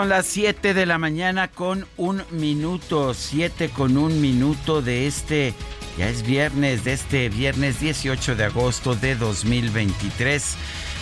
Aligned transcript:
Son 0.00 0.08
las 0.08 0.24
7 0.28 0.72
de 0.72 0.86
la 0.86 0.96
mañana 0.96 1.48
con 1.48 1.86
un 1.98 2.22
minuto, 2.30 3.12
7 3.12 3.68
con 3.68 3.98
un 3.98 4.22
minuto 4.22 4.80
de 4.80 5.06
este, 5.06 5.52
ya 5.98 6.08
es 6.08 6.22
viernes, 6.22 6.84
de 6.84 6.94
este 6.94 7.28
viernes 7.28 7.80
18 7.80 8.34
de 8.34 8.44
agosto 8.44 8.94
de 8.94 9.14
2023. 9.14 10.56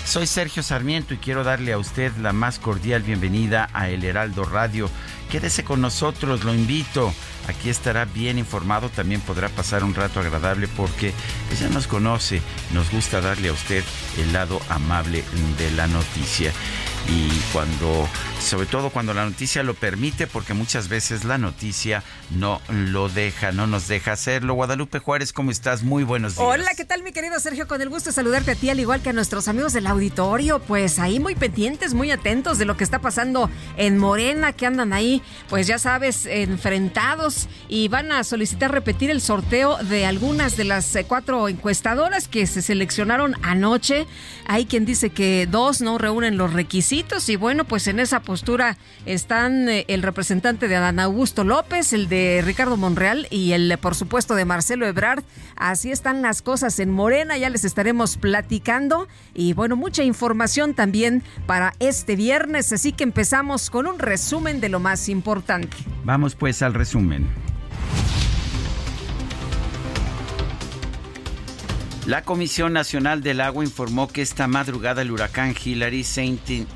Soy 0.04 0.26
Sergio 0.26 0.64
Sarmiento 0.64 1.14
y 1.14 1.18
quiero 1.18 1.44
darle 1.44 1.74
a 1.74 1.78
usted 1.78 2.10
la 2.16 2.32
más 2.32 2.58
cordial 2.58 3.04
bienvenida 3.04 3.70
a 3.72 3.88
El 3.88 4.02
Heraldo 4.02 4.42
Radio. 4.42 4.90
Quédese 5.30 5.62
con 5.62 5.80
nosotros, 5.80 6.42
lo 6.42 6.52
invito. 6.52 7.14
Aquí 7.46 7.70
estará 7.70 8.04
bien 8.04 8.36
informado, 8.36 8.88
también 8.88 9.20
podrá 9.20 9.48
pasar 9.48 9.84
un 9.84 9.94
rato 9.94 10.18
agradable 10.18 10.66
porque 10.66 11.12
ya 11.60 11.68
nos 11.68 11.86
conoce, 11.86 12.42
nos 12.72 12.90
gusta 12.90 13.20
darle 13.20 13.50
a 13.50 13.52
usted 13.52 13.84
el 14.18 14.32
lado 14.32 14.60
amable 14.68 15.22
de 15.56 15.70
la 15.70 15.86
noticia 15.86 16.52
y 17.06 17.30
cuando, 17.52 18.08
sobre 18.40 18.66
todo 18.66 18.90
cuando 18.90 19.14
la 19.14 19.24
noticia 19.24 19.62
lo 19.62 19.74
permite, 19.74 20.26
porque 20.26 20.52
muchas 20.52 20.88
veces 20.88 21.24
la 21.24 21.38
noticia 21.38 22.02
no 22.30 22.60
lo 22.68 23.08
deja, 23.08 23.52
no 23.52 23.66
nos 23.66 23.88
deja 23.88 24.12
hacerlo. 24.12 24.54
Guadalupe 24.54 24.98
Juárez, 24.98 25.32
¿cómo 25.32 25.50
estás? 25.50 25.82
Muy 25.82 26.04
buenos 26.04 26.36
días. 26.36 26.46
Hola, 26.46 26.70
¿qué 26.76 26.84
tal 26.84 27.02
mi 27.02 27.12
querido 27.12 27.38
Sergio? 27.40 27.66
Con 27.66 27.80
el 27.80 27.88
gusto 27.88 28.10
de 28.10 28.14
saludarte 28.14 28.50
a 28.50 28.54
ti, 28.54 28.68
al 28.68 28.80
igual 28.80 29.00
que 29.00 29.10
a 29.10 29.12
nuestros 29.12 29.48
amigos 29.48 29.72
del 29.72 29.86
auditorio, 29.86 30.58
pues 30.60 30.98
ahí 30.98 31.20
muy 31.20 31.34
pendientes, 31.34 31.94
muy 31.94 32.10
atentos 32.10 32.58
de 32.58 32.64
lo 32.64 32.76
que 32.76 32.84
está 32.84 33.00
pasando 33.00 33.50
en 33.76 33.96
Morena, 33.96 34.52
que 34.52 34.66
andan 34.66 34.92
ahí, 34.92 35.22
pues 35.48 35.66
ya 35.66 35.78
sabes, 35.78 36.26
enfrentados 36.26 37.48
y 37.68 37.88
van 37.88 38.12
a 38.12 38.24
solicitar 38.24 38.70
repetir 38.70 39.10
el 39.10 39.20
sorteo 39.20 39.76
de 39.78 40.04
algunas 40.04 40.56
de 40.56 40.64
las 40.64 40.94
eh, 40.96 41.04
cuatro 41.04 41.48
encuestadoras 41.48 42.28
que 42.28 42.46
se 42.46 42.60
seleccionaron 42.60 43.34
anoche. 43.42 44.06
Hay 44.46 44.66
quien 44.66 44.84
dice 44.84 45.10
que 45.10 45.46
dos 45.50 45.80
no 45.80 45.98
reúnen 45.98 46.36
los 46.36 46.52
requisitos 46.52 46.97
y 47.28 47.36
bueno, 47.36 47.64
pues 47.64 47.86
en 47.86 48.00
esa 48.00 48.20
postura 48.22 48.76
están 49.06 49.68
eh, 49.68 49.84
el 49.86 50.02
representante 50.02 50.66
de 50.66 50.74
Adán 50.74 50.98
Augusto 50.98 51.44
López, 51.44 51.92
el 51.92 52.08
de 52.08 52.42
Ricardo 52.44 52.76
Monreal 52.76 53.28
y 53.30 53.52
el, 53.52 53.78
por 53.78 53.94
supuesto, 53.94 54.34
de 54.34 54.44
Marcelo 54.44 54.84
Ebrard. 54.84 55.22
Así 55.54 55.92
están 55.92 56.22
las 56.22 56.42
cosas 56.42 56.80
en 56.80 56.90
Morena, 56.90 57.38
ya 57.38 57.50
les 57.50 57.64
estaremos 57.64 58.16
platicando 58.16 59.06
y 59.32 59.52
bueno, 59.52 59.76
mucha 59.76 60.02
información 60.02 60.74
también 60.74 61.22
para 61.46 61.72
este 61.78 62.16
viernes, 62.16 62.72
así 62.72 62.90
que 62.90 63.04
empezamos 63.04 63.70
con 63.70 63.86
un 63.86 64.00
resumen 64.00 64.60
de 64.60 64.68
lo 64.68 64.80
más 64.80 65.08
importante. 65.08 65.76
Vamos 66.04 66.34
pues 66.34 66.62
al 66.62 66.74
resumen. 66.74 67.28
La 72.08 72.22
Comisión 72.22 72.72
Nacional 72.72 73.22
del 73.22 73.42
Agua 73.42 73.64
informó 73.64 74.08
que 74.08 74.22
esta 74.22 74.46
madrugada 74.46 75.02
el 75.02 75.10
huracán 75.10 75.54
Hillary 75.62 76.04
se 76.04 76.24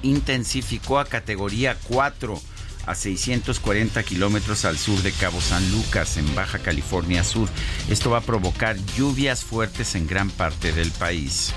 intensificó 0.03 0.99
a 0.99 1.07
categoría 1.07 1.79
4 1.89 2.39
a 2.85 2.95
640 2.95 4.03
kilómetros 4.03 4.67
al 4.67 4.77
sur 4.77 5.01
de 5.01 5.11
Cabo 5.11 5.41
San 5.41 5.73
Lucas, 5.73 6.19
en 6.19 6.35
Baja 6.35 6.59
California 6.59 7.25
Sur. 7.25 7.49
Esto 7.89 8.11
va 8.11 8.19
a 8.19 8.21
provocar 8.21 8.77
lluvias 8.95 9.43
fuertes 9.43 9.95
en 9.95 10.07
gran 10.07 10.29
parte 10.29 10.71
del 10.71 10.91
país. 10.91 11.55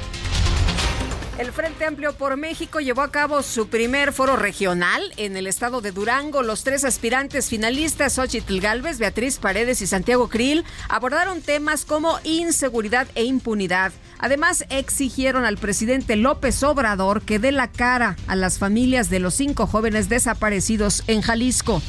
El 1.38 1.52
Frente 1.52 1.84
Amplio 1.84 2.14
por 2.14 2.38
México 2.38 2.80
llevó 2.80 3.02
a 3.02 3.12
cabo 3.12 3.44
su 3.44 3.68
primer 3.68 4.14
foro 4.14 4.38
regional 4.38 5.02
en 5.18 5.36
el 5.36 5.48
estado 5.48 5.82
de 5.82 5.92
Durango. 5.92 6.44
Los 6.44 6.64
tres 6.64 6.86
aspirantes 6.86 7.50
finalistas, 7.50 8.14
Xochitl 8.14 8.62
Galvez, 8.62 9.00
Beatriz 9.00 9.38
Paredes 9.38 9.82
y 9.82 9.88
Santiago 9.88 10.30
Krill, 10.30 10.64
abordaron 10.88 11.42
temas 11.42 11.84
como 11.84 12.20
inseguridad 12.24 13.08
e 13.16 13.26
impunidad. 13.26 13.92
Además, 14.18 14.64
exigieron 14.70 15.44
al 15.44 15.58
presidente 15.58 16.16
López 16.16 16.64
Obrador 16.64 17.22
que 17.22 17.38
dé 17.38 17.52
la 17.52 17.70
cara 17.70 18.16
a 18.28 18.38
las 18.38 18.58
familias 18.58 19.10
de 19.10 19.20
los 19.20 19.34
cinco 19.34 19.68
jóvenes 19.68 20.08
desaparecidos 20.08 21.04
en 21.08 21.22
Jalisco. 21.22 21.82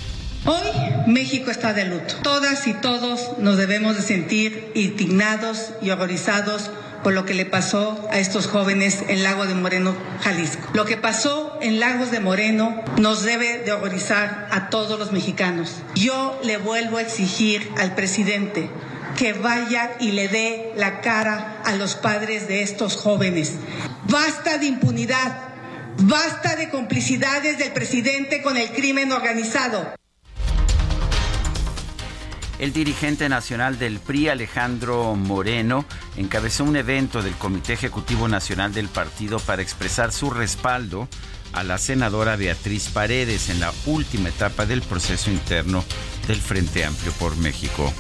Hoy 0.45 0.71
México 1.07 1.53
está 1.53 1.73
de 1.73 1.85
luto. 1.85 2.17
Todas 2.25 2.67
y 2.67 2.75
todos 2.75 3.39
nos 3.39 3.57
debemos 3.57 3.95
de 3.95 4.03
sentir 4.03 4.73
indignados 4.75 5.71
y 5.83 5.91
horrorizados 5.91 6.71
por 7.07 7.15
lo 7.15 7.25
que 7.25 7.35
le 7.35 7.47
pasó 7.47 8.05
a 8.11 8.19
estos 8.19 8.49
jóvenes 8.49 9.05
en 9.07 9.23
Lago 9.23 9.47
de 9.47 9.55
Moreno, 9.55 9.95
Jalisco. 10.23 10.69
Lo 10.75 10.87
que 10.87 10.97
pasó 10.97 11.57
en 11.63 11.79
Lagos 11.79 12.11
de 12.11 12.19
Moreno 12.19 12.83
nos 12.99 13.23
debe 13.23 13.59
de 13.59 13.71
horrorizar 13.71 14.49
a 14.51 14.71
todos 14.71 14.99
los 14.99 15.13
mexicanos. 15.13 15.77
Yo 15.95 16.37
le 16.43 16.57
vuelvo 16.57 16.97
a 16.97 17.03
exigir 17.03 17.71
al 17.79 17.95
presidente 17.95 18.69
que 19.17 19.35
vaya 19.35 19.93
y 20.01 20.11
le 20.11 20.27
dé 20.27 20.73
la 20.75 21.01
cara 21.01 21.63
a 21.65 21.77
los 21.77 21.95
padres 21.95 22.49
de 22.49 22.63
estos 22.63 22.97
jóvenes. 22.97 23.53
Basta 24.11 24.59
de 24.59 24.67
impunidad, 24.67 25.43
basta 25.99 26.57
de 26.57 26.71
complicidades 26.71 27.57
del 27.59 27.71
presidente 27.71 28.43
con 28.43 28.57
el 28.57 28.71
crimen 28.71 29.13
organizado. 29.13 29.95
El 32.59 32.73
dirigente 32.73 33.29
nacional 33.29 33.79
del 33.79 34.01
PRI, 34.01 34.31
Alejandro 34.31 35.15
Moreno, 35.15 35.85
encabezó 36.17 36.65
un 36.65 36.77
evento 36.77 37.21
del 37.21 37.35
Comité 37.35 37.75
Ejecutivo 37.75 38.29
Nacional 38.29 38.73
del 38.73 38.89
partido 38.89 39.39
para 39.41 39.61
expresar 39.61 40.11
su 40.11 40.31
respaldo 40.31 41.07
a 41.53 41.63
la 41.65 41.77
senadora 41.77 42.37
Beatriz 42.37 42.89
Paredes 42.89 43.51
en 43.51 43.61
la 43.61 43.73
última 43.85 44.31
etapa 44.31 44.65
del 44.65 44.81
proceso 44.81 45.31
interno 45.31 45.85
del 46.27 46.41
Frente 46.41 46.85
Amplio 46.85 47.13
por 47.13 47.37
México. 47.37 47.93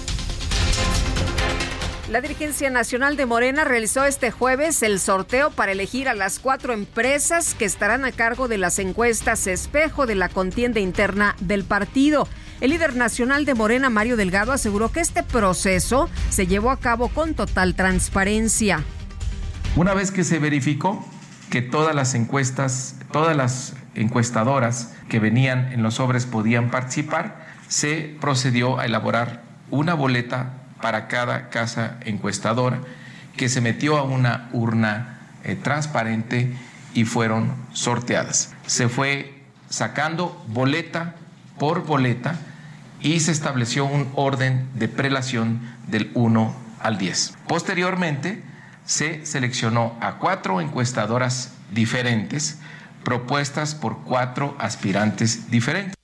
La 2.10 2.20
dirigencia 2.20 2.70
nacional 2.70 3.16
de 3.16 3.26
Morena 3.26 3.64
realizó 3.64 4.04
este 4.04 4.30
jueves 4.30 4.82
el 4.82 5.00
sorteo 5.00 5.50
para 5.50 5.72
elegir 5.72 6.08
a 6.08 6.14
las 6.14 6.38
cuatro 6.38 6.72
empresas 6.72 7.54
que 7.54 7.64
estarán 7.66 8.04
a 8.04 8.12
cargo 8.12 8.48
de 8.48 8.56
las 8.56 8.78
encuestas 8.78 9.46
espejo 9.48 10.06
de 10.06 10.14
la 10.14 10.28
contienda 10.30 10.80
interna 10.80 11.36
del 11.40 11.64
partido. 11.64 12.26
El 12.60 12.70
líder 12.70 12.96
nacional 12.96 13.44
de 13.44 13.54
Morena, 13.54 13.90
Mario 13.90 14.16
Delgado, 14.16 14.52
aseguró 14.52 14.90
que 14.90 15.00
este 15.00 15.22
proceso 15.22 16.08
se 16.30 16.46
llevó 16.46 16.70
a 16.70 16.80
cabo 16.80 17.08
con 17.08 17.34
total 17.34 17.74
transparencia. 17.74 18.82
Una 19.76 19.92
vez 19.92 20.10
que 20.10 20.24
se 20.24 20.38
verificó 20.38 21.06
que 21.50 21.60
todas 21.60 21.94
las 21.94 22.14
encuestas, 22.14 22.96
todas 23.12 23.36
las 23.36 23.74
encuestadoras 23.94 24.94
que 25.10 25.18
venían 25.18 25.70
en 25.72 25.82
los 25.82 25.94
sobres 25.94 26.24
podían 26.24 26.70
participar, 26.70 27.46
se 27.68 28.16
procedió 28.22 28.78
a 28.78 28.86
elaborar 28.86 29.42
una 29.70 29.92
boleta 29.92 30.54
para 30.80 31.08
cada 31.08 31.50
casa 31.50 31.98
encuestadora 32.06 32.80
que 33.36 33.50
se 33.50 33.60
metió 33.60 33.98
a 33.98 34.02
una 34.02 34.48
urna 34.52 35.18
eh, 35.44 35.56
transparente 35.56 36.56
y 36.94 37.04
fueron 37.04 37.54
sorteadas. 37.74 38.54
Se 38.66 38.88
fue 38.88 39.42
sacando 39.68 40.42
boleta 40.48 41.16
por 41.58 41.84
boleta 41.84 42.38
y 43.00 43.20
se 43.20 43.32
estableció 43.32 43.84
un 43.84 44.10
orden 44.14 44.68
de 44.74 44.88
prelación 44.88 45.60
del 45.86 46.10
1 46.14 46.54
al 46.80 46.98
10. 46.98 47.34
Posteriormente, 47.46 48.42
se 48.84 49.26
seleccionó 49.26 49.96
a 50.00 50.18
cuatro 50.18 50.60
encuestadoras 50.60 51.52
diferentes 51.72 52.58
propuestas 53.04 53.74
por 53.74 54.02
cuatro 54.02 54.56
aspirantes 54.58 55.50
diferentes. 55.50 55.95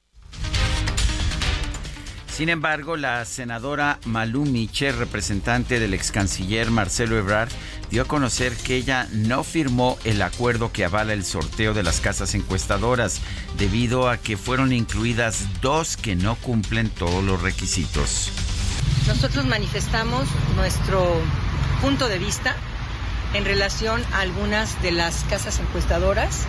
Sin 2.32 2.48
embargo, 2.48 2.96
la 2.96 3.26
senadora 3.26 3.98
Malú 4.06 4.46
Miche, 4.46 4.90
representante 4.90 5.78
del 5.78 5.92
ex 5.92 6.10
canciller 6.10 6.70
Marcelo 6.70 7.18
Ebrard, 7.18 7.50
dio 7.90 8.02
a 8.02 8.04
conocer 8.06 8.56
que 8.56 8.76
ella 8.76 9.06
no 9.12 9.44
firmó 9.44 9.98
el 10.04 10.22
acuerdo 10.22 10.72
que 10.72 10.86
avala 10.86 11.12
el 11.12 11.26
sorteo 11.26 11.74
de 11.74 11.82
las 11.82 12.00
casas 12.00 12.34
encuestadoras, 12.34 13.20
debido 13.58 14.08
a 14.08 14.16
que 14.16 14.38
fueron 14.38 14.72
incluidas 14.72 15.44
dos 15.60 15.98
que 15.98 16.16
no 16.16 16.36
cumplen 16.36 16.88
todos 16.88 17.22
los 17.22 17.42
requisitos. 17.42 18.30
Nosotros 19.06 19.44
manifestamos 19.44 20.26
nuestro 20.56 21.20
punto 21.82 22.08
de 22.08 22.18
vista 22.18 22.56
en 23.34 23.44
relación 23.44 24.02
a 24.14 24.20
algunas 24.20 24.80
de 24.80 24.92
las 24.92 25.24
casas 25.24 25.60
encuestadoras 25.60 26.46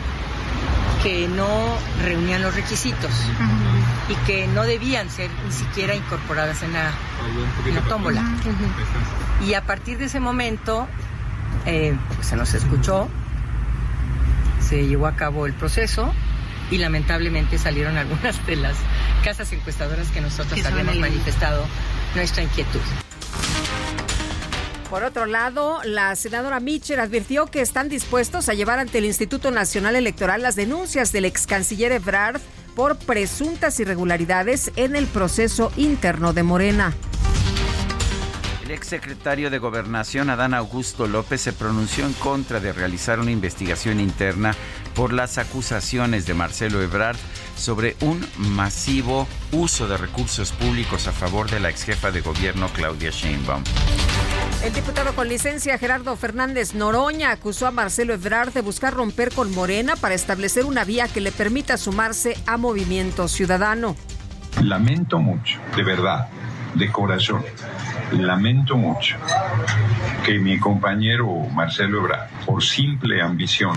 que 1.04 1.28
no 1.28 1.78
reunían 2.06 2.42
los 2.42 2.56
requisitos 2.56 3.12
y 4.10 4.16
que 4.26 4.48
no 4.48 4.64
debían 4.64 5.10
ser 5.10 5.30
ni 5.46 5.52
siquiera 5.52 5.96
incorporadas 5.96 6.62
en 6.64 6.74
la, 6.74 6.92
tómbola. 7.88 8.24
Y 9.46 9.54
a 9.54 9.66
partir 9.66 9.98
de 9.98 10.06
ese 10.06 10.20
momento 10.20 10.88
eh, 11.66 11.98
pues 12.16 12.28
se 12.28 12.36
nos 12.36 12.54
escuchó, 12.54 13.08
se 14.60 14.86
llevó 14.88 15.08
a 15.08 15.16
cabo 15.16 15.46
el 15.46 15.54
proceso 15.54 16.14
y 16.72 16.78
lamentablemente 16.78 17.58
salieron 17.58 17.98
algunas 17.98 18.46
de 18.46 18.56
las 18.58 18.76
casas 19.24 19.52
encuestadoras 19.54 20.10
que 20.10 20.22
nosotros 20.22 20.64
habíamos 20.66 20.98
manifestado 20.98 21.66
nuestra 22.16 22.44
inquietud. 22.44 22.82
Por 24.90 25.04
otro 25.04 25.26
lado, 25.26 25.82
la 25.86 26.16
senadora 26.16 26.60
Mitchell 26.60 27.00
advirtió 27.00 27.48
que 27.48 27.62
están 27.62 27.90
dispuestos 27.90 28.48
a 28.48 28.54
llevar 28.54 28.78
ante 28.78 29.00
el 29.00 29.06
Instituto 29.06 29.50
Nacional 29.50 29.96
Electoral 29.96 30.44
las 30.44 30.56
denuncias 30.56 31.12
del 31.12 31.26
ex 31.26 31.48
canciller 31.48 31.92
Ebrard 31.92 32.40
por 32.76 32.98
presuntas 32.98 33.80
irregularidades 33.80 34.72
en 34.76 34.96
el 34.96 35.06
proceso 35.08 35.72
interno 35.78 36.34
de 36.34 36.44
Morena. 36.44 36.94
El 38.64 38.72
exsecretario 38.72 39.50
de 39.50 39.60
Gobernación, 39.60 40.30
Adán 40.30 40.54
Augusto 40.54 41.06
López, 41.06 41.42
se 41.42 41.52
pronunció 41.52 42.06
en 42.06 42.14
contra 42.14 42.60
de 42.60 42.72
realizar 42.72 43.20
una 43.20 43.32
investigación 43.32 44.00
interna 44.00 44.56
por 44.96 45.14
las 45.14 45.38
acusaciones 45.38 46.26
de 46.26 46.34
Marcelo 46.34 46.82
Ebrard 46.82 47.18
sobre 47.56 47.96
un 48.02 48.26
masivo 48.38 49.28
uso 49.52 49.88
de 49.88 49.98
recursos 49.98 50.52
públicos 50.52 51.08
a 51.08 51.12
favor 51.12 51.50
de 51.50 51.60
la 51.60 51.70
exjefa 51.70 52.12
de 52.12 52.22
gobierno 52.22 52.68
Claudia 52.74 53.10
Sheinbaum. 53.12 53.64
El 54.64 54.74
diputado 54.74 55.14
con 55.14 55.28
licencia 55.28 55.78
Gerardo 55.78 56.16
Fernández 56.16 56.74
Noroña 56.74 57.32
acusó 57.32 57.68
a 57.68 57.72
Marcelo 57.72 58.14
Ebrard 58.14 58.54
de 58.54 58.62
buscar 58.62 58.94
romper 58.94 59.34
con 59.34 59.54
Morena 59.54 59.96
para 59.96 60.16
establecer 60.16 60.66
una 60.66 60.84
vía 60.86 61.08
que 61.08 61.22
le 61.22 61.32
permita 61.32 61.78
sumarse 61.78 62.38
a 62.46 62.58
Movimiento 62.58 63.28
Ciudadano. 63.28 63.96
Lamento 64.62 65.20
mucho, 65.20 65.60
de 65.76 65.84
verdad, 65.84 66.30
de 66.76 66.92
corazón, 66.92 67.44
lamento 68.12 68.78
mucho 68.78 69.18
que 70.26 70.40
mi 70.40 70.60
compañero 70.60 71.28
Marcelo 71.54 72.00
Ebrard, 72.00 72.30
por 72.46 72.64
simple 72.64 73.22
ambición, 73.22 73.76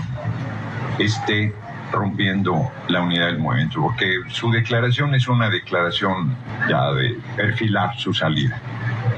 esté 0.99 1.53
rompiendo 1.91 2.71
la 2.87 3.01
unidad 3.01 3.27
del 3.27 3.39
movimiento, 3.39 3.81
porque 3.81 4.21
su 4.29 4.51
declaración 4.51 5.15
es 5.15 5.27
una 5.27 5.49
declaración 5.49 6.35
ya 6.69 6.91
de 6.91 7.17
perfilar 7.35 7.97
su 7.97 8.13
salida 8.13 8.59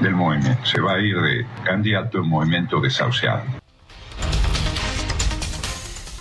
del 0.00 0.14
movimiento. 0.14 0.64
Se 0.64 0.80
va 0.80 0.94
a 0.94 1.00
ir 1.00 1.20
de 1.20 1.46
candidato 1.64 2.18
al 2.18 2.24
movimiento 2.24 2.80
desahuciado. 2.80 3.59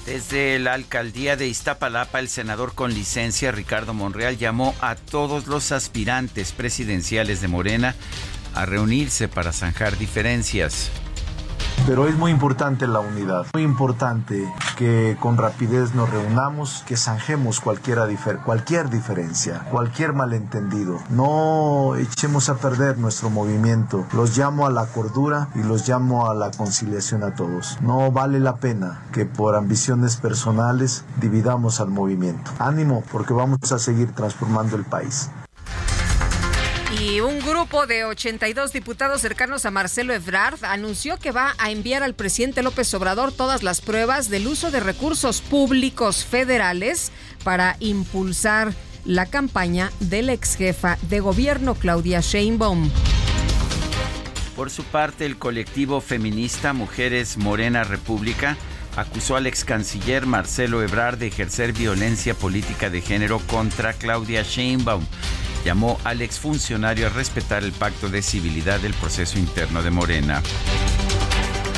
Desde 0.09 0.57
la 0.57 0.73
alcaldía 0.73 1.35
de 1.35 1.47
Iztapalapa, 1.47 2.17
el 2.19 2.29
senador 2.29 2.73
con 2.73 2.95
licencia 2.95 3.51
Ricardo 3.51 3.93
Monreal 3.93 4.39
llamó 4.39 4.73
a 4.81 4.95
todos 4.95 5.45
los 5.45 5.71
aspirantes 5.71 6.51
presidenciales 6.51 7.41
de 7.41 7.47
Morena 7.47 7.93
a 8.55 8.65
reunirse 8.65 9.27
para 9.27 9.53
zanjar 9.53 9.99
diferencias. 9.99 10.89
Pero 11.85 12.07
es 12.07 12.15
muy 12.17 12.31
importante 12.31 12.87
la 12.87 12.99
unidad, 12.99 13.45
muy 13.53 13.63
importante 13.63 14.51
que 14.77 15.17
con 15.19 15.37
rapidez 15.37 15.95
nos 15.95 16.09
reunamos, 16.09 16.83
que 16.85 16.95
zanjemos 16.95 17.59
cualquier, 17.59 17.99
cualquier 18.45 18.89
diferencia, 18.89 19.65
cualquier 19.71 20.13
malentendido. 20.13 20.99
No 21.09 21.95
echemos 21.95 22.49
a 22.49 22.55
perder 22.55 22.97
nuestro 22.97 23.29
movimiento. 23.29 24.05
Los 24.13 24.37
llamo 24.37 24.67
a 24.67 24.71
la 24.71 24.85
cordura 24.85 25.49
y 25.55 25.63
los 25.63 25.87
llamo 25.87 26.29
a 26.29 26.35
la 26.35 26.51
conciliación 26.51 27.23
a 27.23 27.33
todos. 27.33 27.77
No 27.81 28.11
vale 28.11 28.39
la 28.39 28.57
pena 28.57 29.01
que 29.11 29.25
por 29.25 29.55
ambiciones 29.55 30.17
personales 30.17 31.03
dividamos 31.19 31.79
al 31.81 31.89
movimiento. 31.89 32.51
Ánimo 32.59 33.03
porque 33.11 33.33
vamos 33.33 33.71
a 33.71 33.79
seguir 33.79 34.13
transformando 34.13 34.75
el 34.75 34.85
país. 34.85 35.29
Y 37.01 37.21
un 37.21 37.39
grupo 37.39 37.87
de 37.87 38.03
82 38.03 38.73
diputados 38.73 39.21
cercanos 39.21 39.65
a 39.65 39.71
Marcelo 39.71 40.13
Ebrard 40.13 40.65
anunció 40.65 41.17
que 41.17 41.31
va 41.31 41.55
a 41.57 41.71
enviar 41.71 42.03
al 42.03 42.13
presidente 42.13 42.61
López 42.61 42.93
Obrador 42.93 43.31
todas 43.31 43.63
las 43.63 43.79
pruebas 43.79 44.29
del 44.29 44.47
uso 44.47 44.69
de 44.69 44.81
recursos 44.81 45.39
públicos 45.39 46.25
federales 46.25 47.13
para 47.45 47.77
impulsar 47.79 48.73
la 49.05 49.27
campaña 49.27 49.93
de 50.01 50.23
la 50.23 50.33
ex 50.33 50.57
jefa 50.57 50.97
de 51.03 51.21
gobierno 51.21 51.75
Claudia 51.75 52.19
Sheinbaum. 52.19 52.91
Por 54.57 54.69
su 54.69 54.83
parte, 54.83 55.25
el 55.25 55.37
colectivo 55.37 56.01
feminista 56.01 56.73
Mujeres 56.73 57.37
Morena 57.37 57.85
República 57.85 58.57
acusó 58.97 59.37
al 59.37 59.47
ex 59.47 59.63
canciller 59.63 60.25
Marcelo 60.25 60.83
Ebrard 60.83 61.17
de 61.17 61.27
ejercer 61.27 61.71
violencia 61.71 62.33
política 62.33 62.89
de 62.89 62.99
género 62.99 63.39
contra 63.47 63.93
Claudia 63.93 64.43
Sheinbaum 64.43 65.05
llamó 65.63 65.99
al 66.03 66.21
exfuncionario 66.21 67.07
a 67.07 67.09
respetar 67.09 67.63
el 67.63 67.71
pacto 67.71 68.09
de 68.09 68.21
civilidad 68.21 68.79
del 68.79 68.93
proceso 68.93 69.37
interno 69.37 69.83
de 69.83 69.91
Morena. 69.91 70.41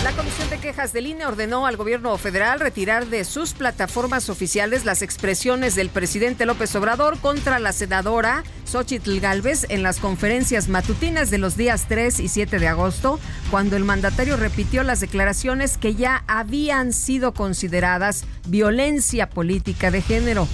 La 0.04 0.12
Comisión 0.14 0.50
de 0.50 0.58
Quejas 0.58 0.94
del 0.94 1.06
INE 1.06 1.28
ordenó 1.28 1.68
al 1.68 1.78
gobierno 1.78 2.18
federal 2.18 2.60
retirar 2.60 3.06
de 3.06 3.24
sus 3.24 3.54
plataformas 3.54 4.30
oficiales 4.30 4.84
las 4.84 5.04
expresiones 5.04 5.76
del 5.76 5.90
presidente 5.90 6.48
López 6.48 6.76
Obrador 6.76 7.20
contra 7.20 7.60
la 7.60 7.72
senadora 7.72 8.44
Xochitl 8.66 9.20
Galvez 9.20 9.68
en 9.70 9.84
las 9.84 10.00
conferencias 10.00 10.70
matutinas 10.70 11.30
de 11.30 11.38
los 11.38 11.56
días 11.56 11.86
3 11.88 12.20
y 12.20 12.30
7 12.30 12.58
de 12.58 12.68
agosto, 12.68 13.20
cuando 13.52 13.78
el 13.78 13.84
mandatario 13.84 14.38
repitió 14.38 14.82
las 14.82 15.02
declaraciones 15.02 15.78
que 15.78 15.94
ya 15.94 16.24
habían 16.28 16.94
sido 16.94 17.36
consideradas 17.36 18.26
violencia 18.48 19.30
política 19.30 19.92
de 19.92 20.02
género. 20.02 20.48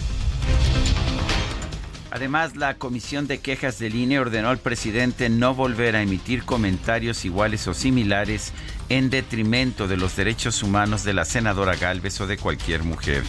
Además, 2.12 2.56
la 2.56 2.76
Comisión 2.76 3.28
de 3.28 3.40
Quejas 3.40 3.80
del 3.80 3.96
INE 3.96 4.20
ordenó 4.20 4.50
al 4.50 4.60
presidente 4.60 5.30
no 5.30 5.54
volver 5.54 5.96
a 5.96 6.02
emitir 6.02 6.44
comentarios 6.44 7.26
iguales 7.26 7.68
o 7.68 7.74
similares 7.74 8.54
en 8.90 9.10
detrimento 9.10 9.88
de 9.88 9.98
los 9.98 10.16
derechos 10.16 10.64
humanos 10.64 11.04
de 11.04 11.14
la 11.14 11.26
senadora 11.26 11.76
Galvez 11.76 12.20
o 12.22 12.28
de 12.28 12.38
cualquier 12.38 12.84
mujer. 12.84 13.24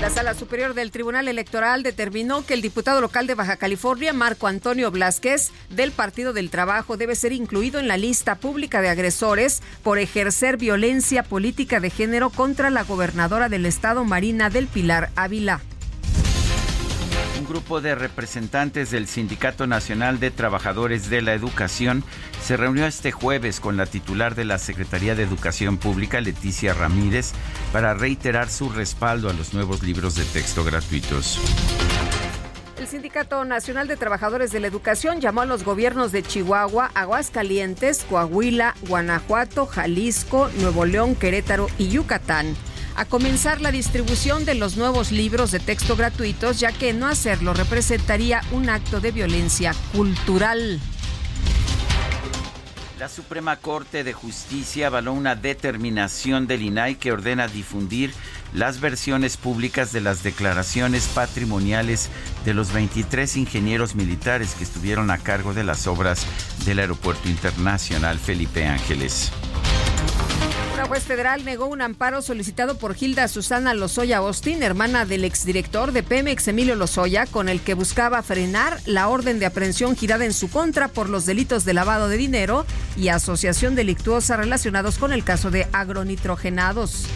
La 0.00 0.10
Sala 0.10 0.34
Superior 0.34 0.74
del 0.74 0.90
Tribunal 0.90 1.26
Electoral 1.26 1.82
determinó 1.82 2.44
que 2.44 2.52
el 2.52 2.60
diputado 2.60 3.00
local 3.00 3.26
de 3.26 3.34
Baja 3.34 3.56
California, 3.56 4.12
Marco 4.12 4.46
Antonio 4.46 4.90
Blasquez, 4.90 5.52
del 5.70 5.90
Partido 5.90 6.34
del 6.34 6.50
Trabajo, 6.50 6.98
debe 6.98 7.14
ser 7.14 7.32
incluido 7.32 7.80
en 7.80 7.88
la 7.88 7.96
lista 7.96 8.34
pública 8.34 8.82
de 8.82 8.90
agresores 8.90 9.62
por 9.82 9.98
ejercer 9.98 10.58
violencia 10.58 11.22
política 11.22 11.80
de 11.80 11.90
género 11.90 12.28
contra 12.28 12.68
la 12.68 12.82
gobernadora 12.82 13.48
del 13.48 13.64
estado, 13.64 14.04
Marina 14.04 14.50
del 14.50 14.66
Pilar 14.66 15.10
Ávila. 15.16 15.60
Un 17.38 17.44
grupo 17.46 17.82
de 17.82 17.94
representantes 17.94 18.90
del 18.90 19.06
Sindicato 19.06 19.66
Nacional 19.66 20.18
de 20.18 20.30
Trabajadores 20.30 21.10
de 21.10 21.20
la 21.20 21.34
Educación 21.34 22.02
se 22.42 22.56
reunió 22.56 22.86
este 22.86 23.12
jueves 23.12 23.60
con 23.60 23.76
la 23.76 23.84
titular 23.84 24.34
de 24.34 24.46
la 24.46 24.58
Secretaría 24.58 25.14
de 25.14 25.24
Educación 25.24 25.76
Pública, 25.76 26.20
Leticia 26.20 26.72
Ramírez, 26.72 27.32
para 27.72 27.92
reiterar 27.92 28.48
su 28.48 28.70
respaldo 28.70 29.28
a 29.28 29.34
los 29.34 29.52
nuevos 29.52 29.82
libros 29.82 30.14
de 30.14 30.24
texto 30.24 30.64
gratuitos. 30.64 31.38
El 32.78 32.86
Sindicato 32.86 33.44
Nacional 33.44 33.86
de 33.86 33.96
Trabajadores 33.96 34.50
de 34.50 34.60
la 34.60 34.68
Educación 34.68 35.20
llamó 35.20 35.42
a 35.42 35.46
los 35.46 35.62
gobiernos 35.62 36.12
de 36.12 36.22
Chihuahua, 36.22 36.90
Aguascalientes, 36.94 38.06
Coahuila, 38.08 38.74
Guanajuato, 38.88 39.66
Jalisco, 39.66 40.48
Nuevo 40.60 40.86
León, 40.86 41.14
Querétaro 41.14 41.66
y 41.76 41.88
Yucatán 41.88 42.56
a 42.96 43.04
comenzar 43.04 43.60
la 43.60 43.70
distribución 43.70 44.44
de 44.44 44.54
los 44.54 44.76
nuevos 44.76 45.12
libros 45.12 45.50
de 45.50 45.60
texto 45.60 45.96
gratuitos, 45.96 46.58
ya 46.58 46.72
que 46.72 46.92
no 46.92 47.06
hacerlo 47.06 47.54
representaría 47.54 48.40
un 48.52 48.70
acto 48.70 49.00
de 49.00 49.12
violencia 49.12 49.74
cultural. 49.94 50.80
La 52.98 53.10
Suprema 53.10 53.56
Corte 53.56 54.04
de 54.04 54.14
Justicia 54.14 54.86
avaló 54.86 55.12
una 55.12 55.34
determinación 55.34 56.46
del 56.46 56.62
INAI 56.62 56.94
que 56.94 57.12
ordena 57.12 57.46
difundir 57.46 58.10
las 58.54 58.80
versiones 58.80 59.36
públicas 59.36 59.92
de 59.92 60.00
las 60.00 60.22
declaraciones 60.22 61.06
patrimoniales 61.08 62.08
de 62.46 62.54
los 62.54 62.72
23 62.72 63.36
ingenieros 63.36 63.94
militares 63.94 64.54
que 64.54 64.64
estuvieron 64.64 65.10
a 65.10 65.18
cargo 65.18 65.52
de 65.52 65.64
las 65.64 65.86
obras 65.86 66.26
del 66.64 66.78
Aeropuerto 66.78 67.28
Internacional 67.28 68.18
Felipe 68.18 68.64
Ángeles. 68.64 69.30
Una 70.86 70.94
juez 70.94 71.04
federal 71.04 71.44
negó 71.44 71.66
un 71.66 71.82
amparo 71.82 72.22
solicitado 72.22 72.78
por 72.78 72.94
Gilda 72.94 73.26
Susana 73.26 73.74
Lozoya 73.74 74.18
Austin, 74.18 74.62
hermana 74.62 75.04
del 75.04 75.24
exdirector 75.24 75.90
de 75.90 76.04
Pemex 76.04 76.46
Emilio 76.46 76.76
Lozoya, 76.76 77.26
con 77.26 77.48
el 77.48 77.60
que 77.60 77.74
buscaba 77.74 78.22
frenar 78.22 78.78
la 78.86 79.08
orden 79.08 79.40
de 79.40 79.46
aprehensión 79.46 79.96
girada 79.96 80.24
en 80.24 80.32
su 80.32 80.48
contra 80.48 80.86
por 80.86 81.08
los 81.08 81.26
delitos 81.26 81.64
de 81.64 81.74
lavado 81.74 82.06
de 82.06 82.16
dinero 82.16 82.64
y 82.96 83.08
asociación 83.08 83.74
delictuosa 83.74 84.36
relacionados 84.36 84.98
con 84.98 85.12
el 85.12 85.24
caso 85.24 85.50
de 85.50 85.66
agronitrogenados. 85.72 87.06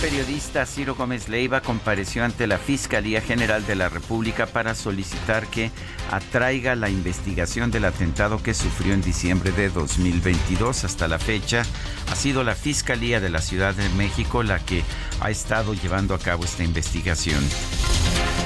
Periodista 0.00 0.64
Ciro 0.64 0.94
Gómez 0.94 1.28
Leiva 1.28 1.60
compareció 1.60 2.24
ante 2.24 2.46
la 2.46 2.58
Fiscalía 2.58 3.20
General 3.20 3.66
de 3.66 3.74
la 3.74 3.88
República 3.88 4.46
para 4.46 4.76
solicitar 4.76 5.48
que 5.48 5.72
atraiga 6.12 6.76
la 6.76 6.88
investigación 6.88 7.72
del 7.72 7.84
atentado 7.84 8.40
que 8.40 8.54
sufrió 8.54 8.94
en 8.94 9.02
diciembre 9.02 9.50
de 9.50 9.70
2022. 9.70 10.84
Hasta 10.84 11.08
la 11.08 11.18
fecha 11.18 11.64
ha 12.12 12.14
sido 12.14 12.44
la 12.44 12.54
Fiscalía 12.54 13.18
de 13.18 13.28
la 13.28 13.42
Ciudad 13.42 13.74
de 13.74 13.88
México 13.90 14.44
la 14.44 14.60
que 14.60 14.84
ha 15.20 15.30
estado 15.30 15.74
llevando 15.74 16.14
a 16.14 16.20
cabo 16.20 16.44
esta 16.44 16.62
investigación. 16.62 17.42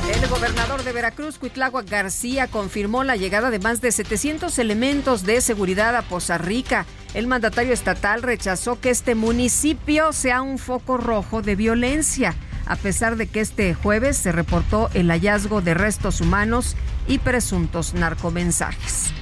El 0.09 0.27
gobernador 0.29 0.83
de 0.83 0.93
Veracruz, 0.93 1.39
Cuitlagua 1.39 1.83
García, 1.83 2.49
confirmó 2.49 3.05
la 3.05 3.17
llegada 3.17 3.51
de 3.51 3.59
más 3.59 3.83
de 3.83 3.93
700 3.93 4.59
elementos 4.59 5.25
de 5.25 5.43
seguridad 5.43 5.95
a 5.97 6.03
Poza 6.03 6.39
Rica. 6.39 6.87
El 7.15 7.27
mandatario 7.27 7.75
estatal 7.75 8.23
rechazó 8.23 8.81
que 8.81 8.91
este 8.91 9.15
municipio 9.15 10.13
sea 10.13 10.41
un 10.41 10.59
foco 10.59 10.97
rojo 10.97 11.43
de 11.43 11.57
violencia, 11.57 12.35
a 12.65 12.77
pesar 12.77 13.17
de 13.17 13.27
que 13.27 13.41
este 13.41 13.75
jueves 13.75 14.17
se 14.17 14.33
reportó 14.33 14.89
el 14.95 15.11
hallazgo 15.11 15.61
de 15.61 15.75
restos 15.75 16.23
humanos 16.23 16.75
y 17.07 17.19
presuntos 17.19 17.93
narcomensajes. 17.93 19.13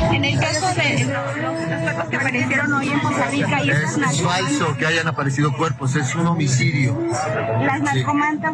En 0.00 0.24
el 0.24 0.38
caso 0.38 0.66
de 0.74 1.04
los, 1.04 1.82
cuerpos 1.82 2.08
que 2.10 2.16
aparecieron 2.16 2.72
hoy 2.74 2.88
en 2.88 3.00
Costa 3.00 3.26
Rica 3.28 3.64
y 3.64 3.70
es, 3.70 3.96
es 3.96 4.22
falso 4.22 4.76
que 4.76 4.86
hayan 4.86 5.08
aparecido 5.08 5.56
cuerpos, 5.56 5.96
es 5.96 6.14
un 6.14 6.26
homicidio. 6.26 6.98
Las 7.62 7.80
narcomantas, 7.80 8.52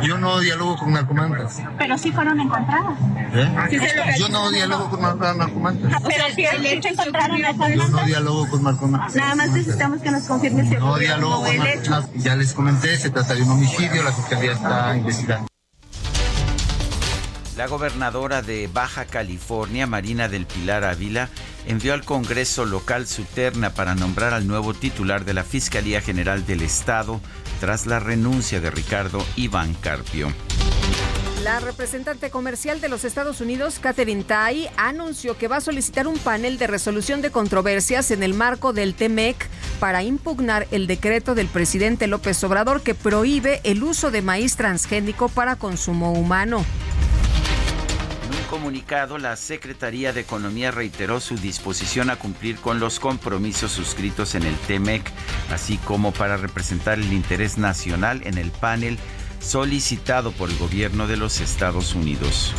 sí. 0.00 0.08
Yo 0.08 0.18
no 0.18 0.40
dialogo 0.40 0.76
con 0.76 0.92
narcomantas. 0.92 1.62
Pero 1.78 1.96
sí 1.96 2.10
fueron 2.10 2.40
encontradas. 2.40 2.98
¿Eh? 3.32 3.48
Sí 3.70 3.78
Yo 4.18 4.28
no 4.30 4.50
dialogo 4.50 4.90
con 4.90 5.00
narcomantas. 5.00 6.02
Pero 6.02 6.24
si 6.34 6.44
el 6.44 6.66
hecho 6.66 6.88
encontraron 6.88 7.38
Yo 7.38 7.88
no 7.88 8.04
dialogo 8.04 8.48
con 8.48 8.64
narcomantas. 8.64 9.14
Nada 9.14 9.34
más 9.36 9.50
necesitamos 9.50 10.00
que 10.00 10.10
nos 10.10 10.24
confirme 10.24 10.68
si 10.68 10.74
No 10.74 10.98
dialogo 10.98 11.44
con 11.44 11.56
narcomantas. 11.56 12.12
Ya 12.14 12.34
les 12.34 12.52
comenté, 12.52 12.96
se 12.96 13.10
trata 13.10 13.34
de 13.34 13.42
un 13.42 13.50
homicidio, 13.50 14.02
la 14.02 14.12
fiscalía 14.12 14.52
está 14.52 14.96
investigando. 14.96 15.49
La 17.60 17.66
gobernadora 17.66 18.40
de 18.40 18.70
Baja 18.72 19.04
California, 19.04 19.86
Marina 19.86 20.30
del 20.30 20.46
Pilar 20.46 20.82
Ávila, 20.82 21.28
envió 21.66 21.92
al 21.92 22.06
Congreso 22.06 22.64
local 22.64 23.06
su 23.06 23.24
terna 23.24 23.74
para 23.74 23.94
nombrar 23.94 24.32
al 24.32 24.46
nuevo 24.46 24.72
titular 24.72 25.26
de 25.26 25.34
la 25.34 25.44
Fiscalía 25.44 26.00
General 26.00 26.46
del 26.46 26.62
Estado 26.62 27.20
tras 27.60 27.84
la 27.84 28.00
renuncia 28.00 28.62
de 28.62 28.70
Ricardo 28.70 29.22
Iván 29.36 29.74
Carpio. 29.74 30.32
La 31.44 31.60
representante 31.60 32.30
comercial 32.30 32.80
de 32.80 32.88
los 32.88 33.04
Estados 33.04 33.42
Unidos, 33.42 33.78
Catherine 33.78 34.24
Tai, 34.24 34.70
anunció 34.78 35.36
que 35.36 35.46
va 35.46 35.58
a 35.58 35.60
solicitar 35.60 36.06
un 36.06 36.16
panel 36.16 36.56
de 36.56 36.66
resolución 36.66 37.20
de 37.20 37.30
controversias 37.30 38.10
en 38.10 38.22
el 38.22 38.32
marco 38.32 38.72
del 38.72 38.94
TEMEC 38.94 39.36
para 39.80 40.02
impugnar 40.02 40.66
el 40.70 40.86
decreto 40.86 41.34
del 41.34 41.48
presidente 41.48 42.06
López 42.06 42.42
Obrador 42.42 42.80
que 42.80 42.94
prohíbe 42.94 43.60
el 43.64 43.82
uso 43.82 44.10
de 44.10 44.22
maíz 44.22 44.56
transgénico 44.56 45.28
para 45.28 45.56
consumo 45.56 46.14
humano 46.14 46.64
comunicado, 48.50 49.16
la 49.16 49.36
Secretaría 49.36 50.12
de 50.12 50.22
Economía 50.22 50.72
reiteró 50.72 51.20
su 51.20 51.36
disposición 51.36 52.10
a 52.10 52.16
cumplir 52.16 52.56
con 52.56 52.80
los 52.80 52.98
compromisos 52.98 53.70
suscritos 53.70 54.34
en 54.34 54.42
el 54.42 54.56
TEMEC, 54.66 55.04
así 55.52 55.78
como 55.78 56.12
para 56.12 56.36
representar 56.36 56.98
el 56.98 57.12
interés 57.12 57.58
nacional 57.58 58.22
en 58.24 58.38
el 58.38 58.50
panel 58.50 58.98
solicitado 59.40 60.32
por 60.32 60.50
el 60.50 60.56
gobierno 60.58 61.06
de 61.06 61.16
los 61.16 61.40
Estados 61.40 61.94
Unidos. 61.94 62.54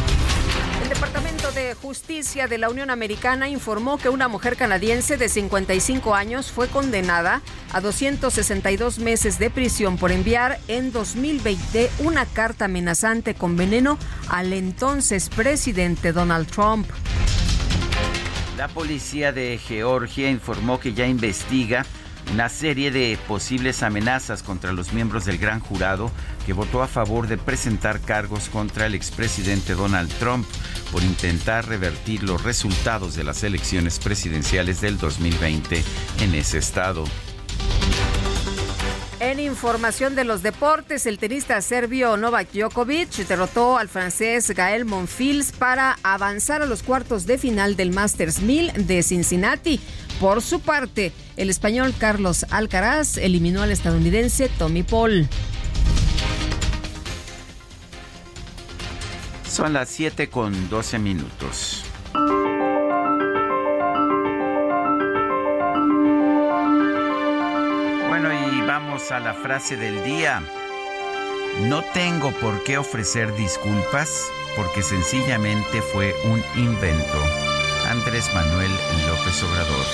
El 0.84 0.90
Departamento 0.90 1.52
de 1.52 1.74
Justicia 1.76 2.48
de 2.48 2.58
la 2.58 2.70
Unión 2.70 2.90
Americana 2.90 3.48
informó 3.48 3.98
que 3.98 4.10
una 4.10 4.28
mujer 4.28 4.58
canadiense 4.58 5.16
de 5.16 5.30
55 5.30 6.16
años 6.16 6.52
fue 6.52 6.68
condenada 6.68 7.42
a 7.72 7.80
262 7.80 9.00
meses 9.00 9.40
de 9.40 9.50
prisión 9.50 9.98
por 9.98 10.12
enviar 10.12 10.60
en 10.68 10.92
2020 10.92 11.90
una 12.00 12.26
carta 12.26 12.66
amenazante 12.66 13.36
con 13.36 13.56
veneno 13.56 13.98
al 14.28 14.52
entonces 14.52 15.30
presidente 15.30 16.12
Donald 16.12 16.48
Trump. 16.48 16.88
La 18.58 18.68
policía 18.68 19.32
de 19.32 19.58
Georgia 19.58 20.30
informó 20.30 20.80
que 20.80 20.94
ya 20.94 21.08
investiga 21.08 21.86
una 22.34 22.50
serie 22.50 22.92
de 22.92 23.18
posibles 23.28 23.84
amenazas 23.84 24.44
contra 24.44 24.72
los 24.72 24.94
miembros 24.94 25.26
del 25.26 25.38
gran 25.38 25.60
jurado 25.60 26.12
que 26.46 26.54
votó 26.54 26.82
a 26.82 26.88
favor 26.88 27.28
de 27.28 27.38
presentar 27.38 28.00
cargos 28.00 28.50
contra 28.50 28.86
el 28.86 28.96
expresidente 28.96 29.74
Donald 29.74 30.12
Trump 30.20 30.48
por 30.92 31.04
intentar 31.04 31.68
revertir 31.68 32.24
los 32.24 32.44
resultados 32.44 33.16
de 33.16 33.24
las 33.24 33.44
elecciones 33.44 34.00
presidenciales 34.00 34.82
del 34.82 34.98
2020 34.98 35.84
en 36.22 36.36
ese 36.36 36.58
estado. 36.58 37.06
En 39.22 39.40
información 39.40 40.16
de 40.16 40.24
los 40.24 40.42
deportes, 40.42 41.06
el 41.06 41.20
tenista 41.20 41.62
serbio 41.62 42.18
Novak 42.18 42.52
Djokovic 42.54 43.12
derrotó 43.28 43.78
al 43.78 43.88
francés 43.88 44.50
Gael 44.50 44.84
Monfils 44.84 45.52
para 45.52 46.00
avanzar 46.02 46.64
a 46.64 46.66
los 46.66 46.82
cuartos 46.82 47.28
de 47.28 47.38
final 47.38 47.76
del 47.76 47.92
Masters 47.92 48.42
1000 48.42 48.88
de 48.88 49.04
Cincinnati. 49.04 49.80
Por 50.22 50.42
su 50.42 50.62
parte, 50.62 51.12
el 51.36 51.50
español 51.50 51.94
Carlos 51.98 52.46
Alcaraz 52.50 53.18
eliminó 53.18 53.62
al 53.62 53.72
estadounidense 53.72 54.48
Tommy 54.58 54.84
Paul. 54.84 55.28
Son 59.46 59.74
las 59.74 59.90
7 59.90 60.30
con 60.30 60.70
12 60.70 61.00
minutos. 61.00 61.84
a 69.10 69.20
la 69.20 69.34
frase 69.34 69.78
del 69.78 70.04
día. 70.04 70.44
No 71.64 71.84
tengo 71.94 72.32
por 72.40 72.64
qué 72.64 72.78
ofrecer 72.78 73.34
disculpas 73.36 74.32
porque 74.56 74.84
sencillamente 74.84 75.82
fue 75.82 76.14
un 76.26 76.44
invento. 76.56 77.51
Andrés 77.90 78.30
Manuel 78.34 78.72
López 79.08 79.44
Obrador. 79.44 79.86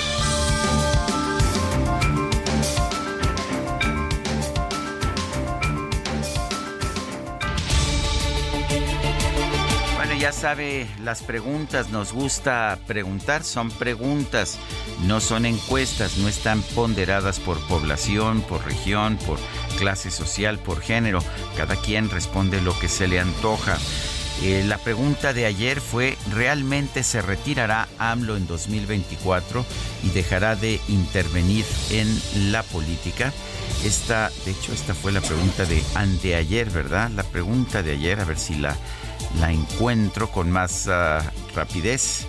ya 10.27 10.31
sabe, 10.31 10.87
las 11.03 11.21
preguntas 11.21 11.89
nos 11.89 12.11
gusta 12.11 12.79
preguntar, 12.87 13.43
son 13.43 13.69
preguntas, 13.69 14.57
no 15.03 15.19
son 15.21 15.45
encuestas, 15.45 16.17
no 16.17 16.27
están 16.27 16.61
ponderadas 16.61 17.39
por 17.39 17.59
población, 17.67 18.41
por 18.41 18.65
región, 18.65 19.17
por 19.17 19.37
clase 19.77 20.09
social, 20.09 20.59
por 20.59 20.81
género. 20.81 21.19
Cada 21.55 21.75
quien 21.75 22.09
responde 22.09 22.61
lo 22.61 22.77
que 22.79 22.89
se 22.89 23.07
le 23.07 23.19
antoja. 23.19 23.77
Eh, 24.43 24.63
la 24.65 24.77
pregunta 24.77 25.33
de 25.33 25.45
ayer 25.45 25.81
fue, 25.81 26.17
¿realmente 26.31 27.03
se 27.03 27.21
retirará 27.21 27.87
AMLO 27.97 28.37
en 28.37 28.45
2024 28.45 29.65
y 30.03 30.09
dejará 30.09 30.55
de 30.55 30.79
intervenir 30.87 31.65
en 31.89 32.51
la 32.51 32.63
política? 32.63 33.33
Esta, 33.83 34.31
de 34.45 34.51
hecho, 34.51 34.73
esta 34.73 34.93
fue 34.93 35.11
la 35.11 35.21
pregunta 35.21 35.65
de 35.65 35.83
anteayer, 35.95 36.69
¿verdad? 36.69 37.09
La 37.11 37.23
pregunta 37.23 37.81
de 37.81 37.93
ayer, 37.93 38.19
a 38.19 38.25
ver 38.25 38.37
si 38.37 38.55
la 38.55 38.75
la 39.39 39.51
encuentro 39.51 40.31
con 40.31 40.51
más 40.51 40.87
ah, 40.87 41.21
rapidez. 41.55 42.27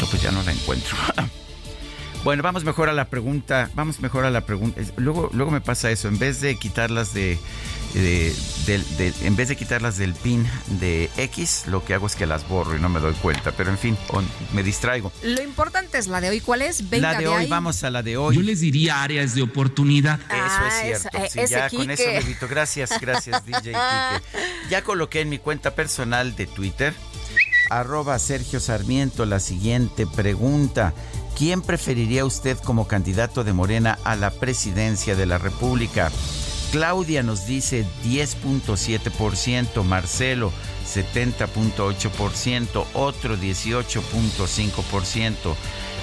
No, 0.00 0.06
pues 0.06 0.22
ya 0.22 0.30
no 0.30 0.42
la 0.42 0.52
encuentro. 0.52 0.96
bueno, 2.24 2.42
vamos 2.42 2.64
mejor 2.64 2.88
a 2.88 2.92
la 2.92 3.06
pregunta. 3.06 3.70
Vamos 3.74 4.00
mejor 4.00 4.24
a 4.24 4.30
la 4.30 4.42
pregunta. 4.42 4.80
Luego, 4.96 5.30
luego 5.32 5.50
me 5.50 5.60
pasa 5.60 5.90
eso. 5.90 6.08
En 6.08 6.18
vez 6.18 6.40
de 6.40 6.56
quitarlas 6.56 7.14
de, 7.14 7.38
en 7.94 9.36
vez 9.36 9.48
de 9.48 9.56
quitarlas 9.56 9.98
del 9.98 10.14
pin 10.14 10.46
de 10.80 11.10
X, 11.16 11.64
lo 11.66 11.84
que 11.84 11.94
hago 11.94 12.06
es 12.06 12.16
que 12.16 12.26
las 12.26 12.48
borro 12.48 12.76
y 12.76 12.80
no 12.80 12.88
me 12.88 13.00
doy 13.00 13.14
cuenta. 13.14 13.52
Pero 13.52 13.70
en 13.70 13.78
fin, 13.78 13.96
me 14.52 14.62
distraigo. 14.62 15.12
Lo 15.22 15.42
importante 15.42 15.98
es 15.98 16.06
la 16.06 16.20
de 16.20 16.30
hoy. 16.30 16.40
¿Cuál 16.40 16.62
es? 16.62 16.82
la 16.90 17.18
de, 17.18 17.26
hoy, 17.26 17.46
vamos 17.46 17.84
a 17.84 17.90
la 17.90 18.02
de 18.02 18.16
hoy. 18.16 18.36
Yo 18.36 18.42
les 18.42 18.60
diría 18.60 19.02
áreas 19.02 19.34
de 19.34 19.42
oportunidad. 19.42 20.20
eso 20.20 20.36
es 20.84 21.06
ah, 21.06 21.28
cierto. 21.28 21.50
ya 21.50 21.70
con 21.70 21.90
eso 21.90 22.04
me 22.06 22.18
evito. 22.18 22.48
Gracias, 22.48 22.90
gracias, 23.00 23.44
DJ 23.46 23.72
Kike. 23.72 24.22
Ya 24.70 24.82
coloqué 24.82 25.20
en 25.20 25.28
mi 25.28 25.38
cuenta 25.38 25.74
personal 25.74 26.34
de 26.36 26.46
Twitter, 26.46 26.94
arroba 27.70 28.18
Sergio 28.18 28.60
Sarmiento, 28.60 29.26
la 29.26 29.40
siguiente 29.40 30.06
pregunta. 30.06 30.94
¿Quién 31.36 31.62
preferiría 31.62 32.24
usted 32.24 32.58
como 32.58 32.86
candidato 32.86 33.42
de 33.42 33.52
Morena 33.52 33.98
a 34.04 34.16
la 34.16 34.30
presidencia 34.30 35.16
de 35.16 35.26
la 35.26 35.38
República? 35.38 36.10
Claudia 36.72 37.22
nos 37.22 37.46
dice 37.46 37.86
10.7%, 38.02 39.84
Marcelo 39.84 40.50
70.8%, 40.86 42.84
otro 42.94 43.36
18.5%. 43.36 45.54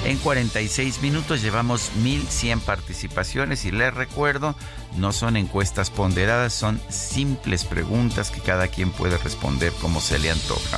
en 0.06 0.18
46 0.20 1.02
minutos. 1.02 1.42
Llevamos 1.42 1.90
1.100 2.04 2.62
participaciones 2.62 3.66
y 3.66 3.72
les 3.72 3.92
recuerdo, 3.94 4.56
no 4.96 5.12
son 5.12 5.36
encuestas 5.38 5.90
ponderadas, 5.90 6.54
son 6.54 6.80
simples 6.88 7.66
preguntas 7.66 8.30
que 8.30 8.40
cada 8.40 8.68
quien 8.68 8.92
puede 8.92 9.18
responder 9.18 9.74
como 9.82 10.00
se 10.00 10.20
le 10.20 10.30
antoja. 10.30 10.78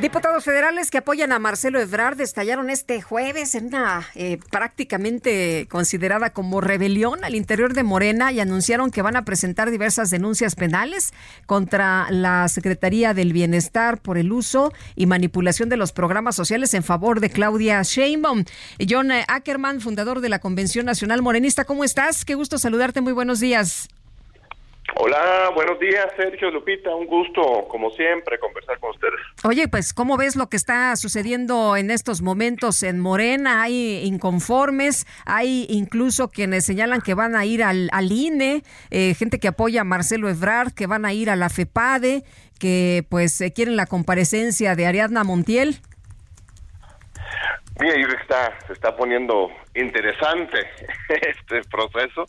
Diputados 0.00 0.44
federales 0.44 0.90
que 0.90 0.98
apoyan 0.98 1.32
a 1.32 1.38
Marcelo 1.38 1.80
Ebrard 1.80 2.20
estallaron 2.20 2.68
este 2.68 3.00
jueves 3.00 3.54
en 3.54 3.68
una 3.68 4.06
eh, 4.14 4.38
prácticamente 4.50 5.66
considerada 5.70 6.28
como 6.34 6.60
rebelión 6.60 7.24
al 7.24 7.34
interior 7.34 7.72
de 7.72 7.82
Morena 7.82 8.30
y 8.30 8.40
anunciaron 8.40 8.90
que 8.90 9.00
van 9.00 9.16
a 9.16 9.24
presentar 9.24 9.70
diversas 9.70 10.10
denuncias 10.10 10.54
penales 10.54 11.14
contra 11.46 12.08
la 12.10 12.46
Secretaría 12.48 13.14
del 13.14 13.32
Bienestar 13.32 13.98
por 13.98 14.18
el 14.18 14.32
uso 14.32 14.70
y 14.96 15.06
manipulación 15.06 15.70
de 15.70 15.78
los 15.78 15.92
programas 15.92 16.36
sociales 16.36 16.74
en 16.74 16.84
favor 16.84 17.20
de 17.20 17.30
Claudia 17.30 17.80
Sheinbaum. 17.82 18.44
John 18.86 19.10
Ackerman, 19.10 19.80
fundador 19.80 20.20
de 20.20 20.28
la 20.28 20.40
Convención 20.40 20.84
Nacional 20.84 21.22
Morenista, 21.22 21.64
¿cómo 21.64 21.84
estás? 21.84 22.26
Qué 22.26 22.34
gusto 22.34 22.58
saludarte, 22.58 23.00
muy 23.00 23.14
buenos 23.14 23.40
días. 23.40 23.88
Hola, 24.94 25.50
buenos 25.54 25.78
días, 25.78 26.06
Sergio 26.16 26.50
Lupita. 26.50 26.94
Un 26.94 27.06
gusto, 27.06 27.66
como 27.68 27.90
siempre, 27.90 28.38
conversar 28.38 28.78
con 28.78 28.90
ustedes. 28.90 29.14
Oye, 29.44 29.68
pues, 29.68 29.92
¿cómo 29.92 30.16
ves 30.16 30.36
lo 30.36 30.48
que 30.48 30.56
está 30.56 30.94
sucediendo 30.96 31.76
en 31.76 31.90
estos 31.90 32.22
momentos 32.22 32.82
en 32.82 33.00
Morena? 33.00 33.62
Hay 33.62 34.04
inconformes, 34.04 35.06
hay 35.24 35.66
incluso 35.68 36.28
quienes 36.28 36.64
señalan 36.64 37.00
que 37.00 37.14
van 37.14 37.34
a 37.34 37.44
ir 37.44 37.62
al, 37.62 37.88
al 37.92 38.12
INE, 38.12 38.62
eh, 38.90 39.14
gente 39.14 39.38
que 39.38 39.48
apoya 39.48 39.82
a 39.82 39.84
Marcelo 39.84 40.28
Ebrard, 40.28 40.72
que 40.72 40.86
van 40.86 41.04
a 41.04 41.12
ir 41.12 41.30
a 41.30 41.36
la 41.36 41.48
FEPADE, 41.48 42.24
que 42.58 43.04
pues 43.08 43.40
eh, 43.40 43.52
quieren 43.52 43.76
la 43.76 43.86
comparecencia 43.86 44.76
de 44.76 44.86
Ariadna 44.86 45.24
Montiel. 45.24 45.80
Mira, 47.78 47.94
yo 47.96 48.06
creo 48.06 48.16
que 48.16 48.22
está, 48.22 48.58
se 48.66 48.72
está 48.72 48.96
poniendo 48.96 49.50
interesante 49.74 50.66
este 51.08 51.60
proceso. 51.70 52.24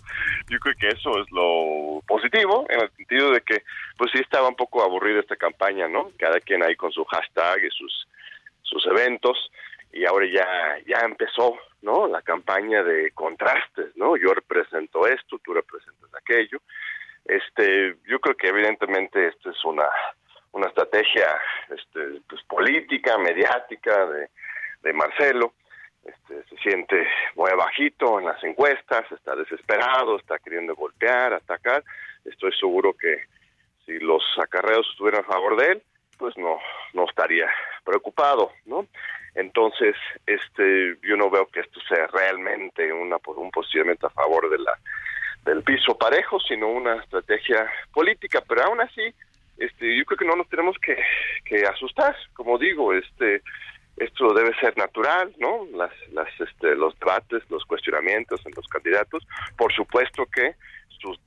Yo 0.49 0.59
creo 0.59 0.75
que 0.77 0.87
eso 0.89 1.21
es 1.21 1.31
lo 1.31 2.01
positivo, 2.05 2.65
en 2.69 2.81
el 2.81 2.91
sentido 2.91 3.31
de 3.31 3.41
que, 3.41 3.63
pues 3.97 4.11
sí 4.11 4.19
estaba 4.19 4.49
un 4.49 4.55
poco 4.55 4.83
aburrida 4.83 5.21
esta 5.21 5.37
campaña, 5.37 5.87
¿no? 5.87 6.11
Cada 6.17 6.41
quien 6.41 6.63
ahí 6.63 6.75
con 6.75 6.91
su 6.91 7.05
hashtag 7.05 7.63
y 7.63 7.69
sus, 7.69 8.07
sus 8.61 8.85
eventos, 8.87 9.51
y 9.93 10.05
ahora 10.05 10.25
ya, 10.25 10.79
ya 10.85 11.05
empezó, 11.05 11.57
¿no? 11.81 12.07
La 12.07 12.21
campaña 12.21 12.83
de 12.83 13.11
contrastes, 13.11 13.95
¿no? 13.95 14.17
Yo 14.17 14.33
represento 14.33 15.07
esto, 15.07 15.39
tú 15.39 15.53
representas 15.53 16.13
aquello. 16.13 16.59
Este, 17.23 17.95
yo 18.05 18.19
creo 18.19 18.35
que 18.35 18.47
evidentemente 18.47 19.27
esto 19.27 19.49
es 19.51 19.63
una, 19.63 19.87
una 20.51 20.67
estrategia, 20.67 21.39
este, 21.69 22.21
pues 22.27 22.41
política, 22.43 23.17
mediática, 23.17 24.05
de 24.07 24.29
de 24.87 24.93
Marcelo. 24.93 25.53
Este, 26.03 26.43
se 26.47 26.57
siente 26.63 27.05
muy 27.35 27.51
bajito 27.51 28.19
en 28.19 28.25
las 28.25 28.41
encuestas, 28.43 29.11
está 29.11 29.35
desesperado, 29.35 30.17
está 30.17 30.39
queriendo 30.39 30.73
golpear, 30.75 31.33
atacar. 31.33 31.83
Estoy 32.23 32.53
seguro 32.53 32.93
que 32.93 33.25
si 33.85 33.99
los 33.99 34.23
acarreos 34.41 34.87
estuvieran 34.91 35.21
a 35.21 35.27
favor 35.27 35.57
de 35.57 35.73
él, 35.73 35.83
pues 36.17 36.35
no, 36.37 36.59
no 36.93 37.05
estaría 37.05 37.47
preocupado, 37.83 38.51
¿no? 38.65 38.87
Entonces, 39.35 39.95
este, 40.25 40.97
yo 41.03 41.15
no 41.15 41.29
veo 41.29 41.45
que 41.47 41.59
esto 41.59 41.79
sea 41.87 42.07
realmente 42.07 42.91
una 42.91 43.17
un 43.27 43.51
posicionamiento 43.51 44.07
a 44.07 44.11
favor 44.11 44.49
de 44.49 44.57
la 44.59 44.73
del 45.43 45.63
piso 45.63 45.97
parejo, 45.97 46.39
sino 46.39 46.67
una 46.67 46.95
estrategia 46.95 47.69
política. 47.93 48.41
Pero 48.47 48.63
aún 48.63 48.81
así, 48.81 49.13
este, 49.57 49.97
yo 49.97 50.05
creo 50.05 50.17
que 50.17 50.25
no 50.25 50.35
nos 50.35 50.49
tenemos 50.49 50.77
que, 50.79 50.97
que 51.45 51.65
asustar. 51.65 52.15
Como 52.33 52.57
digo, 52.57 52.93
este, 52.93 53.41
esto 53.97 54.33
debe 54.33 54.53
ser 54.59 54.77
natural, 54.77 55.33
¿no? 55.39 55.65
Las, 55.75 55.91
las, 56.13 56.27
este, 56.39 56.75
los 56.75 56.97
debates, 56.99 57.43
los 57.49 57.65
cuestionamientos 57.65 58.39
en 58.45 58.53
los 58.55 58.67
candidatos. 58.67 59.27
Por 59.57 59.73
supuesto 59.73 60.25
que 60.27 60.55
sus... 60.99 61.19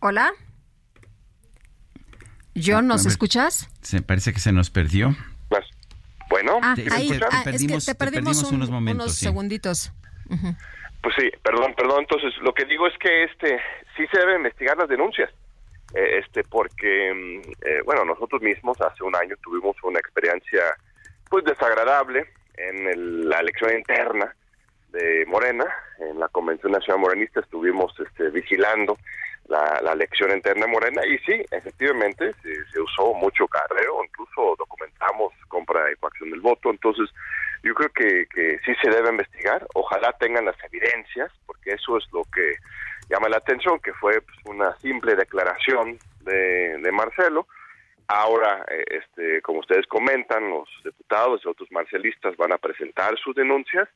Hola. 0.00 0.32
John, 2.54 2.86
¿nos 2.86 3.06
escuchas? 3.06 3.68
Se 3.82 4.02
parece 4.02 4.32
que 4.32 4.40
se 4.40 4.52
nos 4.52 4.70
perdió. 4.70 5.14
Pues, 5.48 5.64
bueno, 6.28 6.58
ah, 6.62 6.74
te, 6.74 6.92
ahí, 6.92 7.18
ah, 7.30 7.42
perdimos, 7.44 7.84
te 7.84 7.94
perdimos, 7.94 8.42
unos 8.50 8.70
momentos, 8.70 9.06
unos 9.06 9.16
segunditos. 9.16 9.92
Pues 11.02 11.14
sí, 11.18 11.30
perdón, 11.42 11.74
perdón. 11.76 12.00
Entonces, 12.00 12.32
lo 12.42 12.54
que 12.54 12.64
digo 12.64 12.86
es 12.86 12.96
que 12.98 13.24
este 13.24 13.58
sí 13.96 14.04
se 14.10 14.18
debe 14.18 14.36
investigar 14.36 14.76
las 14.76 14.88
denuncias. 14.88 15.30
Eh, 15.94 16.20
este 16.20 16.42
porque 16.44 17.12
mm, 17.12 17.50
eh, 17.66 17.82
bueno 17.84 18.02
nosotros 18.06 18.40
mismos 18.40 18.80
hace 18.80 19.04
un 19.04 19.14
año 19.14 19.36
tuvimos 19.42 19.76
una 19.82 19.98
experiencia 19.98 20.74
pues 21.28 21.44
desagradable 21.44 22.28
en 22.56 23.28
la 23.28 23.40
elección 23.40 23.76
interna 23.76 24.34
de 24.88 25.26
Morena 25.26 25.66
en 25.98 26.18
la 26.18 26.28
convención 26.28 26.72
nacional 26.72 27.00
morenista 27.02 27.40
estuvimos 27.40 27.92
este, 28.00 28.30
vigilando 28.30 28.96
la, 29.48 29.92
elección 29.92 30.30
interna 30.30 30.64
de 30.64 30.72
Morena 30.72 31.02
y 31.04 31.18
sí 31.18 31.44
efectivamente 31.50 32.32
se, 32.42 32.80
usó 32.80 33.12
mucho 33.12 33.46
carreo 33.48 34.02
incluso 34.02 34.56
documentamos 34.58 35.34
compra 35.48 35.92
y 35.92 35.96
coacción 35.96 36.30
del 36.30 36.40
voto 36.40 36.70
entonces 36.70 37.10
yo 37.62 37.74
creo 37.74 37.90
que, 37.90 38.26
que 38.34 38.58
sí 38.64 38.72
se 38.80 38.88
debe 38.88 39.10
investigar 39.10 39.66
ojalá 39.74 40.10
tengan 40.18 40.46
las 40.46 40.56
evidencias 40.64 41.30
porque 41.44 41.72
eso 41.72 41.98
es 41.98 42.04
lo 42.14 42.22
que 42.34 42.56
llama 43.08 43.28
la 43.28 43.38
atención 43.38 43.78
que 43.80 43.92
fue 43.94 44.20
pues, 44.20 44.38
una 44.46 44.76
simple 44.78 45.14
declaración 45.14 45.98
de, 46.20 46.78
de 46.78 46.92
Marcelo. 46.92 47.46
Ahora, 48.08 48.64
eh, 48.68 48.84
este, 48.90 49.40
como 49.42 49.60
ustedes 49.60 49.86
comentan, 49.86 50.50
los 50.50 50.68
diputados 50.84 51.40
y 51.44 51.48
otros 51.48 51.70
marcelistas 51.72 52.36
van 52.36 52.52
a 52.52 52.58
presentar 52.58 53.16
sus 53.18 53.34
denuncias. 53.34 53.88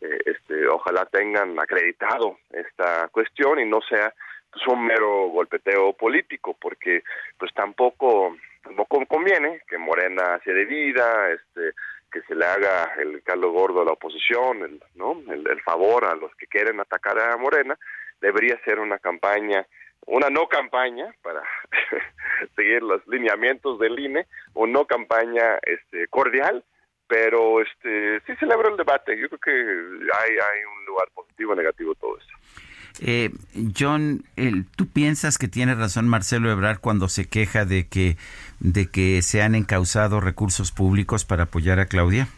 Eh, 0.00 0.18
este, 0.26 0.66
ojalá 0.66 1.04
tengan 1.06 1.58
acreditado 1.58 2.38
esta 2.50 3.08
cuestión 3.08 3.60
y 3.60 3.66
no 3.66 3.80
sea 3.82 4.12
pues, 4.50 4.66
un 4.66 4.86
mero 4.86 5.28
golpeteo 5.28 5.92
político, 5.92 6.56
porque 6.60 7.02
pues 7.38 7.52
tampoco, 7.54 8.36
tampoco 8.62 9.04
conviene 9.06 9.62
que 9.68 9.78
Morena 9.78 10.40
se 10.44 10.52
vida, 10.52 11.30
este, 11.30 11.72
que 12.10 12.22
se 12.22 12.34
le 12.34 12.44
haga 12.44 12.94
el 12.98 13.22
caldo 13.22 13.52
gordo 13.52 13.82
a 13.82 13.84
la 13.84 13.92
oposición, 13.92 14.62
el, 14.62 14.82
¿no? 14.96 15.20
el 15.32 15.62
favor 15.62 16.06
a 16.06 16.14
los 16.14 16.34
que 16.34 16.46
quieren 16.46 16.80
atacar 16.80 17.18
a 17.20 17.36
Morena 17.36 17.78
debería 18.20 18.58
ser 18.64 18.78
una 18.78 18.98
campaña, 18.98 19.66
una 20.06 20.30
no 20.30 20.48
campaña 20.48 21.14
para 21.22 21.42
seguir 22.56 22.82
los 22.82 23.06
lineamientos 23.06 23.78
del 23.78 23.98
INE, 23.98 24.26
o 24.54 24.66
no 24.66 24.86
campaña 24.86 25.58
este, 25.62 26.06
cordial, 26.08 26.64
pero 27.06 27.60
este 27.60 28.20
sí 28.26 28.34
celebra 28.36 28.70
el 28.70 28.76
debate. 28.76 29.18
Yo 29.18 29.28
creo 29.28 29.40
que 29.40 29.50
hay, 29.50 30.30
hay 30.30 30.64
un 30.78 30.86
lugar 30.86 31.08
positivo 31.14 31.52
o 31.52 31.56
negativo 31.56 31.94
todo 31.96 32.16
eso. 32.18 32.28
Eh, 33.02 33.30
John, 33.78 34.24
¿tú 34.76 34.86
piensas 34.88 35.38
que 35.38 35.48
tiene 35.48 35.74
razón 35.74 36.08
Marcelo 36.08 36.50
Ebrard 36.50 36.80
cuando 36.80 37.08
se 37.08 37.28
queja 37.28 37.64
de 37.64 37.88
que 37.88 38.16
de 38.58 38.90
que 38.90 39.22
se 39.22 39.42
han 39.42 39.54
encausado 39.54 40.20
recursos 40.20 40.70
públicos 40.70 41.24
para 41.24 41.44
apoyar 41.44 41.80
a 41.80 41.86
Claudia? 41.86 42.28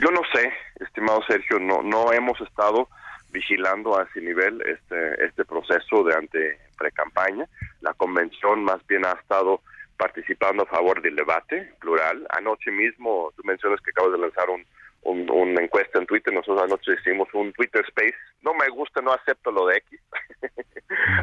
Yo 0.00 0.10
no 0.10 0.22
sé, 0.32 0.52
estimado 0.80 1.22
Sergio, 1.28 1.60
no 1.60 1.82
no 1.82 2.12
hemos 2.12 2.40
estado 2.40 2.88
vigilando 3.32 3.98
a 3.98 4.04
ese 4.04 4.20
nivel 4.20 4.62
este, 4.62 5.24
este 5.24 5.44
proceso 5.44 6.04
de 6.04 6.14
ante 6.14 6.58
pre-campaña. 6.78 7.46
La 7.80 7.94
convención 7.94 8.62
más 8.64 8.86
bien 8.86 9.04
ha 9.04 9.12
estado 9.12 9.60
participando 9.96 10.64
a 10.64 10.66
favor 10.66 11.00
del 11.00 11.16
debate 11.16 11.74
plural. 11.80 12.26
Anoche 12.30 12.70
mismo, 12.70 13.32
tú 13.36 13.42
mencionas 13.44 13.80
que 13.80 13.90
acabas 13.90 14.12
de 14.12 14.18
lanzar 14.18 14.50
un, 14.50 14.64
una 15.02 15.62
encuesta 15.62 15.98
en 15.98 16.06
Twitter, 16.06 16.32
nosotros 16.32 16.62
anoche 16.62 16.92
hicimos 17.00 17.28
un 17.32 17.52
Twitter 17.52 17.84
Space. 17.88 18.14
No 18.42 18.54
me 18.54 18.68
gusta, 18.68 19.00
no 19.00 19.12
acepto 19.12 19.50
lo 19.50 19.66
de 19.66 19.78
X. 19.78 20.00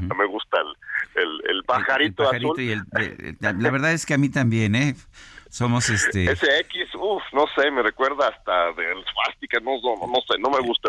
no 0.02 0.16
me 0.16 0.26
gusta 0.26 0.58
el, 1.16 1.42
el, 1.50 1.64
pajarito, 1.64 2.24
azul. 2.24 2.56
la 3.40 3.72
verdad 3.72 3.94
es 3.94 4.06
que 4.06 4.14
a 4.14 4.18
mí 4.18 4.30
también, 4.30 4.76
¿eh? 4.76 4.96
Somos 5.50 5.90
este... 5.90 6.32
Ese 6.32 6.60
X, 6.60 6.94
uff, 6.96 7.24
no 7.34 7.46
sé, 7.56 7.72
me 7.72 7.82
recuerda 7.82 8.28
hasta 8.28 8.72
del 8.74 9.04
swastika, 9.06 9.60
no, 9.60 9.82
no, 9.82 10.08
no 10.08 10.22
sé, 10.22 10.38
no 10.40 10.50
me 10.52 10.60
gusta, 10.60 10.89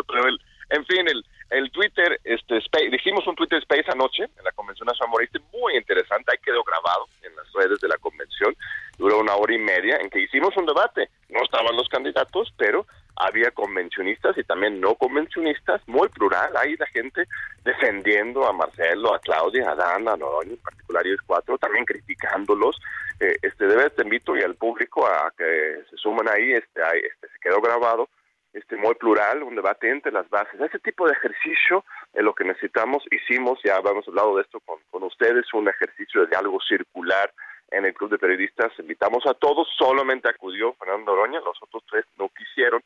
en 1.01 1.07
el, 1.49 1.71
Twitter, 1.71 2.19
este, 2.23 2.57
Space, 2.57 2.89
dijimos 2.89 3.27
un 3.27 3.35
Twitter 3.35 3.59
Space 3.59 3.91
anoche 3.91 4.23
en 4.23 4.43
la 4.43 4.51
Convención 4.51 4.85
Nacional 4.85 5.11
Morista, 5.11 5.39
muy 5.51 5.75
interesante, 5.75 6.31
ahí 6.31 6.37
quedó 6.43 6.63
grabado 6.63 7.07
en 7.23 7.35
las 7.35 7.51
redes 7.53 7.79
de 7.79 7.87
la 7.87 7.97
convención, 7.97 8.55
duró 8.97 9.19
una 9.19 9.35
hora 9.35 9.53
y 9.53 9.57
media 9.57 9.97
en 9.97 10.09
que 10.09 10.21
hicimos 10.21 10.55
un 10.55 10.65
debate, 10.65 11.09
no 11.29 11.43
estaban 11.43 11.75
los 11.75 11.89
candidatos, 11.89 12.53
pero 12.57 12.85
había 13.15 13.51
convencionistas 13.51 14.37
y 14.37 14.43
también 14.43 14.79
no 14.79 14.95
convencionistas, 14.95 15.81
muy 15.87 16.07
plural, 16.09 16.55
ahí 16.55 16.75
la 16.77 16.87
gente 16.87 17.27
defendiendo 17.63 18.47
a 18.47 18.53
Marcelo, 18.53 19.13
a 19.13 19.19
Claudia, 19.19 19.71
a 19.71 19.75
Dana, 19.75 20.13
a 20.13 20.17
Noroño, 20.17 20.51
en 20.51 20.57
particular 20.57 21.05
ellos 21.05 21.19
cuatro, 21.25 21.57
también 21.57 21.85
criticándolos, 21.85 22.79
eh, 23.19 23.35
este, 23.41 23.67
debe 23.67 23.89
te 23.89 24.03
invito 24.03 24.35
y 24.35 24.41
al 24.41 24.55
público 24.55 25.05
a 25.05 25.31
que 25.37 25.83
se 25.89 25.97
sumen 25.97 26.27
ahí, 26.29 26.53
este, 26.53 26.81
ahí, 26.83 26.99
este 26.99 27.27
se 27.27 27.39
quedó 27.39 27.61
grabado, 27.61 28.09
este 28.53 28.75
plural, 28.95 29.43
un 29.43 29.55
debate 29.55 29.89
entre 29.89 30.11
las 30.11 30.29
bases. 30.29 30.59
Ese 30.59 30.79
tipo 30.79 31.07
de 31.07 31.13
ejercicio 31.13 31.83
es 32.13 32.23
lo 32.23 32.33
que 32.33 32.43
necesitamos. 32.43 33.03
Hicimos, 33.11 33.59
ya 33.63 33.75
habíamos 33.75 34.07
hablado 34.07 34.35
de 34.35 34.43
esto 34.43 34.59
con, 34.61 34.79
con 34.89 35.03
ustedes, 35.03 35.45
un 35.53 35.67
ejercicio 35.69 36.21
de 36.21 36.27
diálogo 36.27 36.59
circular 36.61 37.31
en 37.71 37.85
el 37.85 37.93
Club 37.93 38.11
de 38.11 38.19
Periodistas 38.19 38.71
invitamos 38.79 39.25
a 39.25 39.33
todos, 39.33 39.67
solamente 39.77 40.29
acudió 40.29 40.73
Fernando 40.73 41.13
Oroña, 41.13 41.39
los 41.39 41.57
otros 41.61 41.83
tres 41.89 42.05
no 42.17 42.29
quisieron. 42.29 42.83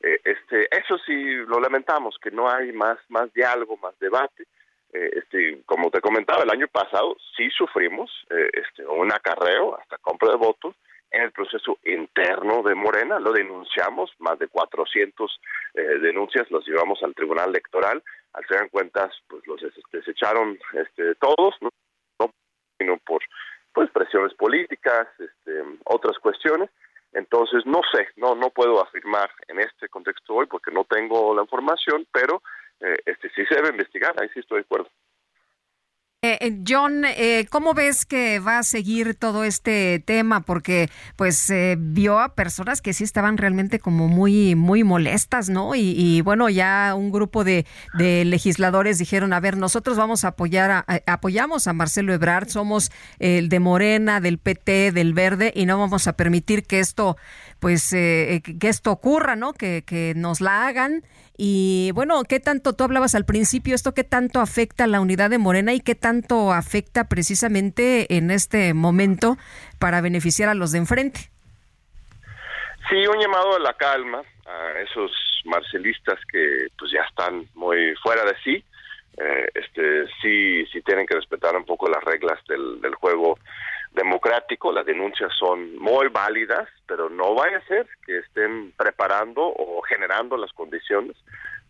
Eh, 0.00 0.18
este, 0.24 0.74
eso 0.76 0.98
sí 1.06 1.34
lo 1.46 1.60
lamentamos, 1.60 2.16
que 2.20 2.30
no 2.30 2.50
hay 2.50 2.72
más, 2.72 2.98
más 3.08 3.32
diálogo, 3.34 3.76
más 3.76 3.96
debate. 4.00 4.44
Eh, 4.92 5.10
este, 5.16 5.62
como 5.64 5.90
te 5.90 6.00
comentaba, 6.00 6.42
el 6.42 6.50
año 6.50 6.66
pasado 6.68 7.16
sí 7.36 7.48
sufrimos 7.50 8.10
eh, 8.30 8.50
este, 8.54 8.86
un 8.86 9.12
acarreo 9.12 9.78
hasta 9.78 9.98
compra 9.98 10.30
de 10.30 10.36
votos 10.36 10.74
en 11.12 11.22
el 11.22 11.32
proceso 11.32 11.78
interno 11.84 12.62
de 12.62 12.74
Morena, 12.74 13.18
lo 13.20 13.32
denunciamos, 13.32 14.10
más 14.18 14.38
de 14.38 14.48
400 14.48 15.40
denuncias 15.74 16.50
los 16.50 16.66
llevamos 16.66 17.02
al 17.02 17.14
Tribunal 17.14 17.50
Electoral, 17.50 18.02
al 18.32 18.46
ser 18.46 18.62
en 18.62 18.68
cuentas, 18.68 19.12
pues 19.28 19.46
los 19.46 19.60
desecharon 19.92 20.58
este, 20.74 21.14
todos, 21.16 21.54
¿no? 21.60 21.70
sino 22.78 22.98
por 22.98 23.22
pues 23.72 23.90
presiones 23.90 24.34
políticas, 24.34 25.08
este, 25.18 25.62
otras 25.84 26.18
cuestiones. 26.18 26.70
Entonces, 27.12 27.64
no 27.66 27.80
sé, 27.92 28.08
no, 28.16 28.34
no 28.34 28.50
puedo 28.50 28.82
afirmar 28.82 29.30
en 29.48 29.60
este 29.60 29.88
contexto 29.88 30.34
hoy 30.34 30.46
porque 30.46 30.70
no 30.70 30.84
tengo 30.84 31.34
la 31.34 31.42
información, 31.42 32.06
pero 32.12 32.42
eh, 32.80 32.96
este 33.04 33.30
sí 33.30 33.44
se 33.46 33.54
debe 33.56 33.68
investigar, 33.68 34.14
ahí 34.18 34.28
sí 34.32 34.40
estoy 34.40 34.60
de 34.60 34.64
acuerdo. 34.64 34.88
Eh, 36.24 36.38
eh, 36.40 36.62
John, 36.64 37.04
eh, 37.04 37.48
¿cómo 37.50 37.74
ves 37.74 38.06
que 38.06 38.38
va 38.38 38.58
a 38.58 38.62
seguir 38.62 39.16
todo 39.16 39.42
este 39.42 39.98
tema? 40.06 40.42
Porque 40.42 40.88
pues 41.16 41.50
eh, 41.50 41.74
vio 41.76 42.20
a 42.20 42.36
personas 42.36 42.80
que 42.80 42.92
sí 42.92 43.02
estaban 43.02 43.38
realmente 43.38 43.80
como 43.80 44.06
muy 44.06 44.54
muy 44.54 44.84
molestas, 44.84 45.48
¿no? 45.48 45.74
Y, 45.74 46.20
bueno, 46.20 46.48
ya 46.48 46.94
un 46.96 47.10
grupo 47.10 47.42
de, 47.42 47.66
legisladores 47.98 48.98
dijeron, 48.98 49.32
a 49.32 49.40
ver, 49.40 49.56
nosotros 49.56 49.96
vamos 49.96 50.22
a 50.22 50.28
apoyar, 50.28 50.70
a, 50.70 50.84
apoyamos 51.08 51.66
a 51.66 51.72
Marcelo 51.72 52.12
Ebrard, 52.12 52.48
somos 52.50 52.92
el 53.18 53.48
de 53.48 53.58
Morena, 53.58 54.20
del 54.20 54.38
PT, 54.38 54.92
del 54.92 55.14
Verde, 55.14 55.52
y 55.56 55.66
no 55.66 55.76
vamos 55.76 56.06
a 56.06 56.12
permitir 56.12 56.62
que 56.62 56.78
esto, 56.78 57.16
pues, 57.62 57.90
que 57.90 58.68
esto 58.68 58.90
ocurra, 58.90 59.36
¿no? 59.36 59.52
Que, 59.52 59.84
que 59.86 60.14
nos 60.16 60.40
la 60.40 60.66
hagan. 60.66 61.04
Y 61.38 61.92
bueno, 61.94 62.24
¿qué 62.28 62.40
tanto, 62.40 62.74
tú 62.74 62.82
hablabas 62.82 63.14
al 63.14 63.24
principio, 63.24 63.76
esto 63.76 63.94
qué 63.94 64.02
tanto 64.02 64.40
afecta 64.40 64.84
a 64.84 64.86
la 64.88 65.00
unidad 65.00 65.30
de 65.30 65.38
Morena 65.38 65.72
y 65.72 65.80
qué 65.80 65.94
tanto 65.94 66.52
afecta 66.52 67.08
precisamente 67.08 68.16
en 68.16 68.32
este 68.32 68.74
momento 68.74 69.36
para 69.78 70.00
beneficiar 70.00 70.48
a 70.48 70.54
los 70.54 70.72
de 70.72 70.78
enfrente? 70.78 71.30
Sí, 72.90 73.06
un 73.06 73.20
llamado 73.20 73.54
a 73.56 73.60
la 73.60 73.72
calma 73.74 74.22
a 74.44 74.80
esos 74.80 75.12
marcelistas 75.44 76.18
que 76.30 76.66
pues 76.76 76.90
ya 76.90 77.02
están 77.08 77.46
muy 77.54 77.94
fuera 78.02 78.24
de 78.24 78.36
sí. 78.42 78.64
Eh, 79.18 79.48
este 79.54 80.06
sí 80.20 80.66
sí 80.72 80.82
tienen 80.82 81.06
que 81.06 81.14
respetar 81.14 81.54
un 81.54 81.64
poco 81.64 81.88
las 81.88 82.02
reglas 82.02 82.40
del, 82.48 82.80
del 82.80 82.94
juego 82.96 83.38
democrático, 83.94 84.72
las 84.72 84.86
denuncias 84.86 85.30
son 85.38 85.76
muy 85.78 86.08
válidas, 86.08 86.68
pero 86.86 87.10
no 87.10 87.34
vaya 87.34 87.58
a 87.58 87.66
ser 87.66 87.86
que 88.06 88.18
estén 88.18 88.72
preparando 88.72 89.42
o 89.42 89.82
generando 89.82 90.36
las 90.36 90.52
condiciones 90.52 91.16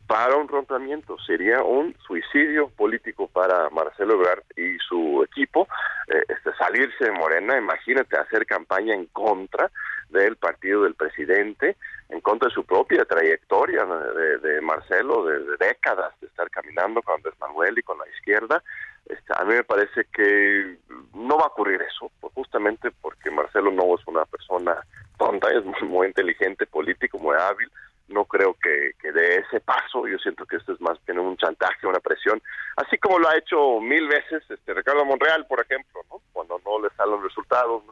para 0.06 0.36
un 0.36 0.48
rompimiento. 0.48 1.16
Sería 1.26 1.62
un 1.62 1.96
suicidio 2.06 2.68
político 2.68 3.28
para 3.28 3.70
Marcelo 3.70 4.14
Ebrard 4.14 4.44
y 4.56 4.76
su 4.78 5.22
equipo 5.24 5.68
eh, 6.08 6.22
este, 6.28 6.54
salirse 6.56 7.04
de 7.04 7.12
Morena. 7.12 7.56
Imagínate 7.56 8.18
hacer 8.18 8.46
campaña 8.46 8.94
en 8.94 9.06
contra 9.06 9.70
del 10.10 10.36
partido 10.36 10.82
del 10.82 10.94
presidente, 10.94 11.76
en 12.10 12.20
contra 12.20 12.48
de 12.48 12.54
su 12.54 12.64
propia 12.64 13.04
trayectoria 13.04 13.84
de, 13.86 14.60
Marcelo, 14.60 15.24
de, 15.24 15.56
décadas 15.58 16.12
de 16.20 16.26
estar 16.26 16.50
caminando 16.50 17.00
con 17.02 17.16
Andrés 17.16 17.34
Manuel 17.40 17.78
y 17.78 17.82
con 17.82 17.98
la 17.98 18.08
izquierda. 18.08 18.62
Este, 19.06 19.32
a 19.34 19.44
mí 19.44 19.54
me 19.54 19.64
parece 19.64 20.06
que 20.12 20.76
no 21.14 21.38
va 21.38 21.44
a 21.44 21.48
ocurrir 21.48 21.80
eso, 21.82 22.10
justamente 22.34 22.90
porque 23.00 23.30
Marcelo 23.30 23.70
no 23.72 23.94
es 23.94 24.06
una 24.06 24.24
persona 24.26 24.76
tonta, 25.18 25.48
es 25.50 25.64
muy, 25.82 26.06
inteligente, 26.06 26.66
político, 26.66 27.18
muy 27.18 27.36
hábil. 27.36 27.70
No 28.08 28.24
creo 28.24 28.54
que, 28.54 28.92
que 29.00 29.12
dé 29.12 29.36
ese 29.36 29.60
paso. 29.60 30.06
Yo 30.06 30.18
siento 30.18 30.44
que 30.46 30.56
esto 30.56 30.72
es 30.72 30.80
más 30.80 30.98
bien 31.06 31.18
un 31.18 31.36
chantaje, 31.36 31.86
una 31.86 32.00
presión, 32.00 32.42
así 32.76 32.98
como 32.98 33.18
lo 33.18 33.28
ha 33.28 33.38
hecho 33.38 33.80
mil 33.80 34.08
veces 34.08 34.42
este 34.48 34.74
Ricardo 34.74 35.04
Monreal, 35.04 35.46
por 35.46 35.60
ejemplo, 35.60 36.00
¿no? 36.10 36.20
cuando 36.32 36.60
no 36.64 36.80
le 36.82 36.94
salen 36.96 37.14
los 37.14 37.24
resultados. 37.24 37.82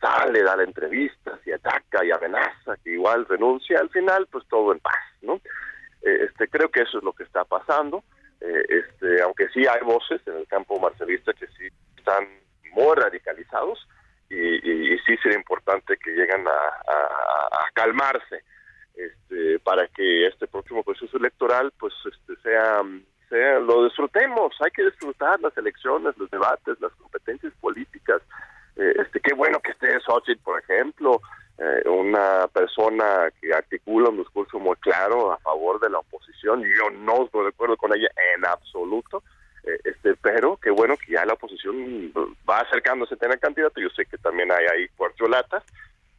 sale, 0.00 0.42
da 0.42 0.54
entrevistas 0.62 1.40
y 1.44 1.52
ataca 1.52 2.04
y 2.04 2.12
amenaza, 2.12 2.76
que 2.84 2.90
igual 2.90 3.26
renuncia, 3.26 3.80
al 3.80 3.90
final 3.90 4.28
pues 4.30 4.46
todo 4.48 4.72
en 4.72 4.78
paz, 4.78 4.94
¿no? 5.22 5.40
Eh, 6.02 6.26
este 6.28 6.48
creo 6.48 6.70
que 6.70 6.82
eso 6.82 6.98
es 6.98 7.04
lo 7.04 7.12
que 7.12 7.24
está 7.24 7.44
pasando. 7.44 8.04
Eh, 8.40 8.64
este, 8.68 9.20
aunque 9.22 9.48
sí 9.48 9.66
hay 9.66 9.80
voces 9.82 10.20
en 10.26 10.36
el 10.36 10.46
campo 10.46 10.78
marcelista 10.78 11.32
que 11.32 11.48
sí 11.48 11.66
están 11.96 12.28
muy 12.72 12.94
radicalizados 12.94 13.86
y, 14.30 14.96
sí 15.06 15.16
sería 15.22 15.38
importante 15.38 15.96
que 15.96 16.10
lleguen 16.10 16.46
a, 16.46 17.68
calmarse 17.74 18.42
este, 18.98 19.60
para 19.60 19.86
que 19.88 20.26
este 20.26 20.48
próximo 20.48 20.82
proceso 20.82 21.16
electoral 21.16 21.72
pues 21.78 21.94
este, 22.04 22.34
sea, 22.42 22.82
sea 23.28 23.60
lo 23.60 23.84
disfrutemos, 23.84 24.52
hay 24.60 24.70
que 24.72 24.84
disfrutar 24.84 25.40
las 25.40 25.56
elecciones, 25.56 26.18
los 26.18 26.30
debates, 26.30 26.80
las 26.80 26.92
competencias 26.94 27.52
políticas. 27.60 28.20
Eh, 28.76 28.94
este, 28.98 29.20
qué 29.20 29.34
bueno 29.34 29.60
que 29.60 29.70
esté 29.70 30.00
Xochitl, 30.00 30.42
por 30.42 30.60
ejemplo, 30.60 31.20
eh, 31.58 31.88
una 31.88 32.46
persona 32.48 33.30
que 33.40 33.52
articula 33.52 34.10
un 34.10 34.18
discurso 34.18 34.58
muy 34.58 34.76
claro 34.76 35.32
a 35.32 35.38
favor 35.38 35.80
de 35.80 35.90
la 35.90 35.98
oposición. 35.98 36.62
Yo 36.62 36.90
no 36.90 37.24
estoy 37.24 37.44
de 37.44 37.48
acuerdo 37.48 37.76
con 37.76 37.92
ella 37.94 38.08
en 38.34 38.46
absoluto, 38.46 39.22
eh, 39.64 39.78
este, 39.84 40.14
pero 40.16 40.56
qué 40.56 40.70
bueno 40.70 40.96
que 40.96 41.12
ya 41.12 41.24
la 41.24 41.34
oposición 41.34 42.12
va 42.48 42.60
acercándose 42.60 43.14
a 43.14 43.18
tener 43.18 43.38
candidato. 43.38 43.80
Yo 43.80 43.90
sé 43.90 44.06
que 44.06 44.18
también 44.18 44.50
hay 44.52 44.66
ahí 44.66 44.88
cuartiolatas, 44.96 45.64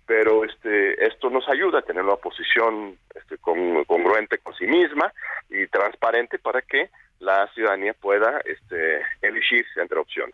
pero 0.09 0.43
este, 0.43 1.05
esto 1.05 1.29
nos 1.29 1.47
ayuda 1.47 1.79
a 1.79 1.81
tener 1.83 2.01
una 2.01 2.13
oposición 2.13 2.97
este, 3.13 3.37
congruente 3.37 4.39
con 4.39 4.55
sí 4.55 4.65
misma 4.65 5.13
y 5.51 5.67
transparente 5.67 6.39
para 6.39 6.63
que 6.63 6.89
la 7.19 7.47
ciudadanía 7.53 7.93
pueda 7.93 8.41
este, 8.43 9.01
elegir 9.21 9.63
entre 9.75 9.99
opciones. 9.99 10.33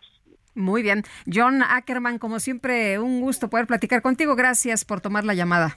Muy 0.54 0.82
bien. 0.82 1.02
John 1.30 1.62
Ackerman, 1.62 2.18
como 2.18 2.40
siempre, 2.40 2.98
un 2.98 3.20
gusto 3.20 3.50
poder 3.50 3.66
platicar 3.66 4.00
contigo. 4.00 4.34
Gracias 4.34 4.86
por 4.86 5.02
tomar 5.02 5.24
la 5.24 5.34
llamada. 5.34 5.76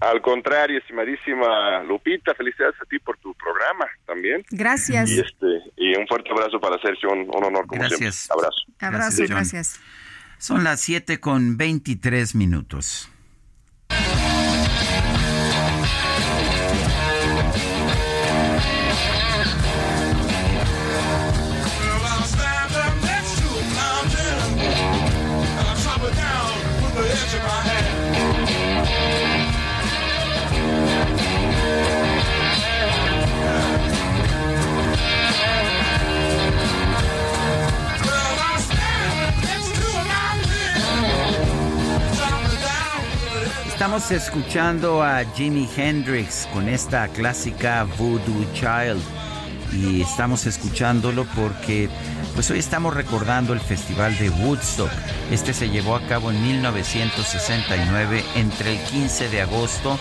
Al 0.00 0.20
contrario, 0.20 0.78
estimadísima 0.78 1.84
Lupita, 1.84 2.34
felicidades 2.34 2.74
a 2.82 2.84
ti 2.86 2.98
por 2.98 3.16
tu 3.18 3.32
programa 3.34 3.86
también. 4.06 4.44
Gracias. 4.50 5.08
Y, 5.08 5.20
este, 5.20 5.70
y 5.76 5.96
un 5.96 6.08
fuerte 6.08 6.30
abrazo 6.32 6.58
para 6.58 6.82
Sergio, 6.82 7.12
un, 7.12 7.30
honor 7.32 7.64
como 7.68 7.80
gracias. 7.80 8.16
siempre. 8.16 8.34
Abrazo. 8.34 8.62
Abrazo, 8.80 9.16
gracias. 9.18 9.30
gracias. 9.30 10.03
Son 10.46 10.62
las 10.62 10.82
7 10.82 11.20
con 11.20 11.56
23 11.56 12.34
minutos. 12.34 13.08
Estamos 43.94 44.24
escuchando 44.24 45.04
a 45.04 45.24
Jimi 45.36 45.68
Hendrix 45.76 46.48
con 46.52 46.68
esta 46.68 47.06
clásica 47.06 47.86
Voodoo 47.96 48.44
Child 48.52 49.00
y 49.72 50.02
estamos 50.02 50.46
escuchándolo 50.46 51.24
porque 51.36 51.88
pues 52.34 52.50
hoy 52.50 52.58
estamos 52.58 52.92
recordando 52.92 53.52
el 53.52 53.60
Festival 53.60 54.18
de 54.18 54.30
Woodstock. 54.30 54.90
Este 55.30 55.54
se 55.54 55.70
llevó 55.70 55.94
a 55.94 56.04
cabo 56.08 56.32
en 56.32 56.42
1969 56.42 58.24
entre 58.34 58.72
el 58.72 58.80
15 58.80 59.28
de 59.28 59.42
agosto 59.42 59.96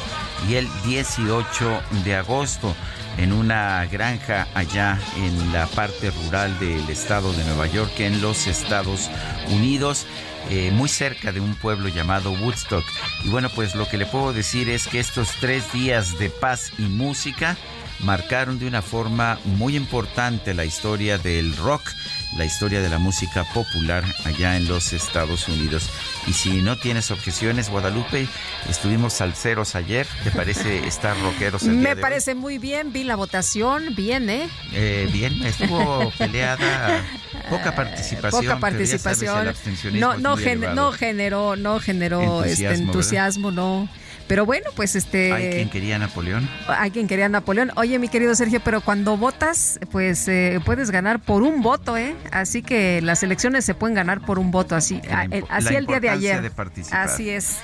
y 0.50 0.56
el 0.56 0.68
18 0.86 1.82
de 2.04 2.16
agosto 2.16 2.76
en 3.20 3.32
una 3.32 3.86
granja 3.86 4.48
allá 4.56 5.00
en 5.18 5.54
la 5.54 5.68
parte 5.68 6.10
rural 6.10 6.58
del 6.58 6.90
estado 6.90 7.32
de 7.34 7.44
Nueva 7.44 7.68
York 7.68 7.92
en 8.00 8.24
los 8.24 8.48
Estados 8.48 9.12
Unidos. 9.52 10.08
Eh, 10.50 10.72
muy 10.72 10.90
cerca 10.90 11.32
de 11.32 11.40
un 11.40 11.56
pueblo 11.56 11.88
llamado 11.90 12.32
Woodstock. 12.32 12.84
Y 13.24 13.30
bueno, 13.30 13.50
pues 13.50 13.76
lo 13.76 13.88
que 13.88 13.98
le 13.98 14.06
puedo 14.06 14.34
decir 14.34 14.70
es 14.70 14.88
que 14.88 15.00
estos 15.00 15.32
tres 15.40 15.72
días 15.72 16.20
de 16.20 16.30
paz 16.30 16.72
y 16.78 16.84
música 16.84 17.58
marcaron 18.00 18.60
de 18.60 18.68
una 18.68 18.82
forma 18.82 19.40
muy 19.46 19.76
importante 19.76 20.54
la 20.54 20.66
historia 20.66 21.18
del 21.18 21.56
rock 21.56 21.90
la 22.38 22.46
historia 22.46 22.82
de 22.82 22.90
la 22.90 23.00
música 23.00 23.44
popular 23.54 24.04
allá 24.26 24.58
en 24.58 24.68
los 24.68 24.94
Estados 24.94 25.48
Unidos. 25.48 25.90
Y 26.28 26.34
si 26.34 26.62
no 26.62 26.78
tienes 26.78 27.12
objeciones, 27.12 27.70
Guadalupe, 27.70 28.28
estuvimos 28.70 29.14
salseros 29.14 29.76
ayer. 29.76 30.08
¿Te 30.24 30.32
parece 30.32 30.88
estar 30.88 31.20
rockeros 31.22 31.64
el 31.64 31.74
Me 31.74 31.96
parece 31.96 32.36
muy 32.36 32.58
bien. 32.58 32.92
Vi 32.94 33.04
la 33.04 33.16
votación. 33.16 33.96
Bien, 33.96 34.30
¿eh? 34.30 34.50
eh 34.74 35.10
bien, 35.12 35.44
estuvo 35.44 36.12
peleada. 36.18 37.06
Poca 37.50 37.76
participación. 37.76 38.44
Poca 38.44 38.60
participación. 38.60 39.54
no, 39.94 40.18
no, 40.18 40.36
no 40.38 40.92
generó, 40.92 41.56
no 41.56 41.80
generó 41.80 42.44
entusiasmo, 42.44 42.46
este 42.46 42.84
entusiasmo, 42.84 43.52
no. 43.52 43.90
Pero 44.28 44.46
bueno, 44.46 44.70
pues 44.76 44.96
este... 44.96 45.34
Hay 45.34 45.50
quien 45.50 45.70
quería 45.70 46.00
Napoleón. 46.00 46.50
Hay 46.68 46.92
quien 46.92 47.08
quería 47.08 47.30
Napoleón. 47.30 47.72
Oye, 47.76 48.00
mi 48.00 48.08
querido 48.08 48.36
Sergio, 48.36 48.62
pero 48.64 48.82
cuando 48.82 49.18
votas, 49.18 49.80
pues 49.92 50.28
eh, 50.28 50.60
puedes 50.66 50.92
ganar 50.92 51.20
por 51.20 51.44
un 51.44 51.62
voto, 51.62 51.98
¿eh? 51.98 52.16
Así 52.32 52.62
que 52.62 53.02
las 53.02 53.24
elecciones 53.24 53.66
se 53.66 53.74
pueden 53.74 53.96
ganar 53.96 54.22
por 54.22 54.40
un 54.40 54.52
voto, 54.52 54.76
así, 54.76 55.02
así 55.50 55.76
el 55.76 55.86
día 55.86 56.00
de 56.00 56.10
ayer. 56.10 56.52
así 56.92 57.30
es. 57.30 57.58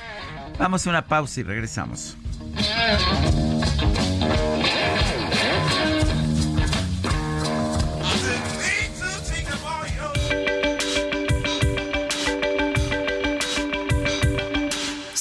Vamos 0.58 0.86
a 0.86 0.90
una 0.90 1.06
pausa 1.06 1.40
y 1.40 1.42
regresamos. 1.42 2.16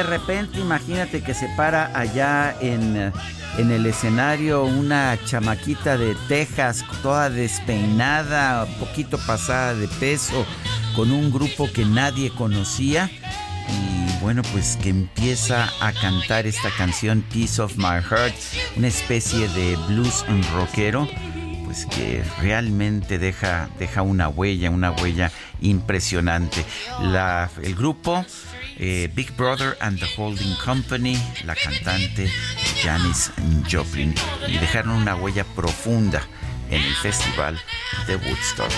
de 0.00 0.06
repente 0.06 0.58
imagínate 0.58 1.22
que 1.22 1.34
se 1.34 1.46
para 1.58 1.94
allá 1.94 2.56
en, 2.62 3.12
en 3.58 3.70
el 3.70 3.84
escenario 3.84 4.64
una 4.64 5.18
chamaquita 5.26 5.98
de 5.98 6.16
Texas, 6.26 6.82
toda 7.02 7.28
despeinada, 7.28 8.64
poquito 8.78 9.18
pasada 9.26 9.74
de 9.74 9.88
peso, 9.88 10.46
con 10.96 11.10
un 11.10 11.30
grupo 11.30 11.70
que 11.70 11.84
nadie 11.84 12.30
conocía. 12.30 13.10
Y 13.68 14.22
bueno, 14.22 14.40
pues 14.52 14.78
que 14.82 14.88
empieza 14.88 15.68
a 15.82 15.92
cantar 15.92 16.46
esta 16.46 16.70
canción 16.70 17.22
Piece 17.30 17.60
of 17.60 17.76
My 17.76 18.00
Heart, 18.02 18.34
una 18.78 18.88
especie 18.88 19.48
de 19.48 19.76
blues 19.86 20.24
rockero, 20.54 21.06
pues 21.66 21.84
que 21.84 22.24
realmente 22.40 23.18
deja, 23.18 23.68
deja 23.78 24.00
una 24.00 24.30
huella, 24.30 24.70
una 24.70 24.92
huella 24.92 25.30
impresionante. 25.60 26.64
La, 27.02 27.50
el 27.62 27.74
grupo 27.74 28.24
eh, 28.82 29.10
Big 29.14 29.36
Brother 29.36 29.76
and 29.80 30.00
the 30.00 30.06
Holding 30.16 30.56
Company, 30.56 31.14
la 31.44 31.54
cantante 31.54 32.30
Janis 32.82 33.30
Joplin, 33.70 34.14
y 34.48 34.56
dejaron 34.56 34.92
una 34.92 35.14
huella 35.14 35.44
profunda 35.44 36.22
en 36.70 36.80
el 36.80 36.94
festival 36.94 37.60
de 38.06 38.16
Woodstock. 38.16 38.72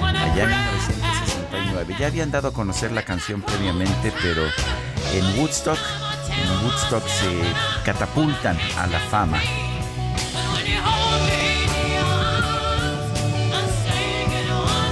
Allá 0.00 0.44
en 0.44 0.48
1969. 0.48 1.96
Ya 1.98 2.06
habían 2.06 2.30
dado 2.30 2.48
a 2.48 2.52
conocer 2.54 2.92
la 2.92 3.02
canción 3.02 3.42
previamente, 3.42 4.10
pero 4.22 4.42
en 5.12 5.38
Woodstock, 5.38 5.78
en 6.30 6.64
Woodstock 6.64 7.06
se 7.06 7.42
catapultan 7.84 8.56
a 8.78 8.86
la 8.86 9.00
fama 9.00 9.40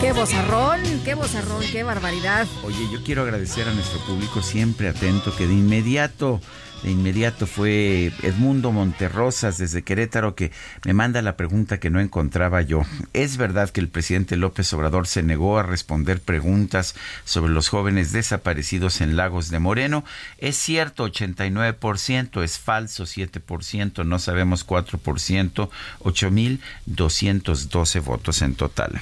Qué 0.00 0.12
vozarrón, 0.12 0.80
qué 1.04 1.14
vozarrón, 1.14 1.60
qué 1.72 1.82
barbaridad. 1.82 2.46
Oye, 2.62 2.88
yo 2.92 3.02
quiero 3.02 3.22
agradecer 3.22 3.66
a 3.66 3.72
nuestro 3.72 3.98
público 4.06 4.42
siempre 4.42 4.88
atento 4.88 5.34
que 5.36 5.48
de 5.48 5.54
inmediato 5.54 6.40
de 6.82 6.90
inmediato 6.90 7.46
fue 7.46 8.12
Edmundo 8.22 8.70
Monterrosas 8.70 9.56
desde 9.58 9.82
Querétaro 9.82 10.34
que 10.34 10.52
me 10.84 10.94
manda 10.94 11.20
la 11.22 11.36
pregunta 11.36 11.80
que 11.80 11.90
no 11.90 12.00
encontraba 12.00 12.62
yo. 12.62 12.82
¿Es 13.12 13.36
verdad 13.36 13.70
que 13.70 13.80
el 13.80 13.88
presidente 13.88 14.36
López 14.36 14.72
Obrador 14.72 15.08
se 15.08 15.24
negó 15.24 15.58
a 15.58 15.64
responder 15.64 16.20
preguntas 16.20 16.94
sobre 17.24 17.52
los 17.52 17.68
jóvenes 17.68 18.12
desaparecidos 18.12 19.00
en 19.00 19.16
Lagos 19.16 19.50
de 19.50 19.58
Moreno? 19.58 20.04
Es 20.38 20.56
cierto, 20.56 21.08
89%, 21.08 22.44
es 22.44 22.58
falso, 22.58 23.04
7%, 23.04 24.04
no 24.04 24.18
sabemos 24.18 24.66
4%, 24.66 25.70
8.212 26.00 28.04
votos 28.04 28.42
en 28.42 28.54
total. 28.54 29.00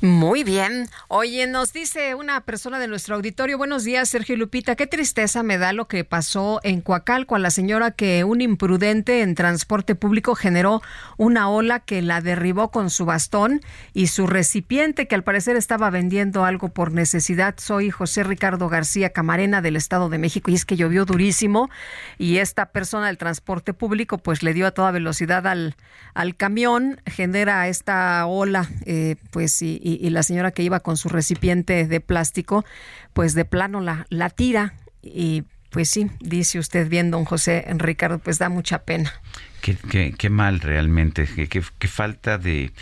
Muy 0.00 0.44
bien. 0.44 0.88
Oye, 1.08 1.46
nos 1.46 1.72
dice 1.72 2.14
una 2.14 2.42
persona 2.42 2.78
de 2.78 2.86
nuestro 2.86 3.16
auditorio, 3.16 3.56
buenos 3.58 3.82
días, 3.82 4.08
Sergio 4.08 4.36
Lupita, 4.36 4.76
qué 4.76 4.86
tristeza 4.86 5.42
me 5.42 5.58
da 5.58 5.72
lo 5.72 5.88
que 5.88 6.04
pasó 6.04 6.60
en 6.62 6.80
Coacá 6.80 7.15
A 7.16 7.38
la 7.38 7.48
señora 7.48 7.92
que 7.92 8.24
un 8.24 8.42
imprudente 8.42 9.22
en 9.22 9.34
transporte 9.34 9.94
público 9.94 10.34
generó 10.34 10.82
una 11.16 11.48
ola 11.48 11.80
que 11.80 12.02
la 12.02 12.20
derribó 12.20 12.70
con 12.70 12.90
su 12.90 13.06
bastón 13.06 13.62
y 13.94 14.08
su 14.08 14.26
recipiente 14.26 15.08
que 15.08 15.14
al 15.14 15.24
parecer 15.24 15.56
estaba 15.56 15.88
vendiendo 15.88 16.44
algo 16.44 16.68
por 16.68 16.92
necesidad. 16.92 17.54
Soy 17.56 17.90
José 17.90 18.22
Ricardo 18.22 18.68
García 18.68 19.14
Camarena 19.14 19.62
del 19.62 19.76
Estado 19.76 20.10
de 20.10 20.18
México 20.18 20.50
y 20.50 20.54
es 20.56 20.66
que 20.66 20.76
llovió 20.76 21.06
durísimo 21.06 21.70
y 22.18 22.36
esta 22.36 22.66
persona 22.66 23.06
del 23.06 23.16
transporte 23.16 23.72
público 23.72 24.18
pues 24.18 24.42
le 24.42 24.52
dio 24.52 24.66
a 24.66 24.72
toda 24.72 24.90
velocidad 24.90 25.46
al, 25.46 25.74
al 26.12 26.36
camión, 26.36 27.00
genera 27.06 27.66
esta 27.68 28.26
ola 28.26 28.68
eh, 28.84 29.16
pues 29.30 29.62
y, 29.62 29.80
y 29.82 30.10
la 30.10 30.22
señora 30.22 30.50
que 30.50 30.62
iba 30.62 30.80
con 30.80 30.98
su 30.98 31.08
recipiente 31.08 31.86
de 31.86 32.00
plástico 32.00 32.66
pues 33.14 33.32
de 33.32 33.46
plano 33.46 33.80
la, 33.80 34.04
la 34.10 34.28
tira 34.28 34.74
y 35.02 35.44
pues 35.76 35.90
sí, 35.90 36.10
dice 36.20 36.58
usted 36.58 36.88
bien, 36.88 37.10
don 37.10 37.26
José 37.26 37.66
Ricardo, 37.76 38.18
pues 38.18 38.38
da 38.38 38.48
mucha 38.48 38.84
pena. 38.84 39.12
Qué, 39.60 40.30
mal 40.30 40.60
realmente, 40.60 41.28
qué, 41.36 41.48
qué 41.48 41.86
falta 41.86 42.38
de 42.38 42.72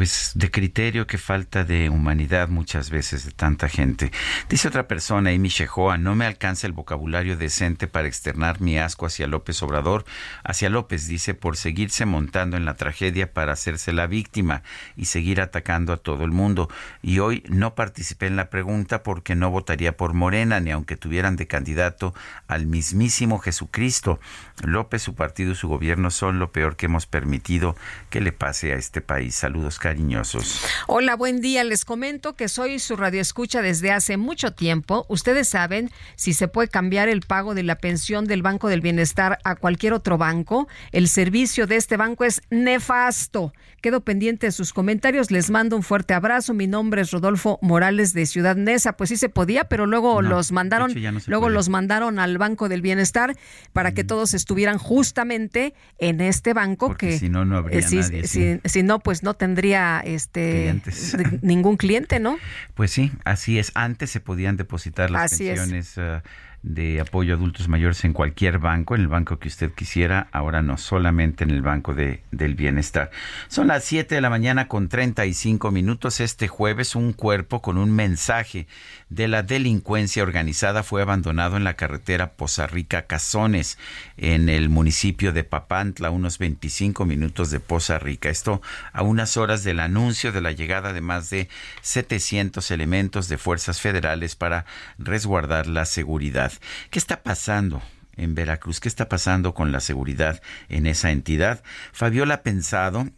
pues 0.00 0.32
de 0.34 0.50
criterio, 0.50 1.06
que 1.06 1.18
falta 1.18 1.62
de 1.62 1.90
humanidad 1.90 2.48
muchas 2.48 2.88
veces 2.88 3.26
de 3.26 3.32
tanta 3.32 3.68
gente. 3.68 4.10
Dice 4.48 4.68
otra 4.68 4.88
persona, 4.88 5.28
Amy 5.28 5.50
Shehoa, 5.50 5.98
no 5.98 6.14
me 6.14 6.24
alcanza 6.24 6.66
el 6.66 6.72
vocabulario 6.72 7.36
decente 7.36 7.86
para 7.86 8.08
externar 8.08 8.62
mi 8.62 8.78
asco 8.78 9.04
hacia 9.04 9.26
López 9.26 9.62
Obrador, 9.62 10.06
hacia 10.42 10.70
López, 10.70 11.06
dice, 11.06 11.34
por 11.34 11.58
seguirse 11.58 12.06
montando 12.06 12.56
en 12.56 12.64
la 12.64 12.76
tragedia 12.76 13.34
para 13.34 13.52
hacerse 13.52 13.92
la 13.92 14.06
víctima 14.06 14.62
y 14.96 15.04
seguir 15.04 15.42
atacando 15.42 15.92
a 15.92 15.98
todo 15.98 16.24
el 16.24 16.30
mundo. 16.30 16.70
Y 17.02 17.18
hoy 17.18 17.44
no 17.50 17.74
participé 17.74 18.26
en 18.26 18.36
la 18.36 18.48
pregunta 18.48 19.02
porque 19.02 19.34
no 19.34 19.50
votaría 19.50 19.98
por 19.98 20.14
Morena, 20.14 20.60
ni 20.60 20.70
aunque 20.70 20.96
tuvieran 20.96 21.36
de 21.36 21.46
candidato 21.46 22.14
al 22.48 22.64
mismísimo 22.64 23.38
Jesucristo. 23.38 24.18
López, 24.62 25.02
su 25.02 25.14
partido 25.14 25.52
y 25.52 25.56
su 25.56 25.68
gobierno 25.68 26.10
son 26.10 26.38
lo 26.38 26.52
peor 26.52 26.76
que 26.76 26.86
hemos 26.86 27.04
permitido 27.04 27.76
que 28.08 28.22
le 28.22 28.32
pase 28.32 28.72
a 28.72 28.76
este 28.76 29.02
país. 29.02 29.34
Saludos, 29.34 29.78
cariñosos. 29.90 30.62
Hola, 30.86 31.16
buen 31.16 31.40
día. 31.40 31.64
Les 31.64 31.84
comento 31.84 32.36
que 32.36 32.48
soy 32.48 32.78
su 32.78 32.94
radioescucha 32.96 33.60
desde 33.60 33.90
hace 33.90 34.16
mucho 34.16 34.52
tiempo. 34.52 35.04
Ustedes 35.08 35.48
saben 35.48 35.90
si 36.14 36.32
se 36.32 36.46
puede 36.46 36.68
cambiar 36.68 37.08
el 37.08 37.22
pago 37.22 37.54
de 37.56 37.64
la 37.64 37.74
pensión 37.74 38.24
del 38.26 38.40
Banco 38.42 38.68
del 38.68 38.82
Bienestar 38.82 39.38
a 39.42 39.56
cualquier 39.56 39.92
otro 39.92 40.16
banco. 40.16 40.68
El 40.92 41.08
servicio 41.08 41.66
de 41.66 41.74
este 41.76 41.96
banco 41.96 42.22
es 42.24 42.40
nefasto. 42.50 43.52
Quedo 43.82 44.02
pendiente 44.02 44.46
de 44.46 44.52
sus 44.52 44.72
comentarios. 44.74 45.30
Les 45.32 45.48
mando 45.50 45.74
un 45.74 45.82
fuerte 45.82 46.12
abrazo. 46.14 46.52
Mi 46.54 46.66
nombre 46.66 47.00
es 47.02 47.10
Rodolfo 47.10 47.58
Morales 47.62 48.12
de 48.12 48.26
Ciudad 48.26 48.54
Neza. 48.54 48.92
Pues 48.92 49.08
sí 49.08 49.16
se 49.16 49.28
podía, 49.30 49.64
pero 49.64 49.86
luego 49.86 50.20
los 50.22 50.52
mandaron, 50.52 50.92
luego 51.26 51.48
los 51.48 51.68
mandaron 51.70 52.18
al 52.18 52.36
Banco 52.38 52.68
del 52.68 52.82
Bienestar 52.82 53.34
para 53.72 53.92
que 53.92 54.04
todos 54.04 54.34
estuvieran 54.34 54.76
justamente 54.78 55.74
en 55.98 56.20
este 56.20 56.52
banco 56.52 56.88
Porque 56.88 57.08
que 57.08 57.18
si 57.18 57.28
no 57.30 57.44
no 57.46 57.56
habría 57.56 57.78
eh, 57.78 57.82
si, 57.82 57.96
nadie, 57.96 58.26
si- 58.28 58.54
sí. 58.54 58.60
si 58.66 58.82
no 58.82 58.98
pues 59.00 59.22
no 59.22 59.32
tendría 59.34 59.69
este 60.04 60.72
de- 60.84 61.38
ningún 61.42 61.76
cliente, 61.76 62.20
¿no? 62.20 62.38
Pues 62.74 62.90
sí, 62.90 63.12
así 63.24 63.58
es. 63.58 63.72
Antes 63.74 64.10
se 64.10 64.20
podían 64.20 64.56
depositar 64.56 65.10
las 65.10 65.32
Así 65.32 65.46
pensiones 65.46 65.94
eh, 65.96 66.20
de 66.62 67.00
apoyo 67.00 67.32
a 67.32 67.36
adultos 67.36 67.68
mayores 67.68 68.04
en 68.04 68.12
cualquier 68.12 68.58
banco, 68.58 68.94
en 68.94 69.00
el 69.00 69.08
banco 69.08 69.38
que 69.38 69.48
usted 69.48 69.70
quisiera. 69.72 70.28
Ahora 70.32 70.60
no, 70.62 70.76
solamente 70.76 71.44
en 71.44 71.50
el 71.50 71.62
Banco 71.62 71.94
de, 71.94 72.22
del 72.32 72.54
Bienestar. 72.54 73.10
Son 73.48 73.66
las 73.68 73.84
7 73.84 74.14
de 74.14 74.20
la 74.20 74.28
mañana 74.28 74.68
con 74.68 74.88
35 74.88 75.70
minutos. 75.70 76.20
Este 76.20 76.48
jueves 76.48 76.94
un 76.94 77.12
cuerpo 77.14 77.62
con 77.62 77.78
un 77.78 77.90
mensaje 77.92 78.66
de 79.10 79.26
la 79.26 79.42
delincuencia 79.42 80.22
organizada 80.22 80.84
fue 80.84 81.02
abandonado 81.02 81.56
en 81.56 81.64
la 81.64 81.74
carretera 81.74 82.32
Poza 82.34 82.68
Rica 82.68 83.06
Cazones, 83.06 83.76
en 84.16 84.48
el 84.48 84.68
municipio 84.68 85.32
de 85.32 85.42
Papantla, 85.42 86.10
unos 86.10 86.38
25 86.38 87.04
minutos 87.04 87.50
de 87.50 87.58
Poza 87.58 87.98
Rica. 87.98 88.30
Esto 88.30 88.62
a 88.92 89.02
unas 89.02 89.36
horas 89.36 89.64
del 89.64 89.80
anuncio 89.80 90.30
de 90.30 90.40
la 90.40 90.52
llegada 90.52 90.92
de 90.92 91.00
más 91.00 91.28
de 91.28 91.48
700 91.82 92.70
elementos 92.70 93.28
de 93.28 93.36
fuerzas 93.36 93.80
federales 93.80 94.36
para 94.36 94.64
resguardar 94.98 95.66
la 95.66 95.86
seguridad. 95.86 96.52
¿Qué 96.90 97.00
está 97.00 97.22
pasando? 97.24 97.82
En 98.16 98.34
Veracruz, 98.34 98.80
¿qué 98.80 98.88
está 98.88 99.08
pasando 99.08 99.54
con 99.54 99.72
la 99.72 99.80
seguridad 99.80 100.40
en 100.68 100.86
esa 100.86 101.10
entidad? 101.10 101.64
Fabiola 101.92 102.42
Pensado 102.42 103.08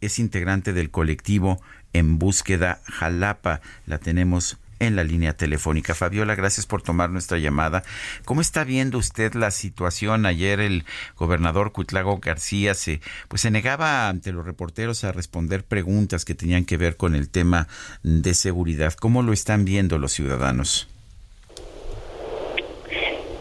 es 0.00 0.18
integrante 0.18 0.72
del 0.72 0.90
colectivo 0.90 1.60
En 1.92 2.18
Búsqueda 2.18 2.80
Jalapa. 2.86 3.60
La 3.86 3.98
tenemos 3.98 4.58
en 4.82 4.96
la 4.96 5.04
línea 5.04 5.32
telefónica. 5.34 5.94
Fabiola, 5.94 6.34
gracias 6.34 6.66
por 6.66 6.82
tomar 6.82 7.10
nuestra 7.10 7.38
llamada. 7.38 7.82
¿Cómo 8.24 8.40
está 8.40 8.64
viendo 8.64 8.98
usted 8.98 9.34
la 9.34 9.50
situación? 9.50 10.26
Ayer 10.26 10.60
el 10.60 10.84
gobernador 11.16 11.72
Cuitlago 11.72 12.18
García 12.18 12.74
se, 12.74 13.00
pues 13.28 13.42
se 13.42 13.50
negaba 13.50 14.08
ante 14.08 14.32
los 14.32 14.44
reporteros 14.44 15.04
a 15.04 15.12
responder 15.12 15.64
preguntas 15.64 16.24
que 16.24 16.34
tenían 16.34 16.64
que 16.64 16.76
ver 16.76 16.96
con 16.96 17.14
el 17.14 17.30
tema 17.30 17.68
de 18.02 18.34
seguridad. 18.34 18.92
¿Cómo 18.94 19.22
lo 19.22 19.32
están 19.32 19.64
viendo 19.64 19.98
los 19.98 20.12
ciudadanos? 20.12 20.88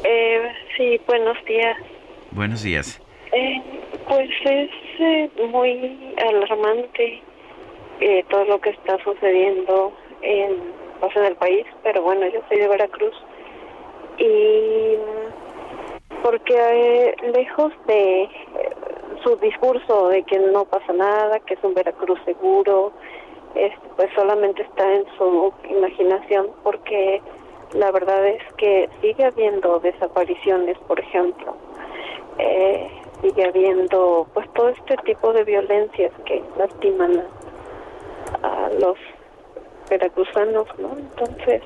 Eh, 0.04 0.42
sí, 0.78 1.02
buenos 1.08 1.38
días. 1.46 1.78
Buenos 2.32 2.64
días. 2.64 3.02
Eh, 3.34 3.62
pues 4.08 4.30
es 4.46 4.70
eh, 5.00 5.30
muy 5.52 6.14
alarmante 6.18 7.22
eh, 8.02 8.26
todo 8.30 8.46
lo 8.46 8.60
que 8.60 8.72
está 8.72 8.98
sucediendo 9.04 9.94
en, 10.22 10.81
pues, 11.02 11.16
en 11.18 11.26
el 11.26 11.36
país, 11.36 11.66
pero 11.84 12.02
bueno, 12.04 12.26
yo 12.28 12.40
soy 12.48 12.60
de 12.60 12.68
Veracruz 12.68 13.16
y 14.18 14.96
porque 16.24 16.56
eh, 16.56 17.16
lejos 17.34 17.74
de 17.88 18.24
eh, 18.24 18.30
su 19.24 19.36
discurso 19.38 20.10
de 20.10 20.24
que 20.24 20.40
no 20.40 20.66
pasa 20.66 20.94
nada, 20.94 21.40
que 21.40 21.56
es 21.56 21.64
un 21.64 21.74
Veracruz 21.74 22.20
seguro, 22.24 22.92
este, 23.56 23.80
pues 23.96 24.10
solamente 24.16 24.62
está 24.62 24.94
en 24.94 25.06
su 25.18 25.52
imaginación 25.70 26.52
porque 26.64 27.22
la 27.74 27.92
verdad 27.92 28.28
es 28.28 28.44
que 28.58 28.90
sigue 29.02 29.26
habiendo 29.26 29.80
desapariciones, 29.80 30.78
por 30.88 31.00
ejemplo. 31.00 31.56
Eh, 32.38 32.90
sigue 33.22 33.46
habiendo 33.46 34.28
pues 34.34 34.52
todo 34.54 34.70
este 34.70 34.98
tipo 34.98 35.34
de 35.34 35.44
violencias 35.44 36.12
que 36.26 36.42
lastiman 36.58 37.24
a 38.44 38.70
los 38.80 38.98
veracruzanos, 39.92 40.68
¿no? 40.80 40.90
Entonces, 40.98 41.62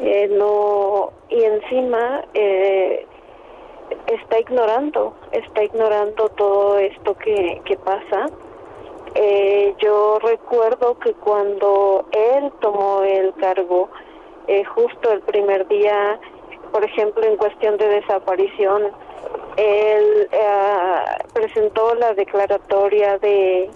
eh, 0.00 0.28
no, 0.30 1.12
y 1.28 1.42
encima 1.42 2.24
eh, 2.34 3.04
está 4.06 4.38
ignorando, 4.38 5.14
está 5.32 5.64
ignorando 5.64 6.28
todo 6.30 6.78
esto 6.78 7.14
que, 7.16 7.60
que 7.64 7.76
pasa. 7.76 8.26
Eh, 9.16 9.74
yo 9.78 10.18
recuerdo 10.22 10.98
que 10.98 11.12
cuando 11.14 12.04
él 12.12 12.50
tomó 12.60 13.02
el 13.02 13.34
cargo, 13.34 13.88
eh, 14.46 14.64
justo 14.64 15.12
el 15.12 15.20
primer 15.20 15.66
día, 15.68 16.18
por 16.72 16.82
ejemplo, 16.84 17.22
en 17.24 17.36
cuestión 17.36 17.76
de 17.76 17.88
desaparición, 17.88 18.82
él 19.56 20.28
presentó 21.32 21.94
la 21.94 22.12
declaratoria 22.14 23.18
de, 23.18 23.70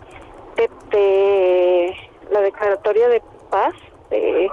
de, 0.56 0.68
de- 0.90 1.94
la 2.32 2.40
declaratoria 2.40 3.08
de 3.08 3.22
paz 3.50 3.74
de 4.10 4.48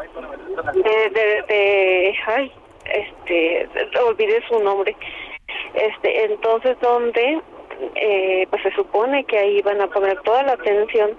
de, 0.73 1.09
de, 1.09 1.43
de- 1.47 2.15
ay 2.27 2.51
este 2.93 3.67
olvidé 4.07 4.41
su 4.47 4.59
nombre. 4.59 4.95
Este 5.73 6.25
entonces 6.25 6.77
donde 6.81 7.41
eh, 7.95 8.47
pues 8.49 8.61
se 8.63 8.71
supone 8.71 9.23
que 9.25 9.37
ahí 9.37 9.61
van 9.61 9.81
a 9.81 9.87
poner 9.87 10.19
toda 10.21 10.43
la 10.43 10.53
atención 10.53 11.11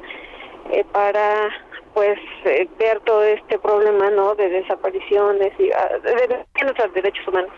eh, 0.72 0.84
para 0.92 1.50
pues 1.94 2.18
eh, 2.44 2.68
ver 2.78 3.00
todo 3.00 3.22
este 3.24 3.58
problema 3.58 4.10
no 4.10 4.34
de 4.34 4.48
desapariciones 4.48 5.52
y 5.58 5.70
ah, 5.72 5.88
de, 6.02 6.14
de, 6.14 6.26
de 6.28 6.74
los 6.74 6.94
derechos 6.94 7.26
humanos 7.28 7.50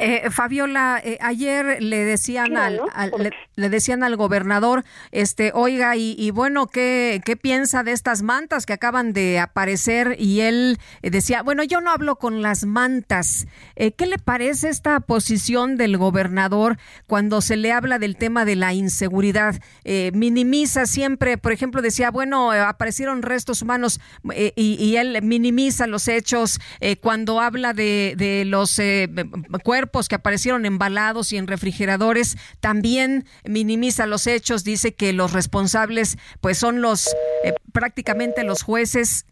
Eh, 0.00 0.28
Fabiola, 0.30 1.00
eh, 1.04 1.18
ayer 1.20 1.82
le 1.82 2.04
decían 2.04 2.56
al, 2.56 2.80
al- 2.92 3.12
le, 3.18 3.30
le 3.56 3.68
decían 3.68 4.02
al 4.02 4.16
gobernador, 4.16 4.84
este, 5.12 5.52
oiga, 5.54 5.96
y, 5.96 6.14
y 6.18 6.30
bueno, 6.30 6.66
¿qué, 6.66 7.20
¿qué 7.24 7.36
piensa 7.36 7.82
de 7.82 7.92
estas 7.92 8.22
mantas 8.22 8.66
que 8.66 8.72
acaban 8.72 9.12
de 9.12 9.38
aparecer? 9.38 10.16
Y 10.18 10.40
él 10.40 10.78
eh, 11.02 11.10
decía, 11.10 11.42
bueno, 11.42 11.62
yo 11.64 11.80
no 11.80 11.90
hablo 11.90 12.16
con 12.16 12.42
las 12.42 12.64
mantas. 12.64 13.46
Eh, 13.76 13.92
¿Qué 13.92 14.06
le 14.06 14.18
parece 14.18 14.68
esta 14.68 15.00
posición 15.00 15.76
del 15.76 15.96
gobernador 15.96 16.78
cuando 17.06 17.40
se 17.40 17.56
le 17.56 17.72
habla 17.72 17.98
del 17.98 18.16
tema 18.16 18.44
de 18.44 18.56
la 18.56 18.72
inseguridad? 18.74 19.60
Minimiza 20.12 20.86
siempre, 20.86 21.38
por 21.38 21.52
ejemplo, 21.52 21.82
decía, 21.82 22.10
bueno, 22.10 22.50
aparecieron 22.52 23.22
restos 23.22 23.62
humanos 23.62 24.00
y, 24.56 24.76
y 24.82 24.96
él 24.96 25.20
minimiza 25.22 25.86
los 25.86 26.08
hechos 26.08 26.60
eh, 26.80 26.96
cuando 26.96 27.40
habla 27.40 27.72
de, 27.72 28.14
de 28.16 28.44
los 28.44 28.78
eh, 28.78 29.08
cuerpos 29.64 30.08
que 30.08 30.14
aparecieron 30.14 30.64
embalados 30.66 31.32
y 31.32 31.36
en 31.36 31.48
refrigeradores, 31.48 32.36
también 32.60 33.24
minimiza 33.44 34.06
los 34.06 34.28
hechos, 34.28 34.62
dice 34.62 34.94
que 34.94 35.12
los 35.12 35.32
responsables 35.32 36.18
pues 36.40 36.58
son 36.58 36.80
los 36.80 37.08
eh, 37.42 37.54
prácticamente 37.72 38.44
los 38.44 38.62
jueces 38.62 39.26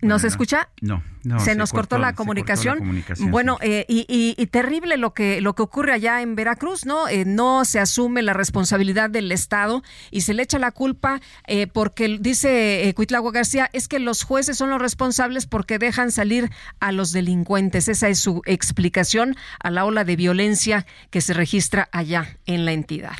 ¿Nos 0.00 0.22
escucha? 0.22 0.68
No, 0.80 1.02
no. 1.24 1.40
Se, 1.40 1.56
nos 1.56 1.72
cortó, 1.72 1.98
la, 1.98 2.14
comunicación. 2.14 3.02
Bueno, 3.30 3.58
eh, 3.60 3.84
y, 3.88 4.34
terrible 4.46 4.96
lo 4.96 5.12
que 5.12 5.40
lo 5.40 5.54
que 5.54 5.62
ocurre 5.62 5.92
allá 5.92 6.22
en 6.22 6.36
Veracruz, 6.36 6.86
¿no? 6.86 7.08
Eh, 7.08 7.24
no 7.24 7.64
se 7.64 7.80
asume 7.80 8.22
la 8.22 8.32
responsabilidad 8.32 9.10
del 9.10 9.32
Estado 9.32 9.82
y 10.12 10.20
se 10.20 10.34
le 10.34 10.44
echa 10.44 10.60
la 10.60 10.70
culpa 10.70 11.20
eh, 11.48 11.66
porque 11.66 12.18
dice 12.20 12.92
Cuitlagua 12.94 13.32
García 13.32 13.70
es 13.72 13.88
que 13.88 13.98
los 13.98 14.22
jueces 14.22 14.56
son 14.56 14.70
los 14.70 14.80
responsables 14.80 15.46
porque 15.46 15.78
dejan 15.78 16.12
salir 16.12 16.50
a 16.78 16.92
los 16.92 17.12
delincuentes. 17.12 17.88
Esa 17.88 18.08
es 18.08 18.20
su 18.20 18.42
explicación 18.46 19.34
a 19.60 19.70
la 19.70 19.84
ola 19.84 20.04
de 20.04 20.14
violencia 20.14 20.86
que 21.10 21.20
se 21.20 21.34
registra 21.34 21.88
allá 21.90 22.38
en 22.46 22.64
la 22.64 22.72
entidad. 22.72 23.16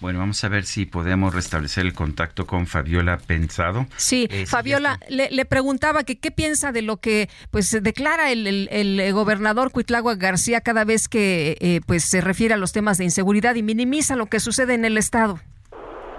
Bueno, 0.00 0.20
vamos 0.20 0.42
a 0.44 0.48
ver 0.48 0.64
si 0.64 0.86
podemos 0.86 1.34
restablecer 1.34 1.84
el 1.84 1.92
contacto 1.92 2.46
con 2.46 2.68
Fabiola 2.68 3.18
Pensado. 3.18 3.86
Sí, 3.96 4.28
eh, 4.30 4.46
Fabiola 4.46 5.00
le, 5.08 5.44
preguntaba 5.44 6.04
que 6.04 6.20
qué 6.20 6.30
piensa 6.30 6.70
de 6.70 6.82
lo 6.82 6.98
que 6.98 7.28
pues 7.50 7.76
declara 7.82 8.30
el, 8.30 8.68
el, 8.70 9.12
gobernador 9.12 9.72
Cuitlagua 9.72 10.14
García 10.14 10.60
cada 10.60 10.84
vez 10.84 11.08
que 11.08 11.56
eh, 11.60 11.80
pues 11.84 12.04
se 12.04 12.20
refiere 12.20 12.54
a 12.54 12.56
los 12.56 12.72
temas 12.72 12.98
de 12.98 13.04
inseguridad 13.04 13.56
y 13.56 13.64
minimiza 13.64 14.14
lo 14.14 14.26
que 14.26 14.38
sucede 14.38 14.74
en 14.74 14.84
el 14.84 14.96
estado. 14.98 15.40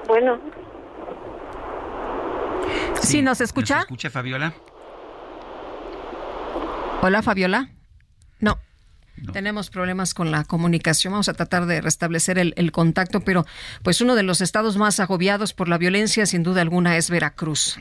Bueno. 0.08 0.42
Sí, 3.02 3.22
¿nos 3.22 3.40
escucha? 3.40 3.76
¿Nos 3.76 3.84
escucha 3.84 4.10
Fabiola? 4.10 4.54
Hola 7.02 7.22
Fabiola. 7.22 7.70
No. 8.42 8.60
Tenemos 9.34 9.70
problemas 9.70 10.14
con 10.14 10.32
la 10.32 10.44
comunicación. 10.44 11.12
Vamos 11.14 11.30
a 11.30 11.34
tratar 11.34 11.66
de 11.66 11.82
restablecer 11.82 12.38
el, 12.38 12.72
contacto, 12.72 13.22
pero 13.22 13.46
pues 13.84 14.02
uno 14.02 14.16
de 14.16 14.24
los 14.24 14.42
estados 14.42 14.78
más 14.78 15.00
agobiados 15.00 15.54
por 15.54 15.68
la 15.68 15.78
violencia, 15.78 16.26
sin 16.26 16.44
duda 16.44 16.62
alguna, 16.62 16.98
es 16.98 17.10
Veracruz. 17.10 17.80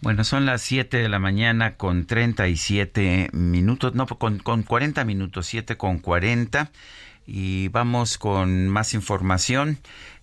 Bueno, 0.00 0.22
son 0.22 0.46
las 0.46 0.62
7 0.62 0.96
de 0.96 1.08
la 1.08 1.18
mañana 1.18 1.74
con 1.74 2.06
37 2.06 3.30
minutos, 3.32 3.94
no, 3.94 4.06
con, 4.06 4.38
con 4.38 4.62
40 4.62 5.04
minutos, 5.04 5.46
7 5.46 5.76
con 5.76 5.98
40. 5.98 6.70
Y 7.26 7.68
vamos 7.68 8.16
con 8.16 8.68
más 8.68 8.94
información. 8.94 9.78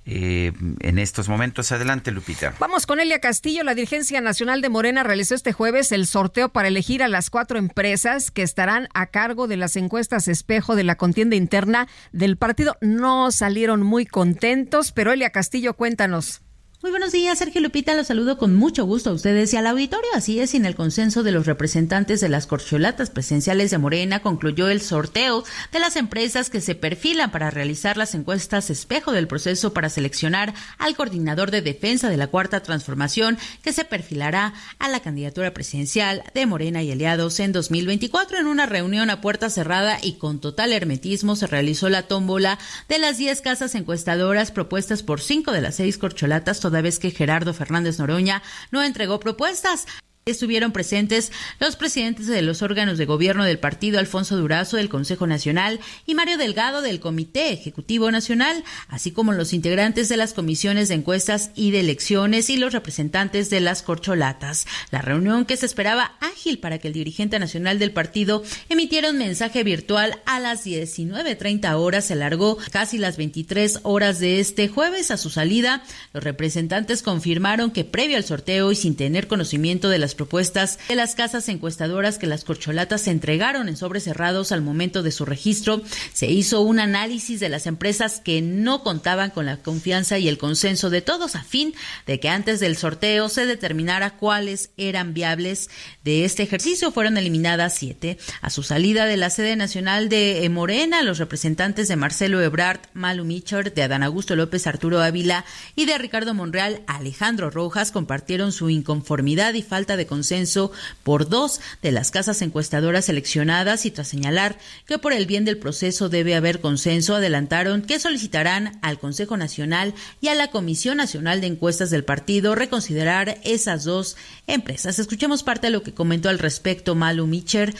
Eh, 0.08 0.53
en 0.82 0.99
estos 0.99 1.28
momentos. 1.30 1.72
Adelante, 1.72 2.12
Lupita. 2.12 2.53
Vamos 2.60 2.86
con 2.86 2.99
Elia 2.99 3.20
Castillo. 3.20 3.64
La 3.64 3.74
dirigencia 3.74 4.22
nacional 4.22 4.62
de 4.62 4.70
Morena 4.70 5.03
realizó 5.03 5.34
este 5.34 5.51
jueves 5.51 5.91
el 5.91 6.06
sorteo 6.06 6.49
para 6.49 6.68
elegir 6.68 7.01
a 7.01 7.08
las 7.08 7.32
cuatro 7.32 7.58
empresas 7.58 8.30
que 8.30 8.43
estarán 8.43 8.88
a 8.93 9.08
cargo 9.08 9.47
de 9.47 9.58
las 9.58 9.76
encuestas 9.76 10.28
espejo 10.28 10.76
de 10.76 10.84
la 10.84 10.95
contienda 10.95 11.36
interna 11.36 11.88
del 12.12 12.38
partido. 12.38 12.78
No 12.82 13.32
salieron 13.32 13.82
muy 13.82 14.06
contentos, 14.06 14.91
pero 14.91 15.12
Elia 15.12 15.32
Castillo, 15.32 15.74
cuéntanos. 15.74 16.45
Muy 16.86 16.92
buenos 16.92 17.14
días, 17.14 17.40
Sergio 17.40 17.62
Lupita. 17.62 17.96
Los 17.96 18.06
saludo 18.06 18.38
con 18.38 18.56
mucho 18.56 18.86
gusto 18.86 19.10
a 19.10 19.14
ustedes 19.14 19.52
y 19.52 19.58
al 19.58 19.66
auditorio. 19.66 20.08
Así 20.14 20.40
es, 20.40 20.52
sin 20.52 20.68
el 20.68 20.76
consenso 20.76 21.24
de 21.24 21.32
los 21.32 21.48
representantes 21.48 22.22
de 22.22 22.30
las 22.30 22.46
corcholatas 22.46 23.10
presenciales 23.10 23.72
de 23.72 23.80
Morena, 23.80 24.20
concluyó 24.20 24.70
el 24.70 24.82
sorteo 24.82 25.44
de 25.72 25.80
las 25.80 25.96
empresas 25.96 26.52
que 26.52 26.62
se 26.62 26.76
perfilan 26.76 27.32
para 27.32 27.50
realizar 27.50 27.98
las 27.98 28.14
encuestas 28.14 28.70
espejo 28.70 29.14
del 29.14 29.28
proceso 29.28 29.74
para 29.74 29.90
seleccionar 29.90 30.54
al 30.78 30.96
coordinador 30.96 31.50
de 31.50 31.64
defensa 31.64 32.08
de 32.08 32.18
la 32.18 32.28
Cuarta 32.28 32.62
Transformación 32.62 33.40
que 33.64 33.74
se 33.74 33.84
perfilará 33.84 34.54
a 34.78 34.88
la 34.88 35.00
candidatura 35.00 35.56
presidencial 35.56 36.22
de 36.36 36.46
Morena 36.46 36.84
y 36.84 36.92
aliados 36.92 37.40
en 37.40 37.52
2024. 37.52 38.38
En 38.38 38.46
una 38.46 38.68
reunión 38.68 39.10
a 39.10 39.22
puerta 39.22 39.50
cerrada 39.50 39.98
y 40.04 40.20
con 40.20 40.40
total 40.40 40.72
hermetismo 40.72 41.36
se 41.36 41.48
realizó 41.48 41.90
la 41.90 42.04
tómbola 42.04 42.60
de 42.90 43.00
las 43.00 43.18
10 43.18 43.42
casas 43.42 43.74
encuestadoras 43.74 44.52
propuestas 44.52 45.02
por 45.02 45.20
cinco 45.20 45.52
de 45.52 45.62
las 45.62 45.74
seis 45.78 45.98
corcholatas 45.98 46.60
vez 46.82 47.00
que 47.00 47.12
Gerardo 47.12 47.54
Fernández 47.54 48.00
Noroña 48.00 48.42
no 48.72 48.84
entregó 48.84 49.20
propuestas. 49.20 49.86
Estuvieron 50.28 50.72
presentes 50.72 51.32
los 51.60 51.76
presidentes 51.76 52.26
de 52.26 52.42
los 52.42 52.64
órganos 52.64 52.98
de 52.98 53.06
gobierno 53.06 53.46
del 53.46 53.60
partido, 53.60 54.00
Alfonso 54.00 54.36
Durazo 54.36 54.78
del 54.78 54.90
Consejo 54.90 55.28
Nacional 55.28 55.80
y 56.08 56.16
Mario 56.16 56.40
Delgado 56.40 56.82
del 56.82 57.00
Comité 57.00 57.54
Ejecutivo 57.54 58.10
Nacional, 58.10 58.64
así 58.88 59.12
como 59.12 59.34
los 59.34 59.54
integrantes 59.54 60.10
de 60.10 60.18
las 60.18 60.34
comisiones 60.34 60.88
de 60.88 60.96
encuestas 60.96 61.52
y 61.54 61.70
de 61.70 61.82
elecciones 61.82 62.50
y 62.50 62.58
los 62.58 62.74
representantes 62.74 63.52
de 63.52 63.60
las 63.60 63.84
corcholatas. 63.84 64.66
La 64.90 65.04
reunión 65.04 65.46
que 65.46 65.58
se 65.58 65.68
esperaba 65.68 66.14
ágil 66.22 66.58
para 66.58 66.80
que 66.80 66.88
el 66.88 66.96
dirigente 66.96 67.38
nacional 67.38 67.78
del 67.78 67.92
partido 67.92 68.42
emitiera 68.68 69.12
un 69.12 69.20
mensaje 69.20 69.64
virtual 69.64 70.24
a 70.26 70.40
las 70.40 70.66
19.30 70.66 71.72
horas 71.76 72.06
se 72.06 72.14
alargó 72.14 72.58
casi 72.72 72.98
las 72.98 73.18
23 73.18 73.82
horas 73.84 74.20
de 74.20 74.40
este 74.40 74.70
jueves. 74.70 75.12
A 75.12 75.18
su 75.18 75.30
salida, 75.30 75.84
los 76.14 76.24
representantes 76.24 77.04
confirmaron 77.04 77.70
que 77.70 77.84
previo 77.84 78.18
al 78.18 78.24
sorteo 78.24 78.72
y 78.72 78.76
sin 78.76 78.96
tener 78.96 79.28
conocimiento 79.28 79.88
de 79.88 80.00
las 80.00 80.14
propuestas 80.16 80.80
de 80.89 80.95
las 80.95 81.16
casas 81.16 81.47
encuestadoras 81.49 82.18
que 82.18 82.28
las 82.28 82.43
corcholatas 82.43 83.07
entregaron 83.07 83.70
en 83.70 83.78
sobres 83.78 84.05
cerrados 84.05 84.51
al 84.51 84.61
momento 84.61 85.03
de 85.03 85.11
su 85.11 85.26
registro, 85.26 85.82
se 86.13 86.28
hizo 86.28 86.61
un 86.61 86.80
análisis 86.80 87.39
de 87.39 87.49
las 87.49 87.68
empresas 87.68 88.20
que 88.20 88.41
no 88.41 88.84
contaban 88.84 89.30
con 89.30 89.45
la 89.45 89.57
confianza 89.57 90.18
y 90.18 90.28
el 90.28 90.38
consenso 90.38 90.89
de 90.89 91.01
todos 91.01 91.36
a 91.36 91.43
fin 91.43 91.74
de 92.07 92.20
que 92.20 92.30
antes 92.30 92.59
del 92.59 92.78
sorteo 92.78 93.30
se 93.30 93.45
determinara 93.45 94.18
cuáles 94.18 94.72
eran 94.78 95.13
viables 95.13 95.70
de 96.03 96.26
este 96.26 96.43
ejercicio. 96.43 96.91
Fueron 96.91 97.18
eliminadas 97.18 97.76
siete. 97.76 98.18
A 98.41 98.49
su 98.49 98.63
salida 98.63 99.05
de 99.05 99.18
la 99.18 99.30
sede 99.30 99.55
nacional 99.55 100.09
de 100.09 100.47
Morena, 100.49 101.03
los 101.03 101.18
representantes 101.18 101.88
de 101.88 101.95
Marcelo 101.95 102.41
Ebrard, 102.41 102.82
Malu 102.93 103.26
Michor, 103.26 103.74
de 103.74 103.84
Adán 103.84 104.03
Augusto 104.03 104.36
López 104.36 104.68
Arturo 104.68 105.01
Ávila 105.01 105.45
y 105.76 105.86
de 105.86 105.97
Ricardo 105.97 106.34
Monreal, 106.34 106.82
Alejandro 106.88 107.49
Rojas 107.49 107.91
compartieron 107.91 108.51
su 108.51 108.70
inconformidad 108.70 109.53
y 109.53 109.61
falta 109.61 109.97
de 109.97 110.05
consenso 110.06 110.72
por 111.03 111.30
dos 111.30 111.62
de 111.82 111.91
las 111.91 112.12
casas 112.12 112.41
encuestadoras 112.41 113.06
seleccionadas 113.06 113.86
y 113.86 113.91
tras 113.91 114.08
señalar 114.08 114.58
que 114.86 114.99
por 114.99 115.14
el 115.14 115.26
bien 115.26 115.45
del 115.45 115.58
proceso 115.58 116.10
debe 116.10 116.36
haber 116.36 116.62
consenso, 116.62 117.16
adelantaron 117.16 117.82
que 117.82 117.99
solicitarán 117.99 118.80
al 118.82 118.99
Consejo 118.99 119.38
Nacional 119.38 119.93
y 120.22 120.28
a 120.30 120.36
la 120.36 120.49
Comisión 120.49 120.97
Nacional 120.97 121.41
de 121.41 121.47
Encuestas 121.47 121.89
del 121.89 122.03
partido 122.03 122.56
reconsiderar 122.56 123.39
esas 123.43 123.84
dos 123.84 124.18
empresas. 124.47 124.99
Escuchemos 124.99 125.43
parte 125.43 125.68
de 125.68 125.72
lo 125.72 125.84
que 125.84 125.93
comentó 125.93 126.30
al 126.30 126.39
respecto 126.39 126.95
Malu 126.95 127.28
Micher, 127.28 127.76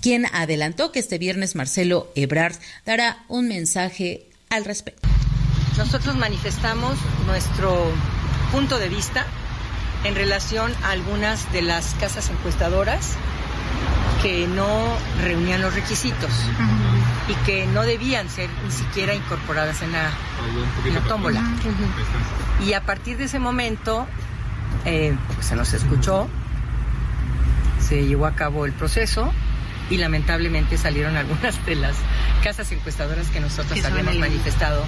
quien 0.00 0.26
adelantó 0.32 0.92
que 0.92 0.98
este 0.98 1.18
viernes 1.18 1.54
Marcelo 1.54 2.10
Ebrard 2.14 2.56
dará 2.84 3.24
un 3.28 3.48
mensaje 3.48 4.26
al 4.50 4.64
respecto. 4.64 5.08
Nosotros 5.76 6.14
manifestamos 6.16 6.96
nuestro 7.26 7.90
punto 8.52 8.78
de 8.78 8.88
vista 8.88 9.26
en 10.04 10.14
relación 10.14 10.72
a 10.82 10.90
algunas 10.90 11.50
de 11.52 11.62
las 11.62 11.94
casas 11.94 12.30
encuestadoras 12.30 13.16
que 14.22 14.46
no 14.46 14.96
reunían 15.22 15.60
los 15.60 15.74
requisitos 15.74 16.30
y 17.28 17.34
que 17.46 17.66
no 17.66 17.82
debían 17.82 18.28
ser 18.28 18.48
ni 18.64 18.70
siquiera 18.70 19.14
incorporadas 19.14 19.82
en 19.82 19.92
la, 19.92 20.10
tómbola. 21.08 21.42
Y 22.64 22.72
a 22.74 22.82
partir 22.82 23.16
de 23.16 23.24
ese 23.24 23.38
momento 23.38 24.06
eh, 24.84 25.16
pues, 25.34 25.46
se 25.46 25.56
nos 25.56 25.72
escuchó, 25.72 26.28
se 27.80 28.06
llevó 28.06 28.26
a 28.26 28.34
cabo 28.34 28.66
el 28.66 28.72
proceso 28.72 29.32
y 29.90 29.96
lamentablemente 29.98 30.78
salieron 30.78 31.16
algunas 31.18 31.64
de 31.66 31.74
las 31.76 31.96
casas 32.42 32.70
encuestadoras 32.72 33.28
que 33.28 33.40
nosotros 33.40 33.82
habíamos 33.84 34.16
manifestado 34.16 34.84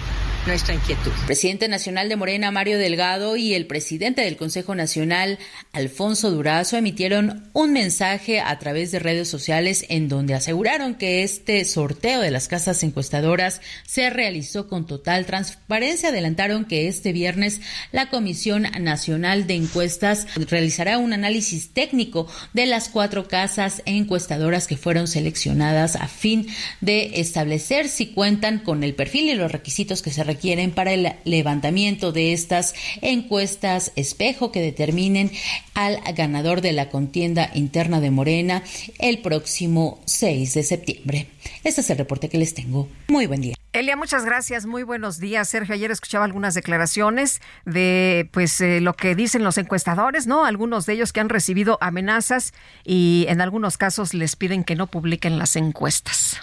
nuestra 0.46 0.74
inquietud. 0.74 1.10
presidente 1.26 1.66
nacional 1.66 2.08
de 2.08 2.14
Morena, 2.14 2.52
Mario 2.52 2.78
Delgado, 2.78 3.36
y 3.36 3.54
el 3.54 3.66
presidente 3.66 4.22
del 4.22 4.36
Consejo 4.36 4.76
Nacional, 4.76 5.38
Alfonso 5.72 6.30
Durazo, 6.30 6.76
emitieron 6.76 7.50
un 7.52 7.72
mensaje 7.72 8.40
a 8.40 8.56
través 8.60 8.92
de 8.92 9.00
redes 9.00 9.28
sociales 9.28 9.84
en 9.88 10.08
donde 10.08 10.34
aseguraron 10.34 10.94
que 10.94 11.24
este 11.24 11.64
sorteo 11.64 12.20
de 12.20 12.30
las 12.30 12.46
casas 12.46 12.82
encuestadoras 12.84 13.60
se 13.84 14.08
realizó 14.08 14.68
con 14.68 14.86
total 14.86 15.26
transparencia. 15.26 16.10
Adelantaron 16.10 16.64
que 16.64 16.86
este 16.86 17.12
viernes 17.12 17.60
la 17.90 18.08
Comisión 18.08 18.68
Nacional 18.80 19.48
de 19.48 19.54
Encuestas 19.54 20.28
realizará 20.48 20.98
un 20.98 21.12
análisis 21.12 21.70
técnico 21.72 22.28
de 22.52 22.66
las 22.66 22.88
cuatro 22.88 23.26
casas 23.26 23.82
encuestadoras 23.84 24.68
que 24.68 24.76
fueron 24.76 25.08
seleccionadas 25.08 25.96
a 25.96 26.06
fin 26.06 26.46
de 26.80 27.20
establecer 27.20 27.88
si 27.88 28.08
cuentan 28.08 28.60
con 28.60 28.84
el 28.84 28.94
perfil 28.94 29.28
y 29.30 29.34
los 29.34 29.50
requisitos 29.50 30.02
que 30.02 30.12
se 30.12 30.22
requieren 30.22 30.35
quieren 30.36 30.70
para 30.70 30.92
el 30.92 31.12
levantamiento 31.24 32.12
de 32.12 32.32
estas 32.32 32.74
encuestas 33.02 33.92
espejo 33.96 34.52
que 34.52 34.60
determinen 34.60 35.30
al 35.74 36.00
ganador 36.14 36.60
de 36.60 36.72
la 36.72 36.88
contienda 36.88 37.50
interna 37.54 38.00
de 38.00 38.10
Morena 38.10 38.62
el 38.98 39.18
próximo 39.18 40.00
6 40.06 40.54
de 40.54 40.62
septiembre. 40.62 41.26
Este 41.64 41.80
es 41.80 41.90
el 41.90 41.98
reporte 41.98 42.28
que 42.28 42.38
les 42.38 42.54
tengo. 42.54 42.88
Muy 43.08 43.26
buen 43.26 43.40
día. 43.40 43.56
Elia, 43.76 43.94
muchas 43.94 44.24
gracias. 44.24 44.64
Muy 44.64 44.84
buenos 44.84 45.18
días. 45.18 45.48
Sergio, 45.48 45.74
ayer 45.74 45.90
escuchaba 45.90 46.24
algunas 46.24 46.54
declaraciones 46.54 47.42
de 47.66 48.26
pues 48.32 48.58
eh, 48.62 48.80
lo 48.80 48.94
que 48.94 49.14
dicen 49.14 49.44
los 49.44 49.58
encuestadores, 49.58 50.26
¿no? 50.26 50.46
Algunos 50.46 50.86
de 50.86 50.94
ellos 50.94 51.12
que 51.12 51.20
han 51.20 51.28
recibido 51.28 51.76
amenazas 51.82 52.54
y 52.84 53.26
en 53.28 53.42
algunos 53.42 53.76
casos 53.76 54.14
les 54.14 54.34
piden 54.34 54.64
que 54.64 54.76
no 54.76 54.86
publiquen 54.86 55.38
las 55.38 55.56
encuestas. 55.56 56.40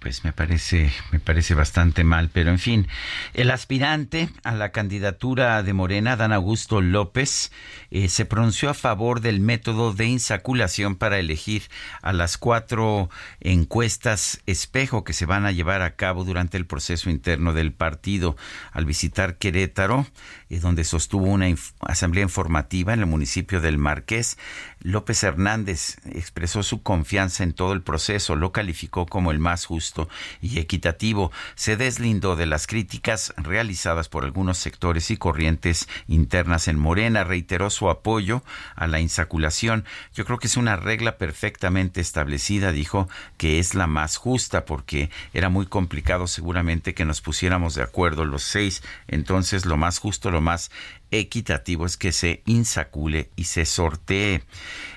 Pues 0.00 0.24
me 0.24 0.32
parece, 0.32 0.90
me 1.12 1.20
parece 1.20 1.54
bastante 1.54 2.04
mal, 2.04 2.30
pero 2.32 2.50
en 2.50 2.58
fin, 2.58 2.88
el 3.34 3.50
aspirante 3.50 4.30
a 4.42 4.54
la 4.54 4.72
candidatura 4.72 5.62
de 5.62 5.72
Morena, 5.74 6.16
Dan 6.16 6.32
Augusto 6.32 6.80
López, 6.80 7.52
eh, 7.90 8.08
se 8.08 8.24
pronunció 8.24 8.70
a 8.70 8.74
favor 8.74 9.20
del 9.20 9.40
método 9.40 9.92
de 9.92 10.06
insaculación 10.06 10.96
para 10.96 11.18
elegir 11.18 11.64
a 12.00 12.14
las 12.14 12.38
cuatro 12.38 13.10
encuestas 13.40 14.40
espejo 14.46 15.04
que 15.04 15.12
se 15.12 15.26
van 15.26 15.44
a 15.44 15.52
llevar 15.52 15.82
a 15.82 15.96
cabo 15.96 16.24
durante 16.24 16.56
el 16.56 16.66
proceso 16.66 17.10
interno 17.10 17.52
del 17.52 17.72
partido. 17.72 18.36
Al 18.72 18.86
visitar 18.86 19.36
Querétaro, 19.36 20.06
eh, 20.50 20.60
donde 20.60 20.84
sostuvo 20.84 21.24
una 21.24 21.46
asamblea 21.80 22.24
informativa 22.24 22.92
en 22.92 23.00
el 23.00 23.06
municipio 23.06 23.60
del 23.60 23.78
Marqués, 23.78 24.36
López 24.82 25.22
Hernández 25.22 25.98
expresó 26.06 26.62
su 26.62 26.82
confianza 26.82 27.44
en 27.44 27.52
todo 27.52 27.72
el 27.72 27.82
proceso, 27.82 28.34
lo 28.34 28.50
calificó 28.50 29.06
como 29.06 29.30
el 29.30 29.38
más 29.38 29.66
justo 29.66 30.08
y 30.40 30.58
equitativo. 30.58 31.30
Se 31.54 31.76
deslindó 31.76 32.34
de 32.34 32.46
las 32.46 32.66
críticas 32.66 33.34
realizadas 33.36 34.08
por 34.08 34.24
algunos 34.24 34.58
sectores 34.58 35.10
y 35.10 35.16
corrientes 35.16 35.88
internas 36.08 36.66
en 36.66 36.78
Morena, 36.78 37.24
reiteró 37.24 37.70
su 37.70 37.90
apoyo 37.90 38.42
a 38.74 38.86
la 38.86 39.00
insaculación. 39.00 39.84
Yo 40.14 40.24
creo 40.24 40.38
que 40.38 40.46
es 40.46 40.56
una 40.56 40.76
regla 40.76 41.18
perfectamente 41.18 42.00
establecida, 42.00 42.72
dijo 42.72 43.08
que 43.36 43.58
es 43.58 43.74
la 43.74 43.86
más 43.86 44.16
justa 44.16 44.64
porque 44.64 45.10
era 45.34 45.48
muy 45.48 45.66
complicado 45.66 46.26
seguramente 46.26 46.94
que 46.94 47.04
nos 47.04 47.20
pusiéramos 47.20 47.74
de 47.74 47.82
acuerdo 47.82 48.24
los 48.24 48.42
seis. 48.42 48.82
Entonces 49.08 49.66
lo 49.66 49.76
más 49.76 49.98
justo, 49.98 50.30
lo 50.30 50.39
más 50.40 50.70
equitativo 51.10 51.86
es 51.86 51.96
que 51.96 52.12
se 52.12 52.42
insacule 52.46 53.30
y 53.36 53.44
se 53.44 53.64
sortee. 53.64 54.42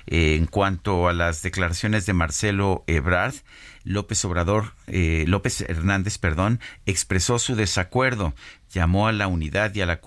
Eh, 0.06 0.36
en 0.36 0.46
cuanto 0.46 1.08
a 1.08 1.12
las 1.12 1.42
declaraciones 1.42 2.06
de 2.06 2.12
Marcelo 2.12 2.84
Ebrard, 2.86 3.34
López 3.84 4.24
Obrador, 4.24 4.72
eh, 4.86 5.24
López 5.26 5.60
Hernández, 5.60 6.18
perdón, 6.18 6.60
expresó 6.86 7.38
su 7.38 7.54
desacuerdo, 7.54 8.34
llamó 8.70 9.08
a 9.08 9.12
la 9.12 9.26
unidad 9.26 9.74
y 9.74 9.82
a 9.82 9.86
la 9.86 10.00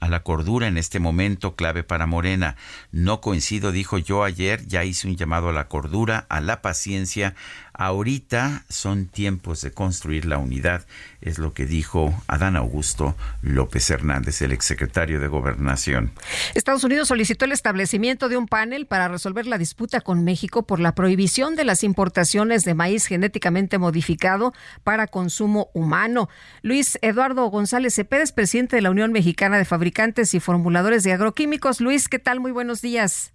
a 0.00 0.08
la 0.08 0.22
cordura 0.22 0.68
en 0.68 0.78
este 0.78 1.00
momento 1.00 1.56
clave 1.56 1.82
para 1.82 2.06
Morena. 2.06 2.56
No 2.92 3.20
coincido, 3.20 3.72
dijo 3.72 3.98
yo 3.98 4.24
ayer, 4.24 4.64
ya 4.66 4.84
hice 4.84 5.08
un 5.08 5.16
llamado 5.16 5.48
a 5.48 5.52
la 5.52 5.68
cordura, 5.68 6.26
a 6.28 6.40
la 6.40 6.62
paciencia, 6.62 7.34
Ahorita 7.78 8.64
son 8.68 9.06
tiempos 9.06 9.62
de 9.62 9.72
construir 9.72 10.26
la 10.26 10.36
unidad, 10.36 10.84
es 11.22 11.38
lo 11.38 11.54
que 11.54 11.64
dijo 11.64 12.12
Adán 12.26 12.56
Augusto 12.56 13.16
López 13.40 13.88
Hernández, 13.88 14.42
el 14.42 14.52
exsecretario 14.52 15.20
de 15.20 15.28
Gobernación. 15.28 16.12
Estados 16.54 16.84
Unidos 16.84 17.08
solicitó 17.08 17.46
el 17.46 17.52
establecimiento 17.52 18.28
de 18.28 18.36
un 18.36 18.48
panel 18.48 18.86
para 18.86 19.08
resolver 19.08 19.46
la 19.46 19.56
disputa 19.56 20.02
con 20.02 20.24
México 20.24 20.66
por 20.66 20.80
la 20.80 20.94
prohibición 20.94 21.56
de 21.56 21.64
las 21.64 21.82
importaciones 21.82 22.64
de 22.64 22.74
maíz 22.74 23.06
genéticamente 23.06 23.78
modificado 23.78 24.52
para 24.84 25.06
consumo 25.06 25.70
humano. 25.72 26.28
Luis 26.60 26.98
Eduardo 27.00 27.46
González 27.46 27.94
Cepeda 27.94 28.18
presidente 28.34 28.74
de 28.74 28.82
la 28.82 28.90
Unión 28.90 29.12
Mexicana 29.12 29.58
de 29.58 29.64
Fabricantes 29.64 30.34
y 30.34 30.40
Formuladores 30.40 31.04
de 31.04 31.12
Agroquímicos. 31.12 31.80
Luis, 31.80 32.08
¿qué 32.08 32.18
tal? 32.18 32.40
Muy 32.40 32.50
buenos 32.50 32.82
días. 32.82 33.32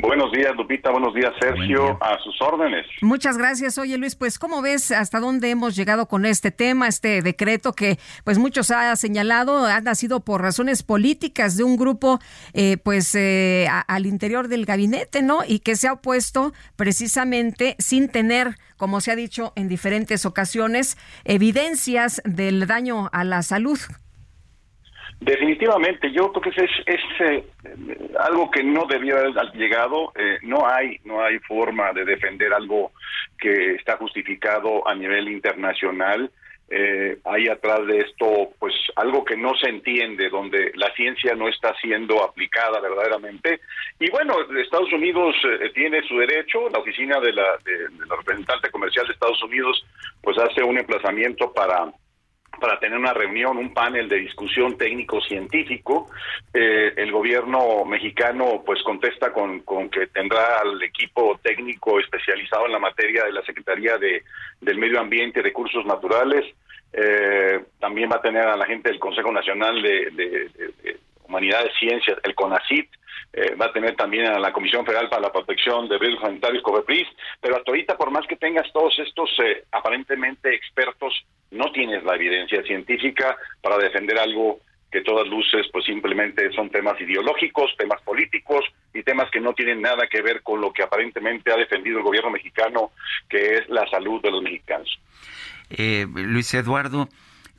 Buenos 0.00 0.30
días, 0.32 0.54
Lupita. 0.56 0.90
Buenos 0.90 1.14
días, 1.14 1.32
Sergio. 1.40 1.98
A 2.02 2.18
sus 2.22 2.40
órdenes. 2.42 2.86
Muchas 3.00 3.38
gracias. 3.38 3.78
Oye, 3.78 3.96
Luis, 3.96 4.14
pues, 4.14 4.38
¿cómo 4.38 4.60
ves 4.60 4.90
hasta 4.90 5.20
dónde 5.20 5.50
hemos 5.50 5.74
llegado 5.74 6.06
con 6.06 6.26
este 6.26 6.50
tema, 6.50 6.88
este 6.88 7.22
decreto 7.22 7.72
que, 7.72 7.98
pues, 8.24 8.38
muchos 8.38 8.70
ha 8.70 8.94
señalado, 8.96 9.64
ha 9.64 9.80
nacido 9.80 10.20
por 10.20 10.42
razones 10.42 10.82
políticas 10.82 11.56
de 11.56 11.64
un 11.64 11.76
grupo, 11.76 12.18
eh, 12.52 12.76
pues, 12.76 13.14
eh, 13.14 13.68
al 13.86 14.06
interior 14.06 14.48
del 14.48 14.66
gabinete, 14.66 15.22
¿no? 15.22 15.40
Y 15.46 15.60
que 15.60 15.76
se 15.76 15.88
ha 15.88 15.94
opuesto 15.94 16.52
precisamente 16.76 17.76
sin 17.78 18.08
tener, 18.08 18.56
como 18.76 19.00
se 19.00 19.12
ha 19.12 19.16
dicho 19.16 19.52
en 19.56 19.68
diferentes 19.68 20.26
ocasiones, 20.26 20.98
evidencias 21.24 22.20
del 22.24 22.66
daño 22.66 23.08
a 23.12 23.24
la 23.24 23.42
salud. 23.42 23.78
Definitivamente, 25.20 26.12
yo 26.12 26.30
creo 26.30 26.52
que 26.52 26.62
es, 26.62 26.70
es, 26.84 27.00
eh, 27.20 27.44
algo 28.20 28.50
que 28.50 28.62
no 28.62 28.84
debía 28.84 29.14
haber 29.14 29.32
llegado. 29.54 30.12
Eh, 30.14 30.38
no 30.42 30.68
hay 30.68 31.00
no 31.04 31.22
hay 31.22 31.38
forma 31.38 31.92
de 31.92 32.04
defender 32.04 32.52
algo 32.52 32.92
que 33.38 33.76
está 33.76 33.96
justificado 33.96 34.86
a 34.86 34.94
nivel 34.94 35.28
internacional. 35.28 36.30
Eh, 36.68 37.16
hay 37.24 37.48
atrás 37.48 37.86
de 37.86 37.98
esto, 37.98 38.50
pues, 38.58 38.74
algo 38.96 39.24
que 39.24 39.36
no 39.36 39.54
se 39.54 39.70
entiende, 39.70 40.28
donde 40.28 40.72
la 40.74 40.92
ciencia 40.94 41.34
no 41.34 41.48
está 41.48 41.74
siendo 41.80 42.22
aplicada 42.22 42.78
verdaderamente. 42.80 43.60
Y 43.98 44.10
bueno, 44.10 44.34
Estados 44.60 44.92
Unidos 44.92 45.34
tiene 45.74 46.02
su 46.02 46.18
derecho. 46.18 46.68
La 46.68 46.80
oficina 46.80 47.20
de 47.20 47.32
la, 47.32 47.56
de 47.64 47.88
la 48.06 48.16
representante 48.16 48.70
comercial 48.70 49.06
de 49.06 49.14
Estados 49.14 49.42
Unidos, 49.42 49.86
pues, 50.20 50.36
hace 50.38 50.62
un 50.62 50.76
emplazamiento 50.76 51.52
para 51.54 51.90
para 52.60 52.78
tener 52.78 52.98
una 52.98 53.12
reunión, 53.12 53.56
un 53.56 53.72
panel 53.72 54.08
de 54.08 54.16
discusión 54.16 54.76
técnico-científico. 54.76 56.10
Eh, 56.52 56.92
el 56.96 57.12
gobierno 57.12 57.84
mexicano 57.84 58.62
pues 58.64 58.82
contesta 58.82 59.32
con, 59.32 59.60
con, 59.60 59.88
que 59.88 60.06
tendrá 60.08 60.60
al 60.60 60.82
equipo 60.82 61.38
técnico 61.42 61.98
especializado 62.00 62.66
en 62.66 62.72
la 62.72 62.78
materia 62.78 63.24
de 63.24 63.32
la 63.32 63.42
Secretaría 63.42 63.98
de, 63.98 64.22
del 64.60 64.78
Medio 64.78 65.00
Ambiente 65.00 65.40
y 65.40 65.42
Recursos 65.42 65.84
Naturales. 65.86 66.44
Eh, 66.92 67.60
también 67.78 68.10
va 68.10 68.16
a 68.16 68.22
tener 68.22 68.46
a 68.46 68.56
la 68.56 68.64
gente 68.64 68.88
del 68.88 68.98
Consejo 68.98 69.30
Nacional 69.30 69.82
de, 69.82 70.10
de, 70.12 70.48
de 70.82 70.96
Humanidades 71.28 71.72
Ciencias, 71.78 72.18
el 72.22 72.34
CONACIT, 72.34 72.90
eh, 73.32 73.54
va 73.54 73.66
a 73.66 73.72
tener 73.72 73.96
también 73.96 74.26
a 74.26 74.38
la 74.38 74.52
Comisión 74.52 74.84
Federal 74.86 75.08
para 75.08 75.22
la 75.22 75.32
Protección 75.32 75.88
de 75.88 75.98
Riesgos 75.98 76.22
Sanitarios, 76.22 76.62
COVEPRIS, 76.62 77.08
pero 77.40 77.56
hasta 77.56 77.70
ahorita, 77.70 77.96
por 77.96 78.10
más 78.10 78.26
que 78.26 78.36
tengas 78.36 78.70
todos 78.72 78.98
estos 78.98 79.30
eh, 79.44 79.64
aparentemente 79.72 80.54
expertos, 80.54 81.26
no 81.50 81.70
tienes 81.72 82.02
la 82.04 82.14
evidencia 82.14 82.62
científica 82.62 83.36
para 83.60 83.78
defender 83.78 84.18
algo 84.18 84.60
que 84.90 85.02
todas 85.02 85.26
luces 85.26 85.66
pues 85.72 85.84
simplemente 85.84 86.50
son 86.52 86.70
temas 86.70 86.98
ideológicos, 87.00 87.74
temas 87.76 88.00
políticos 88.02 88.64
y 88.94 89.02
temas 89.02 89.30
que 89.30 89.40
no 89.40 89.52
tienen 89.52 89.82
nada 89.82 90.06
que 90.06 90.22
ver 90.22 90.42
con 90.42 90.60
lo 90.60 90.72
que 90.72 90.82
aparentemente 90.82 91.52
ha 91.52 91.56
defendido 91.56 91.98
el 91.98 92.04
gobierno 92.04 92.30
mexicano, 92.30 92.92
que 93.28 93.58
es 93.58 93.68
la 93.68 93.86
salud 93.88 94.22
de 94.22 94.30
los 94.30 94.42
mexicanos. 94.42 94.98
Eh, 95.70 96.06
Luis 96.14 96.54
Eduardo, 96.54 97.08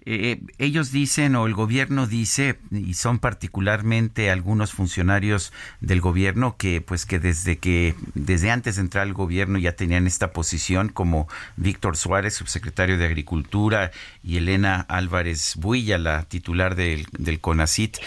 eh, 0.10 0.39
ellos 0.58 0.93
dicen 0.93 1.36
o 1.36 1.47
el 1.47 1.53
gobierno 1.53 2.08
dice 2.08 2.58
y 2.72 2.93
son 2.93 3.20
particularmente 3.20 4.32
algunos 4.32 4.72
funcionarios 4.72 5.51
del 5.82 5.99
gobierno 5.99 6.55
que 6.55 6.80
pues 6.80 7.05
que 7.05 7.20
desde 7.20 7.58
que 7.58 7.93
desde 8.14 8.49
antes 8.49 8.78
de 8.78 8.84
entrar 8.84 9.03
al 9.03 9.14
gobierno 9.14 9.58
ya 9.60 9.74
tenían 9.74 10.08
esta 10.08 10.32
posición 10.32 10.88
como 10.88 11.28
Víctor 11.58 11.97
Suárez 11.97 12.36
subsecretario 12.36 12.97
de 12.97 13.05
Agricultura 13.05 13.91
y 14.24 14.38
Elena 14.38 14.80
Álvarez 14.88 15.58
Builla 15.58 15.97
la 15.97 16.24
titular 16.24 16.76
del, 16.76 17.05
del 17.12 17.41
CONACIT. 17.41 17.97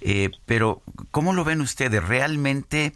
Eh, 0.00 0.30
pero 0.46 0.82
cómo 1.10 1.34
lo 1.34 1.44
ven 1.44 1.60
ustedes 1.60 2.02
realmente 2.02 2.94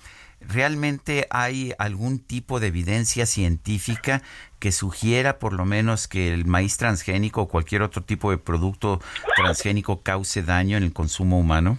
¿Realmente 0.48 1.26
hay 1.30 1.72
algún 1.78 2.18
tipo 2.18 2.60
de 2.60 2.68
evidencia 2.68 3.26
científica 3.26 4.22
que 4.60 4.72
sugiera 4.72 5.38
por 5.38 5.52
lo 5.52 5.64
menos 5.64 6.08
que 6.08 6.32
el 6.32 6.44
maíz 6.44 6.76
transgénico 6.76 7.42
o 7.42 7.48
cualquier 7.48 7.82
otro 7.82 8.02
tipo 8.02 8.30
de 8.30 8.38
producto 8.38 9.00
transgénico 9.36 10.02
cause 10.02 10.42
daño 10.42 10.76
en 10.76 10.84
el 10.84 10.92
consumo 10.92 11.38
humano? 11.38 11.78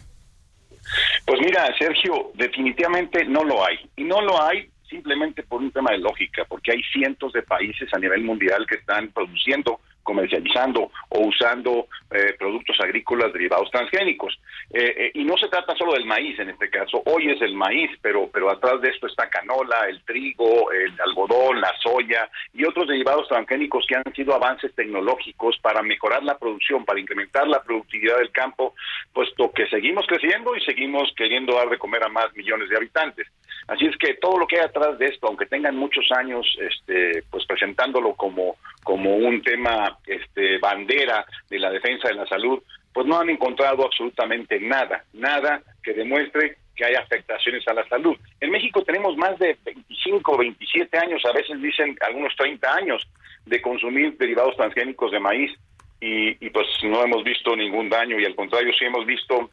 Pues 1.25 1.41
mira, 1.41 1.67
Sergio, 1.77 2.31
definitivamente 2.35 3.25
no 3.25 3.43
lo 3.43 3.65
hay. 3.65 3.77
Y 3.95 4.03
no 4.03 4.21
lo 4.21 4.41
hay 4.41 4.69
simplemente 4.89 5.43
por 5.43 5.61
un 5.61 5.71
tema 5.71 5.91
de 5.91 5.97
lógica, 5.97 6.45
porque 6.45 6.71
hay 6.71 6.81
cientos 6.93 7.33
de 7.33 7.41
países 7.41 7.91
a 7.93 7.99
nivel 7.99 8.23
mundial 8.23 8.65
que 8.67 8.75
están 8.75 9.09
produciendo 9.09 9.79
comercializando 10.05 10.91
o 11.09 11.27
usando 11.27 11.87
eh, 12.11 12.35
productos 12.37 12.77
agrícolas 12.79 13.33
derivados 13.33 13.69
transgénicos. 13.71 14.39
Eh, 14.71 14.93
eh, 14.97 15.11
y 15.15 15.25
no 15.25 15.35
se 15.35 15.49
trata 15.49 15.75
solo 15.75 15.93
del 15.93 16.05
maíz 16.05 16.39
en 16.39 16.51
este 16.51 16.69
caso, 16.69 17.01
hoy 17.05 17.31
es 17.31 17.41
el 17.41 17.55
maíz, 17.55 17.89
pero, 18.01 18.29
pero 18.31 18.49
atrás 18.49 18.79
de 18.81 18.89
esto 18.89 19.07
está 19.07 19.29
canola, 19.29 19.87
el 19.89 20.01
trigo, 20.03 20.71
el 20.71 20.93
algodón, 21.01 21.59
la 21.59 21.73
soya 21.81 22.29
y 22.53 22.63
otros 22.63 22.87
derivados 22.87 23.27
transgénicos 23.27 23.85
que 23.87 23.95
han 23.95 24.13
sido 24.13 24.33
avances 24.33 24.73
tecnológicos 24.75 25.57
para 25.59 25.81
mejorar 25.81 26.23
la 26.23 26.37
producción, 26.37 26.85
para 26.85 26.99
incrementar 26.99 27.47
la 27.47 27.63
productividad 27.63 28.17
del 28.17 28.31
campo, 28.31 28.75
puesto 29.11 29.51
que 29.51 29.67
seguimos 29.67 30.05
creciendo 30.07 30.55
y 30.55 30.61
seguimos 30.61 31.11
queriendo 31.17 31.55
dar 31.55 31.69
de 31.69 31.77
comer 31.77 32.03
a 32.03 32.09
más 32.09 32.33
millones 32.35 32.69
de 32.69 32.77
habitantes. 32.77 33.27
Así 33.67 33.85
es 33.85 33.97
que 33.97 34.13
todo 34.15 34.37
lo 34.37 34.45
que 34.45 34.57
hay 34.57 34.65
atrás 34.65 34.97
de 34.99 35.07
esto, 35.07 35.27
aunque 35.27 35.47
tengan 35.47 35.75
muchos 35.75 36.05
años 36.11 36.45
este, 36.59 37.23
pues 37.31 37.45
presentándolo 37.45 38.13
como, 38.13 38.57
como 38.83 39.15
un 39.15 39.41
tema 39.41 39.94
este, 40.05 40.57
bandera 40.59 41.25
de 41.49 41.59
la 41.59 41.71
defensa 41.71 42.07
de 42.07 42.15
la 42.15 42.27
salud, 42.27 42.61
pues 42.93 43.05
no 43.07 43.19
han 43.19 43.29
encontrado 43.29 43.85
absolutamente 43.85 44.59
nada, 44.59 45.03
nada 45.13 45.61
que 45.83 45.93
demuestre 45.93 46.57
que 46.75 46.85
hay 46.85 46.95
afectaciones 46.95 47.67
a 47.67 47.73
la 47.73 47.87
salud. 47.87 48.15
En 48.39 48.51
México 48.51 48.83
tenemos 48.83 49.17
más 49.17 49.37
de 49.39 49.57
25, 49.65 50.37
27 50.37 50.97
años, 50.97 51.21
a 51.25 51.33
veces 51.33 51.61
dicen 51.61 51.97
algunos 52.01 52.35
30 52.37 52.73
años, 52.73 53.07
de 53.45 53.61
consumir 53.61 54.17
derivados 54.17 54.55
transgénicos 54.55 55.11
de 55.11 55.19
maíz 55.19 55.51
y, 55.99 56.49
pues 56.49 56.67
no 56.83 57.03
hemos 57.03 57.23
visto 57.23 57.55
ningún 57.55 57.89
daño 57.89 58.19
y 58.19 58.25
al 58.25 58.35
contrario 58.35 58.71
sí 58.77 58.85
hemos 58.85 59.05
visto 59.05 59.49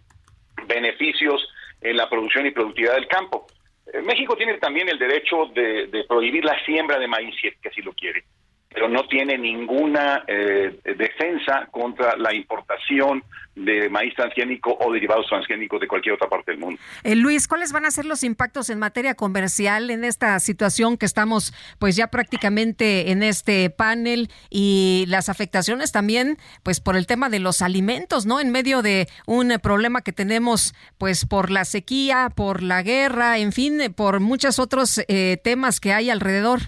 beneficios 0.66 1.46
en 1.80 1.96
la 1.96 2.08
producción 2.08 2.46
y 2.46 2.50
productividad 2.50 2.94
del 2.94 3.08
campo. 3.08 3.46
Eh, 3.92 4.02
México 4.02 4.36
tiene 4.36 4.58
también 4.58 4.88
el 4.88 4.98
derecho 4.98 5.46
de, 5.54 5.86
de 5.86 6.04
prohibir 6.04 6.44
la 6.44 6.62
siembra 6.64 6.98
de 6.98 7.08
maíz, 7.08 7.34
si 7.40 7.48
es 7.48 7.56
que 7.58 7.68
así 7.70 7.82
lo 7.82 7.92
quiere 7.92 8.24
pero 8.72 8.88
no 8.88 9.06
tiene 9.06 9.38
ninguna 9.38 10.24
eh, 10.26 10.78
defensa 10.96 11.68
contra 11.70 12.16
la 12.16 12.34
importación 12.34 13.22
de 13.54 13.90
maíz 13.90 14.14
transgénico 14.14 14.76
o 14.80 14.92
derivados 14.92 15.26
transgénicos 15.28 15.80
de 15.80 15.86
cualquier 15.86 16.14
otra 16.14 16.28
parte 16.28 16.52
del 16.52 16.60
mundo. 16.60 16.80
Eh, 17.04 17.14
Luis, 17.14 17.46
¿cuáles 17.46 17.72
van 17.72 17.84
a 17.84 17.90
ser 17.90 18.06
los 18.06 18.24
impactos 18.24 18.70
en 18.70 18.78
materia 18.78 19.14
comercial 19.14 19.90
en 19.90 20.04
esta 20.04 20.38
situación 20.40 20.96
que 20.96 21.04
estamos 21.04 21.52
pues 21.78 21.96
ya 21.96 22.06
prácticamente 22.08 23.10
en 23.10 23.22
este 23.22 23.68
panel 23.68 24.30
y 24.48 25.04
las 25.08 25.28
afectaciones 25.28 25.92
también 25.92 26.38
pues 26.62 26.80
por 26.80 26.96
el 26.96 27.06
tema 27.06 27.28
de 27.28 27.40
los 27.40 27.60
alimentos, 27.60 28.24
¿no? 28.24 28.40
En 28.40 28.50
medio 28.50 28.80
de 28.80 29.06
un 29.26 29.52
problema 29.62 30.00
que 30.00 30.12
tenemos 30.12 30.74
pues 30.96 31.26
por 31.26 31.50
la 31.50 31.64
sequía, 31.64 32.30
por 32.34 32.62
la 32.62 32.82
guerra, 32.82 33.38
en 33.38 33.52
fin, 33.52 33.92
por 33.94 34.20
muchos 34.20 34.58
otros 34.58 35.00
eh, 35.08 35.38
temas 35.42 35.80
que 35.80 35.92
hay 35.92 36.08
alrededor. 36.08 36.60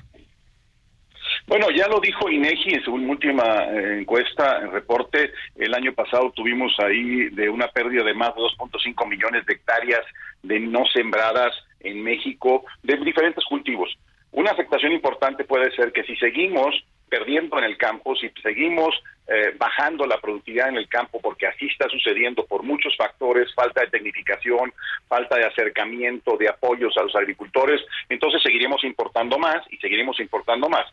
Bueno, 1.47 1.71
ya 1.71 1.87
lo 1.89 2.01
dijo 2.01 2.31
INEGI 2.31 2.75
en 2.75 2.85
su 2.85 2.95
última 2.95 3.65
eh, 3.65 3.99
encuesta, 4.01 4.61
en 4.63 4.73
reporte. 4.73 5.31
El 5.55 5.75
año 5.75 5.93
pasado 5.93 6.33
tuvimos 6.33 6.75
ahí 6.79 7.29
de 7.31 7.51
una 7.51 7.69
pérdida 7.69 8.03
de 8.03 8.15
más 8.15 8.35
de 8.35 8.41
2.5 8.41 9.07
millones 9.07 9.45
de 9.45 9.53
hectáreas 9.53 10.01
de 10.43 10.59
no 10.59 10.87
sembradas 10.87 11.55
en 11.81 12.03
México 12.03 12.65
de 12.83 12.97
diferentes 12.97 13.45
cultivos. 13.45 13.95
Una 14.33 14.53
afectación 14.53 14.93
importante 14.93 15.45
puede 15.45 15.71
ser 15.77 15.93
que 15.93 16.03
si 16.05 16.17
seguimos 16.17 16.75
perdiendo 17.11 17.59
en 17.59 17.65
el 17.65 17.77
campo, 17.77 18.17
si 18.17 18.29
seguimos 18.43 18.95
eh, 19.29 19.55
bajando 19.57 20.07
la 20.07 20.19
productividad 20.21 20.71
en 20.71 20.77
el 20.77 20.89
campo, 20.89 21.21
porque 21.21 21.47
así 21.47 21.67
está 21.67 21.89
sucediendo 21.89 22.45
por 22.47 22.63
muchos 22.63 22.97
factores, 22.97 23.55
falta 23.55 23.83
de 23.83 23.87
tecnificación, 23.89 24.73
falta 25.07 25.37
de 25.37 25.45
acercamiento, 25.45 26.37
de 26.37 26.49
apoyos 26.49 26.97
a 26.97 27.03
los 27.03 27.15
agricultores, 27.15 27.81
entonces 28.09 28.43
seguiremos 28.43 28.83
importando 28.83 29.39
más 29.39 29.59
y 29.71 29.77
seguiremos 29.77 30.19
importando 30.19 30.69
más. 30.69 30.87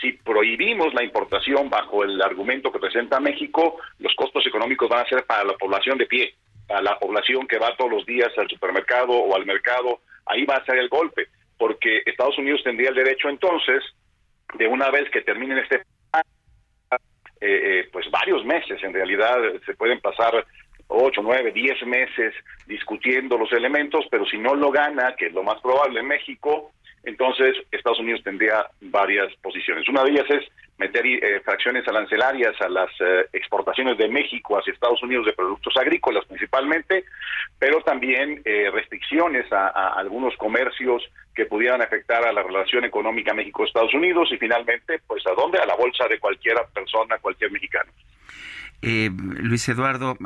Si 0.00 0.12
prohibimos 0.12 0.94
la 0.94 1.02
importación 1.02 1.68
bajo 1.68 2.04
el 2.04 2.20
argumento 2.22 2.70
que 2.70 2.78
presenta 2.78 3.18
México, 3.18 3.78
los 3.98 4.14
costos 4.14 4.46
económicos 4.46 4.88
van 4.88 5.04
a 5.04 5.08
ser 5.08 5.24
para 5.24 5.44
la 5.44 5.54
población 5.54 5.98
de 5.98 6.06
pie, 6.06 6.34
para 6.66 6.82
la 6.82 6.98
población 6.98 7.48
que 7.48 7.58
va 7.58 7.76
todos 7.76 7.90
los 7.90 8.06
días 8.06 8.30
al 8.36 8.48
supermercado 8.48 9.12
o 9.12 9.34
al 9.34 9.44
mercado, 9.44 10.00
ahí 10.26 10.44
va 10.44 10.56
a 10.56 10.64
ser 10.64 10.78
el 10.78 10.88
golpe, 10.88 11.26
porque 11.56 12.02
Estados 12.06 12.38
Unidos 12.38 12.60
tendría 12.62 12.90
el 12.90 12.94
derecho 12.94 13.28
entonces, 13.28 13.82
de 14.54 14.66
una 14.66 14.90
vez 14.90 15.10
que 15.10 15.22
terminen 15.22 15.58
este 15.58 15.82
eh, 17.40 17.80
eh, 17.80 17.88
pues 17.92 18.10
varios 18.10 18.44
meses, 18.44 18.82
en 18.82 18.92
realidad 18.92 19.36
se 19.64 19.74
pueden 19.74 20.00
pasar 20.00 20.44
ocho, 20.88 21.20
nueve, 21.22 21.52
diez 21.52 21.80
meses 21.86 22.34
discutiendo 22.66 23.38
los 23.38 23.52
elementos, 23.52 24.06
pero 24.10 24.26
si 24.26 24.38
no 24.38 24.54
lo 24.54 24.70
gana, 24.70 25.14
que 25.16 25.26
es 25.26 25.32
lo 25.32 25.42
más 25.42 25.60
probable 25.60 26.00
en 26.00 26.08
México, 26.08 26.72
entonces 27.04 27.56
Estados 27.70 28.00
Unidos 28.00 28.22
tendría 28.22 28.66
varias 28.80 29.34
posiciones. 29.36 29.88
Una 29.88 30.04
de 30.04 30.10
ellas 30.10 30.26
es 30.30 30.44
meter 30.78 31.04
eh, 31.04 31.40
fracciones 31.44 31.86
arancelarias 31.88 32.54
a 32.60 32.68
las 32.68 32.88
eh, 33.00 33.26
exportaciones 33.32 33.98
de 33.98 34.08
México 34.08 34.56
hacia 34.56 34.72
Estados 34.72 35.02
Unidos 35.02 35.26
de 35.26 35.32
productos 35.32 35.76
agrícolas 35.76 36.24
principalmente, 36.26 37.04
pero 37.58 37.80
también 37.82 38.40
eh, 38.44 38.70
restricciones 38.72 39.52
a, 39.52 39.68
algunos 39.94 40.36
comercios 40.36 41.02
que 41.34 41.46
pudieran 41.46 41.82
afectar 41.82 42.24
a 42.26 42.32
la 42.32 42.42
relación 42.42 42.84
económica 42.84 43.34
México-Estados 43.34 43.92
Unidos 43.94 44.28
y 44.32 44.36
finalmente, 44.36 45.00
pues 45.06 45.26
a 45.26 45.32
dónde? 45.34 45.58
A 45.58 45.66
la 45.66 45.74
bolsa 45.74 46.06
de 46.08 46.18
cualquier 46.18 46.56
persona, 46.72 47.18
cualquier 47.18 47.50
mexicano. 47.50 47.90
Eh, 48.80 49.10
Luis 49.10 49.68
Eduardo, 49.68 50.16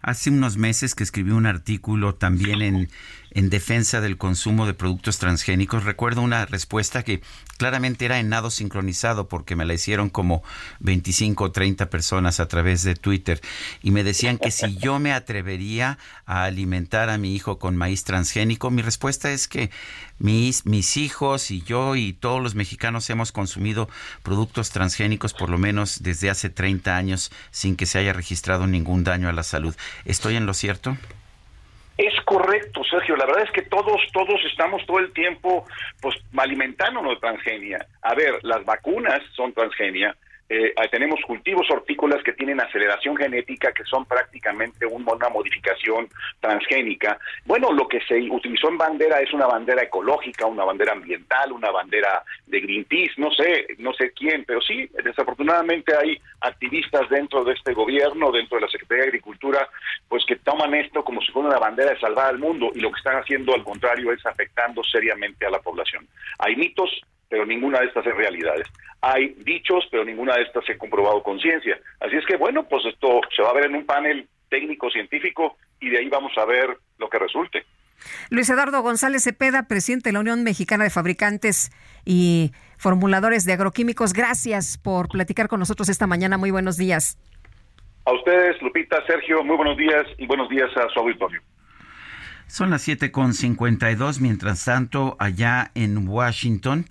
hace 0.00 0.30
unos 0.30 0.56
meses 0.56 0.94
que 0.94 1.02
escribí 1.02 1.32
un 1.32 1.44
artículo 1.44 2.14
también 2.14 2.62
en, 2.62 2.88
en 3.34 3.50
defensa 3.50 4.00
del 4.00 4.16
consumo 4.16 4.66
de 4.66 4.74
productos 4.74 5.18
transgénicos. 5.18 5.84
Recuerdo 5.84 6.22
una 6.22 6.46
respuesta 6.46 7.02
que 7.02 7.20
claramente 7.58 8.04
era 8.04 8.18
en 8.18 8.28
nado 8.28 8.50
sincronizado 8.50 9.28
porque 9.28 9.56
me 9.56 9.64
la 9.64 9.74
hicieron 9.74 10.08
como 10.08 10.42
25 10.80 11.44
o 11.44 11.52
30 11.52 11.90
personas 11.90 12.40
a 12.40 12.48
través 12.48 12.82
de 12.84 12.94
Twitter 12.94 13.40
y 13.82 13.90
me 13.90 14.04
decían 14.04 14.38
que 14.38 14.50
si 14.50 14.76
yo 14.76 14.98
me 15.00 15.12
atrevería 15.12 15.98
a 16.26 16.44
alimentar 16.44 17.10
a 17.10 17.18
mi 17.18 17.34
hijo 17.34 17.58
con 17.58 17.76
maíz 17.76 18.04
transgénico, 18.04 18.70
mi 18.70 18.82
respuesta 18.82 19.32
es 19.32 19.48
que 19.48 19.70
mis, 20.18 20.64
mis 20.64 20.96
hijos 20.96 21.50
y 21.50 21.62
yo 21.62 21.96
y 21.96 22.12
todos 22.12 22.40
los 22.40 22.54
mexicanos 22.54 23.10
hemos 23.10 23.32
consumido 23.32 23.88
productos 24.22 24.70
transgénicos 24.70 25.34
por 25.34 25.50
lo 25.50 25.58
menos 25.58 26.02
desde 26.02 26.30
hace 26.30 26.50
30 26.50 26.96
años 26.96 27.32
sin 27.50 27.74
que 27.74 27.86
se 27.86 27.98
haya 27.98 28.12
registrado 28.12 28.66
ningún 28.66 29.02
daño 29.02 29.28
a 29.28 29.32
la 29.32 29.42
salud. 29.42 29.74
¿Estoy 30.04 30.36
en 30.36 30.46
lo 30.46 30.54
cierto? 30.54 30.96
Sergio. 32.94 33.16
La 33.16 33.26
verdad 33.26 33.44
es 33.44 33.50
que 33.50 33.62
todos, 33.62 34.00
todos 34.12 34.40
estamos 34.50 34.84
todo 34.86 34.98
el 34.98 35.12
tiempo, 35.12 35.66
pues, 36.00 36.16
alimentándonos 36.36 37.14
de 37.14 37.20
transgenia. 37.20 37.86
A 38.02 38.14
ver, 38.14 38.38
las 38.42 38.64
vacunas 38.64 39.20
son 39.34 39.52
transgenia, 39.52 40.16
eh, 40.48 40.74
tenemos 40.90 41.20
cultivos 41.26 41.66
hortícolas 41.70 42.22
que 42.22 42.32
tienen 42.32 42.60
aceleración 42.60 43.16
genética, 43.16 43.72
que 43.72 43.84
son 43.84 44.04
prácticamente 44.04 44.86
una 44.86 45.28
modificación 45.28 46.08
transgénica. 46.40 47.18
Bueno, 47.44 47.72
lo 47.72 47.88
que 47.88 48.00
se 48.02 48.14
utilizó 48.30 48.68
en 48.68 48.78
bandera 48.78 49.20
es 49.20 49.32
una 49.32 49.46
bandera 49.46 49.82
ecológica, 49.82 50.46
una 50.46 50.64
bandera 50.64 50.92
ambiental, 50.92 51.52
una 51.52 51.70
bandera 51.70 52.22
de 52.46 52.60
Greenpeace, 52.60 53.14
no 53.16 53.30
sé, 53.30 53.66
no 53.78 53.92
sé 53.94 54.12
quién, 54.12 54.44
pero 54.44 54.60
sí, 54.60 54.88
desafortunadamente 55.02 55.96
hay 55.96 56.20
activistas 56.40 57.08
dentro 57.08 57.44
de 57.44 57.54
este 57.54 57.72
gobierno, 57.72 58.30
dentro 58.30 58.56
de 58.56 58.62
la 58.62 58.70
Secretaría 58.70 59.04
de 59.04 59.08
Agricultura, 59.08 59.68
pues 60.08 60.24
que 60.26 60.36
toman 60.36 60.74
esto 60.74 61.02
como 61.04 61.20
si 61.20 61.32
fuera 61.32 61.48
una 61.48 61.58
bandera 61.58 61.90
de 61.90 62.00
salvar 62.00 62.26
al 62.26 62.38
mundo 62.38 62.70
y 62.74 62.80
lo 62.80 62.90
que 62.90 62.98
están 62.98 63.16
haciendo 63.16 63.54
al 63.54 63.64
contrario 63.64 64.12
es 64.12 64.24
afectando 64.26 64.82
seriamente 64.84 65.46
a 65.46 65.50
la 65.50 65.60
población. 65.60 66.06
Hay 66.38 66.56
mitos, 66.56 66.90
pero 67.28 67.46
ninguna 67.46 67.80
de 67.80 67.86
estas 67.86 68.06
es 68.06 68.14
realidades. 68.14 68.66
Hay 69.00 69.34
dichos, 69.44 69.86
pero 69.90 70.04
ninguna 70.04 70.36
de 70.36 70.42
estas 70.42 70.64
se 70.64 70.72
ha 70.72 70.78
comprobado 70.78 71.22
con 71.22 71.38
ciencia. 71.38 71.78
Así 72.00 72.16
es 72.16 72.24
que, 72.26 72.36
bueno, 72.36 72.66
pues 72.68 72.84
esto 72.86 73.20
se 73.34 73.42
va 73.42 73.50
a 73.50 73.54
ver 73.54 73.66
en 73.66 73.76
un 73.76 73.86
panel 73.86 74.28
técnico-científico 74.48 75.56
y 75.80 75.90
de 75.90 75.98
ahí 75.98 76.08
vamos 76.08 76.32
a 76.36 76.44
ver 76.44 76.76
lo 76.98 77.08
que 77.08 77.18
resulte. 77.18 77.64
Luis 78.30 78.48
Eduardo 78.50 78.82
González 78.82 79.24
Cepeda, 79.24 79.66
presidente 79.68 80.08
de 80.08 80.14
la 80.14 80.20
Unión 80.20 80.42
Mexicana 80.42 80.84
de 80.84 80.90
Fabricantes 80.90 81.70
y 82.04 82.52
Formuladores 82.78 83.44
de 83.44 83.54
Agroquímicos, 83.54 84.12
gracias 84.12 84.78
por 84.78 85.08
platicar 85.08 85.48
con 85.48 85.60
nosotros 85.60 85.88
esta 85.88 86.06
mañana. 86.06 86.36
Muy 86.36 86.50
buenos 86.50 86.76
días. 86.76 87.18
A 88.04 88.12
ustedes, 88.12 88.60
Lupita, 88.60 89.04
Sergio, 89.06 89.42
muy 89.42 89.56
buenos 89.56 89.78
días 89.78 90.06
y 90.18 90.26
buenos 90.26 90.48
días 90.50 90.70
a 90.76 90.88
su 90.90 91.00
auditorio. 91.00 91.40
Son 92.54 92.70
las 92.70 92.86
7.52, 92.86 94.20
mientras 94.20 94.64
tanto, 94.64 95.16
allá 95.18 95.72
en 95.74 96.06
Washington, 96.06 96.86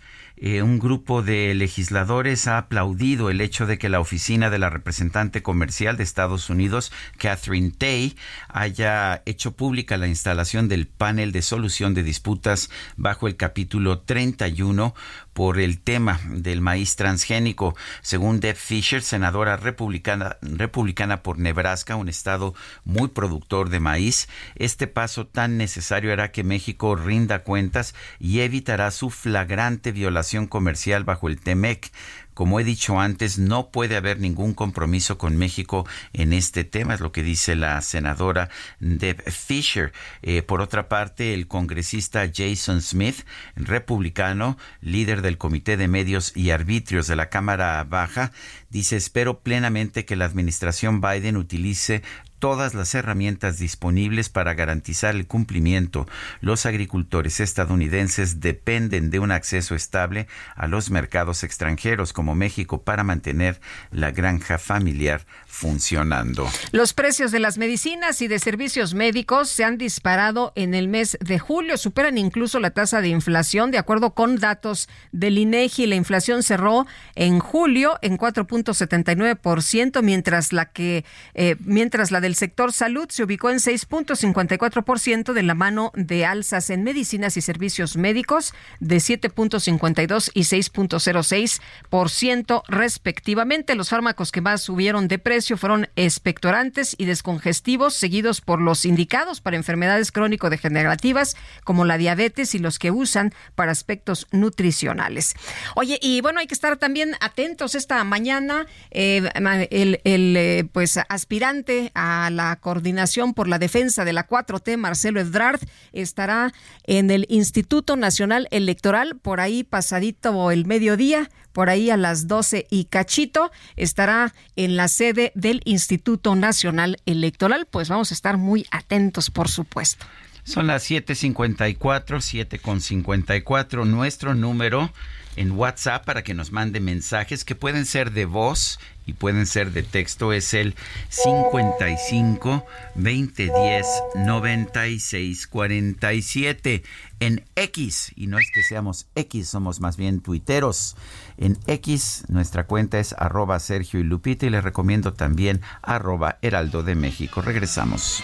eh, 0.45 0.61
un 0.61 0.77
grupo 0.77 1.21
de 1.21 1.53
legisladores 1.53 2.47
ha 2.47 2.57
aplaudido 2.57 3.29
el 3.29 3.39
hecho 3.39 3.65
de 3.65 3.77
que 3.77 3.87
la 3.87 4.01
oficina 4.01 4.49
de 4.49 4.59
la 4.59 4.69
representante 4.69 5.41
comercial 5.41 5.95
de 5.95 6.03
Estados 6.03 6.49
Unidos, 6.49 6.91
Catherine 7.17 7.71
Tay, 7.71 8.17
haya 8.49 9.23
hecho 9.25 9.53
pública 9.53 9.95
la 9.95 10.09
instalación 10.09 10.67
del 10.67 10.85
panel 10.85 11.31
de 11.31 11.41
solución 11.41 11.93
de 11.93 12.03
disputas 12.03 12.69
bajo 12.97 13.29
el 13.29 13.37
capítulo 13.37 13.99
31 13.99 14.93
por 15.31 15.59
el 15.59 15.79
tema 15.79 16.19
del 16.29 16.59
maíz 16.59 16.97
transgénico. 16.97 17.73
Según 18.01 18.41
Deb 18.41 18.57
Fisher, 18.57 19.01
senadora 19.01 19.55
republicana, 19.55 20.35
republicana 20.41 21.23
por 21.23 21.39
Nebraska, 21.39 21.95
un 21.95 22.09
estado 22.09 22.53
muy 22.83 23.07
productor 23.07 23.69
de 23.69 23.79
maíz, 23.79 24.27
este 24.55 24.87
paso 24.87 25.25
tan 25.25 25.57
necesario 25.57 26.11
hará 26.11 26.33
que 26.33 26.43
México 26.43 26.97
rinda 26.97 27.43
cuentas 27.43 27.95
y 28.19 28.41
evitará 28.41 28.91
su 28.91 29.09
flagrante 29.09 29.93
violación 29.93 30.32
comercial 30.47 31.03
bajo 31.03 31.27
el 31.27 31.39
TEMEC. 31.39 31.91
Como 32.33 32.59
he 32.59 32.63
dicho 32.63 32.99
antes, 32.99 33.37
no 33.37 33.69
puede 33.69 33.95
haber 33.95 34.19
ningún 34.19 34.55
compromiso 34.55 35.19
con 35.19 35.37
México 35.37 35.85
en 36.13 36.33
este 36.33 36.63
tema, 36.63 36.95
es 36.95 36.99
lo 36.99 37.11
que 37.11 37.21
dice 37.21 37.55
la 37.55 37.79
senadora 37.81 38.49
Deb 38.79 39.21
Fisher. 39.29 39.93
Eh, 40.23 40.41
por 40.41 40.59
otra 40.59 40.89
parte, 40.89 41.35
el 41.35 41.47
congresista 41.47 42.27
Jason 42.33 42.81
Smith, 42.81 43.21
republicano, 43.55 44.57
líder 44.81 45.21
del 45.21 45.37
Comité 45.37 45.77
de 45.77 45.87
Medios 45.87 46.35
y 46.35 46.49
Arbitrios 46.49 47.05
de 47.05 47.15
la 47.15 47.29
Cámara 47.29 47.83
Baja, 47.83 48.31
dice, 48.71 48.95
espero 48.95 49.41
plenamente 49.41 50.05
que 50.05 50.15
la 50.15 50.25
administración 50.25 51.01
Biden 51.01 51.37
utilice 51.37 52.01
todas 52.43 52.73
las 52.73 52.93
herramientas 52.93 53.57
disponibles 53.57 54.27
para 54.27 54.53
garantizar 54.53 55.15
el 55.15 55.27
cumplimiento. 55.27 56.05
Los 56.41 56.65
agricultores 56.65 57.39
estadounidenses 57.39 58.41
dependen 58.41 59.09
de 59.11 59.19
un 59.19 59.31
acceso 59.31 59.75
estable 59.75 60.27
a 60.57 60.67
los 60.67 60.89
mercados 60.89 61.45
extranjeros 61.45 62.11
como 62.11 62.35
México 62.35 62.81
para 62.81 63.05
mantener 63.05 63.61
la 63.91 64.11
granja 64.11 64.57
familiar 64.57 65.25
funcionando. 65.47 66.49
Los 66.73 66.93
precios 66.93 67.31
de 67.31 67.39
las 67.39 67.57
medicinas 67.57 68.21
y 68.21 68.27
de 68.27 68.39
servicios 68.39 68.93
médicos 68.93 69.47
se 69.47 69.63
han 69.63 69.77
disparado 69.77 70.51
en 70.57 70.73
el 70.73 70.89
mes 70.89 71.17
de 71.21 71.39
julio, 71.39 71.77
superan 71.77 72.17
incluso 72.17 72.59
la 72.59 72.71
tasa 72.71 72.99
de 72.99 73.07
inflación 73.07 73.71
de 73.71 73.77
acuerdo 73.77 74.15
con 74.15 74.35
datos 74.35 74.89
del 75.13 75.37
INEGI. 75.37 75.87
La 75.87 75.95
inflación 75.95 76.43
cerró 76.43 76.87
en 77.15 77.39
julio 77.39 77.99
en 78.01 78.17
4.79%, 78.17 80.01
mientras 80.01 80.51
la 80.51 80.65
que 80.73 81.05
eh, 81.35 81.55
mientras 81.61 82.11
la 82.11 82.19
del 82.19 82.32
el 82.33 82.37
sector 82.37 82.73
salud 82.73 83.05
se 83.09 83.21
ubicó 83.21 83.51
en 83.51 83.57
6.54% 83.57 85.33
de 85.33 85.43
la 85.43 85.53
mano 85.53 85.91
de 85.93 86.25
alzas 86.25 86.71
en 86.71 86.81
medicinas 86.81 87.37
y 87.37 87.41
servicios 87.41 87.95
médicos 87.95 88.55
de 88.79 88.95
7.52 88.95 90.31
y 90.33 90.41
6.06% 90.41 92.63
respectivamente. 92.67 93.75
Los 93.75 93.91
fármacos 93.91 94.31
que 94.31 94.41
más 94.41 94.63
subieron 94.63 95.07
de 95.07 95.19
precio 95.19 95.57
fueron 95.57 95.89
expectorantes 95.95 96.95
y 96.97 97.05
descongestivos, 97.05 97.93
seguidos 97.93 98.41
por 98.41 98.59
los 98.59 98.85
indicados 98.85 99.39
para 99.39 99.55
enfermedades 99.55 100.11
crónico-degenerativas 100.11 101.37
como 101.63 101.85
la 101.85 101.99
diabetes 101.99 102.55
y 102.55 102.57
los 102.57 102.79
que 102.79 102.89
usan 102.89 103.31
para 103.53 103.71
aspectos 103.71 104.25
nutricionales. 104.31 105.35
Oye, 105.75 105.99
y 106.01 106.21
bueno, 106.21 106.39
hay 106.39 106.47
que 106.47 106.55
estar 106.55 106.77
también 106.77 107.15
atentos 107.21 107.75
esta 107.75 108.03
mañana. 108.03 108.65
Eh, 108.89 109.29
el, 109.69 109.99
eh, 110.03 110.67
pues 110.71 110.97
aspirante 110.97 111.91
a 111.93 112.22
la 112.29 112.55
coordinación 112.57 113.33
por 113.33 113.47
la 113.47 113.59
defensa 113.59 114.05
de 114.05 114.13
la 114.13 114.27
4T, 114.27 114.77
Marcelo 114.77 115.19
Ebrard, 115.19 115.59
estará 115.91 116.53
en 116.83 117.11
el 117.11 117.25
Instituto 117.29 117.95
Nacional 117.95 118.47
Electoral, 118.51 119.17
por 119.21 119.39
ahí 119.39 119.63
pasadito 119.63 120.51
el 120.51 120.65
mediodía, 120.65 121.29
por 121.53 121.69
ahí 121.69 121.89
a 121.89 121.97
las 121.97 122.27
12 122.27 122.67
y 122.69 122.85
cachito, 122.85 123.51
estará 123.75 124.33
en 124.55 124.75
la 124.75 124.87
sede 124.87 125.31
del 125.35 125.61
Instituto 125.65 126.35
Nacional 126.35 126.97
Electoral. 127.05 127.67
Pues 127.69 127.89
vamos 127.89 128.11
a 128.11 128.15
estar 128.15 128.37
muy 128.37 128.65
atentos, 128.71 129.29
por 129.29 129.47
supuesto. 129.47 130.05
Son 130.43 130.67
las 130.67 130.89
7.54, 130.89 131.77
7.54. 131.77 133.85
Nuestro 133.85 134.35
número 134.35 134.91
en 135.35 135.51
WhatsApp 135.51 136.05
para 136.05 136.23
que 136.23 136.33
nos 136.33 136.51
mande 136.51 136.79
mensajes 136.79 137.43
que 137.45 137.55
pueden 137.55 137.85
ser 137.85 138.11
de 138.11 138.25
voz 138.25 138.79
y 139.05 139.13
pueden 139.13 139.45
ser 139.45 139.71
de 139.71 139.83
texto. 139.83 140.33
Es 140.33 140.53
el 140.53 140.75
55 141.09 142.65
2010 142.95 143.87
96 144.15 145.47
47 145.47 146.83
en 147.19 147.43
X 147.55 148.11
y 148.15 148.27
no 148.27 148.37
es 148.37 148.47
que 148.53 148.63
seamos 148.63 149.07
X 149.15 149.49
somos 149.49 149.79
más 149.79 149.97
bien 149.97 150.21
tuiteros. 150.21 150.95
En 151.37 151.57
X 151.67 152.25
nuestra 152.27 152.65
cuenta 152.65 152.99
es 152.99 153.13
arroba 153.17 153.59
Sergio 153.59 153.99
y 153.99 154.03
Lupita 154.03 154.45
y 154.45 154.49
les 154.49 154.63
recomiendo 154.63 155.13
también 155.13 155.61
arroba 155.81 156.37
Heraldo 156.41 156.83
de 156.83 156.95
México. 156.95 157.41
Regresamos 157.41 158.23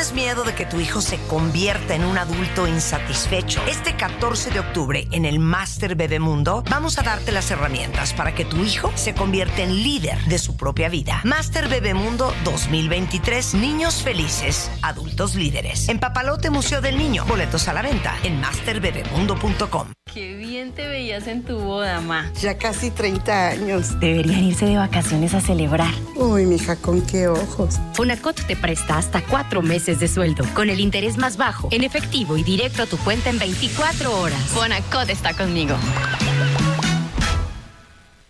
¿Tienes 0.00 0.14
miedo 0.14 0.44
de 0.44 0.54
que 0.54 0.64
tu 0.64 0.80
hijo 0.80 1.02
se 1.02 1.18
convierta 1.26 1.94
en 1.94 2.06
un 2.06 2.16
adulto 2.16 2.66
insatisfecho? 2.66 3.60
Este 3.68 3.96
14 3.96 4.50
de 4.50 4.60
octubre 4.60 5.06
en 5.10 5.26
el 5.26 5.38
Master 5.38 5.94
Bebemundo 5.94 6.64
vamos 6.70 6.98
a 6.98 7.02
darte 7.02 7.32
las 7.32 7.50
herramientas 7.50 8.14
para 8.14 8.34
que 8.34 8.46
tu 8.46 8.64
hijo 8.64 8.90
se 8.94 9.12
convierta 9.12 9.60
en 9.60 9.74
líder 9.74 10.18
de 10.24 10.38
su 10.38 10.56
propia 10.56 10.88
vida. 10.88 11.20
Master 11.24 11.68
Bebemundo 11.68 12.32
2023, 12.44 13.52
niños 13.56 13.96
felices, 13.96 14.70
adultos 14.80 15.34
líderes. 15.34 15.90
En 15.90 15.98
Papalote 15.98 16.48
Museo 16.48 16.80
del 16.80 16.96
Niño, 16.96 17.26
boletos 17.26 17.68
a 17.68 17.74
la 17.74 17.82
venta 17.82 18.16
en 18.22 18.40
masterbebemundo.com. 18.40 19.88
Qué 20.12 20.34
bien 20.34 20.72
te 20.72 20.88
veías 20.88 21.28
en 21.28 21.44
tu 21.44 21.60
boda, 21.60 22.00
ma. 22.00 22.32
Ya 22.40 22.58
casi 22.58 22.90
30 22.90 23.48
años. 23.50 24.00
Deberían 24.00 24.42
irse 24.42 24.66
de 24.66 24.76
vacaciones 24.76 25.34
a 25.34 25.40
celebrar. 25.40 25.94
Uy, 26.16 26.46
mija, 26.46 26.74
¿con 26.74 27.00
qué 27.02 27.28
ojos? 27.28 27.78
Fonacot 27.92 28.34
te 28.44 28.56
presta 28.56 28.98
hasta 28.98 29.22
cuatro 29.22 29.62
meses 29.62 29.89
de 29.98 30.08
sueldo, 30.08 30.44
con 30.54 30.70
el 30.70 30.78
interés 30.78 31.16
más 31.16 31.36
bajo, 31.36 31.68
en 31.72 31.82
efectivo 31.82 32.36
y 32.36 32.44
directo 32.44 32.84
a 32.84 32.86
tu 32.86 32.96
cuenta 32.98 33.30
en 33.30 33.38
24 33.38 34.20
horas. 34.20 34.38
Fonacot 34.50 35.08
está 35.10 35.34
conmigo. 35.34 35.76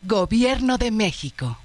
Gobierno 0.03 0.79
de 0.79 0.91
México. 0.91 1.59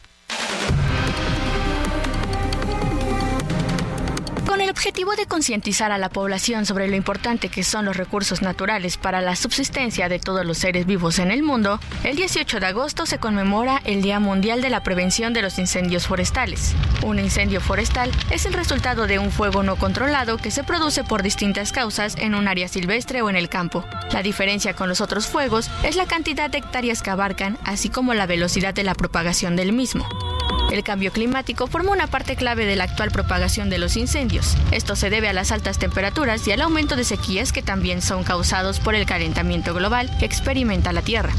Con 4.56 4.62
el 4.62 4.70
objetivo 4.70 5.18
de 5.18 5.26
concientizar 5.26 5.92
a 5.92 5.98
la 5.98 6.08
población 6.08 6.66
sobre 6.66 6.88
lo 6.88 6.96
importante 6.96 7.50
que 7.50 7.62
son 7.62 7.84
los 7.84 7.98
recursos 7.98 8.42
naturales 8.42 8.96
para 8.96 9.20
la 9.20 9.36
subsistencia 9.36 10.08
de 10.08 10.18
todos 10.18 10.46
los 10.46 10.60
seres 10.60 10.86
vivos 10.86 11.20
en 11.20 11.30
el 11.30 11.44
mundo, 11.44 11.78
el 12.06 12.16
18 12.16 12.62
de 12.62 12.68
agosto 12.68 13.06
se 13.06 13.18
conmemora 13.18 13.82
el 13.84 14.02
Día 14.02 14.22
Mundial 14.22 14.62
de 14.62 14.70
la 14.70 14.82
Prevención 14.82 15.34
de 15.34 15.42
los 15.42 15.60
Incendios 15.60 16.08
Forestales. 16.08 16.74
Un 17.04 17.20
incendio 17.20 17.60
forestal 17.60 18.10
es 18.32 18.46
el 18.46 18.54
resultado 18.54 19.08
de 19.08 19.20
un 19.20 19.30
fuego 19.30 19.62
no 19.62 19.76
controlado 19.76 20.38
que 20.38 20.52
se 20.52 20.64
produce 20.64 21.04
por 21.04 21.22
distintas 21.22 21.74
causas 21.74 22.16
en 22.16 22.34
un 22.34 22.48
área 22.48 22.70
silvestre 22.70 23.22
o 23.24 23.30
en 23.30 23.36
el 23.36 23.50
campo. 23.50 23.84
La 24.14 24.24
diferencia 24.24 24.74
con 24.74 24.88
los 24.88 25.02
otros 25.02 25.28
fuegos 25.28 25.70
es 25.84 25.98
la 25.98 26.06
cantidad 26.06 26.50
de 26.50 26.60
hectáreas 26.60 27.02
que 27.02 27.10
abarcan, 27.10 27.58
así 27.66 27.90
como 27.90 28.14
la 28.14 28.26
velocidad 28.26 28.74
de 28.74 28.86
la 28.86 28.96
propagación 28.96 29.58
del 29.58 29.74
mismo. 29.74 30.08
El 30.72 30.84
cambio 30.84 31.12
climático 31.12 31.68
forma 31.68 31.92
una 31.92 32.08
parte 32.08 32.36
clave 32.36 32.66
de 32.66 32.76
la 32.76 32.86
actual 32.86 33.12
propagación 33.12 33.70
de 33.70 33.78
los 33.78 33.96
incendios. 33.96 34.58
Esto 34.72 34.96
se 34.96 35.10
debe 35.10 35.30
a 35.30 35.34
las 35.34 35.52
altas 35.52 35.80
temperaturas 35.80 36.48
y 36.48 36.52
al 36.52 36.62
aumento 36.62 36.96
de 36.96 37.04
sequías 37.04 37.54
que 37.54 37.62
también 37.62 38.02
son 38.02 38.24
causados 38.24 38.80
por 38.80 38.96
el 38.96 39.06
calentamiento 39.06 39.74
global 39.74 40.10
que 40.20 40.26
experimenta 40.26 40.92
la 40.92 41.02
Tierra. 41.02 41.32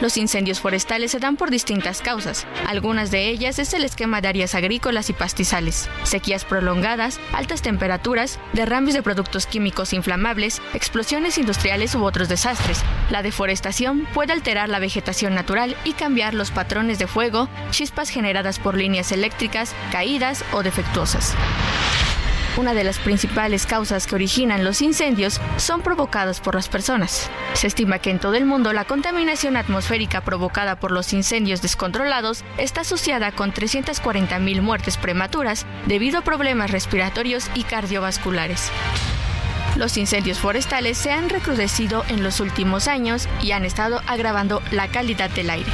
Los 0.00 0.18
incendios 0.18 0.60
forestales 0.60 1.10
se 1.10 1.18
dan 1.18 1.36
por 1.36 1.50
distintas 1.50 2.02
causas. 2.02 2.46
Algunas 2.66 3.10
de 3.10 3.28
ellas 3.28 3.58
es 3.58 3.72
el 3.72 3.82
esquema 3.82 4.20
de 4.20 4.28
áreas 4.28 4.54
agrícolas 4.54 5.08
y 5.08 5.14
pastizales, 5.14 5.88
sequías 6.02 6.44
prolongadas, 6.44 7.18
altas 7.32 7.62
temperaturas, 7.62 8.38
derrames 8.52 8.92
de 8.92 9.02
productos 9.02 9.46
químicos 9.46 9.94
inflamables, 9.94 10.60
explosiones 10.74 11.38
industriales 11.38 11.94
u 11.94 12.04
otros 12.04 12.28
desastres. 12.28 12.82
La 13.10 13.22
deforestación 13.22 14.06
puede 14.12 14.34
alterar 14.34 14.68
la 14.68 14.80
vegetación 14.80 15.34
natural 15.34 15.76
y 15.84 15.92
cambiar 15.92 16.34
los 16.34 16.50
patrones 16.50 16.98
de 16.98 17.06
fuego, 17.06 17.48
chispas 17.70 18.10
generadas 18.10 18.58
por 18.58 18.76
líneas 18.76 19.12
eléctricas, 19.12 19.74
caídas 19.92 20.44
o 20.52 20.62
defectuosas. 20.62 21.34
Una 22.56 22.72
de 22.72 22.84
las 22.84 22.98
principales 22.98 23.66
causas 23.66 24.06
que 24.06 24.14
originan 24.14 24.64
los 24.64 24.80
incendios 24.80 25.40
son 25.58 25.82
provocadas 25.82 26.40
por 26.40 26.54
las 26.54 26.68
personas. 26.68 27.30
Se 27.52 27.66
estima 27.66 27.98
que 27.98 28.10
en 28.10 28.18
todo 28.18 28.34
el 28.34 28.46
mundo 28.46 28.72
la 28.72 28.86
contaminación 28.86 29.58
atmosférica 29.58 30.22
provocada 30.22 30.80
por 30.80 30.90
los 30.90 31.12
incendios 31.12 31.60
descontrolados 31.60 32.44
está 32.56 32.80
asociada 32.80 33.30
con 33.32 33.52
340.000 33.52 34.62
muertes 34.62 34.96
prematuras 34.96 35.66
debido 35.86 36.18
a 36.18 36.22
problemas 36.22 36.70
respiratorios 36.70 37.50
y 37.54 37.64
cardiovasculares. 37.64 38.70
Los 39.76 39.98
incendios 39.98 40.38
forestales 40.38 40.96
se 40.96 41.12
han 41.12 41.28
recrudecido 41.28 42.04
en 42.08 42.22
los 42.22 42.40
últimos 42.40 42.88
años 42.88 43.28
y 43.42 43.52
han 43.52 43.66
estado 43.66 44.00
agravando 44.06 44.62
la 44.70 44.88
calidad 44.88 45.28
del 45.28 45.50
aire. 45.50 45.70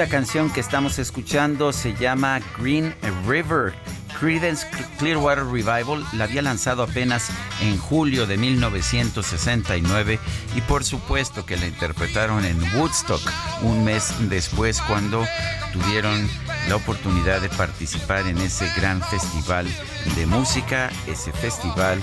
Esta 0.00 0.16
canción 0.16 0.48
que 0.48 0.60
estamos 0.60 1.00
escuchando 1.00 1.72
se 1.72 1.92
llama 1.92 2.40
Green 2.56 2.94
River. 3.26 3.74
Creedence 4.20 4.64
Clearwater 4.96 5.44
Revival 5.44 6.06
la 6.12 6.22
había 6.22 6.40
lanzado 6.40 6.84
apenas 6.84 7.30
en 7.60 7.76
julio 7.78 8.24
de 8.24 8.36
1969 8.36 10.20
y 10.54 10.60
por 10.60 10.84
supuesto 10.84 11.44
que 11.44 11.56
la 11.56 11.66
interpretaron 11.66 12.44
en 12.44 12.62
Woodstock 12.76 13.20
un 13.62 13.84
mes 13.84 14.14
después 14.28 14.80
cuando 14.82 15.26
tuvieron 15.72 16.28
la 16.68 16.76
oportunidad 16.76 17.40
de 17.40 17.48
participar 17.48 18.24
en 18.28 18.38
ese 18.38 18.70
gran 18.76 19.02
festival 19.02 19.66
de 20.14 20.26
música, 20.26 20.90
ese 21.08 21.32
festival 21.32 22.00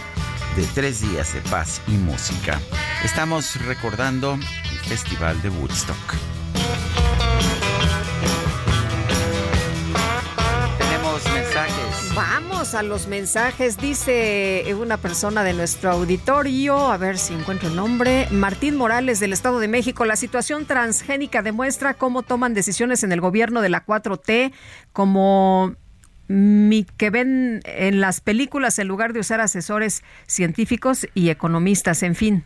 de 0.58 0.66
tres 0.76 1.00
días 1.00 1.34
de 1.34 1.40
paz 1.50 1.82
y 1.88 1.92
música. 1.92 2.60
Estamos 3.06 3.56
recordando 3.62 4.34
el 4.34 4.80
Festival 4.80 5.42
de 5.42 5.50
Woodstock. 5.50 7.05
A 12.74 12.82
los 12.82 13.08
mensajes, 13.08 13.78
dice 13.78 14.66
una 14.78 14.98
persona 14.98 15.44
de 15.44 15.54
nuestro 15.54 15.92
auditorio, 15.92 16.92
a 16.92 16.98
ver 16.98 17.20
si 17.20 17.34
encuentro 17.34 17.70
el 17.70 17.76
nombre, 17.76 18.28
Martín 18.32 18.76
Morales 18.76 19.20
del 19.20 19.34
Estado 19.34 19.60
de 19.60 19.68
México, 19.68 20.04
la 20.04 20.16
situación 20.16 20.66
transgénica 20.66 21.44
demuestra 21.44 21.94
cómo 21.94 22.24
toman 22.24 22.56
decisiones 22.56 23.04
en 23.04 23.12
el 23.12 23.22
gobierno 23.22 23.62
de 23.62 23.70
la 23.70 23.86
4T, 23.86 24.52
como 24.92 25.76
que 26.28 27.10
ven 27.12 27.62
en 27.66 28.02
las 28.02 28.22
películas 28.22 28.80
en 28.80 28.88
lugar 28.88 29.14
de 29.14 29.20
usar 29.20 29.42
asesores 29.42 30.04
científicos 30.26 31.08
y 31.14 31.30
economistas, 31.30 32.04
en 32.04 32.16
fin. 32.16 32.44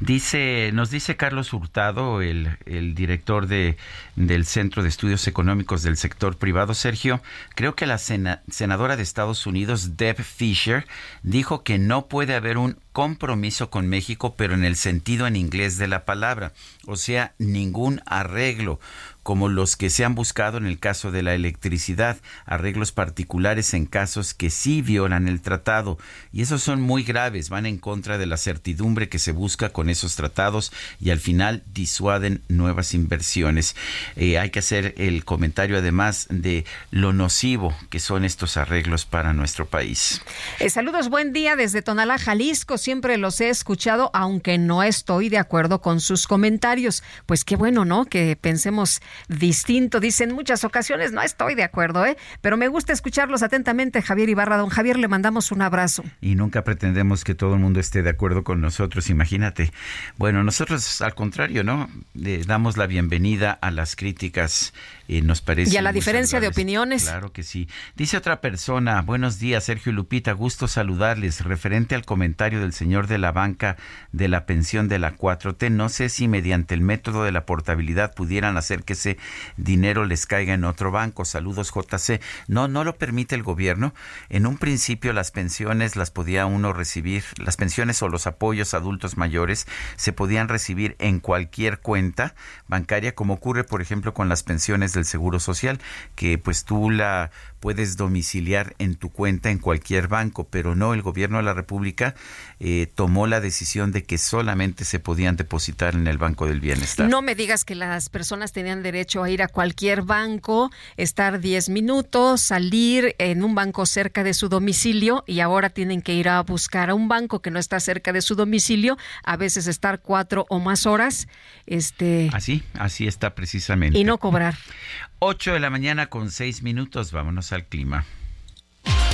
Dice, 0.00 0.70
nos 0.72 0.90
dice 0.90 1.16
Carlos 1.16 1.52
Hurtado, 1.52 2.22
el, 2.22 2.56
el 2.66 2.94
director 2.94 3.46
de, 3.46 3.76
del 4.16 4.46
Centro 4.46 4.82
de 4.82 4.88
Estudios 4.88 5.26
Económicos 5.28 5.82
del 5.82 5.96
Sector 5.96 6.36
Privado, 6.36 6.74
Sergio, 6.74 7.20
creo 7.54 7.74
que 7.74 7.86
la 7.86 7.98
senadora 7.98 8.96
de 8.96 9.02
Estados 9.02 9.46
Unidos, 9.46 9.96
Deb 9.96 10.22
Fisher, 10.22 10.86
dijo 11.22 11.62
que 11.62 11.78
no 11.78 12.06
puede 12.06 12.34
haber 12.34 12.58
un 12.58 12.78
compromiso 12.92 13.70
con 13.70 13.88
México, 13.88 14.34
pero 14.36 14.54
en 14.54 14.64
el 14.64 14.76
sentido 14.76 15.26
en 15.26 15.36
inglés 15.36 15.78
de 15.78 15.88
la 15.88 16.04
palabra, 16.04 16.52
o 16.86 16.96
sea, 16.96 17.32
ningún 17.38 18.00
arreglo 18.06 18.80
como 19.22 19.48
los 19.48 19.76
que 19.76 19.90
se 19.90 20.04
han 20.04 20.14
buscado 20.14 20.58
en 20.58 20.66
el 20.66 20.78
caso 20.78 21.10
de 21.10 21.22
la 21.22 21.34
electricidad, 21.34 22.18
arreglos 22.44 22.92
particulares 22.92 23.74
en 23.74 23.86
casos 23.86 24.34
que 24.34 24.50
sí 24.50 24.82
violan 24.82 25.28
el 25.28 25.40
tratado. 25.40 25.98
Y 26.32 26.42
esos 26.42 26.62
son 26.62 26.80
muy 26.80 27.02
graves, 27.02 27.48
van 27.48 27.66
en 27.66 27.78
contra 27.78 28.18
de 28.18 28.26
la 28.26 28.36
certidumbre 28.36 29.08
que 29.08 29.18
se 29.18 29.32
busca 29.32 29.70
con 29.70 29.88
esos 29.88 30.16
tratados 30.16 30.72
y 31.00 31.10
al 31.10 31.20
final 31.20 31.62
disuaden 31.72 32.42
nuevas 32.48 32.94
inversiones. 32.94 33.76
Eh, 34.16 34.38
hay 34.38 34.50
que 34.50 34.58
hacer 34.58 34.94
el 34.98 35.24
comentario 35.24 35.78
además 35.78 36.26
de 36.30 36.64
lo 36.90 37.12
nocivo 37.12 37.74
que 37.90 38.00
son 38.00 38.24
estos 38.24 38.56
arreglos 38.56 39.04
para 39.04 39.32
nuestro 39.32 39.66
país. 39.66 40.22
Eh, 40.58 40.70
saludos, 40.70 41.08
buen 41.08 41.32
día 41.32 41.56
desde 41.56 41.82
Tonalá, 41.82 42.18
Jalisco. 42.18 42.78
Siempre 42.78 43.18
los 43.18 43.40
he 43.40 43.48
escuchado, 43.48 44.10
aunque 44.14 44.58
no 44.58 44.82
estoy 44.82 45.28
de 45.28 45.38
acuerdo 45.38 45.80
con 45.80 46.00
sus 46.00 46.26
comentarios. 46.26 47.02
Pues 47.26 47.44
qué 47.44 47.56
bueno, 47.56 47.84
¿no? 47.84 48.04
Que 48.06 48.36
pensemos 48.36 49.00
distinto. 49.28 50.00
Dicen 50.00 50.32
muchas 50.32 50.64
ocasiones, 50.64 51.12
no 51.12 51.22
estoy 51.22 51.54
de 51.54 51.62
acuerdo, 51.62 52.04
¿eh? 52.06 52.16
Pero 52.40 52.56
me 52.56 52.68
gusta 52.68 52.92
escucharlos 52.92 53.42
atentamente, 53.42 54.02
Javier 54.02 54.28
Ibarra. 54.28 54.56
Don 54.56 54.68
Javier, 54.68 54.98
le 54.98 55.08
mandamos 55.08 55.52
un 55.52 55.62
abrazo. 55.62 56.04
Y 56.20 56.34
nunca 56.34 56.64
pretendemos 56.64 57.24
que 57.24 57.34
todo 57.34 57.54
el 57.54 57.60
mundo 57.60 57.80
esté 57.80 58.02
de 58.02 58.10
acuerdo 58.10 58.44
con 58.44 58.60
nosotros, 58.60 59.10
imagínate. 59.10 59.72
Bueno, 60.16 60.44
nosotros 60.44 61.00
al 61.00 61.14
contrario, 61.14 61.64
¿no? 61.64 61.90
Le 62.14 62.44
damos 62.44 62.76
la 62.76 62.86
bienvenida 62.86 63.52
a 63.52 63.70
las 63.70 63.96
críticas 63.96 64.72
nos 65.20 65.42
parece. 65.42 65.74
Y 65.74 65.76
a 65.76 65.82
la 65.82 65.92
diferencia 65.92 66.40
de 66.40 66.48
opiniones. 66.48 67.04
Claro 67.04 67.32
que 67.32 67.42
sí. 67.42 67.68
Dice 67.96 68.16
otra 68.16 68.40
persona, 68.40 69.02
buenos 69.02 69.38
días, 69.38 69.64
Sergio 69.64 69.92
Lupita, 69.92 70.32
gusto 70.32 70.68
saludarles. 70.68 71.44
Referente 71.44 71.94
al 71.94 72.04
comentario 72.04 72.60
del 72.60 72.72
señor 72.72 73.06
de 73.06 73.18
la 73.18 73.32
banca 73.32 73.76
de 74.12 74.28
la 74.28 74.46
pensión 74.46 74.88
de 74.88 74.98
la 74.98 75.16
4T, 75.16 75.70
no 75.70 75.88
sé 75.88 76.08
si 76.08 76.28
mediante 76.28 76.74
el 76.74 76.80
método 76.80 77.24
de 77.24 77.32
la 77.32 77.44
portabilidad 77.44 78.14
pudieran 78.14 78.56
hacer 78.56 78.84
que 78.84 78.94
ese 78.94 79.18
dinero 79.56 80.04
les 80.04 80.26
caiga 80.26 80.54
en 80.54 80.64
otro 80.64 80.90
banco. 80.90 81.24
Saludos, 81.24 81.72
JC. 81.74 82.20
No, 82.48 82.68
no 82.68 82.84
lo 82.84 82.96
permite 82.96 83.34
el 83.34 83.42
gobierno. 83.42 83.94
En 84.28 84.46
un 84.46 84.56
principio 84.56 85.12
las 85.12 85.30
pensiones 85.30 85.96
las 85.96 86.10
podía 86.10 86.46
uno 86.46 86.72
recibir, 86.72 87.24
las 87.36 87.56
pensiones 87.56 88.02
o 88.02 88.08
los 88.08 88.26
apoyos 88.26 88.74
a 88.74 88.78
adultos 88.78 89.16
mayores 89.16 89.66
se 89.96 90.12
podían 90.12 90.48
recibir 90.48 90.96
en 90.98 91.20
cualquier 91.20 91.80
cuenta 91.80 92.34
bancaria, 92.68 93.14
como 93.14 93.34
ocurre, 93.34 93.64
por 93.64 93.82
ejemplo, 93.82 94.14
con 94.14 94.28
las 94.28 94.42
pensiones 94.42 94.92
del 94.92 95.01
Seguro 95.04 95.40
Social, 95.40 95.80
que 96.14 96.38
pues 96.38 96.64
tú 96.64 96.90
la 96.90 97.30
puedes 97.62 97.96
domiciliar 97.96 98.74
en 98.80 98.96
tu 98.96 99.10
cuenta 99.10 99.48
en 99.50 99.58
cualquier 99.58 100.08
banco, 100.08 100.48
pero 100.50 100.74
no, 100.74 100.94
el 100.94 101.00
gobierno 101.00 101.36
de 101.36 101.44
la 101.44 101.54
República 101.54 102.16
eh, 102.58 102.90
tomó 102.92 103.28
la 103.28 103.40
decisión 103.40 103.92
de 103.92 104.02
que 104.02 104.18
solamente 104.18 104.84
se 104.84 104.98
podían 104.98 105.36
depositar 105.36 105.94
en 105.94 106.08
el 106.08 106.18
Banco 106.18 106.46
del 106.46 106.58
Bienestar. 106.58 107.08
No 107.08 107.22
me 107.22 107.36
digas 107.36 107.64
que 107.64 107.76
las 107.76 108.08
personas 108.08 108.50
tenían 108.50 108.82
derecho 108.82 109.22
a 109.22 109.30
ir 109.30 109.42
a 109.44 109.48
cualquier 109.48 110.02
banco, 110.02 110.72
estar 110.96 111.38
10 111.38 111.68
minutos, 111.68 112.40
salir 112.40 113.14
en 113.18 113.44
un 113.44 113.54
banco 113.54 113.86
cerca 113.86 114.24
de 114.24 114.34
su 114.34 114.48
domicilio 114.48 115.22
y 115.28 115.38
ahora 115.38 115.70
tienen 115.70 116.02
que 116.02 116.14
ir 116.14 116.28
a 116.28 116.42
buscar 116.42 116.90
a 116.90 116.94
un 116.94 117.06
banco 117.06 117.42
que 117.42 117.52
no 117.52 117.60
está 117.60 117.78
cerca 117.78 118.12
de 118.12 118.22
su 118.22 118.34
domicilio, 118.34 118.98
a 119.22 119.36
veces 119.36 119.68
estar 119.68 120.00
cuatro 120.00 120.46
o 120.48 120.58
más 120.58 120.84
horas. 120.84 121.28
Este... 121.66 122.28
Así, 122.32 122.64
así 122.74 123.06
está 123.06 123.36
precisamente. 123.36 123.96
Y 123.96 124.02
no 124.02 124.18
cobrar. 124.18 124.56
8 125.24 125.52
de 125.52 125.60
la 125.60 125.70
mañana 125.70 126.06
con 126.06 126.32
6 126.32 126.64
minutos, 126.64 127.12
vámonos 127.12 127.52
al 127.52 127.64
clima. 127.66 128.04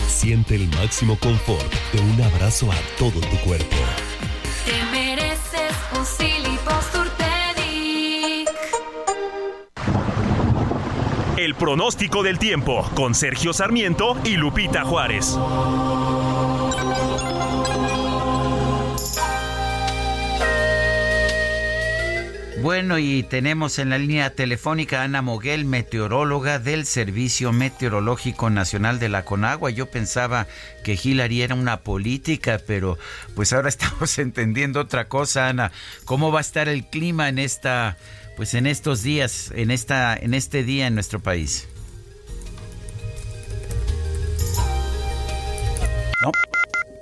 Siente 0.07 0.55
el 0.55 0.67
máximo 0.69 1.19
confort 1.19 1.71
de 1.93 2.01
un 2.01 2.23
abrazo 2.23 2.73
a 2.73 2.77
todo 2.99 3.21
tu 3.21 3.37
cuerpo. 3.45 3.77
Te 4.65 4.85
mereces 4.91 5.77
un 5.93 6.07
El 11.37 11.55
pronóstico 11.55 12.23
del 12.23 12.39
tiempo 12.39 12.91
con 12.95 13.15
Sergio 13.15 13.53
Sarmiento 13.53 14.17
y 14.25 14.39
Lupita 14.39 14.85
Juárez. 14.85 15.39
Bueno, 22.63 22.99
y 22.99 23.23
tenemos 23.23 23.79
en 23.79 23.91
la 23.91 23.99
línea 23.99 24.31
telefónica 24.31 25.01
a 25.01 25.05
Ana 25.05 25.23
Moguel, 25.23 25.65
meteoróloga 25.65 26.59
del 26.59 26.87
Servicio 26.87 27.53
Meteorológico 27.53 28.51
Nacional 28.51 28.99
de 28.99 29.09
la 29.09 29.25
Conagua. 29.25 29.71
Yo 29.71 29.87
pensaba 29.87 30.49
que 30.83 30.99
Hillary 31.01 31.43
era 31.43 31.55
una 31.55 31.83
política, 31.83 32.61
pero 32.67 32.99
pues 33.37 33.53
ahora 33.53 33.69
estamos 33.69 34.19
entendiendo 34.19 34.81
otra 34.81 35.07
cosa, 35.07 35.49
Ana. 35.49 35.71
¿Cómo 36.05 36.33
va 36.33 36.39
a 36.39 36.41
estar 36.41 36.69
el 36.69 36.85
clima 36.85 37.29
en 37.29 37.39
esta, 37.39 37.97
pues 38.37 38.55
en 38.55 38.67
estos 38.67 39.05
días, 39.05 39.53
en 39.55 39.71
esta, 39.71 40.17
en 40.17 40.35
este 40.35 40.65
día 40.65 40.89
en 40.89 40.95
nuestro 40.95 41.21
país? 41.21 41.69
No, 46.25 46.33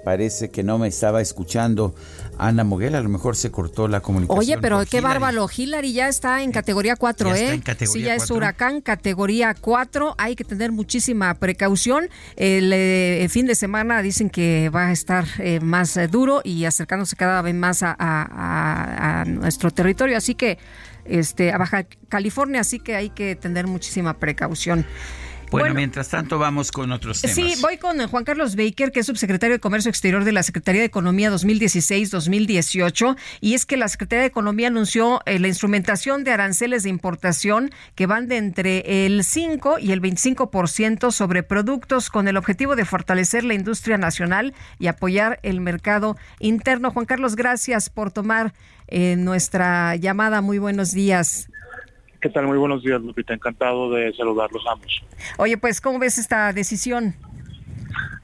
parece 0.05 0.51
que 0.51 0.63
no 0.63 0.77
me 0.77 0.89
estaba 0.89 1.23
escuchando. 1.23 1.95
Ana 2.39 2.65
Moguel, 2.65 2.95
a 2.95 3.01
lo 3.01 3.09
mejor 3.09 3.37
se 3.37 3.51
cortó 3.51 3.89
la 3.89 4.01
comunicación. 4.01 4.39
Oye, 4.39 4.59
pero 4.59 4.85
qué 4.85 5.01
bárbaro, 5.01 5.49
Hillary 5.55 5.93
ya 5.93 6.09
está 6.09 6.43
en 6.43 6.53
categoría 6.53 6.97
4, 6.97 7.35
¿eh? 7.35 7.55
en 7.55 7.61
categoría 7.61 7.93
sí, 7.93 8.03
ya 8.03 8.15
es 8.15 8.31
huracán, 8.31 8.81
categoría 8.81 9.55
4. 9.55 10.15
Hay 10.19 10.37
que 10.37 10.45
tener 10.45 10.73
muchísima 10.73 11.35
precaución. 11.35 12.09
El, 12.37 12.73
eh, 12.73 13.27
fin 13.31 13.47
de 13.47 13.55
semana 13.55 14.03
dicen 14.03 14.31
que 14.31 14.71
va 14.75 14.89
a 14.89 14.93
estar 14.93 15.27
eh, 15.39 15.61
más 15.61 15.97
eh, 15.97 16.09
duro 16.09 16.41
y 16.45 16.65
acercándose 16.65 17.17
cada 17.17 17.43
vez 17.43 17.55
más 17.55 17.83
a, 17.83 17.97
a, 17.99 19.25
nuestro 19.27 19.71
territorio. 19.71 20.17
Así 20.17 20.35
que, 20.35 20.59
este, 21.05 21.53
a 21.53 21.59
Baja 21.59 21.87
California, 22.09 22.61
así 22.61 22.81
que 22.81 22.97
hay 22.97 23.11
que 23.11 23.37
tener 23.37 23.67
muchísima 23.67 24.15
precaución. 24.15 24.87
Bueno, 25.51 25.75
mientras 25.75 26.09
tanto 26.09 26.39
vamos 26.39 26.73
con 26.73 26.93
otros 26.93 27.21
temas. 27.21 27.35
Sí, 27.35 27.55
voy 27.61 27.79
con 27.79 28.05
Juan 28.07 28.25
Carlos 28.25 28.57
Baker, 28.57 28.93
que 28.93 29.01
es 29.01 29.07
subsecretario 29.07 29.57
de 29.57 29.61
Comercio 29.61 29.89
Exterior 29.89 30.25
de 30.25 30.33
la 30.33 30.43
Secretaría 30.43 30.81
de 30.81 30.87
Economía 30.87 31.31
2016-2018, 31.31 33.17
y 33.41 33.55
es 33.55 33.67
que 33.67 33.77
la 33.77 33.89
Secretaría 33.89 34.23
de 34.23 34.29
Economía 34.29 34.69
anunció 34.69 35.21
eh, 35.27 35.39
la 35.39 35.49
instrumentación 35.49 36.25
de 36.25 36.33
aranceles 36.33 36.83
de 36.83 36.91
importación 36.91 37.71
que 37.95 38.07
van 38.07 38.29
de 38.29 38.37
entre 38.39 39.07
el 39.07 39.25
5 39.25 39.79
y 39.79 39.93
el 39.93 40.03
25% 40.03 41.11
sobre 41.11 41.43
productos 41.43 42.11
con 42.11 42.29
el 42.29 42.37
objetivo 42.37 42.77
de 42.77 42.85
fortalecer 42.85 43.45
la 43.45 43.55
industria 43.55 43.99
nacional 43.99 44.55
y 44.79 44.89
apoyar 44.89 45.39
el 45.43 45.61
mercado 45.61 46.17
interno. 46.41 46.91
Juan 46.91 47.07
Carlos, 47.07 47.37
gracias 47.37 47.91
por 47.91 48.11
tomar 48.11 48.53
eh, 48.89 49.17
nuestra 49.17 49.97
llamada. 49.97 50.41
Muy 50.41 50.59
buenos 50.59 50.93
días. 50.93 51.49
¿Qué 52.27 52.33
tal? 52.33 52.49
Muy 52.49 52.59
buenos 52.59 52.83
días, 52.83 53.01
Lupita. 53.01 53.35
Encantado 53.35 53.89
de 53.89 54.13
saludarlos 54.13 54.65
ambos. 54.69 55.01
Oye, 55.39 55.57
pues, 55.59 55.81
¿cómo 55.81 56.01
ves 56.01 56.19
esta 56.19 56.53
decisión? 56.53 57.15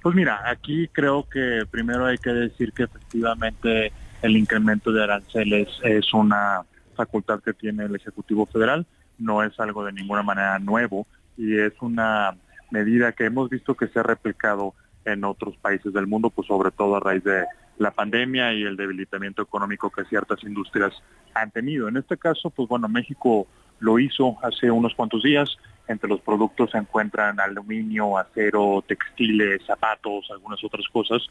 Pues 0.02 0.16
mira, 0.16 0.42
aquí 0.50 0.88
creo 0.88 1.28
que 1.28 1.62
primero 1.70 2.06
hay 2.06 2.18
que 2.18 2.30
decir 2.30 2.72
que 2.72 2.82
efectivamente 2.82 3.92
el 4.22 4.36
incremento 4.36 4.90
de 4.90 5.04
aranceles 5.04 5.68
es 5.84 6.12
una 6.12 6.62
facultad 6.96 7.44
que 7.44 7.52
tiene 7.52 7.84
el 7.84 7.94
Ejecutivo 7.94 8.44
Federal. 8.46 8.86
no 9.18 9.44
es 9.44 9.52
algo 9.60 9.84
de 9.84 9.92
ninguna 9.92 10.24
manera 10.24 10.58
nuevo 10.58 11.06
y 11.38 11.60
es 11.60 11.74
una 11.80 12.34
medida 12.72 13.12
que 13.12 13.26
hemos 13.26 13.50
visto 13.50 13.76
que 13.76 13.86
se 13.86 14.00
ha 14.00 14.02
replicado 14.02 14.74
en 15.04 15.22
otros 15.22 15.56
países 15.58 15.92
del 15.92 16.08
mundo, 16.08 16.28
pues 16.30 16.48
sobre 16.48 16.72
todo 16.72 16.96
a 16.96 17.00
raíz 17.00 17.22
de 17.22 17.44
la 17.78 17.92
pandemia 17.92 18.52
y 18.52 18.64
el 18.64 18.76
debilitamiento 18.76 19.42
económico 19.42 19.90
que 19.90 20.04
ciertas 20.06 20.42
industrias 20.42 20.92
han 21.34 21.52
tenido. 21.52 21.86
En 21.86 21.98
este 21.98 22.16
caso, 22.16 22.50
pues 22.50 22.68
bueno, 22.68 22.88
México 22.88 23.46
lo 23.82 23.98
hizo 23.98 24.38
hace 24.42 24.70
unos 24.70 24.94
cuantos 24.94 25.22
días. 25.22 25.58
Entre 25.88 26.08
los 26.08 26.20
productos 26.20 26.70
se 26.70 26.78
encuentran 26.78 27.38
aluminio, 27.40 28.16
acero, 28.16 28.82
textiles, 28.86 29.60
zapatos, 29.66 30.30
algunas 30.30 30.62
otras 30.64 30.86
cosas. 30.90 31.22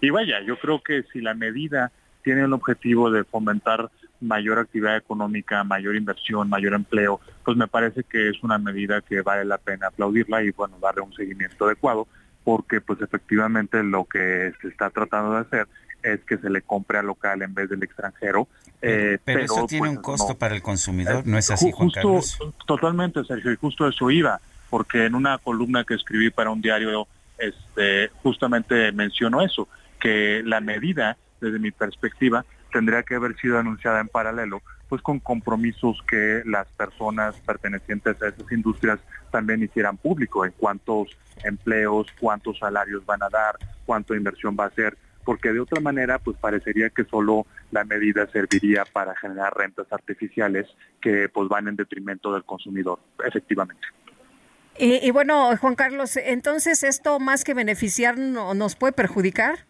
Y 0.00 0.10
vaya, 0.10 0.40
yo 0.42 0.58
creo 0.58 0.82
que 0.82 1.04
si 1.12 1.20
la 1.20 1.32
medida 1.32 1.92
tiene 2.22 2.42
el 2.42 2.52
objetivo 2.52 3.10
de 3.10 3.24
fomentar 3.24 3.88
mayor 4.20 4.58
actividad 4.58 4.96
económica, 4.96 5.64
mayor 5.64 5.96
inversión, 5.96 6.50
mayor 6.50 6.74
empleo, 6.74 7.20
pues 7.44 7.56
me 7.56 7.68
parece 7.68 8.04
que 8.04 8.28
es 8.28 8.42
una 8.42 8.58
medida 8.58 9.00
que 9.00 9.22
vale 9.22 9.44
la 9.44 9.56
pena 9.56 9.86
aplaudirla 9.86 10.42
y 10.42 10.50
bueno, 10.50 10.76
darle 10.82 11.02
un 11.02 11.14
seguimiento 11.14 11.64
adecuado, 11.64 12.06
porque 12.44 12.80
pues 12.80 13.00
efectivamente 13.00 13.82
lo 13.82 14.04
que 14.04 14.52
se 14.60 14.68
está 14.68 14.90
tratando 14.90 15.32
de 15.32 15.40
hacer 15.40 15.68
es 16.02 16.20
que 16.24 16.38
se 16.38 16.48
le 16.50 16.62
compre 16.62 16.98
al 16.98 17.06
local 17.06 17.42
en 17.42 17.54
vez 17.54 17.68
del 17.70 17.82
extranjero. 17.82 18.48
Eh, 18.82 19.18
pero, 19.24 19.40
eso 19.40 19.66
tiene 19.66 19.86
pues, 19.88 19.96
un 19.96 20.02
costo 20.02 20.28
no. 20.30 20.38
para 20.38 20.54
el 20.54 20.62
consumidor, 20.62 21.16
Eh, 21.20 21.22
¿no 21.26 21.38
es 21.38 21.50
así, 21.50 21.70
Juan 21.70 21.88
justo- 21.90 22.00
Carlos? 22.00 22.38
Totalmente, 22.66 23.24
Sergio, 23.24 23.52
y 23.52 23.56
justo 23.56 23.86
eso 23.88 24.10
iba, 24.10 24.40
porque 24.70 25.06
en 25.06 25.14
una 25.14 25.38
columna 25.38 25.84
que 25.84 25.94
escribí 25.94 26.30
para 26.30 26.50
un 26.50 26.60
diario, 26.62 27.06
este, 27.38 28.08
justamente 28.22 28.92
menciono 28.92 29.42
eso, 29.42 29.68
que 29.98 30.42
la 30.44 30.60
medida, 30.60 31.16
desde 31.40 31.58
mi 31.58 31.70
perspectiva, 31.70 32.44
tendría 32.72 33.02
que 33.02 33.16
haber 33.16 33.36
sido 33.36 33.58
anunciada 33.58 34.00
en 34.00 34.08
paralelo, 34.08 34.62
pues 34.88 35.02
con 35.02 35.20
compromisos 35.20 35.98
que 36.08 36.42
las 36.46 36.66
personas 36.68 37.34
pertenecientes 37.46 38.20
a 38.22 38.28
esas 38.28 38.50
industrias 38.50 38.98
también 39.30 39.62
hicieran 39.62 39.96
público 39.96 40.44
en 40.44 40.52
cuántos 40.56 41.16
empleos, 41.44 42.06
cuántos 42.18 42.58
salarios 42.58 43.04
van 43.06 43.22
a 43.22 43.28
dar, 43.28 43.56
cuánto 43.86 44.14
inversión 44.14 44.56
va 44.58 44.64
a 44.64 44.68
hacer, 44.68 44.96
porque 45.24 45.52
de 45.52 45.60
otra 45.60 45.80
manera 45.80 46.18
pues 46.18 46.36
parecería 46.38 46.90
que 46.90 47.04
solo 47.04 47.46
la 47.70 47.84
medida 47.84 48.26
serviría 48.30 48.84
para 48.84 49.14
generar 49.16 49.54
rentas 49.56 49.86
artificiales 49.92 50.66
que 51.00 51.28
pues 51.28 51.48
van 51.48 51.68
en 51.68 51.76
detrimento 51.76 52.32
del 52.32 52.44
consumidor, 52.44 52.98
efectivamente. 53.24 53.86
Y, 54.78 55.06
y 55.06 55.10
bueno, 55.10 55.54
Juan 55.58 55.74
Carlos, 55.74 56.16
entonces 56.16 56.82
esto 56.82 57.20
más 57.20 57.44
que 57.44 57.54
beneficiar 57.54 58.16
no- 58.18 58.54
nos 58.54 58.76
puede 58.76 58.92
perjudicar. 58.92 59.66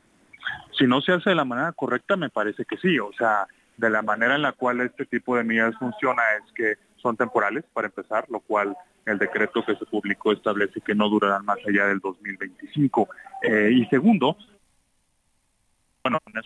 Si 0.78 0.86
no 0.86 1.01
se 1.01 1.12
hace 1.12 1.30
de 1.30 1.36
la 1.36 1.44
manera 1.44 1.72
correcta, 1.72 2.16
me 2.16 2.30
parece 2.30 2.64
que 2.64 2.76
sí. 2.76 2.98
O 2.98 3.11
sea, 3.18 3.46
de 3.76 3.90
la 3.90 4.03
manera 4.03 4.36
en 4.36 4.42
la 4.42 4.53
cual 4.53 4.80
este 4.80 5.05
tipo 5.07 5.36
de 5.36 5.44
medidas 5.44 5.74
funciona 5.78 6.22
es 6.44 6.53
que 6.55 6.74
son 6.96 7.16
temporales, 7.16 7.64
para 7.72 7.88
empezar, 7.88 8.26
lo 8.28 8.40
cual 8.40 8.76
el 9.07 9.18
decreto 9.18 9.64
que 9.64 9.74
se 9.74 9.86
publicó 9.86 10.32
establece 10.32 10.80
que 10.80 10.94
no 10.94 11.09
durarán 11.09 11.44
más 11.44 11.59
allá 11.66 11.86
del 11.86 11.98
2025. 12.01 13.09
Eh, 13.42 13.70
y 13.72 13.86
segundo, 13.86 14.36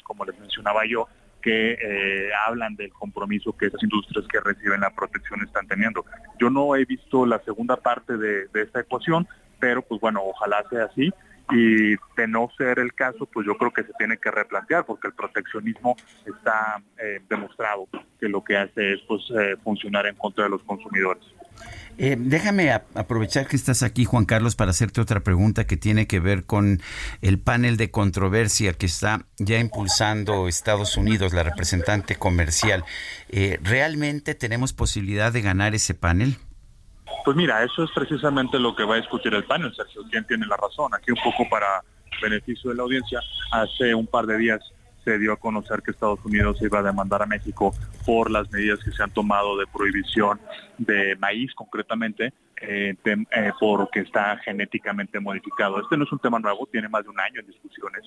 como 0.02 0.24
les 0.24 0.38
mencionaba 0.38 0.82
yo, 0.86 1.09
que 1.42 1.72
eh, 1.72 2.30
hablan 2.46 2.74
del 2.74 2.92
compromiso 2.92 3.57
que 3.57 3.66
esas 3.66 3.82
industrias 3.82 4.26
que 4.28 4.40
reciben 4.40 4.80
la 4.80 4.94
protección 4.94 5.42
están 5.42 5.66
teniendo. 5.66 6.05
Yo 6.38 6.50
no 6.50 6.74
he 6.74 6.84
visto 6.84 7.26
la 7.26 7.38
segunda 7.40 7.76
parte 7.76 8.16
de 8.16 8.48
esta 8.55 8.80
ecuación, 8.80 9.28
pero 9.61 9.82
pues 9.82 10.00
bueno, 10.00 10.22
ojalá 10.22 10.64
sea 10.70 10.84
así. 10.84 11.12
Y 11.51 11.97
de 12.16 12.28
no 12.28 12.51
ser 12.57 12.78
el 12.78 12.95
caso, 12.95 13.26
pues 13.26 13.47
yo 13.47 13.57
creo 13.57 13.70
que 13.70 13.82
se 13.82 13.92
tiene 13.99 14.16
que 14.16 14.30
replantear, 14.30 14.86
porque 14.86 15.09
el 15.09 15.14
proteccionismo 15.14 15.97
está 16.24 16.82
eh, 16.99 17.20
demostrado 17.28 17.86
que 18.18 18.28
lo 18.28 18.42
que 18.42 18.57
hace 18.57 18.95
es 18.95 19.01
pues 19.07 19.22
eh, 19.38 19.57
funcionar 19.62 20.07
en 20.07 20.16
contra 20.16 20.45
de 20.45 20.51
los 20.51 20.62
consumidores. 20.62 21.22
Eh, 21.97 22.16
déjame 22.18 22.72
aprovechar 22.72 23.47
que 23.47 23.55
estás 23.55 23.84
aquí, 23.84 24.05
Juan 24.05 24.24
Carlos, 24.24 24.57
para 24.57 24.72
hacerte 24.72 25.01
otra 25.01 25.20
pregunta 25.20 25.66
que 25.66 25.76
tiene 25.76 26.07
que 26.07 26.18
ver 26.18 26.45
con 26.45 26.82
el 27.22 27.38
panel 27.38 27.76
de 27.76 27.90
controversia 27.90 28.72
que 28.72 28.86
está 28.86 29.26
ya 29.38 29.59
impulsando 29.59 30.49
Estados 30.49 30.97
Unidos, 30.97 31.32
la 31.32 31.45
representante 31.45 32.16
comercial. 32.16 32.84
Eh, 33.28 33.59
¿Realmente 33.62 34.34
tenemos 34.34 34.72
posibilidad 34.72 35.32
de 35.32 35.42
ganar 35.42 35.74
ese 35.74 35.95
panel? 35.95 36.36
Pues 37.24 37.36
mira, 37.36 37.62
eso 37.62 37.84
es 37.84 37.90
precisamente 37.94 38.58
lo 38.58 38.74
que 38.74 38.84
va 38.84 38.94
a 38.94 38.98
discutir 38.98 39.34
el 39.34 39.44
panel, 39.44 39.74
Sergio. 39.74 40.02
¿Quién 40.10 40.26
tiene 40.26 40.46
la 40.46 40.56
razón? 40.56 40.94
Aquí 40.94 41.10
un 41.10 41.18
poco 41.22 41.48
para 41.48 41.82
beneficio 42.20 42.70
de 42.70 42.76
la 42.76 42.82
audiencia, 42.82 43.20
hace 43.50 43.94
un 43.94 44.06
par 44.06 44.26
de 44.26 44.38
días 44.38 44.60
se 45.04 45.18
dio 45.18 45.32
a 45.32 45.36
conocer 45.36 45.82
que 45.82 45.90
Estados 45.90 46.24
Unidos 46.24 46.56
iba 46.62 46.78
a 46.78 46.82
demandar 46.82 47.22
a 47.22 47.26
México 47.26 47.74
por 48.06 48.30
las 48.30 48.50
medidas 48.50 48.78
que 48.82 48.90
se 48.90 49.02
han 49.02 49.10
tomado 49.10 49.56
de 49.58 49.66
prohibición 49.66 50.40
de 50.78 51.14
maíz 51.16 51.54
concretamente, 51.54 52.32
eh, 52.60 52.94
eh, 53.04 53.52
porque 53.60 54.00
está 54.00 54.38
genéticamente 54.38 55.20
modificado. 55.20 55.80
Este 55.80 55.96
no 55.96 56.04
es 56.04 56.12
un 56.12 56.18
tema 56.18 56.38
nuevo, 56.38 56.66
tiene 56.72 56.88
más 56.88 57.04
de 57.04 57.10
un 57.10 57.20
año 57.20 57.40
en 57.40 57.46
discusiones. 57.46 58.02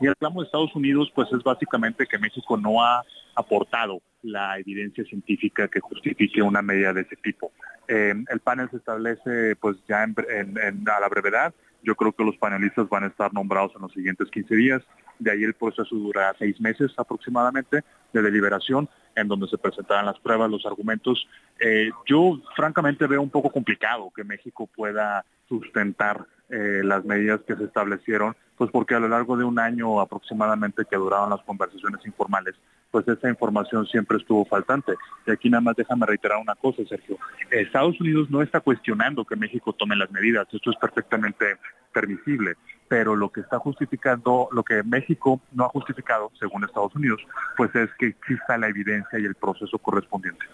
Y 0.00 0.06
el 0.06 0.14
de 0.18 0.42
Estados 0.42 0.74
Unidos 0.74 1.12
pues 1.14 1.28
es 1.32 1.42
básicamente 1.42 2.06
que 2.06 2.18
México 2.18 2.56
no 2.56 2.82
ha 2.82 3.02
aportado 3.34 4.00
la 4.22 4.58
evidencia 4.58 5.04
científica 5.04 5.68
que 5.68 5.80
justifique 5.80 6.42
una 6.42 6.62
medida 6.62 6.92
de 6.92 7.02
ese 7.02 7.16
tipo. 7.16 7.52
Eh, 7.88 8.14
el 8.28 8.40
panel 8.40 8.68
se 8.70 8.76
establece 8.76 9.56
pues 9.56 9.76
ya 9.88 10.04
en- 10.04 10.14
en- 10.28 10.58
en- 10.58 10.88
a 10.88 11.00
la 11.00 11.08
brevedad. 11.08 11.54
Yo 11.82 11.94
creo 11.94 12.12
que 12.12 12.24
los 12.24 12.36
panelistas 12.36 12.88
van 12.88 13.04
a 13.04 13.06
estar 13.06 13.32
nombrados 13.32 13.72
en 13.74 13.82
los 13.82 13.92
siguientes 13.92 14.28
15 14.30 14.54
días. 14.54 14.82
De 15.18 15.30
ahí 15.30 15.42
el 15.44 15.54
proceso 15.54 15.94
durará 15.96 16.34
seis 16.38 16.60
meses 16.60 16.92
aproximadamente 16.96 17.82
de 18.12 18.22
deliberación, 18.22 18.88
en 19.16 19.28
donde 19.28 19.48
se 19.48 19.58
presentarán 19.58 20.06
las 20.06 20.18
pruebas, 20.20 20.50
los 20.50 20.64
argumentos. 20.66 21.26
Eh, 21.58 21.90
yo 22.06 22.40
francamente 22.54 23.06
veo 23.06 23.22
un 23.22 23.30
poco 23.30 23.50
complicado 23.50 24.10
que 24.14 24.24
México 24.24 24.66
pueda 24.74 25.24
sustentar 25.48 26.26
eh, 26.48 26.82
las 26.84 27.04
medidas 27.04 27.40
que 27.46 27.54
se 27.54 27.64
establecieron, 27.64 28.34
pues 28.60 28.70
porque 28.70 28.94
a 28.94 29.00
lo 29.00 29.08
largo 29.08 29.38
de 29.38 29.44
un 29.44 29.58
año 29.58 30.02
aproximadamente 30.02 30.84
que 30.84 30.94
duraron 30.94 31.30
las 31.30 31.40
conversaciones 31.40 32.04
informales, 32.04 32.54
pues 32.90 33.08
esa 33.08 33.30
información 33.30 33.86
siempre 33.86 34.18
estuvo 34.18 34.44
faltante. 34.44 34.92
Y 35.26 35.30
aquí 35.30 35.48
nada 35.48 35.62
más 35.62 35.76
déjame 35.76 36.04
reiterar 36.04 36.36
una 36.36 36.54
cosa, 36.54 36.82
Sergio. 36.86 37.16
Estados 37.50 37.98
Unidos 37.98 38.28
no 38.28 38.42
está 38.42 38.60
cuestionando 38.60 39.24
que 39.24 39.34
México 39.34 39.72
tome 39.72 39.96
las 39.96 40.10
medidas, 40.10 40.46
esto 40.52 40.72
es 40.72 40.76
perfectamente 40.76 41.56
permisible, 41.90 42.58
pero 42.86 43.16
lo 43.16 43.32
que 43.32 43.40
está 43.40 43.58
justificando, 43.58 44.50
lo 44.52 44.62
que 44.62 44.82
México 44.82 45.40
no 45.52 45.64
ha 45.64 45.68
justificado, 45.70 46.30
según 46.38 46.62
Estados 46.62 46.94
Unidos, 46.94 47.22
pues 47.56 47.74
es 47.74 47.88
que 47.98 48.08
exista 48.08 48.58
la 48.58 48.68
evidencia 48.68 49.18
y 49.18 49.24
el 49.24 49.36
proceso 49.36 49.78
correspondiente. 49.78 50.44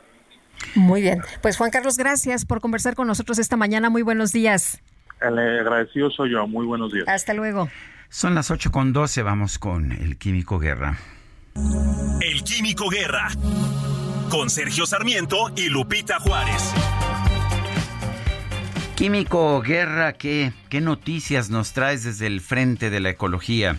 Muy 0.76 1.02
bien. 1.02 1.22
Pues 1.42 1.56
Juan 1.56 1.72
Carlos, 1.72 1.96
gracias 1.96 2.44
por 2.44 2.60
conversar 2.60 2.94
con 2.94 3.08
nosotros 3.08 3.40
esta 3.40 3.56
mañana. 3.56 3.90
Muy 3.90 4.02
buenos 4.02 4.30
días. 4.30 4.80
El 5.20 5.36
agradecido 5.40 6.08
soy 6.10 6.30
yo, 6.30 6.46
muy 6.46 6.66
buenos 6.66 6.92
días. 6.92 7.08
Hasta 7.08 7.34
luego. 7.34 7.68
Son 8.08 8.34
las 8.34 8.50
8 8.50 8.70
con 8.70 8.92
12, 8.92 9.22
vamos 9.22 9.58
con 9.58 9.92
el 9.92 10.16
Químico 10.16 10.58
Guerra. 10.58 10.98
El 12.20 12.42
Químico 12.44 12.88
Guerra. 12.88 13.28
Con 14.30 14.50
Sergio 14.50 14.86
Sarmiento 14.86 15.52
y 15.56 15.68
Lupita 15.68 16.18
Juárez. 16.20 16.72
Químico 18.94 19.60
Guerra, 19.60 20.14
¿qué, 20.14 20.52
¿qué 20.68 20.80
noticias 20.80 21.50
nos 21.50 21.72
traes 21.72 22.04
desde 22.04 22.26
el 22.26 22.40
frente 22.40 22.90
de 22.90 23.00
la 23.00 23.10
ecología? 23.10 23.76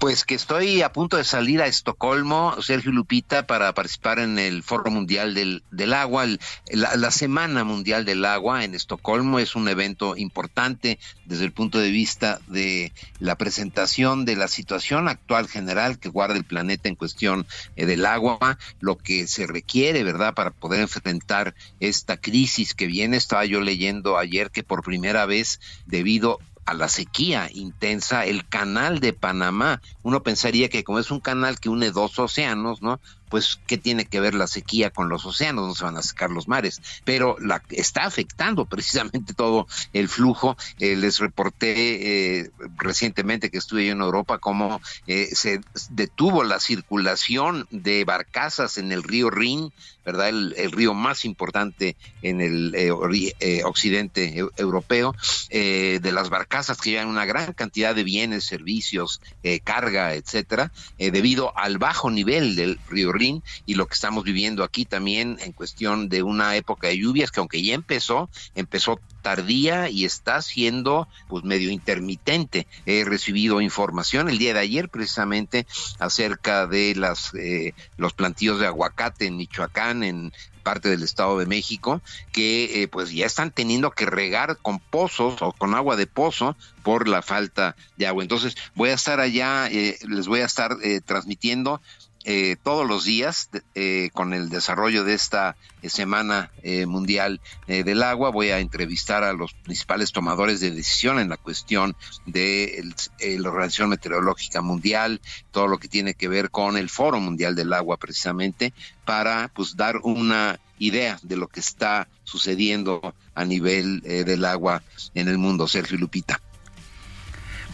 Pues 0.00 0.24
que 0.24 0.34
estoy 0.34 0.80
a 0.80 0.94
punto 0.94 1.18
de 1.18 1.24
salir 1.24 1.60
a 1.60 1.66
Estocolmo, 1.66 2.56
Sergio 2.62 2.90
Lupita, 2.90 3.46
para 3.46 3.74
participar 3.74 4.18
en 4.18 4.38
el 4.38 4.62
Foro 4.62 4.90
Mundial 4.90 5.34
del, 5.34 5.62
del 5.70 5.92
Agua. 5.92 6.24
El- 6.24 6.40
la, 6.72 6.96
la 6.96 7.10
Semana 7.10 7.64
Mundial 7.64 8.06
del 8.06 8.24
Agua 8.24 8.64
en 8.64 8.74
Estocolmo 8.74 9.38
es 9.40 9.54
un 9.56 9.68
evento 9.68 10.16
importante 10.16 10.98
desde 11.26 11.44
el 11.44 11.52
punto 11.52 11.78
de 11.78 11.90
vista 11.90 12.40
de 12.46 12.94
la 13.18 13.36
presentación 13.36 14.24
de 14.24 14.36
la 14.36 14.48
situación 14.48 15.06
actual 15.06 15.48
general 15.48 15.98
que 15.98 16.08
guarda 16.08 16.34
el 16.36 16.44
planeta 16.44 16.88
en 16.88 16.94
cuestión 16.96 17.46
eh, 17.76 17.84
del 17.84 18.06
agua, 18.06 18.58
lo 18.80 18.96
que 18.96 19.26
se 19.26 19.46
requiere, 19.46 20.02
¿verdad?, 20.02 20.32
para 20.32 20.50
poder 20.50 20.80
enfrentar 20.80 21.54
esta 21.78 22.16
crisis 22.16 22.74
que 22.74 22.86
viene. 22.86 23.18
Estaba 23.18 23.44
yo 23.44 23.60
leyendo 23.60 24.16
ayer 24.16 24.50
que 24.50 24.62
por 24.62 24.82
primera 24.82 25.26
vez, 25.26 25.60
debido 25.84 26.38
a 26.70 26.74
la 26.74 26.88
sequía 26.88 27.50
intensa, 27.52 28.24
el 28.24 28.48
canal 28.48 29.00
de 29.00 29.12
Panamá. 29.12 29.82
Uno 30.04 30.22
pensaría 30.22 30.68
que 30.68 30.84
como 30.84 31.00
es 31.00 31.10
un 31.10 31.18
canal 31.18 31.58
que 31.58 31.68
une 31.68 31.90
dos 31.90 32.16
océanos, 32.20 32.80
¿no? 32.80 33.00
Pues, 33.30 33.60
¿qué 33.66 33.78
tiene 33.78 34.04
que 34.04 34.20
ver 34.20 34.34
la 34.34 34.46
sequía 34.48 34.90
con 34.90 35.08
los 35.08 35.24
océanos? 35.24 35.68
No 35.68 35.74
se 35.74 35.84
van 35.84 35.96
a 35.96 36.02
secar 36.02 36.30
los 36.30 36.48
mares, 36.48 36.82
pero 37.04 37.36
la, 37.38 37.62
está 37.70 38.02
afectando 38.02 38.66
precisamente 38.66 39.32
todo 39.34 39.66
el 39.92 40.08
flujo. 40.08 40.56
Eh, 40.80 40.96
les 40.96 41.18
reporté 41.20 42.40
eh, 42.40 42.50
recientemente 42.76 43.50
que 43.50 43.58
estuve 43.58 43.86
yo 43.86 43.92
en 43.92 44.00
Europa 44.00 44.38
cómo 44.38 44.80
eh, 45.06 45.28
se 45.32 45.60
detuvo 45.90 46.42
la 46.42 46.58
circulación 46.58 47.68
de 47.70 48.04
barcazas 48.04 48.78
en 48.78 48.90
el 48.90 49.04
río 49.04 49.30
Rin, 49.30 49.72
¿verdad? 50.04 50.28
El, 50.30 50.72
río 50.72 50.92
más 50.92 51.24
importante 51.24 51.96
en 52.22 52.40
el 52.40 52.74
eh, 52.74 52.90
eh, 53.38 53.62
occidente 53.64 54.34
eu- 54.34 54.50
europeo, 54.56 55.14
de 55.50 56.12
las 56.12 56.30
barcazas 56.30 56.78
que 56.78 56.90
llevan 56.90 57.08
una 57.08 57.24
gran 57.26 57.52
cantidad 57.52 57.94
de 57.94 58.02
bienes, 58.02 58.44
servicios, 58.44 59.20
carga, 59.64 60.14
etcétera, 60.14 60.72
debido 60.98 61.56
al 61.56 61.78
bajo 61.78 62.10
nivel 62.10 62.56
del 62.56 62.78
río 62.88 63.12
Rin 63.12 63.19
y 63.20 63.74
lo 63.74 63.86
que 63.86 63.94
estamos 63.94 64.24
viviendo 64.24 64.64
aquí 64.64 64.84
también 64.84 65.38
en 65.40 65.52
cuestión 65.52 66.08
de 66.08 66.22
una 66.22 66.56
época 66.56 66.88
de 66.88 66.98
lluvias 66.98 67.30
que 67.30 67.40
aunque 67.40 67.62
ya 67.62 67.74
empezó, 67.74 68.30
empezó 68.54 68.98
tardía 69.20 69.90
y 69.90 70.06
está 70.06 70.40
siendo 70.40 71.06
pues 71.28 71.44
medio 71.44 71.70
intermitente. 71.70 72.66
He 72.86 73.04
recibido 73.04 73.60
información 73.60 74.28
el 74.30 74.38
día 74.38 74.54
de 74.54 74.60
ayer 74.60 74.88
precisamente 74.88 75.66
acerca 75.98 76.66
de 76.66 76.94
las 76.94 77.34
eh, 77.34 77.74
los 77.98 78.14
plantíos 78.14 78.58
de 78.58 78.66
aguacate 78.66 79.26
en 79.26 79.36
Michoacán, 79.36 80.02
en 80.02 80.32
parte 80.60 80.88
del 80.88 81.02
Estado 81.02 81.38
de 81.38 81.46
México, 81.46 82.00
que 82.32 82.82
eh, 82.82 82.88
pues 82.88 83.10
ya 83.10 83.26
están 83.26 83.50
teniendo 83.50 83.90
que 83.90 84.06
regar 84.06 84.58
con 84.58 84.78
pozos 84.78 85.42
o 85.42 85.52
con 85.52 85.74
agua 85.74 85.96
de 85.96 86.06
pozo 86.06 86.56
por 86.82 87.08
la 87.08 87.22
falta 87.22 87.76
de 87.96 88.06
agua. 88.06 88.22
Entonces 88.22 88.56
voy 88.74 88.90
a 88.90 88.94
estar 88.94 89.20
allá, 89.20 89.68
eh, 89.68 89.98
les 90.08 90.26
voy 90.26 90.40
a 90.40 90.46
estar 90.46 90.76
eh, 90.82 91.00
transmitiendo 91.04 91.80
eh, 92.24 92.56
todos 92.62 92.86
los 92.86 93.04
días 93.04 93.48
eh, 93.74 94.10
con 94.12 94.34
el 94.34 94.50
desarrollo 94.50 95.04
de 95.04 95.14
esta 95.14 95.56
eh, 95.80 95.88
Semana 95.88 96.50
Mundial 96.86 97.40
del 97.66 98.02
Agua. 98.02 98.30
Voy 98.30 98.50
a 98.50 98.58
entrevistar 98.58 99.24
a 99.24 99.32
los 99.32 99.54
principales 99.54 100.12
tomadores 100.12 100.60
de 100.60 100.70
decisión 100.70 101.18
en 101.18 101.30
la 101.30 101.38
cuestión 101.38 101.96
de 102.26 102.84
la 103.18 103.48
Organización 103.48 103.88
Meteorológica 103.88 104.60
Mundial, 104.60 105.20
todo 105.50 105.66
lo 105.66 105.78
que 105.78 105.88
tiene 105.88 106.14
que 106.14 106.28
ver 106.28 106.50
con 106.50 106.76
el 106.76 106.90
Foro 106.90 107.18
Mundial 107.18 107.54
del 107.54 107.72
Agua 107.72 107.96
precisamente, 107.96 108.74
para 109.06 109.48
pues 109.54 109.76
dar 109.76 109.96
una 110.02 110.60
idea 110.78 111.18
de 111.22 111.36
lo 111.36 111.48
que 111.48 111.60
está 111.60 112.08
sucediendo 112.24 113.14
a 113.34 113.44
nivel 113.44 114.00
del 114.00 114.44
agua 114.44 114.82
en 115.14 115.28
el 115.28 115.38
mundo. 115.38 115.66
Sergio 115.66 115.96
Lupita. 115.96 116.40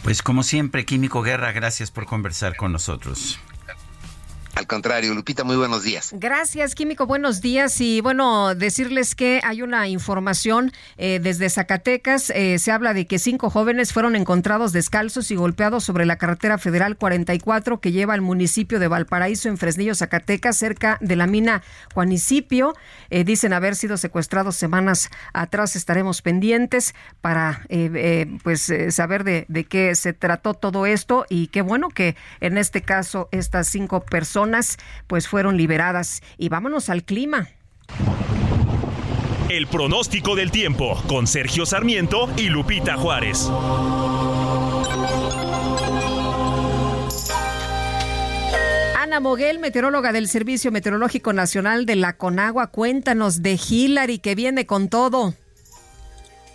Pues 0.04 0.22
como 0.22 0.44
siempre, 0.44 0.84
Químico 0.84 1.22
Guerra, 1.22 1.50
gracias 1.50 1.90
por 1.90 2.06
conversar 2.06 2.56
con 2.56 2.70
nosotros. 2.70 3.40
Al 4.56 4.66
contrario, 4.66 5.12
Lupita, 5.12 5.44
muy 5.44 5.56
buenos 5.56 5.82
días. 5.82 6.14
Gracias, 6.14 6.74
Químico, 6.74 7.04
buenos 7.04 7.42
días. 7.42 7.78
Y 7.82 8.00
bueno, 8.00 8.54
decirles 8.54 9.14
que 9.14 9.42
hay 9.44 9.60
una 9.60 9.86
información 9.86 10.72
eh, 10.96 11.20
desde 11.22 11.50
Zacatecas. 11.50 12.30
Eh, 12.30 12.58
se 12.58 12.72
habla 12.72 12.94
de 12.94 13.06
que 13.06 13.18
cinco 13.18 13.50
jóvenes 13.50 13.92
fueron 13.92 14.16
encontrados 14.16 14.72
descalzos 14.72 15.30
y 15.30 15.36
golpeados 15.36 15.84
sobre 15.84 16.06
la 16.06 16.16
carretera 16.16 16.56
federal 16.56 16.96
44 16.96 17.82
que 17.82 17.92
lleva 17.92 18.14
al 18.14 18.22
municipio 18.22 18.78
de 18.78 18.88
Valparaíso, 18.88 19.50
en 19.50 19.58
Fresnillo, 19.58 19.94
Zacatecas, 19.94 20.56
cerca 20.56 20.96
de 21.02 21.16
la 21.16 21.26
mina 21.26 21.62
Juanicipio. 21.92 22.72
Eh, 23.10 23.24
dicen 23.24 23.52
haber 23.52 23.76
sido 23.76 23.98
secuestrados 23.98 24.56
semanas 24.56 25.10
atrás. 25.34 25.76
Estaremos 25.76 26.22
pendientes 26.22 26.94
para 27.20 27.60
pues 28.42 28.72
saber 28.88 29.22
de, 29.22 29.44
de 29.48 29.64
qué 29.64 29.94
se 29.94 30.14
trató 30.14 30.54
todo 30.54 30.86
esto. 30.86 31.26
Y 31.28 31.48
qué 31.48 31.60
bueno 31.60 31.90
que 31.90 32.16
en 32.40 32.56
este 32.56 32.80
caso 32.80 33.28
estas 33.32 33.68
cinco 33.68 34.00
personas 34.00 34.45
pues 35.06 35.28
fueron 35.28 35.56
liberadas. 35.56 36.22
Y 36.38 36.48
vámonos 36.48 36.88
al 36.90 37.04
clima. 37.04 37.48
El 39.48 39.68
pronóstico 39.68 40.34
del 40.34 40.50
tiempo 40.50 41.00
con 41.06 41.28
Sergio 41.28 41.66
Sarmiento 41.66 42.28
y 42.36 42.48
Lupita 42.48 42.96
Juárez. 42.96 43.48
Ana 48.98 49.20
Moguel, 49.20 49.60
meteoróloga 49.60 50.10
del 50.10 50.26
Servicio 50.26 50.72
Meteorológico 50.72 51.32
Nacional 51.32 51.86
de 51.86 51.94
la 51.94 52.14
Conagua, 52.14 52.66
cuéntanos 52.72 53.40
de 53.40 53.56
Hillary 53.56 54.18
que 54.18 54.34
viene 54.34 54.66
con 54.66 54.88
todo. 54.88 55.34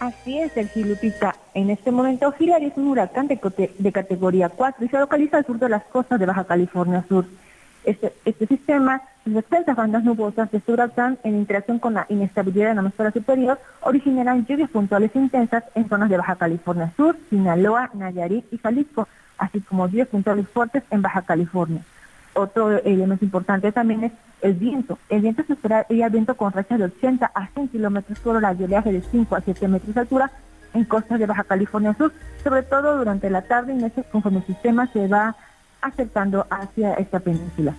Así 0.02 0.40
es, 0.40 0.52
Sergio 0.52 0.86
Lupita. 0.86 1.36
En 1.54 1.70
este 1.70 1.92
momento, 1.92 2.34
Hillary 2.38 2.66
es 2.66 2.74
un 2.76 2.88
huracán 2.88 3.28
de, 3.28 3.40
de 3.78 3.92
categoría 3.94 4.50
4 4.50 4.84
y 4.84 4.90
se 4.90 4.98
localiza 5.00 5.38
al 5.38 5.46
sur 5.46 5.60
de 5.60 5.70
las 5.70 5.84
costas 5.86 6.20
de 6.20 6.26
Baja 6.26 6.44
California 6.44 7.06
Sur. 7.08 7.26
Este, 7.84 8.14
este 8.26 8.46
sistema, 8.48 9.02
las 9.26 9.38
extensas 9.38 9.76
bandas 9.76 10.04
nubosas 10.04 10.52
de 10.52 10.62
huracán, 10.68 11.18
en 11.24 11.36
interacción 11.36 11.80
con 11.80 11.96
la 11.96 12.06
inestabilidad 12.10 12.70
de 12.70 12.76
la 12.76 12.82
atmósfera 12.82 13.12
superior, 13.12 13.60
originarán 13.82 14.46
lluvias 14.46 14.70
puntuales 14.70 15.12
intensas 15.16 15.64
en 15.74 15.90
zonas 15.90 16.10
de 16.10 16.18
Baja 16.18 16.36
California 16.36 16.94
Sur, 16.96 17.18
Sinaloa, 17.30 17.90
Nayarit 17.94 18.46
y 18.52 18.58
Jalisco, 18.58 19.08
así 19.38 19.62
como 19.62 19.88
lluvias 19.88 20.10
puntuales 20.10 20.48
fuertes 20.50 20.84
en 20.92 21.02
Baja 21.02 21.24
California. 21.24 21.82
Otro 22.34 22.72
elemento 22.84 23.26
importante 23.26 23.72
también 23.72 24.06
es 24.06 24.12
el 24.42 24.54
viento. 24.54 24.98
El 25.10 25.22
viento 25.22 25.44
se 25.44 25.54
espera 25.54 25.86
el 25.90 26.10
viento 26.10 26.36
con 26.36 26.52
rachas 26.54 26.80
de 26.80 26.86
80 26.86 27.32
a 27.34 27.48
100 27.48 27.68
kilómetros 27.70 28.20
por 28.20 28.36
hora 28.36 28.56
y 28.58 28.64
oleaje 28.64 28.92
de 28.92 29.02
5 29.02 29.36
a 29.36 29.42
7 29.42 29.68
metros 29.68 29.94
de 29.94 30.02
altura 30.02 30.32
en 30.74 30.86
costas 30.86 31.20
de 31.20 31.26
Baja 31.26 31.44
California 31.44 31.94
Sur, 31.98 32.14
sobre 32.44 32.64
todo 32.64 32.98
durante 32.98 33.30
la 33.30 33.42
tarde 33.42 33.74
y 33.74 33.78
noche 33.78 34.04
conforme 34.12 34.40
el 34.40 34.46
sistema 34.46 34.88
se 34.88 35.08
va 35.08 35.36
acercando 35.82 36.46
hacia 36.50 36.94
esta 36.96 37.20
península. 37.20 37.76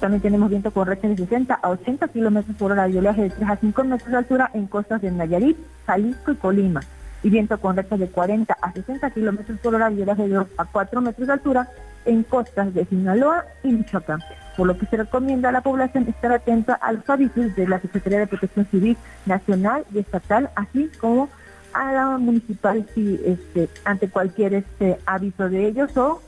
También 0.00 0.20
tenemos 0.20 0.50
viento 0.50 0.70
con 0.70 0.86
rachas 0.86 1.10
de 1.10 1.16
60 1.16 1.54
a 1.54 1.70
80 1.70 2.08
kilómetros 2.08 2.56
por 2.56 2.72
hora 2.72 2.88
y 2.88 2.98
oleaje 2.98 3.22
de 3.22 3.30
3 3.30 3.48
a 3.48 3.56
5 3.56 3.84
metros 3.84 4.10
de 4.10 4.16
altura 4.16 4.50
en 4.52 4.66
costas 4.66 5.00
de 5.00 5.10
Nayarit, 5.10 5.56
Jalisco 5.86 6.32
y 6.32 6.36
Colima. 6.36 6.80
Y 7.22 7.30
viento 7.30 7.58
con 7.58 7.76
rachas 7.76 7.98
de 7.98 8.08
40 8.08 8.54
a 8.60 8.72
60 8.72 9.10
kilómetros 9.10 9.58
por 9.60 9.74
hora 9.74 9.90
y 9.90 10.02
oleaje 10.02 10.28
de 10.28 10.34
2 10.34 10.46
a 10.58 10.64
4 10.66 11.00
metros 11.00 11.26
de 11.26 11.32
altura 11.32 11.68
en 12.04 12.22
costas 12.22 12.74
de 12.74 12.84
Sinaloa 12.84 13.44
y 13.62 13.68
Michoacán. 13.72 14.20
Por 14.56 14.66
lo 14.66 14.76
que 14.76 14.86
se 14.86 14.96
recomienda 14.96 15.48
a 15.48 15.52
la 15.52 15.62
población 15.62 16.06
estar 16.06 16.32
atenta 16.32 16.74
a 16.74 16.92
los 16.92 17.08
avisos 17.08 17.56
de 17.56 17.66
la 17.66 17.80
Secretaría 17.80 18.18
de 18.18 18.26
Protección 18.26 18.66
Civil 18.70 18.96
Nacional 19.26 19.84
y 19.92 20.00
Estatal, 20.00 20.50
así 20.54 20.90
como 21.00 21.28
a 21.72 21.92
la 21.92 22.18
municipal 22.18 22.86
si 22.94 23.20
este, 23.24 23.68
ante 23.84 24.08
cualquier 24.08 24.54
este 24.54 24.98
aviso 25.06 25.48
de 25.48 25.66
ellos 25.66 25.96
o 25.96 26.20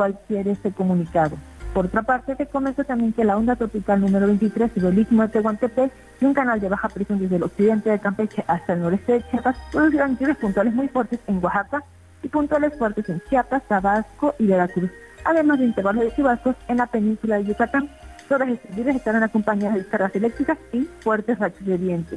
cualquier 0.00 0.48
este 0.48 0.72
comunicado. 0.72 1.36
Por 1.74 1.84
otra 1.84 2.00
parte, 2.02 2.34
te 2.34 2.46
comento 2.46 2.84
también 2.84 3.12
que 3.12 3.22
la 3.22 3.36
onda 3.36 3.54
tropical 3.54 4.00
número 4.00 4.26
23 4.28 4.72
sobre 4.72 4.88
el 4.88 4.98
istmo 5.00 5.20
de 5.20 5.28
Tehuantepec 5.28 5.92
y 6.22 6.24
un 6.24 6.32
canal 6.32 6.58
de 6.58 6.70
baja 6.70 6.88
presión 6.88 7.18
desde 7.18 7.36
el 7.36 7.42
occidente 7.42 7.90
de 7.90 7.98
Campeche 7.98 8.42
hasta 8.46 8.72
el 8.72 8.80
noreste 8.80 9.12
de 9.12 9.28
Chiapas 9.30 9.58
producirán 9.70 10.16
lluvias 10.16 10.38
puntuales 10.38 10.72
muy 10.72 10.88
fuertes 10.88 11.20
en 11.26 11.44
Oaxaca 11.44 11.84
y 12.22 12.28
puntuales 12.28 12.72
fuertes 12.78 13.10
en 13.10 13.20
Chiapas, 13.28 13.62
Tabasco 13.68 14.34
y 14.38 14.46
Veracruz, 14.46 14.90
además 15.22 15.58
de 15.58 15.66
intervalos 15.66 16.04
de 16.04 16.14
chubascos 16.14 16.56
en 16.68 16.78
la 16.78 16.86
península 16.86 17.36
de 17.36 17.44
Yucatán. 17.44 17.90
Todas 18.26 18.48
estas 18.48 18.74
lluvias 18.74 18.96
estarán 18.96 19.22
acompañadas 19.22 19.74
de 19.74 19.80
descargas 19.80 20.16
eléctricas 20.16 20.56
y 20.72 20.88
fuertes 21.00 21.38
rachas 21.38 21.66
de 21.66 21.76
viento. 21.76 22.16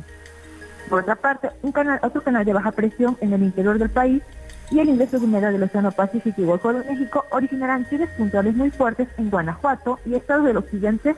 Por 0.89 1.01
otra 1.01 1.17
parte, 1.17 1.49
un 1.61 1.73
canal, 1.73 1.99
otro 2.01 2.23
canal 2.23 2.45
de 2.45 2.53
baja 2.53 2.71
presión 2.71 3.17
en 3.19 3.33
el 3.33 3.43
interior 3.43 3.77
del 3.77 3.89
país 3.89 4.23
y 4.73 4.79
el 4.79 4.89
ingreso 4.89 5.19
de 5.19 5.27
del 5.27 5.63
Océano 5.63 5.91
Pacífico 5.91 6.41
y 6.41 6.45
Golfo 6.45 6.73
de 6.73 6.83
México 6.83 7.25
originarán 7.29 7.85
lluvias 7.91 8.09
puntuales 8.17 8.55
muy 8.55 8.71
fuertes 8.71 9.07
en 9.19 9.29
Guanajuato 9.29 9.99
y 10.03 10.15
estados 10.15 10.45
del 10.45 10.57
occidente 10.57 11.15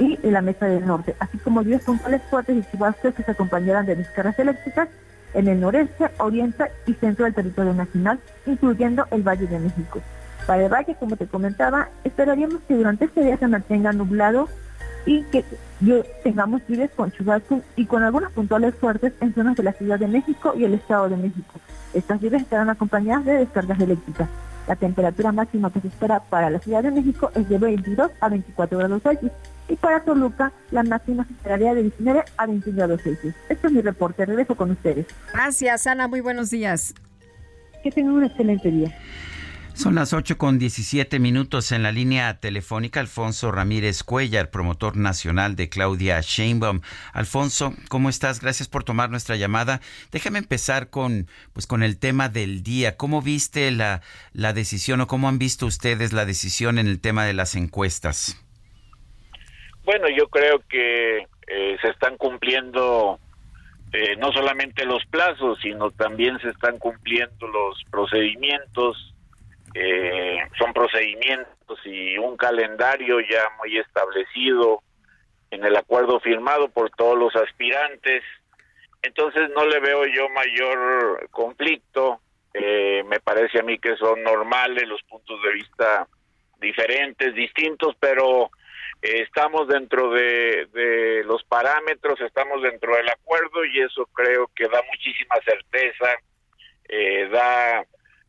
y 0.00 0.18
en 0.20 0.32
la 0.32 0.42
mesa 0.42 0.66
del 0.66 0.84
norte, 0.84 1.14
así 1.20 1.38
como 1.38 1.62
lluvias 1.62 1.84
puntuales 1.84 2.20
fuertes 2.28 2.56
y 2.56 2.70
chubascos 2.72 3.14
que 3.14 3.22
se 3.22 3.30
acompañarán 3.30 3.86
de 3.86 3.94
descargas 3.94 4.36
eléctricas 4.40 4.88
en 5.34 5.46
el 5.46 5.60
noreste, 5.60 6.10
oriente 6.18 6.64
y 6.86 6.94
centro 6.94 7.24
del 7.24 7.34
territorio 7.34 7.72
nacional, 7.72 8.18
incluyendo 8.46 9.06
el 9.12 9.22
Valle 9.22 9.46
de 9.46 9.60
México. 9.60 10.00
Para 10.48 10.64
el 10.64 10.72
Valle, 10.72 10.96
como 10.98 11.16
te 11.16 11.28
comentaba, 11.28 11.90
esperaríamos 12.02 12.58
que 12.66 12.74
durante 12.74 13.04
este 13.04 13.22
día 13.22 13.36
se 13.36 13.46
mantenga 13.46 13.92
nublado 13.92 14.48
y 15.06 15.22
que 15.24 15.44
tengamos 16.24 16.62
lluvias 16.66 16.90
con 16.96 17.12
chubascos 17.12 17.60
y 17.76 17.86
con 17.86 18.02
algunas 18.02 18.32
puntuales 18.32 18.74
fuertes 18.74 19.12
en 19.20 19.32
zonas 19.34 19.54
de 19.54 19.62
la 19.62 19.72
Ciudad 19.72 20.00
de 20.00 20.08
México 20.08 20.52
y 20.56 20.64
el 20.64 20.74
Estado 20.74 21.08
de 21.08 21.16
México. 21.16 21.60
Estas 21.94 22.20
lluvias 22.20 22.42
estarán 22.42 22.70
acompañadas 22.70 23.24
de 23.24 23.32
descargas 23.38 23.80
eléctricas. 23.80 24.28
La 24.66 24.76
temperatura 24.76 25.32
máxima 25.32 25.72
que 25.72 25.80
se 25.80 25.88
espera 25.88 26.20
para 26.20 26.50
la 26.50 26.58
Ciudad 26.58 26.82
de 26.82 26.90
México 26.90 27.30
es 27.34 27.48
de 27.48 27.56
22 27.56 28.10
a 28.20 28.28
24 28.28 28.78
grados 28.78 29.02
Celsius 29.02 29.32
y 29.66 29.76
para 29.76 30.00
Toluca 30.04 30.52
la 30.70 30.82
máxima 30.82 31.24
se 31.24 31.32
esperaría 31.32 31.74
de 31.74 31.84
19 31.84 32.24
a 32.36 32.46
21 32.46 32.76
grados 32.76 33.02
Celsius. 33.02 33.34
Este 33.48 33.66
es 33.66 33.72
mi 33.72 33.80
reporte, 33.80 34.26
regreso 34.26 34.54
con 34.54 34.70
ustedes. 34.70 35.06
Gracias, 35.32 35.86
Ana, 35.86 36.06
muy 36.06 36.20
buenos 36.20 36.50
días. 36.50 36.94
Que 37.82 37.90
tengan 37.90 38.14
un 38.14 38.24
excelente 38.24 38.70
día. 38.70 38.94
Son 39.78 39.94
las 39.94 40.12
8 40.12 40.38
con 40.38 40.58
17 40.58 41.20
minutos 41.20 41.70
en 41.70 41.84
la 41.84 41.92
línea 41.92 42.40
telefónica. 42.40 42.98
Alfonso 42.98 43.52
Ramírez 43.52 44.02
Cuellar, 44.02 44.50
promotor 44.50 44.96
nacional 44.96 45.54
de 45.54 45.68
Claudia 45.68 46.20
Sheinbaum. 46.20 46.80
Alfonso, 47.12 47.72
¿cómo 47.88 48.08
estás? 48.08 48.40
Gracias 48.40 48.68
por 48.68 48.82
tomar 48.82 49.08
nuestra 49.08 49.36
llamada. 49.36 49.80
Déjame 50.10 50.40
empezar 50.40 50.90
con, 50.90 51.28
pues, 51.52 51.68
con 51.68 51.84
el 51.84 51.96
tema 51.96 52.28
del 52.28 52.64
día. 52.64 52.96
¿Cómo 52.96 53.22
viste 53.22 53.70
la, 53.70 54.02
la 54.32 54.52
decisión 54.52 55.00
o 55.00 55.06
cómo 55.06 55.28
han 55.28 55.38
visto 55.38 55.64
ustedes 55.64 56.12
la 56.12 56.24
decisión 56.24 56.80
en 56.80 56.88
el 56.88 57.00
tema 57.00 57.24
de 57.24 57.34
las 57.34 57.54
encuestas? 57.54 58.44
Bueno, 59.84 60.08
yo 60.08 60.26
creo 60.26 60.60
que 60.68 61.18
eh, 61.18 61.76
se 61.80 61.90
están 61.90 62.16
cumpliendo 62.16 63.20
eh, 63.92 64.16
no 64.16 64.32
solamente 64.32 64.84
los 64.84 65.06
plazos, 65.06 65.60
sino 65.62 65.92
también 65.92 66.36
se 66.40 66.48
están 66.48 66.78
cumpliendo 66.80 67.46
los 67.46 67.80
procedimientos 67.92 69.14
eh, 69.74 70.38
son 70.58 70.72
procedimientos 70.72 71.78
y 71.84 72.18
un 72.18 72.36
calendario 72.36 73.20
ya 73.20 73.44
muy 73.58 73.78
establecido 73.78 74.82
en 75.50 75.64
el 75.64 75.76
acuerdo 75.76 76.20
firmado 76.20 76.68
por 76.68 76.90
todos 76.90 77.18
los 77.18 77.34
aspirantes. 77.36 78.22
Entonces 79.02 79.50
no 79.54 79.64
le 79.66 79.80
veo 79.80 80.06
yo 80.06 80.28
mayor 80.30 81.28
conflicto 81.30 82.20
eh, 82.54 83.04
me 83.06 83.20
parece 83.20 83.60
a 83.60 83.62
mí 83.62 83.78
que 83.78 83.96
son 83.96 84.22
normales 84.22 84.88
los 84.88 85.02
puntos 85.02 85.40
de 85.42 85.52
vista 85.52 86.08
diferentes, 86.60 87.34
distintos, 87.34 87.94
pero 88.00 88.50
eh, 89.02 89.22
estamos 89.22 89.68
dentro 89.68 90.10
de, 90.10 90.66
de, 90.72 91.22
los 91.24 91.44
parámetros, 91.44 92.20
estamos 92.20 92.62
dentro 92.62 92.96
del 92.96 93.08
acuerdo 93.08 93.64
y 93.64 93.80
eso 93.80 94.06
creo 94.12 94.50
que 94.54 94.66
da 94.66 94.82
muchísima 94.90 95.36
certeza, 95.44 96.14
eh, 96.88 97.28
da 97.28 97.84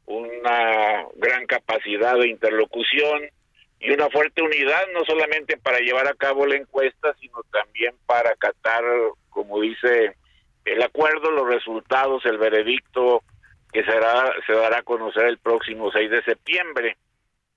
una 0.10 1.06
gran 1.16 1.46
capacidad 1.46 2.16
de 2.18 2.30
interlocución 2.30 3.30
y 3.80 3.92
una 3.92 4.10
fuerte 4.10 4.42
unidad, 4.42 4.88
no 4.94 5.06
solamente 5.06 5.56
para 5.58 5.80
llevar 5.80 6.08
a 6.08 6.16
cabo 6.16 6.48
la 6.48 6.56
encuesta, 6.56 7.14
sino 7.22 7.44
también 7.52 7.96
para 8.08 8.32
acatar, 8.32 8.84
como 9.30 9.62
dice 9.62 10.16
el 10.66 10.82
acuerdo, 10.82 11.32
los 11.32 11.48
resultados, 11.48 12.26
el 12.26 12.40
veredicto 12.40 13.24
que 13.72 13.84
será, 13.84 14.34
se 14.48 14.54
dará 14.54 14.80
a 14.80 14.84
conocer 14.84 15.26
el 15.26 15.38
próximo 15.38 15.92
6 15.92 16.10
de 16.10 16.24
septiembre. 16.24 16.98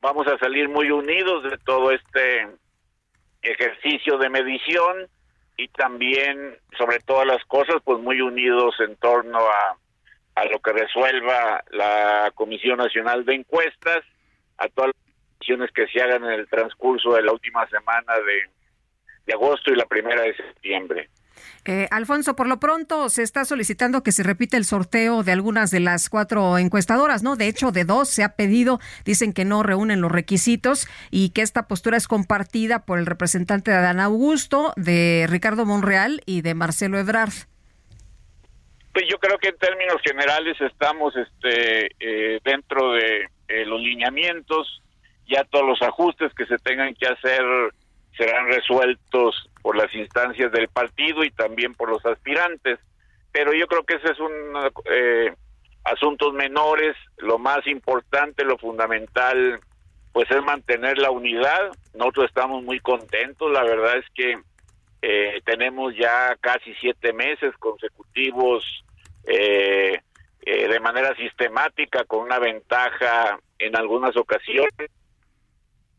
Vamos 0.02 0.26
a 0.26 0.38
salir 0.38 0.68
muy 0.68 0.90
unidos 0.90 1.44
de 1.44 1.56
todo 1.64 1.90
este 1.90 2.48
ejercicio 3.40 4.18
de 4.18 4.28
medición 4.28 5.08
y 5.56 5.68
también, 5.68 6.58
sobre 6.76 7.00
todas 7.00 7.26
las 7.26 7.42
cosas, 7.46 7.76
pues 7.82 7.98
muy 8.00 8.20
unidos 8.20 8.74
en 8.80 8.94
torno 8.96 9.38
a, 9.38 9.78
a 10.34 10.44
lo 10.46 10.60
que 10.60 10.72
resuelva 10.72 11.62
la 11.70 12.30
Comisión 12.34 12.78
Nacional 12.78 13.24
de 13.24 13.34
Encuestas, 13.34 14.02
a 14.58 14.68
todas 14.68 14.88
las 14.94 15.14
decisiones 15.38 15.70
que 15.72 15.86
se 15.88 16.00
hagan 16.00 16.24
en 16.24 16.40
el 16.40 16.48
transcurso 16.48 17.14
de 17.14 17.22
la 17.22 17.32
última 17.32 17.66
semana 17.68 18.14
de, 19.26 19.34
agosto 19.34 19.72
y 19.72 19.76
la 19.76 19.86
primera 19.86 20.22
de 20.22 20.36
septiembre. 20.36 21.08
Eh, 21.64 21.88
Alfonso, 21.90 22.36
por 22.36 22.46
lo 22.48 22.60
pronto 22.60 23.08
se 23.08 23.22
está 23.22 23.44
solicitando 23.44 24.02
que 24.02 24.12
se 24.12 24.22
repita 24.22 24.56
el 24.56 24.64
sorteo 24.64 25.22
de 25.22 25.32
algunas 25.32 25.70
de 25.70 25.80
las 25.80 26.08
cuatro 26.08 26.58
encuestadoras, 26.58 27.22
¿no? 27.22 27.36
De 27.36 27.48
hecho, 27.48 27.72
de 27.72 27.84
dos 27.84 28.08
se 28.08 28.22
ha 28.22 28.36
pedido, 28.36 28.78
dicen 29.04 29.32
que 29.32 29.44
no 29.44 29.62
reúnen 29.62 30.00
los 30.00 30.12
requisitos 30.12 30.86
y 31.10 31.30
que 31.30 31.42
esta 31.42 31.68
postura 31.68 31.96
es 31.96 32.08
compartida 32.08 32.84
por 32.84 32.98
el 32.98 33.06
representante 33.06 33.70
de 33.70 33.78
Adán 33.78 34.00
Augusto, 34.00 34.72
de 34.76 35.26
Ricardo 35.28 35.64
Monreal 35.64 36.20
y 36.26 36.42
de 36.42 36.54
Marcelo 36.54 36.98
Ebrard. 36.98 37.32
Pues 38.92 39.06
yo 39.08 39.18
creo 39.18 39.38
que 39.38 39.48
en 39.48 39.56
términos 39.56 39.96
generales 40.04 40.60
estamos 40.60 41.14
este, 41.16 41.90
eh, 41.98 42.40
dentro 42.44 42.92
de 42.92 43.26
eh, 43.48 43.64
los 43.64 43.80
lineamientos, 43.80 44.82
ya 45.26 45.44
todos 45.44 45.66
los 45.66 45.82
ajustes 45.82 46.32
que 46.34 46.46
se 46.46 46.58
tengan 46.58 46.94
que 46.94 47.06
hacer 47.06 47.42
serán 48.16 48.46
resueltos 48.48 49.48
por 49.62 49.76
las 49.76 49.94
instancias 49.94 50.52
del 50.52 50.68
partido 50.68 51.24
y 51.24 51.30
también 51.30 51.74
por 51.74 51.88
los 51.88 52.04
aspirantes. 52.04 52.78
Pero 53.32 53.54
yo 53.54 53.66
creo 53.66 53.84
que 53.84 53.94
ese 53.94 54.12
es 54.12 54.20
un 54.20 54.32
eh, 54.84 55.34
asuntos 55.84 56.34
menores. 56.34 56.94
Lo 57.16 57.38
más 57.38 57.66
importante, 57.66 58.44
lo 58.44 58.58
fundamental, 58.58 59.60
pues 60.12 60.30
es 60.30 60.42
mantener 60.42 60.98
la 60.98 61.10
unidad. 61.10 61.72
Nosotros 61.94 62.26
estamos 62.26 62.62
muy 62.62 62.80
contentos. 62.80 63.50
La 63.50 63.62
verdad 63.62 63.96
es 63.96 64.04
que 64.14 64.38
eh, 65.02 65.42
tenemos 65.44 65.94
ya 65.96 66.36
casi 66.40 66.72
siete 66.80 67.12
meses 67.12 67.52
consecutivos 67.58 68.64
eh, 69.24 70.00
eh, 70.40 70.68
de 70.68 70.80
manera 70.80 71.14
sistemática 71.16 72.04
con 72.04 72.20
una 72.20 72.38
ventaja 72.38 73.38
en 73.58 73.76
algunas 73.76 74.16
ocasiones 74.16 74.90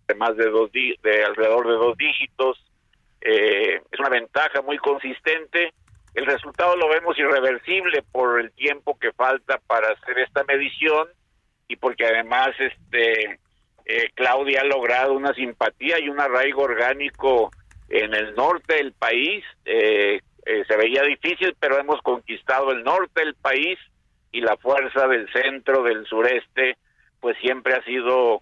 de 0.08 0.16
más 0.16 0.36
de 0.38 0.50
dos 0.50 0.72
de 0.72 1.24
alrededor 1.26 1.68
de 1.68 1.74
dos 1.74 1.98
dígitos 1.98 2.64
eh, 3.26 3.82
es 3.90 4.00
una 4.00 4.10
ventaja 4.10 4.62
muy 4.62 4.78
consistente. 4.78 5.74
El 6.14 6.26
resultado 6.26 6.76
lo 6.76 6.90
vemos 6.90 7.18
irreversible 7.18 8.04
por 8.12 8.40
el 8.40 8.52
tiempo 8.52 8.98
que 9.00 9.14
falta 9.14 9.60
para 9.66 9.94
hacer 9.94 10.20
esta 10.20 10.44
medición 10.44 11.08
y 11.68 11.78
porque 11.78 12.06
además 12.06 12.50
este 12.60 13.40
eh, 13.86 14.10
Claudia 14.14 14.62
ha 14.62 14.66
logrado 14.66 15.14
una 15.14 15.34
simpatía 15.34 16.00
y 16.00 16.10
un 16.10 16.20
arraigo 16.20 16.64
orgánico 16.64 17.52
en 17.89 18.14
el 18.14 18.35
norte 18.35 18.76
del 18.76 18.93
país. 18.93 19.43
Eh, 19.65 20.22
se 20.45 20.76
veía 20.76 21.03
difícil, 21.03 21.55
pero 21.60 21.80
hemos 21.80 22.01
conquistado 22.01 22.72
el 22.72 22.84
norte 22.84 23.22
del 23.22 23.35
país 23.35 23.80
y 24.31 24.41
la 24.41 24.57
fuerza 24.57 25.07
del 25.07 25.31
centro, 25.31 25.84
del 25.84 26.05
sureste, 26.05 26.77
pues 27.22 27.38
siempre 27.39 27.76
ha 27.76 27.84
sido 27.84 28.41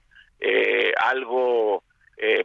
algo 0.97 1.83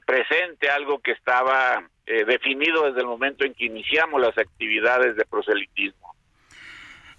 presente, 0.04 0.68
algo 0.68 0.98
que 0.98 1.12
estaba 1.12 1.82
eh, 2.08 2.24
definido 2.24 2.84
desde 2.84 3.00
el 3.00 3.06
momento 3.06 3.44
en 3.44 3.52
que 3.52 3.64
iniciamos 3.64 4.20
las 4.20 4.38
actividades 4.38 5.16
de 5.16 5.24
proselitismo. 5.24 6.14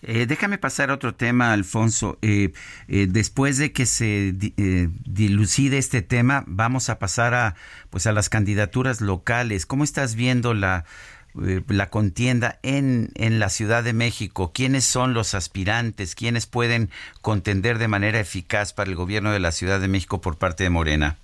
Eh, 0.04 0.26
déjame 0.28 0.58
pasar 0.58 0.92
a 0.92 0.94
otro 0.94 1.16
tema, 1.16 1.54
Alfonso. 1.54 2.18
Eh, 2.22 2.52
después 2.88 3.58
de 3.58 3.72
que 3.72 3.86
se 3.86 4.34
dilucide 4.34 5.78
este 5.78 6.02
tema, 6.02 6.44
vamos 6.48 6.90
a 6.90 7.00
pasar 7.00 7.34
a, 7.34 7.56
pues, 7.90 8.08
a 8.08 8.12
las 8.12 8.30
candidaturas 8.30 9.02
locales. 9.02 9.66
¿Cómo 9.66 9.84
estás 9.84 10.16
viendo 10.16 10.54
la, 10.54 10.86
la 11.34 11.90
contienda 11.90 12.60
en, 12.64 13.10
en 13.16 13.40
la 13.40 13.50
Ciudad 13.50 13.84
de 13.84 13.94
México? 13.94 14.52
¿Quiénes 14.54 14.86
son 14.86 15.14
los 15.14 15.34
aspirantes? 15.34 16.16
¿Quiénes 16.16 16.46
pueden 16.46 16.90
contender 17.22 17.78
de 17.80 17.88
manera 17.88 18.20
eficaz 18.20 18.74
para 18.74 18.90
el 18.90 18.96
gobierno 18.96 19.32
de 19.32 19.40
la 19.40 19.52
Ciudad 19.52 19.80
de 19.80 19.88
México 19.88 20.22
por 20.22 20.38
parte 20.38 20.64
de 20.64 20.70
Morena? 20.70 21.18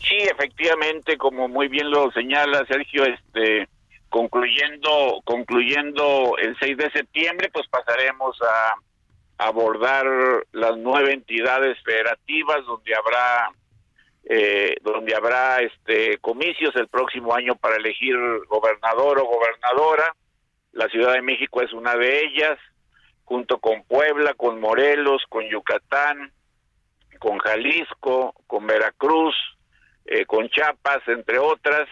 Sí, 0.00 0.16
efectivamente, 0.16 1.16
como 1.18 1.46
muy 1.46 1.68
bien 1.68 1.90
lo 1.90 2.10
señala 2.12 2.64
Sergio, 2.66 3.04
este 3.04 3.68
concluyendo 4.10 5.20
concluyendo 5.24 6.36
el 6.38 6.56
6 6.60 6.76
de 6.76 6.90
septiembre, 6.90 7.48
pues 7.52 7.66
pasaremos 7.68 8.36
a 8.42 8.74
abordar 9.46 10.04
las 10.52 10.76
nueve 10.76 11.14
entidades 11.14 11.78
federativas 11.82 12.64
donde 12.66 12.94
habrá 12.94 13.50
eh, 14.24 14.76
donde 14.82 15.14
habrá 15.14 15.60
este 15.60 16.18
comicios 16.18 16.76
el 16.76 16.88
próximo 16.88 17.34
año 17.34 17.56
para 17.56 17.76
elegir 17.76 18.14
gobernador 18.48 19.18
o 19.18 19.24
gobernadora. 19.24 20.14
La 20.72 20.88
Ciudad 20.88 21.14
de 21.14 21.22
México 21.22 21.62
es 21.62 21.72
una 21.72 21.96
de 21.96 22.20
ellas, 22.20 22.58
junto 23.24 23.58
con 23.58 23.82
Puebla, 23.84 24.34
con 24.34 24.60
Morelos, 24.60 25.22
con 25.28 25.48
Yucatán, 25.48 26.32
con 27.18 27.38
Jalisco, 27.38 28.34
con 28.46 28.66
Veracruz, 28.66 29.34
eh, 30.04 30.26
con 30.26 30.48
Chiapas, 30.50 31.00
entre 31.08 31.38
otras. 31.38 31.88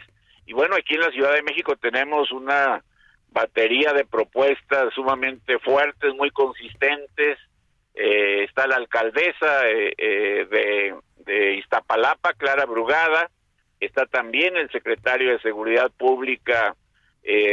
Y 0.48 0.54
bueno, 0.54 0.76
aquí 0.76 0.94
en 0.94 1.02
la 1.02 1.10
Ciudad 1.10 1.34
de 1.34 1.42
México 1.42 1.76
tenemos 1.76 2.32
una 2.32 2.82
batería 3.32 3.92
de 3.92 4.06
propuestas 4.06 4.94
sumamente 4.94 5.58
fuertes, 5.58 6.14
muy 6.14 6.30
consistentes. 6.30 7.38
Eh, 7.94 8.44
está 8.44 8.66
la 8.66 8.76
alcaldesa 8.76 9.68
eh, 9.68 10.46
de, 10.50 10.94
de 11.26 11.54
Iztapalapa, 11.56 12.32
Clara 12.32 12.64
Brugada. 12.64 13.30
Está 13.78 14.06
también 14.06 14.56
el 14.56 14.70
secretario 14.70 15.32
de 15.32 15.40
Seguridad 15.40 15.90
Pública, 15.90 16.74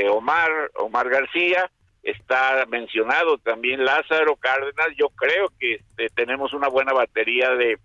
Omar, 0.09 0.71
Omar 0.75 1.09
García. 1.09 1.69
Está 2.01 2.65
mencionado 2.69 3.37
también 3.39 3.83
Lázaro 3.83 4.37
Cárdenas. 4.37 4.87
Yo 4.97 5.09
creo 5.09 5.49
que 5.59 5.73
este, 5.73 6.07
tenemos 6.15 6.53
una 6.53 6.69
buena 6.69 6.93
batería 6.93 7.49
de 7.55 7.77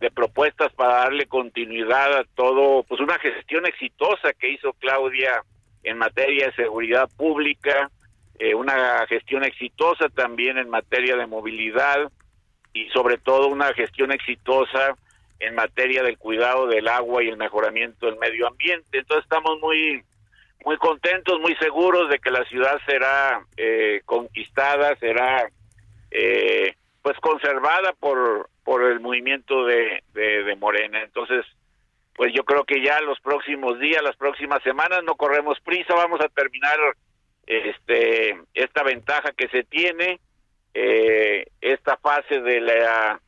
de 0.00 0.10
propuestas 0.10 0.72
para 0.74 1.04
darle 1.04 1.26
continuidad 1.26 2.18
a 2.18 2.24
todo, 2.34 2.82
pues 2.82 3.00
una 3.00 3.18
gestión 3.18 3.66
exitosa 3.66 4.32
que 4.34 4.50
hizo 4.50 4.72
Claudia 4.74 5.42
en 5.82 5.98
materia 5.98 6.46
de 6.46 6.52
seguridad 6.52 7.08
pública, 7.16 7.90
eh, 8.38 8.54
una 8.54 9.06
gestión 9.08 9.44
exitosa 9.44 10.08
también 10.10 10.58
en 10.58 10.68
materia 10.68 11.16
de 11.16 11.26
movilidad 11.26 12.10
y 12.74 12.88
sobre 12.90 13.16
todo 13.16 13.48
una 13.48 13.72
gestión 13.72 14.12
exitosa 14.12 14.96
en 15.38 15.54
materia 15.54 16.02
del 16.02 16.18
cuidado 16.18 16.66
del 16.66 16.88
agua 16.88 17.22
y 17.22 17.28
el 17.28 17.36
mejoramiento 17.36 18.06
del 18.06 18.18
medio 18.18 18.46
ambiente. 18.48 18.98
Entonces 18.98 19.24
estamos 19.24 19.58
muy 19.60 20.02
muy 20.64 20.76
contentos, 20.78 21.40
muy 21.40 21.54
seguros 21.56 22.10
de 22.10 22.18
que 22.18 22.30
la 22.30 22.44
ciudad 22.44 22.78
será 22.86 23.40
eh, 23.56 24.02
conquistada, 24.04 24.96
será 24.96 25.48
eh, 26.10 26.74
pues 27.06 27.16
conservada 27.20 27.92
por 28.00 28.50
por 28.64 28.82
el 28.82 28.98
movimiento 28.98 29.64
de, 29.64 30.02
de, 30.12 30.56
Morena. 30.56 31.04
Entonces, 31.04 31.46
pues 32.16 32.32
yo 32.34 32.42
creo 32.42 32.64
que 32.64 32.82
ya 32.82 33.00
los 33.00 33.20
próximos 33.20 33.78
días, 33.78 34.02
las 34.02 34.16
próximas 34.16 34.60
semanas, 34.64 35.04
no 35.04 35.14
corremos 35.14 35.60
prisa, 35.60 35.94
vamos 35.94 36.20
a 36.20 36.28
terminar 36.28 36.76
este 37.46 38.36
esta 38.54 38.82
ventaja 38.82 39.30
que 39.36 39.46
se 39.50 39.62
tiene, 39.62 40.18
eh, 40.74 41.46
esta 41.60 41.96
fase 41.98 42.40
de 42.40 42.60
la 42.60 43.20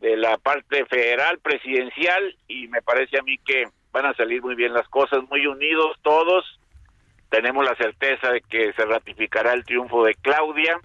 de 0.00 0.16
la 0.16 0.38
parte 0.38 0.86
federal 0.86 1.38
presidencial 1.40 2.38
y 2.48 2.68
me 2.68 2.80
parece 2.80 3.18
a 3.18 3.22
mí 3.22 3.36
que 3.44 3.64
van 3.92 4.06
a 4.06 4.14
salir 4.14 4.40
muy 4.40 4.54
bien 4.54 4.72
las 4.72 4.88
cosas, 4.88 5.22
muy 5.28 5.46
unidos 5.46 5.98
todos. 6.00 6.58
Tenemos 7.28 7.66
la 7.66 7.76
certeza 7.76 8.30
de 8.30 8.40
que 8.40 8.72
se 8.72 8.86
ratificará 8.86 9.52
el 9.52 9.66
triunfo 9.66 10.04
de 10.04 10.14
Claudia. 10.14 10.80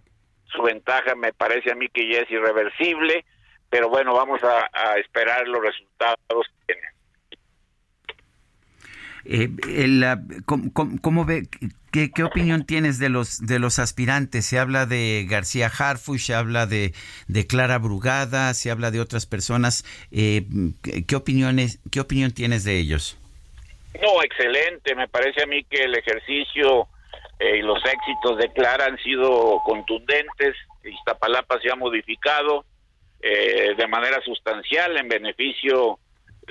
Su 0.54 0.62
ventaja 0.64 1.16
me 1.16 1.34
parece 1.34 1.72
a 1.72 1.76
mí 1.76 1.88
que 1.90 2.12
ya 2.12 2.20
es 2.20 2.32
irreversible 2.32 3.26
pero 3.72 3.90
bueno, 3.90 4.14
vamos 4.14 4.42
a, 4.44 4.98
esperar 4.98 5.48
los 5.48 5.64
resultados. 5.64 6.46
Eh, 9.24 9.50
¿cómo, 10.46 11.26
ve, 11.26 11.48
qué, 11.92 12.24
opinión 12.24 12.66
tienes 12.66 13.00
de 13.00 13.08
los 13.08 13.40
de 13.40 13.60
los 13.60 13.80
aspirantes? 13.80 14.46
Se 14.46 14.60
habla 14.60 14.86
de 14.86 15.26
García 15.30 15.68
Harfush, 15.68 16.26
se 16.26 16.34
habla 16.34 16.66
de, 16.66 16.94
de 17.28 17.48
Clara 17.48 17.78
Brugada, 17.78 18.54
se 18.54 18.72
habla 18.72 18.92
de 18.92 19.00
otras 19.00 19.26
personas. 19.26 19.86
Eh, 20.12 20.44
¿qué, 21.08 21.16
opiniones, 21.16 21.80
¿Qué 21.92 22.02
opinión 22.02 22.34
tienes 22.34 22.66
de 22.66 22.78
ellos? 22.78 23.18
No, 24.02 24.22
excelente. 24.24 24.96
Me 24.96 25.08
parece 25.08 25.44
a 25.44 25.46
mí 25.46 25.64
que 25.64 25.84
el 25.84 25.96
ejercicio 25.96 26.90
eh, 27.42 27.58
y 27.58 27.62
los 27.62 27.80
éxitos 27.84 28.38
de 28.38 28.52
Clara 28.54 28.86
han 28.86 28.98
sido 29.00 29.62
contundentes. 29.66 30.56
Iztapalapa 30.84 31.60
se 31.60 31.72
ha 31.72 31.76
modificado 31.76 32.66
eh, 33.22 33.74
de 33.76 33.88
manera 33.88 34.22
sustancial 34.22 34.98
en 34.98 35.08
beneficio 35.08 36.00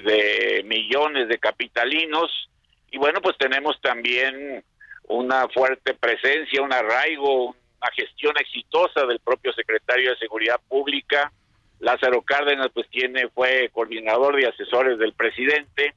de 0.02 0.62
millones 0.64 1.28
de 1.28 1.38
capitalinos. 1.38 2.50
Y 2.90 2.98
bueno, 2.98 3.20
pues 3.20 3.36
tenemos 3.38 3.80
también 3.80 4.64
una 5.08 5.48
fuerte 5.48 5.94
presencia, 5.94 6.62
un 6.62 6.72
arraigo, 6.72 7.46
una 7.46 7.90
gestión 7.94 8.34
exitosa 8.38 9.06
del 9.06 9.20
propio 9.20 9.52
secretario 9.52 10.10
de 10.10 10.18
Seguridad 10.18 10.60
Pública. 10.68 11.32
Lázaro 11.78 12.22
Cárdenas 12.22 12.68
pues 12.74 12.88
tiene 12.90 13.28
fue 13.28 13.70
coordinador 13.72 14.36
de 14.36 14.48
asesores 14.48 14.98
del 14.98 15.14
presidente 15.14 15.94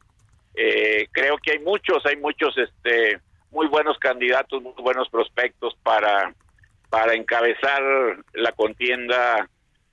eh, 0.56 1.08
creo 1.12 1.38
que 1.38 1.54
hay 1.54 1.60
muchos, 1.60 2.06
hay 2.06 2.18
muchos 2.18 2.56
este 2.58 3.20
muy 3.54 3.68
buenos 3.68 3.98
candidatos, 4.00 4.62
muy 4.62 4.74
buenos 4.78 5.08
prospectos 5.10 5.76
para 5.84 6.34
para 6.90 7.16
encabezar 7.16 7.82
la 8.34 8.52
contienda 8.52 9.50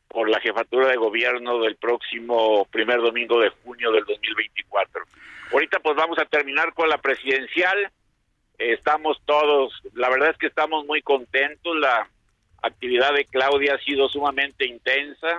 por 0.06 0.28
la 0.28 0.38
jefatura 0.38 0.88
de 0.88 0.96
gobierno 0.96 1.58
del 1.60 1.76
próximo 1.76 2.66
primer 2.66 3.00
domingo 3.00 3.40
de 3.40 3.48
junio 3.64 3.90
del 3.90 4.04
2024. 4.04 5.04
Ahorita 5.50 5.80
pues 5.80 5.96
vamos 5.96 6.18
a 6.18 6.26
terminar 6.26 6.74
con 6.74 6.90
la 6.90 6.98
presidencial. 6.98 7.90
estamos 8.58 9.16
todos, 9.24 9.72
la 9.94 10.10
verdad 10.10 10.30
es 10.32 10.36
que 10.36 10.48
estamos 10.48 10.84
muy 10.84 11.00
contentos. 11.00 11.74
La 11.78 12.06
actividad 12.60 13.14
de 13.14 13.24
Claudia 13.24 13.76
ha 13.76 13.78
sido 13.78 14.10
sumamente 14.10 14.66
intensa. 14.66 15.38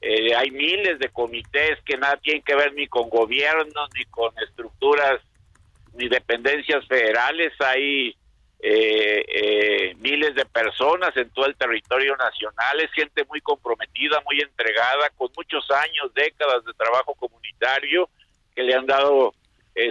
Eh, 0.00 0.36
hay 0.36 0.52
miles 0.52 1.00
de 1.00 1.08
comités 1.08 1.80
que 1.84 1.96
nada 1.96 2.16
tienen 2.18 2.44
que 2.44 2.54
ver 2.54 2.74
ni 2.74 2.86
con 2.86 3.08
gobiernos, 3.08 3.88
ni 3.96 4.04
con 4.04 4.32
estructuras, 4.38 5.20
ni 5.94 6.08
dependencias 6.08 6.86
federales. 6.86 7.52
Hay 7.60 8.16
eh, 8.60 9.24
eh, 9.28 9.96
miles 10.00 10.34
de 10.34 10.44
personas 10.46 11.16
en 11.16 11.30
todo 11.30 11.46
el 11.46 11.56
territorio 11.56 12.16
nacional. 12.16 12.80
Es 12.80 12.92
gente 12.92 13.24
muy 13.28 13.40
comprometida, 13.40 14.20
muy 14.24 14.40
entregada, 14.40 15.10
con 15.16 15.30
muchos 15.36 15.68
años, 15.70 16.12
décadas 16.14 16.64
de 16.64 16.72
trabajo 16.74 17.14
comunitario 17.14 18.08
que 18.54 18.62
le 18.62 18.74
han 18.74 18.86
dado 18.86 19.34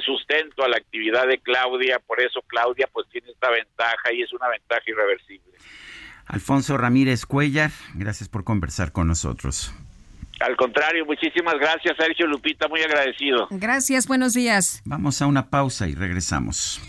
sustento 0.06 0.64
a 0.64 0.70
la 0.70 0.78
actividad 0.78 1.28
de 1.28 1.40
Claudia. 1.40 1.98
Por 2.00 2.22
eso 2.22 2.42
Claudia 2.44 2.88
pues 2.94 3.10
tiene 3.10 3.32
esta 3.32 3.50
ventaja 3.50 4.14
y 4.14 4.22
es 4.22 4.32
una 4.32 4.48
ventaja 4.48 4.84
irreversible. 4.86 5.52
Alfonso 6.28 6.78
Ramírez 6.78 7.26
Cuellar, 7.26 7.72
gracias 7.96 8.30
por 8.30 8.44
conversar 8.44 8.92
con 8.92 9.08
nosotros. 9.08 9.74
Al 10.44 10.56
contrario, 10.56 11.06
muchísimas 11.06 11.56
gracias, 11.60 11.96
Sergio 11.98 12.28
Lupita, 12.28 12.68
muy 12.68 12.82
agradecido. 12.82 13.48
Gracias, 13.52 14.08
buenos 14.08 14.34
días. 14.34 14.82
Vamos 14.86 15.22
a 15.22 15.28
una 15.28 15.50
pausa 15.50 15.88
y 15.88 15.94
regresamos. 15.94 16.82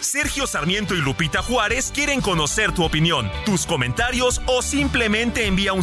Sergio 0.00 0.46
Sarmiento 0.46 0.94
y 0.94 0.98
Lupita 0.98 1.42
Juárez 1.42 1.90
quieren 1.92 2.20
conocer 2.20 2.72
tu 2.72 2.84
opinión, 2.84 3.30
tus 3.44 3.66
comentarios 3.66 4.40
o 4.46 4.62
simplemente 4.62 5.46
envía 5.46 5.72
un 5.72 5.82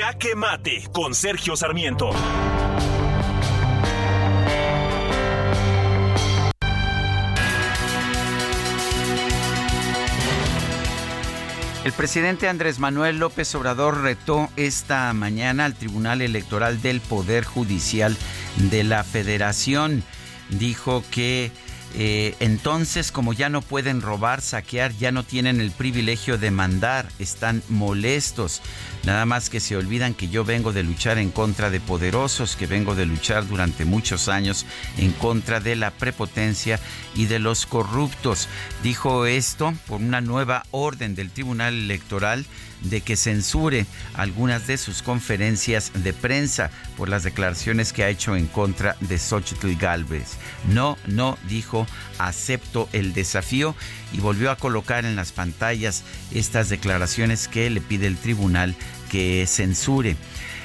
Jaque 0.07 0.35
Mate 0.35 0.83
con 0.93 1.15
Sergio 1.15 1.57
Sarmiento. 1.57 2.11
El 11.85 11.93
presidente 11.93 12.49
Andrés 12.49 12.79
Manuel 12.79 13.19
López 13.19 13.55
Obrador 13.55 14.03
retó 14.03 14.51
esta 14.57 15.11
mañana 15.15 15.65
al 15.65 15.75
Tribunal 15.75 16.21
Electoral 16.21 16.83
del 16.83 17.01
Poder 17.01 17.45
Judicial 17.45 18.15
de 18.57 18.85
la 18.85 19.05
Federación. 19.05 20.05
Dijo 20.51 21.03
que 21.11 21.51
eh, 21.97 22.35
entonces, 22.41 23.13
como 23.13 23.33
ya 23.33 23.49
no 23.49 23.63
pueden 23.63 24.01
robar, 24.01 24.41
saquear, 24.41 24.93
ya 24.97 25.13
no 25.13 25.23
tienen 25.23 25.61
el 25.61 25.71
privilegio 25.71 26.39
de 26.39 26.51
mandar, 26.51 27.09
están 27.21 27.63
molestos. 27.69 28.63
Nada 29.05 29.27
más 29.27 29.49
que 29.49 29.61
se 29.61 29.77
olvidan 29.77 30.15
que 30.15 30.29
yo 30.29 30.45
vengo 30.45 30.73
de 30.73 30.83
luchar 30.83 31.19
en 31.19 31.31
contra 31.31 31.71
de 31.71 31.79
poderosos, 31.79 32.57
que 32.57 32.67
vengo 32.67 32.97
de 32.97 33.07
luchar 33.07 33.47
durante 33.47 33.85
muchos 33.85 34.29
años 34.29 34.67
en 34.99 35.13
contra 35.13 35.61
de 35.61 35.77
la 35.77 35.93
prepotencia 35.93 36.81
y 37.15 37.27
de 37.27 37.39
los 37.39 37.65
corruptos. 37.65 38.49
Dijo 38.83 39.27
esto 39.27 39.73
por 39.87 40.01
una 40.01 40.21
nueva 40.21 40.65
orden 40.73 41.15
del 41.15 41.31
Tribunal 41.31 41.75
Electoral 41.75 42.45
de 42.85 43.01
que 43.01 43.17
censure 43.17 43.87
algunas 44.15 44.67
de 44.67 44.79
sus 44.79 45.03
conferencias 45.03 45.93
de 45.95 46.13
prensa 46.13 46.71
por 46.97 47.09
las 47.09 47.25
declaraciones 47.25 47.93
que 47.93 48.05
ha 48.05 48.09
hecho 48.09 48.37
en 48.37 48.47
contra 48.47 48.97
de 49.01 49.19
Xochitl 49.19 49.75
Galvez. 49.77 50.37
No, 50.69 50.97
no, 51.07 51.39
dijo, 51.49 51.87
acepto 52.19 52.89
el 52.93 53.13
desafío 53.13 53.75
y 54.13 54.21
volvió 54.21 54.51
a 54.51 54.57
colocar 54.57 55.05
en 55.05 55.17
las 55.17 55.33
pantallas 55.33 56.05
estas 56.33 56.69
declaraciones 56.69 57.49
que 57.49 57.69
le 57.71 57.81
pide 57.81 58.07
el 58.07 58.17
tribunal 58.17 58.75
que 59.11 59.45
censure. 59.47 60.17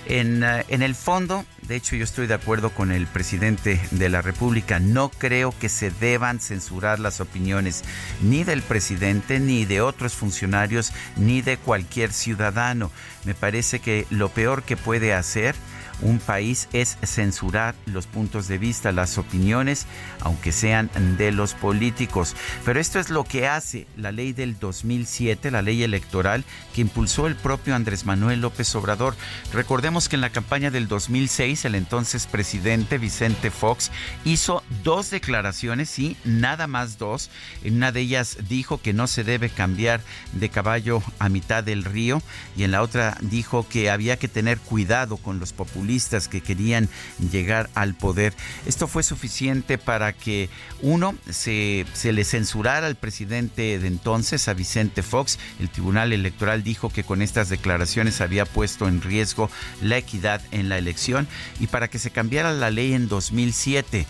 En, 0.06 0.44
eh, 0.44 0.66
en, 0.70 0.82
el 0.82 0.96
fondo, 0.96 1.46
de 1.70 1.76
hecho 1.76 1.96
yo 1.96 2.04
estoy 2.04 2.26
de 2.26 2.34
acuerdo 2.34 2.72
con 2.72 2.92
el 2.92 3.06
presidente 3.06 3.80
de 3.92 4.10
la 4.10 4.24
República, 4.24 4.80
no 4.80 5.10
creo 5.10 5.54
que 5.58 5.70
se 5.70 5.92
deban 5.92 6.40
censurar 6.40 7.00
las 7.00 7.22
opiniones 7.22 7.84
ni 8.22 8.44
del 8.44 8.64
presidente, 8.64 9.40
ni 9.40 9.66
de 9.66 9.80
otros 9.80 10.14
funcionarios, 10.14 10.92
ni 11.16 11.44
de 11.44 11.58
cualquier 11.58 12.12
ciudadano. 12.12 12.90
Me 13.24 13.36
parece 13.36 13.80
que 13.80 14.08
lo 14.10 14.30
peor 14.30 14.64
que 14.64 14.78
puede 14.78 15.14
hacer 15.14 15.56
un 16.02 16.20
país 16.20 16.70
es 16.74 16.98
censurar 17.04 17.76
los 17.86 18.08
puntos 18.08 18.48
de 18.48 18.58
vista, 18.58 18.92
las 18.92 19.18
opiniones, 19.18 19.86
aunque 20.22 20.52
sean 20.52 20.90
de 21.18 21.32
los 21.32 21.54
políticos. 21.54 22.36
Pero 22.66 22.80
esto 22.80 23.00
es 23.00 23.10
lo 23.10 23.24
que 23.24 23.48
hace 23.48 23.88
la 23.98 24.12
ley 24.12 24.34
del 24.34 24.60
2007, 24.60 25.52
la 25.52 25.62
ley 25.62 25.84
electoral 25.84 26.44
que 26.74 26.82
impulsó 26.82 27.28
el 27.28 27.36
propio 27.36 27.76
Andrés 27.76 28.06
Manuel 28.06 28.42
López 28.42 28.74
Obrador. 28.76 29.16
Recordemos 29.54 30.10
que 30.10 30.16
en 30.16 30.22
la 30.22 30.30
campaña 30.30 30.72
del 30.72 30.88
2006 30.88 31.66
el 31.66 31.76
entonces 31.76 32.28
presidente 32.28 32.98
Vicente 32.98 33.52
Fox 33.52 33.92
hizo 34.26 34.64
dos 34.84 35.10
declaraciones, 35.10 35.90
sí, 35.90 36.18
nada 36.24 36.68
más 36.68 36.98
dos. 36.98 37.30
En 37.64 37.76
una 37.76 37.92
de 37.92 38.02
ellas 38.02 38.38
dijo 38.48 38.82
que 38.82 38.94
no 38.94 39.08
se 39.08 39.24
debe 39.24 39.50
cambiar 39.50 40.02
de 40.34 40.50
caballo 40.50 41.02
a 41.20 41.30
mitad 41.30 41.64
del 41.64 41.84
río 41.84 42.22
y 42.56 42.64
en 42.64 42.72
la 42.72 42.82
otra 42.82 43.18
dijo 43.22 43.68
que 43.68 43.90
había 43.90 44.18
que 44.18 44.28
tener 44.28 44.60
cuidado 44.60 45.18
con 45.18 45.40
los 45.40 45.54
populistas 45.54 45.89
que 46.30 46.42
querían 46.42 46.88
llegar 47.32 47.70
al 47.74 47.96
poder. 47.96 48.34
Esto 48.68 48.88
fue 48.88 49.02
suficiente 49.02 49.80
para 49.80 50.14
que 50.14 50.50
uno 50.82 51.16
se, 51.30 51.86
le 52.04 52.24
censurara 52.24 52.86
al 52.86 52.96
presidente 52.96 53.80
de 53.80 53.88
entonces, 53.88 54.48
a 54.48 54.54
Vicente 54.54 55.02
Fox. 55.02 55.40
El 55.60 55.70
Tribunal 55.70 56.14
Electoral 56.14 56.64
dijo 56.64 56.90
que 56.90 57.04
con 57.04 57.24
estas 57.24 57.50
declaraciones 57.50 58.22
había 58.22 58.46
puesto 58.46 58.88
en 58.88 59.02
riesgo 59.02 59.50
la 59.82 59.98
equidad 59.98 60.42
en 60.52 60.70
la 60.70 60.78
elección 60.78 61.28
y 61.60 61.68
para 61.68 61.88
que 61.88 61.98
se 61.98 62.12
cambiara 62.12 62.54
la 62.54 62.70
ley 62.70 62.94
en 62.94 63.08
2007 63.08 64.06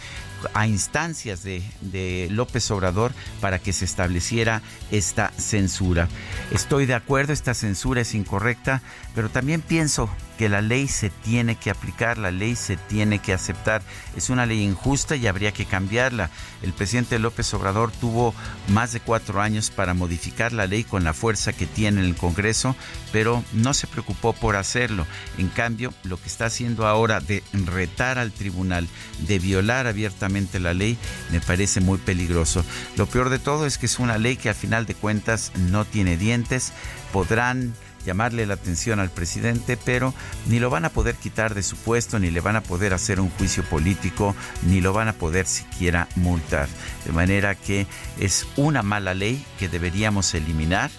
a 0.54 0.68
instancias 0.68 1.44
de, 1.44 2.28
López 2.32 2.70
Obrador 2.72 3.12
para 3.42 3.60
que 3.60 3.74
se 3.74 3.86
estableciera 3.86 4.62
esta 4.92 5.32
censura. 5.38 6.08
Estoy 6.52 6.86
de 6.86 6.94
acuerdo, 6.94 7.34
esta 7.34 7.54
censura 7.54 8.02
es 8.02 8.14
incorrecta, 8.16 8.82
pero 9.16 9.30
también 9.30 9.62
pienso 9.62 10.10
que 10.40 10.48
la 10.48 10.62
ley 10.62 10.88
se 10.88 11.10
tiene 11.10 11.58
que 11.58 11.70
aplicar, 11.70 12.18
la 12.18 12.32
ley 12.32 12.56
se 12.56 12.78
tiene 12.78 13.20
que 13.20 13.34
aceptar. 13.34 13.82
Es 14.16 14.30
una 14.30 14.46
ley 14.46 14.64
injusta 14.64 15.18
y 15.18 15.28
habría 15.28 15.52
que 15.52 15.66
cambiarla. 15.66 16.30
El 16.62 16.72
presidente 16.72 17.20
López 17.20 17.54
Obrador 17.54 17.92
tuvo 17.92 18.34
más 18.70 18.94
de 18.94 19.02
cuatro 19.02 19.42
años 19.42 19.70
para 19.70 19.94
modificar 19.94 20.54
la 20.54 20.66
ley 20.66 20.86
con 20.86 21.04
la 21.04 21.14
fuerza 21.14 21.52
que 21.52 21.66
tiene 21.66 22.00
en 22.00 22.06
el 22.06 22.16
Congreso, 22.16 22.74
pero 23.12 23.44
no 23.52 23.74
se 23.74 23.88
preocupó 23.88 24.32
por 24.32 24.56
hacerlo. 24.56 25.06
En 25.38 25.50
cambio, 25.50 25.94
lo 26.04 26.16
que 26.16 26.30
está 26.30 26.46
haciendo 26.46 26.88
ahora 26.88 27.20
de 27.20 27.44
retar 27.66 28.18
al 28.18 28.32
tribunal, 28.32 28.88
de 29.28 29.40
violar 29.40 29.88
abiertamente 29.88 30.62
la 30.62 30.74
ley, 30.74 30.98
me 31.34 31.42
parece 31.42 31.82
muy 31.82 31.98
peligroso. 31.98 32.64
Lo 32.96 33.08
peor 33.08 33.28
de 33.28 33.40
todo 33.40 33.66
es 33.66 33.78
que 33.78 33.88
es 33.88 34.00
una 34.00 34.18
ley 34.18 34.38
que 34.38 34.48
al 34.48 34.56
final 34.56 34.86
de 34.86 34.96
cuentas 34.96 35.52
no 35.70 35.84
tiene 35.84 36.16
dientes. 36.16 36.72
Podrán 37.12 37.74
llamarle 38.06 38.46
la 38.46 38.56
atención 38.56 39.00
al 39.00 39.10
presidente, 39.10 39.78
pero 39.78 40.14
ni 40.48 40.60
lo 40.60 40.70
van 40.70 40.86
a 40.86 40.90
poder 40.90 41.16
quitar 41.16 41.54
de 41.54 41.64
su 41.64 41.76
puesto, 41.78 42.20
ni 42.20 42.32
le 42.32 42.42
van 42.42 42.56
a 42.56 42.62
poder 42.62 42.94
hacer 42.94 43.20
un 43.20 43.30
juicio 43.30 43.64
político, 43.64 44.36
ni 44.64 44.82
lo 44.82 44.94
van 44.94 45.08
a 45.08 45.14
poder 45.14 45.46
siquiera 45.46 46.08
multar. 46.16 46.68
De 47.06 47.12
manera 47.12 47.56
que 47.56 47.88
es 48.20 48.48
una 48.56 48.84
mala 48.84 49.14
ley 49.14 49.46
que 49.58 49.70
deberíamos 49.70 50.34
eliminar. 50.34 50.90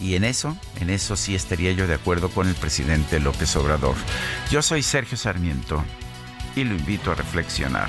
Y 0.00 0.16
en 0.16 0.24
eso, 0.24 0.56
en 0.80 0.90
eso 0.90 1.14
sí 1.16 1.34
estaría 1.34 1.70
yo 1.72 1.86
de 1.86 1.94
acuerdo 1.94 2.28
con 2.30 2.48
el 2.48 2.54
presidente 2.56 3.20
López 3.20 3.54
Obrador. 3.54 3.94
Yo 4.50 4.60
soy 4.60 4.82
Sergio 4.82 5.16
Sarmiento 5.16 5.84
y 6.56 6.64
lo 6.64 6.74
invito 6.74 7.12
a 7.12 7.14
reflexionar. 7.14 7.88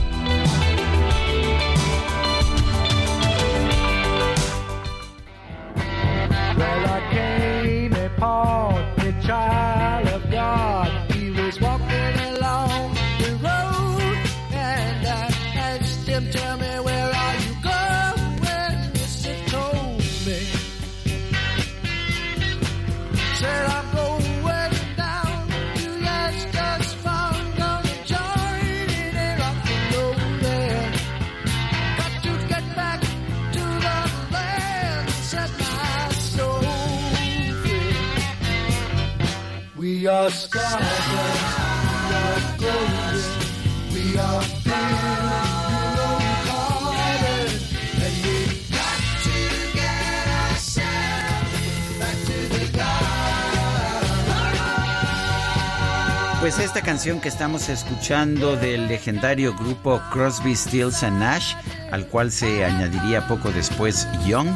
Canción 56.91 57.21
que 57.21 57.29
estamos 57.29 57.69
escuchando 57.69 58.57
del 58.57 58.89
legendario 58.89 59.55
grupo 59.55 60.01
Crosby, 60.11 60.53
Stills 60.53 61.03
and 61.03 61.19
Nash, 61.19 61.53
al 61.89 62.05
cual 62.07 62.33
se 62.33 62.65
añadiría 62.65 63.29
poco 63.29 63.49
después 63.49 64.09
Young, 64.25 64.49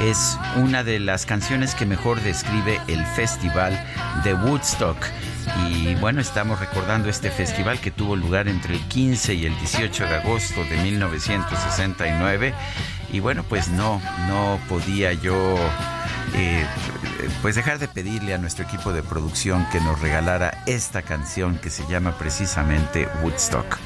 es 0.00 0.38
una 0.56 0.82
de 0.82 0.98
las 0.98 1.26
canciones 1.26 1.74
que 1.74 1.84
mejor 1.84 2.22
describe 2.22 2.80
el 2.88 3.04
festival 3.04 3.78
de 4.24 4.32
Woodstock. 4.32 4.96
Y 5.68 5.94
bueno, 5.96 6.22
estamos 6.22 6.58
recordando 6.58 7.10
este 7.10 7.30
festival 7.30 7.78
que 7.78 7.90
tuvo 7.90 8.16
lugar 8.16 8.48
entre 8.48 8.76
el 8.76 8.80
15 8.88 9.34
y 9.34 9.44
el 9.44 9.54
18 9.58 10.06
de 10.06 10.14
agosto 10.14 10.64
de 10.64 10.78
1969. 10.78 12.54
Y 13.12 13.20
bueno, 13.20 13.44
pues 13.46 13.68
no, 13.68 14.00
no 14.26 14.58
podía 14.70 15.12
yo 15.12 15.58
eh, 16.34 16.64
pues 17.42 17.54
dejar 17.54 17.78
de 17.78 17.88
pedirle 17.88 18.34
a 18.34 18.38
nuestro 18.38 18.64
equipo 18.64 18.92
de 18.92 19.02
producción 19.02 19.66
que 19.72 19.80
nos 19.80 20.00
regalara 20.00 20.62
esta 20.66 21.02
canción 21.02 21.58
que 21.58 21.70
se 21.70 21.86
llama 21.86 22.16
precisamente 22.18 23.08
Woodstock. 23.22 23.78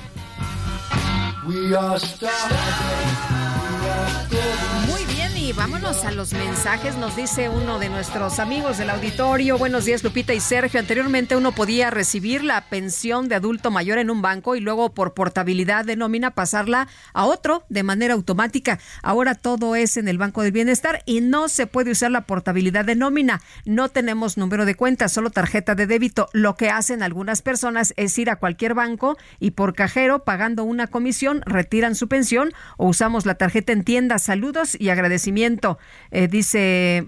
Y 5.48 5.52
vámonos 5.54 6.04
a 6.04 6.10
los 6.10 6.34
mensajes. 6.34 6.96
Nos 6.96 7.16
dice 7.16 7.48
uno 7.48 7.78
de 7.78 7.88
nuestros 7.88 8.38
amigos 8.38 8.76
del 8.76 8.90
auditorio. 8.90 9.56
Buenos 9.56 9.86
días, 9.86 10.04
Lupita 10.04 10.34
y 10.34 10.40
Sergio. 10.40 10.78
Anteriormente 10.78 11.36
uno 11.36 11.52
podía 11.52 11.90
recibir 11.90 12.44
la 12.44 12.68
pensión 12.68 13.28
de 13.28 13.36
adulto 13.36 13.70
mayor 13.70 13.96
en 13.96 14.10
un 14.10 14.20
banco 14.20 14.56
y 14.56 14.60
luego 14.60 14.92
por 14.92 15.14
portabilidad 15.14 15.86
de 15.86 15.96
nómina 15.96 16.32
pasarla 16.32 16.88
a 17.14 17.24
otro 17.24 17.64
de 17.70 17.82
manera 17.82 18.12
automática. 18.12 18.78
Ahora 19.02 19.34
todo 19.34 19.74
es 19.74 19.96
en 19.96 20.08
el 20.08 20.18
Banco 20.18 20.42
del 20.42 20.52
Bienestar 20.52 21.02
y 21.06 21.22
no 21.22 21.48
se 21.48 21.66
puede 21.66 21.92
usar 21.92 22.10
la 22.10 22.26
portabilidad 22.26 22.84
de 22.84 22.96
nómina. 22.96 23.40
No 23.64 23.88
tenemos 23.88 24.36
número 24.36 24.66
de 24.66 24.74
cuenta, 24.74 25.08
solo 25.08 25.30
tarjeta 25.30 25.74
de 25.74 25.86
débito. 25.86 26.28
Lo 26.32 26.56
que 26.56 26.68
hacen 26.68 27.02
algunas 27.02 27.40
personas 27.40 27.94
es 27.96 28.18
ir 28.18 28.28
a 28.28 28.36
cualquier 28.36 28.74
banco 28.74 29.16
y 29.40 29.52
por 29.52 29.74
cajero, 29.74 30.24
pagando 30.24 30.64
una 30.64 30.88
comisión, 30.88 31.42
retiran 31.46 31.94
su 31.94 32.06
pensión 32.08 32.52
o 32.76 32.88
usamos 32.88 33.24
la 33.24 33.36
tarjeta 33.36 33.72
en 33.72 33.84
tienda. 33.84 34.18
Saludos 34.18 34.76
y 34.78 34.90
agradecimiento 35.38 35.78
eh, 36.10 36.28
dice 36.28 37.06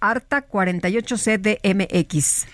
Arta 0.00 0.42
48 0.42 1.16
CDMX. 1.16 2.46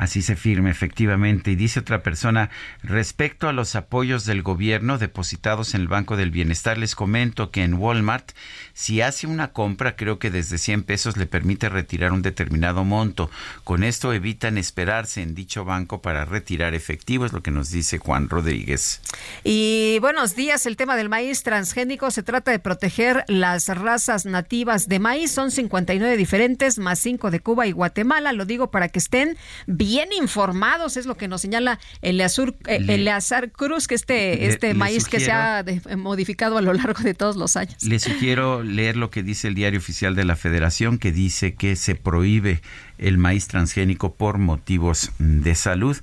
Así 0.00 0.22
se 0.22 0.34
firme 0.34 0.70
efectivamente. 0.70 1.50
Y 1.50 1.56
dice 1.56 1.80
otra 1.80 2.02
persona, 2.02 2.48
respecto 2.82 3.48
a 3.48 3.52
los 3.52 3.76
apoyos 3.76 4.24
del 4.24 4.42
gobierno 4.42 4.96
depositados 4.96 5.74
en 5.74 5.82
el 5.82 5.88
Banco 5.88 6.16
del 6.16 6.30
Bienestar, 6.30 6.78
les 6.78 6.94
comento 6.94 7.50
que 7.50 7.64
en 7.64 7.74
Walmart, 7.74 8.30
si 8.72 9.02
hace 9.02 9.26
una 9.26 9.52
compra, 9.52 9.96
creo 9.96 10.18
que 10.18 10.30
desde 10.30 10.56
100 10.56 10.84
pesos 10.84 11.18
le 11.18 11.26
permite 11.26 11.68
retirar 11.68 12.12
un 12.12 12.22
determinado 12.22 12.82
monto. 12.82 13.30
Con 13.62 13.84
esto 13.84 14.14
evitan 14.14 14.56
esperarse 14.56 15.20
en 15.20 15.34
dicho 15.34 15.66
banco 15.66 16.00
para 16.00 16.24
retirar 16.24 16.72
efectivo, 16.72 17.26
es 17.26 17.34
lo 17.34 17.42
que 17.42 17.50
nos 17.50 17.70
dice 17.70 17.98
Juan 17.98 18.30
Rodríguez. 18.30 19.02
Y 19.44 19.98
buenos 20.00 20.34
días, 20.34 20.64
el 20.64 20.78
tema 20.78 20.96
del 20.96 21.10
maíz 21.10 21.42
transgénico 21.42 22.10
se 22.10 22.22
trata 22.22 22.50
de 22.52 22.58
proteger 22.58 23.24
las 23.28 23.68
razas 23.68 24.24
nativas 24.24 24.88
de 24.88 24.98
maíz, 24.98 25.30
son 25.30 25.50
59 25.50 26.16
diferentes, 26.16 26.78
más 26.78 27.00
5 27.00 27.30
de 27.30 27.40
Cuba 27.40 27.66
y 27.66 27.72
Guatemala, 27.72 28.32
lo 28.32 28.46
digo 28.46 28.70
para 28.70 28.88
que 28.88 28.98
estén 28.98 29.36
bien 29.66 29.89
informados, 30.16 30.96
es 30.96 31.06
lo 31.06 31.16
que 31.16 31.28
nos 31.28 31.40
señala 31.40 31.78
Eleazar, 32.02 32.54
eh, 32.66 32.84
Eleazar 32.88 33.50
Cruz, 33.50 33.86
que 33.86 33.94
este, 33.94 34.46
este 34.46 34.74
maíz 34.74 35.06
que 35.06 35.20
se 35.20 35.32
ha 35.32 35.64
modificado 35.96 36.58
a 36.58 36.62
lo 36.62 36.72
largo 36.72 37.02
de 37.02 37.14
todos 37.14 37.36
los 37.36 37.56
años. 37.56 37.82
Le 37.82 37.98
sugiero 37.98 38.62
leer 38.62 38.96
lo 38.96 39.10
que 39.10 39.22
dice 39.22 39.48
el 39.48 39.54
diario 39.54 39.78
oficial 39.78 40.14
de 40.14 40.24
la 40.24 40.36
Federación, 40.36 40.98
que 40.98 41.12
dice 41.12 41.54
que 41.54 41.76
se 41.76 41.94
prohíbe 41.94 42.62
el 42.98 43.18
maíz 43.18 43.48
transgénico 43.48 44.14
por 44.14 44.38
motivos 44.38 45.10
de 45.18 45.54
salud 45.54 45.96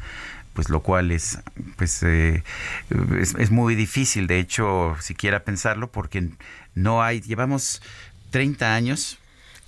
pues 0.54 0.70
lo 0.70 0.82
cual 0.82 1.12
es 1.12 1.38
pues 1.76 2.02
eh, 2.02 2.44
es, 3.20 3.52
muy 3.52 3.76
difícil 3.76 4.26
de 4.26 4.40
hecho 4.40 4.96
siquiera 5.00 5.44
pensarlo 5.44 5.92
porque 5.92 6.30
no 6.74 7.04
hay 7.04 7.22
llevamos 7.22 7.80
30 8.32 8.74
años 8.74 9.20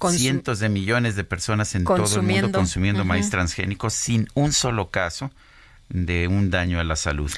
cientos 0.07 0.59
de 0.59 0.69
millones 0.69 1.15
de 1.15 1.23
personas 1.23 1.75
en 1.75 1.83
todo 1.83 1.95
el 1.95 2.21
mundo 2.21 2.51
consumiendo. 2.51 3.05
maíz 3.05 3.29
transgénico 3.29 3.89
sin 3.89 4.27
un 4.33 4.53
solo 4.53 4.89
caso 4.89 5.31
de 5.89 6.27
un 6.27 6.51
daño 6.51 6.79
a 6.79 6.83
la 6.83 6.95
salud. 6.95 7.31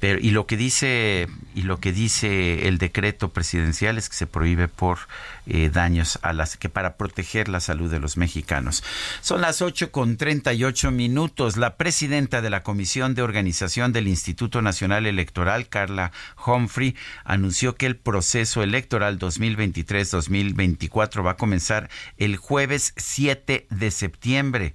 Pero 0.00 0.18
y 0.20 0.30
lo 0.30 0.46
que 0.46 0.56
dice 0.56 1.28
y 1.54 1.62
lo 1.62 1.80
que 1.80 1.92
dice 1.92 2.68
el 2.68 2.78
decreto 2.78 3.32
presidencial 3.32 3.98
es 3.98 4.08
que 4.08 4.16
se 4.16 4.26
prohíbe 4.26 4.68
por 4.68 4.98
eh, 5.46 5.70
daños 5.72 6.18
a 6.22 6.32
las 6.32 6.56
que 6.56 6.68
para 6.68 6.96
proteger 6.96 7.48
la 7.48 7.60
salud 7.60 7.90
de 7.90 8.00
los 8.00 8.16
mexicanos. 8.16 8.84
Son 9.20 9.40
las 9.40 9.62
ocho 9.62 9.90
con 9.90 10.16
ocho 10.64 10.90
minutos. 10.90 11.56
La 11.56 11.76
presidenta 11.76 12.42
de 12.42 12.50
la 12.50 12.62
Comisión 12.62 13.14
de 13.14 13.22
Organización 13.22 13.92
del 13.92 14.08
Instituto 14.08 14.62
Nacional 14.62 15.06
Electoral, 15.06 15.68
Carla 15.68 16.12
Humphrey, 16.44 16.96
anunció 17.24 17.76
que 17.76 17.86
el 17.86 17.96
proceso 17.96 18.62
electoral 18.62 19.18
2023-2024 19.18 21.24
va 21.24 21.32
a 21.32 21.36
comenzar 21.36 21.88
el 22.16 22.36
jueves 22.36 22.92
7 22.96 23.66
de 23.70 23.90
septiembre 23.90 24.74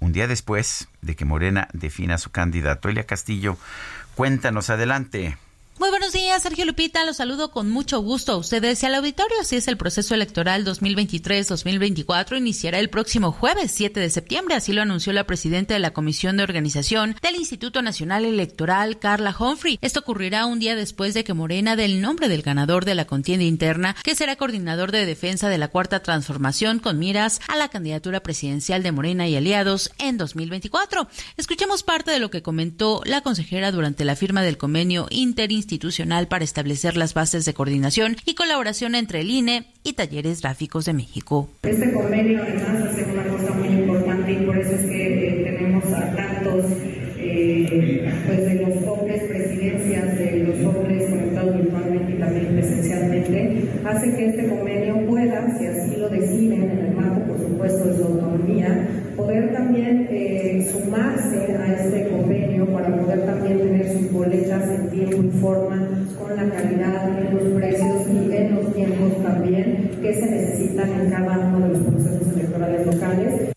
un 0.00 0.12
día 0.12 0.26
después 0.26 0.88
de 1.02 1.16
que 1.16 1.24
Morena 1.24 1.68
defina 1.72 2.18
su 2.18 2.30
candidato. 2.30 2.88
Elia 2.88 3.06
Castillo, 3.06 3.56
cuéntanos 4.14 4.70
adelante. 4.70 5.36
Muy 5.78 5.90
buenos 5.90 6.14
días, 6.14 6.42
Sergio 6.42 6.64
Lupita. 6.64 7.04
Los 7.04 7.18
saludo 7.18 7.50
con 7.50 7.68
mucho 7.68 8.00
gusto 8.00 8.32
a 8.32 8.38
ustedes 8.38 8.82
y 8.82 8.86
al 8.86 8.94
auditorio. 8.94 9.36
Así 9.38 9.56
es, 9.56 9.68
el 9.68 9.76
proceso 9.76 10.14
electoral 10.14 10.64
2023-2024 10.64 12.38
iniciará 12.38 12.78
el 12.78 12.88
próximo 12.88 13.30
jueves 13.30 13.72
7 13.72 14.00
de 14.00 14.08
septiembre. 14.08 14.54
Así 14.54 14.72
lo 14.72 14.80
anunció 14.80 15.12
la 15.12 15.24
presidenta 15.24 15.74
de 15.74 15.80
la 15.80 15.92
Comisión 15.92 16.38
de 16.38 16.44
Organización 16.44 17.14
del 17.20 17.36
Instituto 17.36 17.82
Nacional 17.82 18.24
Electoral, 18.24 18.98
Carla 18.98 19.36
Humphrey. 19.38 19.78
Esto 19.82 20.00
ocurrirá 20.00 20.46
un 20.46 20.60
día 20.60 20.76
después 20.76 21.12
de 21.12 21.24
que 21.24 21.34
Morena 21.34 21.76
dé 21.76 21.84
el 21.84 22.00
nombre 22.00 22.30
del 22.30 22.40
ganador 22.40 22.86
de 22.86 22.94
la 22.94 23.04
contienda 23.04 23.44
interna, 23.44 23.96
que 24.02 24.14
será 24.14 24.36
coordinador 24.36 24.92
de 24.92 25.04
defensa 25.04 25.50
de 25.50 25.58
la 25.58 25.68
Cuarta 25.68 26.00
Transformación 26.00 26.78
con 26.78 26.98
miras 26.98 27.38
a 27.48 27.56
la 27.56 27.68
candidatura 27.68 28.20
presidencial 28.20 28.82
de 28.82 28.92
Morena 28.92 29.28
y 29.28 29.36
aliados 29.36 29.90
en 29.98 30.16
2024. 30.16 31.06
Escuchemos 31.36 31.82
parte 31.82 32.12
de 32.12 32.18
lo 32.18 32.30
que 32.30 32.40
comentó 32.40 33.02
la 33.04 33.20
consejera 33.20 33.72
durante 33.72 34.06
la 34.06 34.16
firma 34.16 34.40
del 34.40 34.56
convenio 34.56 35.06
interinstitucional 35.10 35.65
institucional 35.66 36.28
para 36.28 36.44
establecer 36.44 36.96
las 36.96 37.12
bases 37.12 37.44
de 37.44 37.52
coordinación 37.52 38.16
y 38.24 38.34
colaboración 38.34 38.94
entre 38.94 39.22
el 39.22 39.30
INE 39.30 39.66
y 39.82 39.94
Talleres 39.94 40.40
Gráficos 40.40 40.84
de 40.84 40.92
México. 40.92 41.48
Este 41.64 41.92
convenio 41.92 42.40
además 42.40 42.92
hace 42.92 43.04
una 43.04 43.24
cosa 43.24 43.52
muy 43.54 43.68
importante 43.68 44.32
y 44.32 44.46
por 44.46 44.56
eso 44.56 44.70
es 44.76 44.82
que 44.82 45.28
eh, 45.28 45.58
tenemos 45.58 45.84
a 45.86 46.14
tantos 46.14 46.66
eh, 47.18 48.08
pues 48.26 48.44
de 48.46 48.54
los 48.62 48.86
hombres 48.86 49.24
presidencias, 49.24 50.16
de 50.16 50.44
los 50.44 50.72
hombres 50.72 51.10
conectados 51.10 51.56
virtualmente 51.56 52.12
y 52.12 52.18
también 52.20 52.46
presencialmente, 52.46 53.68
hace 53.84 54.14
que 54.14 54.26
este 54.26 54.48
convenio 54.48 55.04
pueda, 55.08 55.58
si 55.58 55.66
así 55.66 55.96
lo 55.96 56.08
deciden 56.08 56.62
en 56.62 56.78
el 56.78 56.94
marco, 56.94 57.26
por 57.26 57.38
supuesto, 57.40 57.88
de 57.88 57.96
su 57.96 58.04
autonomía, 58.04 58.88
poder 59.16 59.52
también 59.52 60.06
eh, 60.10 60.68
sumarse 60.70 61.56
a 61.56 61.72
este 61.72 62.08
convenio 62.08 62.66
para 62.66 62.94
poder 62.96 63.24
también 63.24 63.58
tener 63.58 63.92
sus 63.92 64.12
boletas 64.12 64.68
en 64.68 64.90
tiempo 64.90 65.16
y 65.22 65.40
forma, 65.40 65.88
con 66.18 66.36
la 66.36 66.50
calidad 66.50 67.18
en 67.18 67.34
los 67.34 67.60
precios 67.60 68.02
y 68.08 68.36
en 68.36 68.54
los 68.54 68.74
tiempos 68.74 69.22
también 69.22 69.90
que 70.02 70.14
se 70.14 70.30
necesitan 70.30 70.90
en 71.00 71.10
cada 71.10 71.38
uno 71.38 71.66
de 71.66 71.72
los 71.72 71.82
procesos 71.82 72.32
electorales 72.34 72.86
locales. 72.86 73.56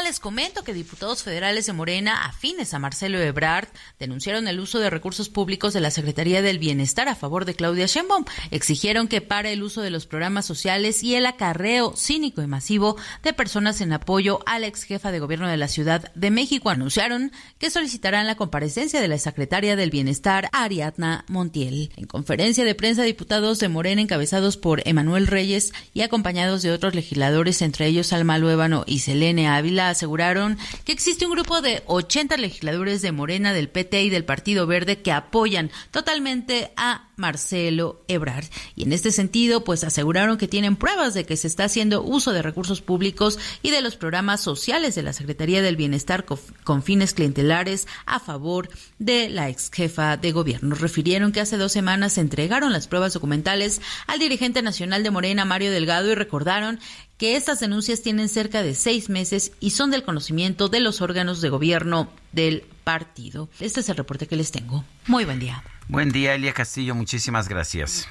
Les 0.00 0.18
comento 0.18 0.64
que 0.64 0.74
diputados 0.74 1.22
federales 1.22 1.66
de 1.66 1.72
Morena 1.72 2.24
afines 2.26 2.74
a 2.74 2.78
Marcelo 2.80 3.18
Ebrard 3.20 3.68
denunciaron 4.00 4.48
el 4.48 4.58
uso 4.58 4.80
de 4.80 4.90
recursos 4.90 5.28
públicos 5.28 5.72
de 5.72 5.80
la 5.80 5.92
Secretaría 5.92 6.42
del 6.42 6.58
Bienestar 6.58 7.08
a 7.08 7.14
favor 7.14 7.44
de 7.44 7.54
Claudia 7.54 7.86
Sheinbaum. 7.86 8.24
Exigieron 8.50 9.06
que 9.06 9.20
pare 9.20 9.52
el 9.52 9.62
uso 9.62 9.80
de 9.80 9.90
los 9.90 10.06
programas 10.06 10.44
sociales 10.44 11.02
y 11.04 11.14
el 11.14 11.24
acarreo 11.24 11.94
cínico 11.96 12.42
y 12.42 12.46
masivo 12.48 12.96
de 13.22 13.32
personas 13.32 13.80
en 13.80 13.92
apoyo 13.92 14.40
a 14.44 14.58
la 14.58 14.66
ex 14.66 14.82
jefa 14.82 15.12
de 15.12 15.20
gobierno 15.20 15.48
de 15.48 15.56
la 15.56 15.68
Ciudad 15.68 16.12
de 16.14 16.30
México. 16.30 16.68
Anunciaron 16.68 17.30
que 17.58 17.70
solicitarán 17.70 18.26
la 18.26 18.34
comparecencia 18.34 19.00
de 19.00 19.08
la 19.08 19.18
secretaria 19.18 19.76
del 19.76 19.90
Bienestar, 19.90 20.50
Ariadna 20.52 21.24
Montiel. 21.28 21.90
En 21.96 22.06
conferencia 22.06 22.64
de 22.64 22.74
prensa, 22.74 23.04
diputados 23.04 23.60
de 23.60 23.68
Morena 23.68 24.02
encabezados 24.02 24.56
por 24.56 24.86
Emanuel 24.86 25.28
Reyes 25.28 25.72
y 25.94 26.02
acompañados 26.02 26.60
de 26.62 26.72
otros 26.72 26.94
legisladores, 26.94 27.62
entre 27.62 27.86
ellos 27.86 28.12
Alma 28.12 28.36
Luébano 28.36 28.84
y 28.86 28.98
Selene 28.98 29.48
Ávila 29.48 29.81
aseguraron 29.88 30.58
que 30.84 30.92
existe 30.92 31.26
un 31.26 31.32
grupo 31.32 31.60
de 31.60 31.82
80 31.86 32.36
legisladores 32.36 33.02
de 33.02 33.12
Morena, 33.12 33.52
del 33.52 33.68
PT 33.68 34.02
y 34.02 34.10
del 34.10 34.24
Partido 34.24 34.66
Verde 34.66 35.00
que 35.00 35.12
apoyan 35.12 35.70
totalmente 35.90 36.72
a 36.76 37.08
Marcelo 37.16 38.04
Ebrard. 38.08 38.46
Y 38.74 38.82
en 38.82 38.92
este 38.92 39.12
sentido, 39.12 39.64
pues 39.64 39.84
aseguraron 39.84 40.38
que 40.38 40.48
tienen 40.48 40.76
pruebas 40.76 41.14
de 41.14 41.24
que 41.24 41.36
se 41.36 41.46
está 41.46 41.64
haciendo 41.64 42.02
uso 42.02 42.32
de 42.32 42.42
recursos 42.42 42.80
públicos 42.80 43.38
y 43.62 43.70
de 43.70 43.80
los 43.80 43.96
programas 43.96 44.40
sociales 44.40 44.94
de 44.94 45.02
la 45.02 45.12
Secretaría 45.12 45.62
del 45.62 45.76
Bienestar 45.76 46.24
con 46.64 46.82
fines 46.82 47.14
clientelares 47.14 47.86
a 48.06 48.18
favor 48.18 48.68
de 48.98 49.28
la 49.28 49.48
ex 49.48 49.70
jefa 49.72 50.16
de 50.16 50.32
gobierno. 50.32 50.74
Refirieron 50.74 51.32
que 51.32 51.40
hace 51.40 51.56
dos 51.56 51.72
semanas 51.72 52.14
se 52.14 52.20
entregaron 52.20 52.72
las 52.72 52.88
pruebas 52.88 53.12
documentales 53.12 53.80
al 54.06 54.18
dirigente 54.18 54.62
nacional 54.62 55.02
de 55.02 55.10
Morena, 55.10 55.44
Mario 55.44 55.70
Delgado, 55.70 56.10
y 56.10 56.14
recordaron 56.14 56.80
que 57.22 57.36
estas 57.36 57.60
denuncias 57.60 58.02
tienen 58.02 58.28
cerca 58.28 58.64
de 58.64 58.74
seis 58.74 59.08
meses 59.08 59.52
y 59.60 59.70
son 59.70 59.92
del 59.92 60.02
conocimiento 60.02 60.68
de 60.68 60.80
los 60.80 61.00
órganos 61.00 61.40
de 61.40 61.50
gobierno 61.50 62.10
del 62.32 62.64
partido. 62.82 63.48
Este 63.60 63.78
es 63.78 63.88
el 63.88 63.96
reporte 63.96 64.26
que 64.26 64.34
les 64.34 64.50
tengo. 64.50 64.84
Muy 65.06 65.24
buen 65.24 65.38
día. 65.38 65.62
Buen 65.86 66.10
día, 66.10 66.34
Elia 66.34 66.52
Castillo. 66.52 66.96
Muchísimas 66.96 67.48
gracias. 67.48 68.08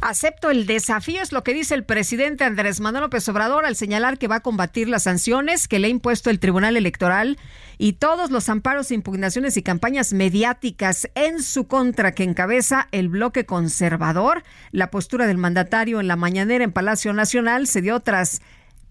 Acepto 0.00 0.52
el 0.52 0.64
desafío, 0.64 1.22
es 1.22 1.32
lo 1.32 1.42
que 1.42 1.54
dice 1.54 1.74
el 1.74 1.82
presidente 1.82 2.44
Andrés 2.44 2.78
Manuel 2.78 3.02
López 3.02 3.28
Obrador 3.28 3.66
al 3.66 3.74
señalar 3.74 4.16
que 4.16 4.28
va 4.28 4.36
a 4.36 4.42
combatir 4.42 4.88
las 4.88 5.02
sanciones 5.02 5.66
que 5.66 5.80
le 5.80 5.88
ha 5.88 5.90
impuesto 5.90 6.30
el 6.30 6.38
Tribunal 6.38 6.76
Electoral 6.76 7.36
y 7.78 7.94
todos 7.94 8.30
los 8.30 8.48
amparos, 8.48 8.90
impugnaciones 8.90 9.56
y 9.56 9.62
campañas 9.62 10.12
mediáticas 10.12 11.08
en 11.14 11.42
su 11.42 11.66
contra 11.66 12.12
que 12.12 12.24
encabeza 12.24 12.88
el 12.92 13.08
bloque 13.08 13.46
conservador. 13.46 14.42
La 14.72 14.90
postura 14.90 15.26
del 15.26 15.38
mandatario 15.38 16.00
en 16.00 16.08
la 16.08 16.16
mañanera 16.16 16.64
en 16.64 16.72
Palacio 16.72 17.12
Nacional 17.12 17.66
se 17.66 17.82
dio 17.82 18.00
tras 18.00 18.42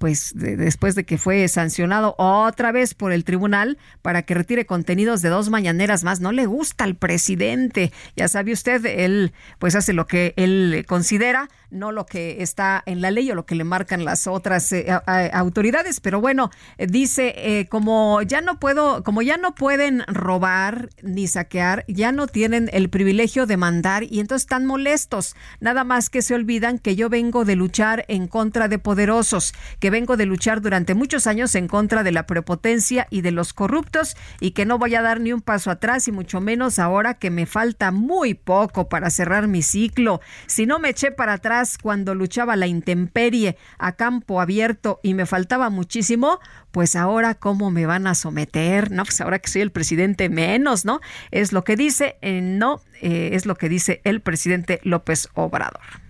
pues 0.04 0.34
después 0.36 0.96
de 0.96 1.06
que 1.06 1.18
fue 1.18 1.48
sancionado 1.48 2.14
otra 2.18 2.74
vez 2.74 2.94
por 2.94 3.14
el 3.14 3.24
tribunal 3.24 3.78
para 4.02 4.24
que 4.24 4.34
retire 4.34 4.66
contenidos 4.66 5.22
de 5.22 5.30
dos 5.30 5.50
mañaneras 5.50 6.04
más. 6.04 6.20
No 6.20 6.34
le 6.34 6.46
gusta 6.46 6.84
al 6.84 6.96
presidente. 6.96 7.94
Ya 8.18 8.28
sabe 8.28 8.52
usted, 8.52 8.86
él 8.86 9.32
pues 9.60 9.76
hace 9.76 9.94
lo 9.94 10.06
que 10.06 10.34
él 10.36 10.84
considera 10.90 11.48
no 11.74 11.92
lo 11.92 12.06
que 12.06 12.42
está 12.42 12.84
en 12.86 13.02
la 13.02 13.12
ley 13.12 13.30
o 13.32 13.36
lo 13.36 13.46
que 13.46 13.56
le 13.56 13.64
marcan 13.64 14.06
las 14.06 14.28
otras 14.28 14.72
eh, 14.72 14.88
autoridades. 15.34 16.00
Pero 16.00 16.22
bueno, 16.22 16.52
eh, 16.78 16.88
dice, 16.88 17.34
eh, 17.36 17.68
como 17.68 18.22
ya 18.22 18.42
no 18.42 18.60
puedo, 18.60 19.04
como 19.04 19.22
ya 19.22 19.38
no 19.38 19.56
pueden 19.56 20.04
robar 20.08 20.90
ni 21.02 21.28
saquear, 21.28 21.84
ya 21.88 22.12
no 22.12 22.28
tienen 22.28 22.70
el 22.72 22.90
privilegio 22.90 23.46
de 23.46 23.58
mandar 23.58 24.04
y 24.04 24.20
entonces 24.20 24.44
están 24.44 24.66
molestos. 24.66 25.36
Nada 25.60 25.84
más 25.84 26.10
que 26.10 26.22
se 26.22 26.36
olvidan 26.36 26.80
que 26.80 26.96
yo 26.96 27.10
vengo 27.10 27.44
de 27.44 27.56
luchar 27.56 28.06
en 28.08 28.28
contra 28.28 28.68
de 28.68 28.80
poderosos, 28.80 29.54
que 29.80 29.90
vengo 29.94 30.18
de 30.18 30.26
luchar 30.26 30.60
durante 30.60 30.96
muchos 30.96 31.28
años 31.28 31.54
en 31.54 31.68
contra 31.68 32.02
de 32.02 32.12
la 32.12 32.26
prepotencia 32.26 33.06
y 33.12 33.22
de 33.22 33.30
los 33.30 33.54
corruptos 33.54 34.18
y 34.40 34.52
que 34.52 34.66
no 34.66 34.80
voy 34.80 34.96
a 34.96 35.04
dar 35.04 35.20
ni 35.20 35.32
un 35.32 35.42
paso 35.42 35.70
atrás 35.70 36.08
y 36.08 36.12
mucho 36.12 36.42
menos 36.42 36.80
ahora 36.80 37.14
que 37.14 37.30
me 37.30 37.46
falta 37.46 37.92
muy 37.92 38.34
poco 38.34 38.90
para 38.90 39.12
cerrar 39.12 39.48
mi 39.48 39.62
ciclo. 39.62 40.20
Si 40.48 40.66
no 40.66 40.80
me 40.80 40.90
eché 40.90 41.12
para 41.12 41.34
atrás 41.34 41.78
cuando 41.78 42.16
luchaba 42.16 42.56
la 42.56 42.66
intemperie 42.66 43.56
a 43.78 43.92
campo 43.92 44.42
abierto 44.42 45.00
y 45.04 45.14
me 45.14 45.28
faltaba 45.28 45.70
muchísimo, 45.70 46.40
pues 46.72 46.96
ahora 46.96 47.36
cómo 47.36 47.70
me 47.70 47.86
van 47.86 48.08
a 48.08 48.16
someter, 48.16 48.90
no, 48.90 49.06
pues 49.06 49.22
ahora 49.22 49.38
que 49.38 49.50
soy 49.52 49.62
el 49.62 49.72
presidente 49.72 50.28
menos, 50.28 50.86
¿no? 50.86 51.02
Es 51.30 51.54
lo 51.54 51.64
que 51.64 51.76
dice, 51.76 52.18
eh, 52.22 52.42
no, 52.42 52.82
eh, 53.00 53.30
es 53.34 53.46
lo 53.46 53.54
que 53.54 53.70
dice 53.70 54.02
el 54.06 54.22
presidente 54.22 54.80
López 54.84 55.30
Obrador. 55.36 56.03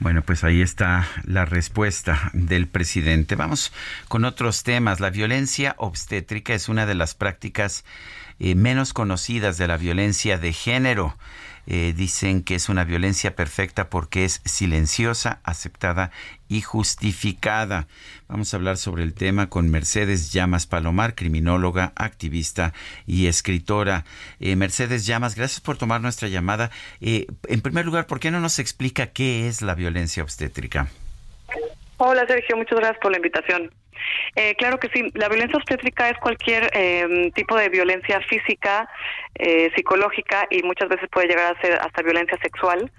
Bueno, 0.00 0.22
pues 0.22 0.44
ahí 0.44 0.62
está 0.62 1.06
la 1.24 1.44
respuesta 1.44 2.30
del 2.32 2.66
presidente. 2.68 3.34
Vamos 3.34 3.70
con 4.08 4.24
otros 4.24 4.62
temas. 4.62 4.98
La 4.98 5.10
violencia 5.10 5.74
obstétrica 5.76 6.54
es 6.54 6.70
una 6.70 6.86
de 6.86 6.94
las 6.94 7.14
prácticas 7.14 7.84
eh, 8.38 8.54
menos 8.54 8.94
conocidas 8.94 9.58
de 9.58 9.68
la 9.68 9.76
violencia 9.76 10.38
de 10.38 10.54
género. 10.54 11.18
Eh, 11.66 11.94
dicen 11.96 12.42
que 12.42 12.54
es 12.54 12.68
una 12.68 12.84
violencia 12.84 13.34
perfecta 13.36 13.88
porque 13.88 14.24
es 14.24 14.40
silenciosa, 14.44 15.40
aceptada 15.44 16.10
y 16.48 16.62
justificada. 16.62 17.86
Vamos 18.28 18.52
a 18.52 18.56
hablar 18.56 18.76
sobre 18.76 19.02
el 19.02 19.14
tema 19.14 19.48
con 19.48 19.70
Mercedes 19.70 20.32
Llamas 20.32 20.66
Palomar, 20.66 21.14
criminóloga, 21.14 21.92
activista 21.96 22.72
y 23.06 23.26
escritora. 23.26 24.04
Eh, 24.40 24.56
Mercedes 24.56 25.06
Llamas, 25.06 25.36
gracias 25.36 25.60
por 25.60 25.76
tomar 25.76 26.00
nuestra 26.00 26.28
llamada. 26.28 26.70
en 27.00 27.60
primer 27.60 27.86
lugar, 27.86 28.06
¿por 28.06 28.20
qué 28.20 28.30
no 28.30 28.40
nos 28.40 28.58
explica 28.58 29.08
qué 29.08 29.48
es 29.48 29.62
la 29.62 29.74
violencia 29.74 30.22
obstétrica? 30.22 30.88
Hola 31.98 32.26
Sergio, 32.26 32.56
muchas 32.56 32.78
gracias 32.78 32.98
por 33.02 33.10
la 33.10 33.18
invitación. 33.18 33.70
Eh, 34.36 34.54
claro 34.56 34.78
que 34.78 34.88
sí. 34.92 35.10
La 35.14 35.28
violencia 35.28 35.56
obstétrica 35.56 36.08
es 36.08 36.18
cualquier 36.18 36.70
eh, 36.72 37.30
tipo 37.34 37.56
de 37.56 37.68
violencia 37.68 38.20
física, 38.22 38.88
eh, 39.34 39.70
psicológica 39.74 40.46
y 40.50 40.62
muchas 40.62 40.88
veces 40.88 41.08
puede 41.10 41.28
llegar 41.28 41.54
a 41.54 41.60
ser 41.60 41.78
hasta 41.80 42.02
violencia 42.02 42.38
sexual 42.42 42.90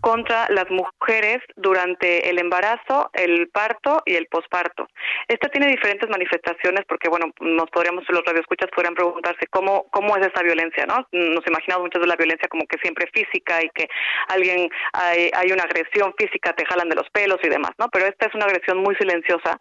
contra 0.00 0.46
las 0.50 0.70
mujeres 0.70 1.38
durante 1.56 2.28
el 2.28 2.38
embarazo, 2.38 3.10
el 3.12 3.48
parto 3.48 4.02
y 4.04 4.14
el 4.14 4.26
posparto. 4.26 4.88
Esta 5.28 5.48
tiene 5.48 5.68
diferentes 5.68 6.08
manifestaciones 6.08 6.84
porque, 6.88 7.08
bueno, 7.08 7.32
nos 7.40 7.70
podríamos, 7.70 8.04
los 8.08 8.24
radioescuchas 8.24 8.70
podrían 8.74 8.94
preguntarse 8.94 9.46
cómo, 9.50 9.86
cómo 9.90 10.16
es 10.16 10.26
esa 10.26 10.42
violencia, 10.42 10.86
¿no? 10.86 11.06
Nos 11.12 11.46
imaginamos 11.46 11.84
muchas 11.84 12.00
de 12.00 12.08
la 12.08 12.16
violencia 12.16 12.48
como 12.48 12.66
que 12.66 12.78
siempre 12.78 13.08
física 13.12 13.62
y 13.62 13.70
que 13.70 13.88
alguien, 14.28 14.68
hay, 14.92 15.30
hay 15.34 15.52
una 15.52 15.64
agresión 15.64 16.14
física, 16.18 16.52
te 16.54 16.64
jalan 16.66 16.88
de 16.88 16.96
los 16.96 17.08
pelos 17.10 17.38
y 17.42 17.48
demás, 17.48 17.72
¿no? 17.78 17.88
Pero 17.88 18.06
esta 18.06 18.26
es 18.26 18.34
una 18.34 18.46
agresión 18.46 18.78
muy 18.78 18.94
silenciosa 18.96 19.58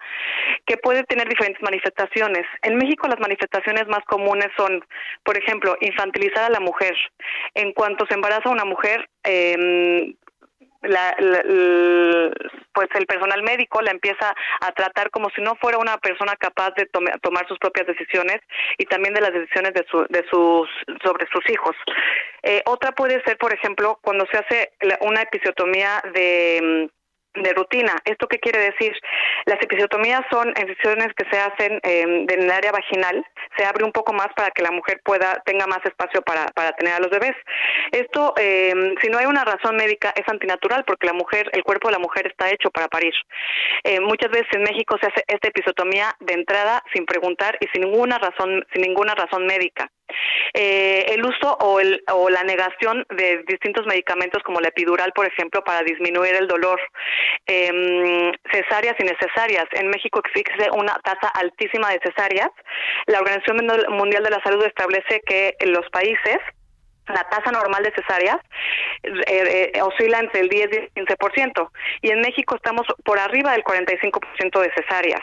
que 0.66 0.78
puede 0.84 1.04
tener 1.06 1.28
diferentes 1.28 1.64
manifestaciones. 1.64 2.46
En 2.62 2.78
México 2.78 3.08
las 3.08 3.20
manifestaciones 3.20 3.88
más 3.88 4.04
comunes 4.06 4.50
son, 4.56 4.86
por 5.24 5.38
ejemplo, 5.38 5.76
infantilizar 5.82 6.44
a 6.44 6.50
la 6.50 6.60
mujer. 6.60 6.96
En 7.56 7.74
cuanto 7.74 8.06
se 8.06 8.14
embaraza 8.14 8.50
una 8.50 8.66
mujer, 8.66 9.10
eh, 9.24 10.14
la, 10.84 11.16
pues 12.74 12.90
el 12.96 13.06
personal 13.06 13.42
médico 13.44 13.82
la 13.82 13.92
empieza 13.92 14.36
a 14.62 14.72
tratar 14.74 15.10
como 15.12 15.30
si 15.30 15.42
no 15.42 15.56
fuera 15.56 15.78
una 15.78 15.98
persona 15.98 16.36
capaz 16.36 16.72
de 16.76 16.86
tomar 17.22 17.48
sus 17.48 17.58
propias 17.58 17.88
decisiones 17.88 18.42
y 18.78 18.86
también 18.86 19.14
de 19.14 19.22
las 19.22 19.34
decisiones 19.34 19.74
de, 19.74 19.86
su, 19.90 20.06
de 20.10 20.26
sus 20.30 20.70
sobre 21.04 21.26
sus 21.32 21.50
hijos. 21.50 21.76
Eh, 22.44 22.62
otra 22.66 22.92
puede 22.92 23.24
ser, 23.24 23.38
por 23.38 23.54
ejemplo, 23.54 24.00
cuando 24.02 24.26
se 24.32 24.38
hace 24.38 24.74
una 25.02 25.22
episiotomía 25.22 26.02
de 26.14 26.90
de 27.36 27.54
rutina. 27.54 27.96
¿Esto 28.06 28.28
qué 28.28 28.40
quiere 28.40 28.60
decir? 28.60 28.94
Las 29.46 29.62
episiotomías 29.62 30.22
son 30.32 30.50
incisiones 30.50 31.08
que 31.16 31.26
se 31.30 31.40
hacen 31.40 31.80
en 31.84 32.30
el 32.30 32.52
área 32.52 32.72
vaginal, 32.72 33.26
se 33.58 33.66
abre 33.66 33.84
un 33.84 33.92
poco 33.92 34.14
más 34.14 34.28
para 34.36 34.52
que 34.52 34.64
la 34.64 34.72
mujer 34.72 35.02
pueda 35.04 35.42
tenga 35.46 35.68
más 35.68 35.80
espacio 35.86 36.22
para, 36.22 36.46
para 36.48 36.72
tener 36.74 36.94
a 36.94 37.00
los 37.00 37.10
bebés. 37.10 37.36
Esto, 37.92 38.34
eh, 38.38 38.74
si 39.02 39.10
no 39.10 39.18
hay 39.18 39.26
una 39.26 39.44
razón 39.44 39.76
médica, 39.76 40.14
es 40.16 40.28
antinatural 40.28 40.84
porque 40.86 41.08
la 41.08 41.14
mujer, 41.14 41.50
el 41.54 41.64
cuerpo 41.64 41.90
de 41.90 41.94
la 41.94 42.00
mujer 42.00 42.28
está 42.28 42.50
hecho 42.50 42.70
para 42.72 42.88
parir. 42.88 43.14
Eh, 43.84 44.00
muchas 44.00 44.32
veces 44.32 44.48
en 44.54 44.64
México 44.64 44.98
se 45.00 45.08
hace 45.08 45.24
esta 45.28 45.48
episiotomía 45.48 46.16
de 46.20 46.34
entrada 46.34 46.84
sin 46.94 47.06
preguntar 47.06 47.58
y 47.60 47.68
sin 47.68 47.84
ninguna 47.84 48.18
razón, 48.18 48.66
sin 48.74 48.82
ninguna 48.82 49.16
razón 49.16 49.46
médica. 49.46 49.90
Eh, 50.54 51.06
el 51.10 51.26
uso 51.26 51.58
o, 51.60 51.80
el, 51.80 52.04
o 52.12 52.30
la 52.30 52.44
negación 52.44 53.06
de 53.10 53.44
distintos 53.48 53.86
medicamentos 53.86 54.42
como 54.44 54.62
la 54.62 54.70
epidural, 54.70 55.12
por 55.14 55.26
ejemplo, 55.26 55.64
para 55.64 55.84
disminuir 55.84 56.36
el 56.36 56.48
dolor, 56.48 56.80
eh, 57.48 58.32
cesáreas 58.52 58.96
innecesarias. 59.00 59.66
En 59.74 59.90
México 59.90 60.22
existe 60.24 60.70
una 60.72 60.94
tasa 61.04 61.30
altísima 61.30 61.90
de 61.92 62.00
cesáreas. 62.04 62.50
La 63.08 63.20
Organización 63.20 63.66
Mundial 63.90 64.24
de 64.24 64.30
la 64.30 64.42
Salud 64.44 64.64
establece 64.66 65.22
que 65.26 65.56
en 65.60 65.74
los 65.74 65.90
países 65.90 66.38
la 67.08 67.24
tasa 67.30 67.52
normal 67.52 67.84
de 67.84 67.92
cesáreas 67.92 68.38
eh, 69.04 69.72
eh, 69.76 69.82
oscila 69.82 70.20
entre 70.20 70.42
el 70.42 70.50
10 70.50 70.70
y 70.72 71.00
el 71.00 71.06
15%, 71.06 71.70
y 72.02 72.12
en 72.12 72.22
México 72.22 72.56
estamos 72.56 72.88
por 73.04 73.20
arriba 73.20 73.52
del 73.52 73.64
45% 73.64 74.62
de 74.62 74.72
cesáreas. 74.74 75.22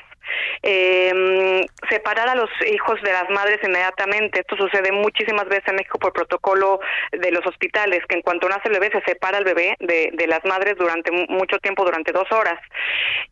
Eh, 0.63 1.67
separar 1.89 2.29
a 2.29 2.35
los 2.35 2.51
hijos 2.73 3.01
de 3.03 3.13
las 3.13 3.29
madres 3.31 3.59
inmediatamente. 3.63 4.41
Esto 4.41 4.57
sucede 4.57 4.93
muchísimas 4.93 5.47
veces 5.47 5.65
en 5.69 5.77
México 5.77 5.99
por 5.99 6.13
protocolo 6.13 6.81
de 7.13 7.31
los 7.31 7.47
hospitales, 7.47 8.01
que 8.09 8.17
en 8.17 8.23
cuanto 8.23 8.49
nace 8.49 8.69
el 8.69 8.79
bebé 8.79 8.91
se 8.93 9.03
separa 9.03 9.39
el 9.39 9.45
bebé 9.45 9.77
de, 9.81 10.11
de 10.13 10.27
las 10.27 10.45
madres 10.45 10.77
durante 10.79 11.11
mucho 11.11 11.59
tiempo, 11.59 11.85
durante 11.85 12.13
dos 12.13 12.31
horas. 12.33 12.59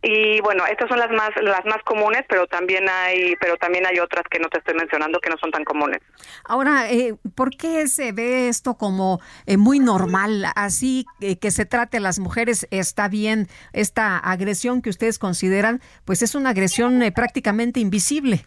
Y 0.02 0.40
bueno, 0.40 0.64
estas 0.66 0.88
son 0.88 0.98
las 0.98 1.10
más 1.10 1.30
las 1.42 1.64
más 1.64 1.82
comunes, 1.84 2.22
pero 2.28 2.46
también 2.46 2.88
hay 2.88 3.34
pero 3.40 3.56
también 3.56 3.86
hay 3.86 3.98
otras 3.98 4.24
que 4.30 4.38
no 4.38 4.48
te 4.48 4.58
estoy 4.58 4.74
mencionando 4.74 5.20
que 5.20 5.30
no 5.30 5.36
son 5.38 5.50
tan 5.50 5.64
comunes. 5.64 6.00
Ahora, 6.44 6.90
eh, 6.90 7.14
¿por 7.34 7.50
qué 7.50 7.86
se 7.88 8.12
ve 8.12 8.48
esto 8.48 8.74
como 8.74 9.20
eh, 9.46 9.56
muy 9.56 9.78
normal? 9.78 10.46
Así 10.54 11.06
eh, 11.20 11.38
que 11.38 11.50
se 11.50 11.66
trate 11.66 11.98
a 11.98 12.00
las 12.00 12.18
mujeres 12.18 12.66
está 12.70 13.08
bien 13.08 13.48
esta 13.72 14.18
agresión 14.18 14.82
que 14.82 14.90
ustedes 14.90 15.18
consideran, 15.18 15.80
pues 16.04 16.22
es 16.22 16.34
una 16.34 16.50
agresión 16.50 16.88
eh, 17.02 17.12
prácticamente 17.12 17.81
invisible. 17.81 18.44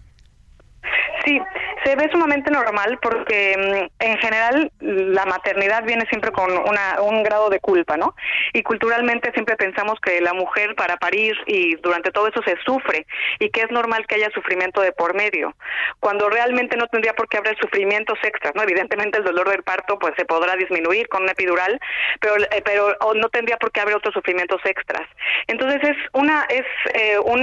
Sí, 1.25 1.39
se 1.83 1.95
ve 1.95 2.09
sumamente 2.11 2.51
normal 2.51 2.99
porque 3.01 3.55
mm, 3.57 4.03
en 4.03 4.17
general 4.19 4.71
la 4.79 5.25
maternidad 5.25 5.83
viene 5.83 6.05
siempre 6.09 6.31
con 6.31 6.51
una, 6.51 7.01
un 7.01 7.23
grado 7.23 7.49
de 7.49 7.59
culpa, 7.59 7.97
¿no? 7.97 8.15
Y 8.53 8.63
culturalmente 8.63 9.31
siempre 9.33 9.55
pensamos 9.55 9.99
que 9.99 10.21
la 10.21 10.33
mujer 10.33 10.75
para 10.75 10.97
parir 10.97 11.35
y 11.47 11.75
durante 11.77 12.11
todo 12.11 12.27
eso 12.27 12.41
se 12.43 12.55
sufre 12.65 13.05
y 13.39 13.49
que 13.49 13.61
es 13.61 13.71
normal 13.71 14.05
que 14.07 14.15
haya 14.15 14.29
sufrimiento 14.31 14.81
de 14.81 14.91
por 14.91 15.15
medio, 15.15 15.55
cuando 15.99 16.29
realmente 16.29 16.77
no 16.77 16.87
tendría 16.87 17.13
por 17.13 17.27
qué 17.27 17.37
haber 17.37 17.57
sufrimientos 17.59 18.17
extras, 18.23 18.53
¿no? 18.55 18.63
Evidentemente 18.63 19.17
el 19.17 19.23
dolor 19.23 19.49
del 19.49 19.63
parto 19.63 19.97
pues 19.99 20.13
se 20.17 20.25
podrá 20.25 20.55
disminuir 20.55 21.07
con 21.09 21.23
una 21.23 21.31
epidural, 21.31 21.79
pero 22.19 22.35
eh, 22.37 22.61
pero 22.63 22.95
no 23.15 23.29
tendría 23.29 23.57
por 23.57 23.71
qué 23.71 23.81
haber 23.81 23.95
otros 23.95 24.13
sufrimientos 24.13 24.61
extras. 24.65 25.07
Entonces 25.47 25.81
es 25.83 25.97
una 26.13 26.45
es 26.49 26.65
eh, 26.93 27.17
un 27.19 27.41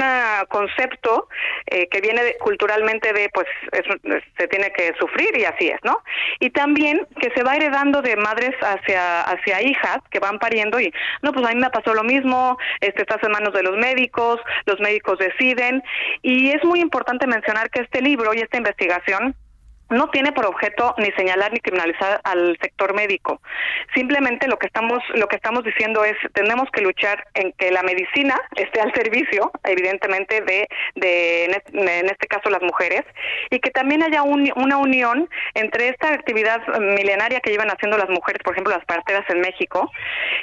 concepto 0.48 1.28
eh, 1.66 1.88
que 1.88 2.00
viene 2.00 2.36
culturalmente 2.40 3.12
de 3.12 3.28
pues 3.32 3.46
es, 3.72 3.84
se 4.36 4.48
tiene 4.48 4.70
que 4.72 4.92
sufrir 4.98 5.36
y 5.36 5.44
así 5.44 5.68
es, 5.68 5.78
¿no? 5.84 6.02
Y 6.40 6.50
también 6.50 7.06
que 7.20 7.30
se 7.34 7.42
va 7.42 7.56
heredando 7.56 8.02
de 8.02 8.16
madres 8.16 8.54
hacia 8.60 9.22
hacia 9.22 9.62
hijas 9.62 9.98
que 10.10 10.18
van 10.18 10.38
pariendo 10.38 10.80
y 10.80 10.92
no, 11.22 11.32
pues 11.32 11.46
a 11.46 11.54
mí 11.54 11.60
me 11.60 11.70
pasó 11.70 11.94
lo 11.94 12.04
mismo, 12.04 12.58
este 12.80 13.02
estás 13.02 13.22
en 13.22 13.32
manos 13.32 13.52
de 13.52 13.62
los 13.62 13.76
médicos, 13.76 14.40
los 14.66 14.80
médicos 14.80 15.18
deciden 15.18 15.82
y 16.22 16.50
es 16.50 16.64
muy 16.64 16.80
importante 16.80 17.26
mencionar 17.26 17.70
que 17.70 17.80
este 17.80 18.02
libro 18.02 18.34
y 18.34 18.38
esta 18.38 18.58
investigación 18.58 19.34
no 19.90 20.08
tiene 20.10 20.32
por 20.32 20.46
objeto 20.46 20.94
ni 20.98 21.10
señalar 21.12 21.52
ni 21.52 21.60
criminalizar 21.60 22.20
al 22.24 22.56
sector 22.60 22.94
médico. 22.94 23.40
Simplemente 23.94 24.48
lo 24.48 24.58
que 24.58 24.66
estamos 24.66 24.98
lo 25.14 25.28
que 25.28 25.36
estamos 25.36 25.64
diciendo 25.64 26.04
es 26.04 26.16
tenemos 26.34 26.68
que 26.70 26.82
luchar 26.82 27.26
en 27.34 27.52
que 27.52 27.70
la 27.70 27.82
medicina 27.82 28.38
esté 28.56 28.80
al 28.80 28.92
servicio, 28.92 29.50
evidentemente 29.64 30.40
de, 30.42 30.68
de 30.94 31.44
en, 31.44 32.06
este, 32.06 32.26
caso 32.26 32.50
las 32.50 32.62
mujeres 32.62 33.02
y 33.50 33.58
que 33.60 33.70
también 33.70 34.02
haya 34.02 34.22
una 34.22 34.76
unión 34.76 35.28
entre 35.54 35.88
esta 35.88 36.12
actividad 36.12 36.60
milenaria 36.78 37.40
que 37.40 37.50
llevan 37.50 37.70
haciendo 37.70 37.96
las 37.96 38.10
mujeres, 38.10 38.42
por 38.42 38.52
ejemplo 38.52 38.74
las 38.74 38.84
parteras 38.84 39.24
en 39.30 39.40
México, 39.40 39.90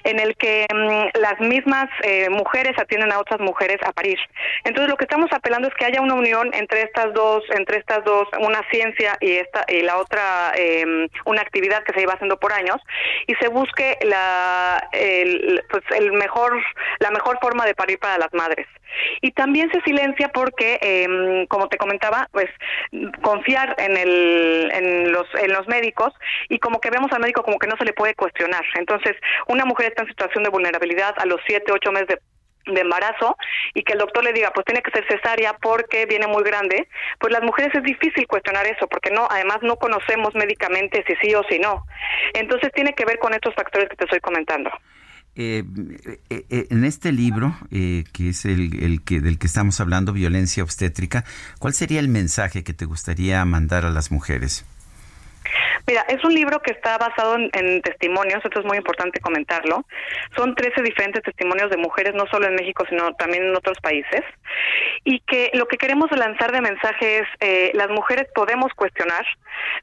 en 0.03 0.19
el 0.19 0.35
que 0.37 0.65
mm, 0.73 1.19
las 1.19 1.39
mismas 1.39 1.87
eh, 2.03 2.29
mujeres 2.29 2.73
atienden 2.79 3.11
a 3.11 3.19
otras 3.19 3.39
mujeres 3.39 3.77
a 3.85 3.91
parir. 3.91 4.17
Entonces 4.63 4.89
lo 4.89 4.97
que 4.97 5.05
estamos 5.05 5.31
apelando 5.31 5.67
es 5.67 5.73
que 5.75 5.85
haya 5.85 6.01
una 6.01 6.15
unión 6.15 6.51
entre 6.53 6.81
estas 6.81 7.13
dos 7.13 7.43
entre 7.51 7.77
estas 7.77 8.03
dos 8.03 8.27
una 8.39 8.61
ciencia 8.71 9.17
y 9.21 9.34
esta 9.37 9.65
y 9.67 9.81
la 9.81 9.97
otra 9.97 10.51
em, 10.55 11.07
una 11.25 11.41
actividad 11.41 11.83
que 11.83 11.93
se 11.93 11.99
lleva 11.99 12.13
haciendo 12.13 12.37
por 12.37 12.53
años 12.53 12.77
y 13.27 13.35
se 13.35 13.47
busque 13.47 13.97
la 14.03 14.87
el, 14.91 15.63
pues 15.69 15.83
el 15.95 16.11
mejor 16.13 16.61
la 16.99 17.11
mejor 17.11 17.37
forma 17.41 17.65
de 17.65 17.75
parir 17.75 17.99
para 17.99 18.17
las 18.17 18.33
madres. 18.33 18.67
Y 19.21 19.31
también 19.31 19.69
se 19.71 19.81
silencia 19.81 20.29
porque 20.29 20.79
em, 20.81 21.47
como 21.47 21.67
te 21.67 21.77
comentaba 21.77 22.27
pues 22.31 22.49
confiar 23.21 23.75
en 23.77 23.97
el 23.97 24.71
en 24.71 25.11
los 25.11 25.27
en 25.35 25.51
los 25.51 25.67
médicos 25.67 26.13
y 26.49 26.59
como 26.59 26.79
que 26.79 26.89
vemos 26.89 27.11
al 27.11 27.21
médico 27.21 27.43
como 27.43 27.59
que 27.59 27.67
no 27.67 27.77
se 27.77 27.85
le 27.85 27.93
puede 27.93 28.15
cuestionar. 28.15 28.63
Entonces 28.75 29.15
una 29.47 29.65
mujer 29.65 29.87
está 29.87 30.03
en 30.03 30.09
situación 30.09 30.43
de 30.43 30.49
vulnerabilidad 30.49 31.13
a 31.17 31.25
los 31.25 31.41
siete 31.47 31.71
ocho 31.71 31.91
meses 31.91 32.07
de 32.07 32.19
de 32.65 32.81
embarazo 32.81 33.37
y 33.73 33.83
que 33.83 33.93
el 33.93 33.99
doctor 33.99 34.23
le 34.23 34.33
diga 34.33 34.51
pues 34.53 34.65
tiene 34.65 34.81
que 34.81 34.91
ser 34.91 35.05
cesárea 35.07 35.53
porque 35.61 36.05
viene 36.05 36.27
muy 36.27 36.43
grande, 36.43 36.87
pues 37.19 37.31
las 37.31 37.43
mujeres 37.43 37.73
es 37.75 37.83
difícil 37.83 38.27
cuestionar 38.27 38.65
eso 38.65 38.87
porque 38.87 39.11
no 39.11 39.27
además 39.29 39.59
no 39.61 39.75
conocemos 39.77 40.33
médicamente 40.35 41.03
si 41.07 41.15
sí 41.21 41.35
o 41.35 41.43
si 41.49 41.59
no. 41.59 41.85
Entonces 42.33 42.71
tiene 42.73 42.93
que 42.93 43.05
ver 43.05 43.19
con 43.19 43.33
estos 43.33 43.53
factores 43.55 43.89
que 43.89 43.95
te 43.95 44.05
estoy 44.05 44.19
comentando. 44.19 44.71
Eh, 45.37 45.63
eh, 46.29 46.45
eh, 46.49 46.67
en 46.69 46.85
este 46.85 47.11
libro, 47.11 47.57
que 47.69 48.29
es 48.29 48.45
el, 48.45 48.81
el, 48.81 49.03
que 49.03 49.19
del 49.19 49.37
que 49.37 49.47
estamos 49.47 49.81
hablando, 49.81 50.13
violencia 50.13 50.63
obstétrica, 50.63 51.25
¿cuál 51.59 51.73
sería 51.73 51.99
el 51.99 52.07
mensaje 52.07 52.63
que 52.63 52.73
te 52.73 52.85
gustaría 52.85 53.43
mandar 53.43 53.83
a 53.83 53.89
las 53.89 54.11
mujeres? 54.11 54.65
Mira, 55.87 56.05
es 56.09 56.23
un 56.23 56.33
libro 56.33 56.59
que 56.61 56.71
está 56.71 56.97
basado 56.97 57.35
en, 57.35 57.81
testimonios, 57.81 58.43
esto 58.43 58.59
es 58.59 58.65
muy 58.65 58.77
importante 58.77 59.19
comentarlo. 59.19 59.85
Son 60.35 60.55
13 60.55 60.81
diferentes 60.81 61.23
testimonios 61.23 61.69
de 61.69 61.77
mujeres, 61.77 62.13
no 62.15 62.25
solo 62.27 62.47
en 62.47 62.55
México, 62.55 62.85
sino 62.89 63.13
también 63.15 63.43
en 63.43 63.55
otros 63.55 63.77
países. 63.81 64.21
Y 65.03 65.19
que 65.21 65.51
lo 65.53 65.67
que 65.67 65.77
queremos 65.77 66.09
lanzar 66.11 66.51
de 66.51 66.61
mensaje 66.61 67.19
es, 67.19 67.27
eh, 67.39 67.71
las 67.73 67.89
mujeres 67.89 68.27
podemos 68.33 68.73
cuestionar, 68.73 69.25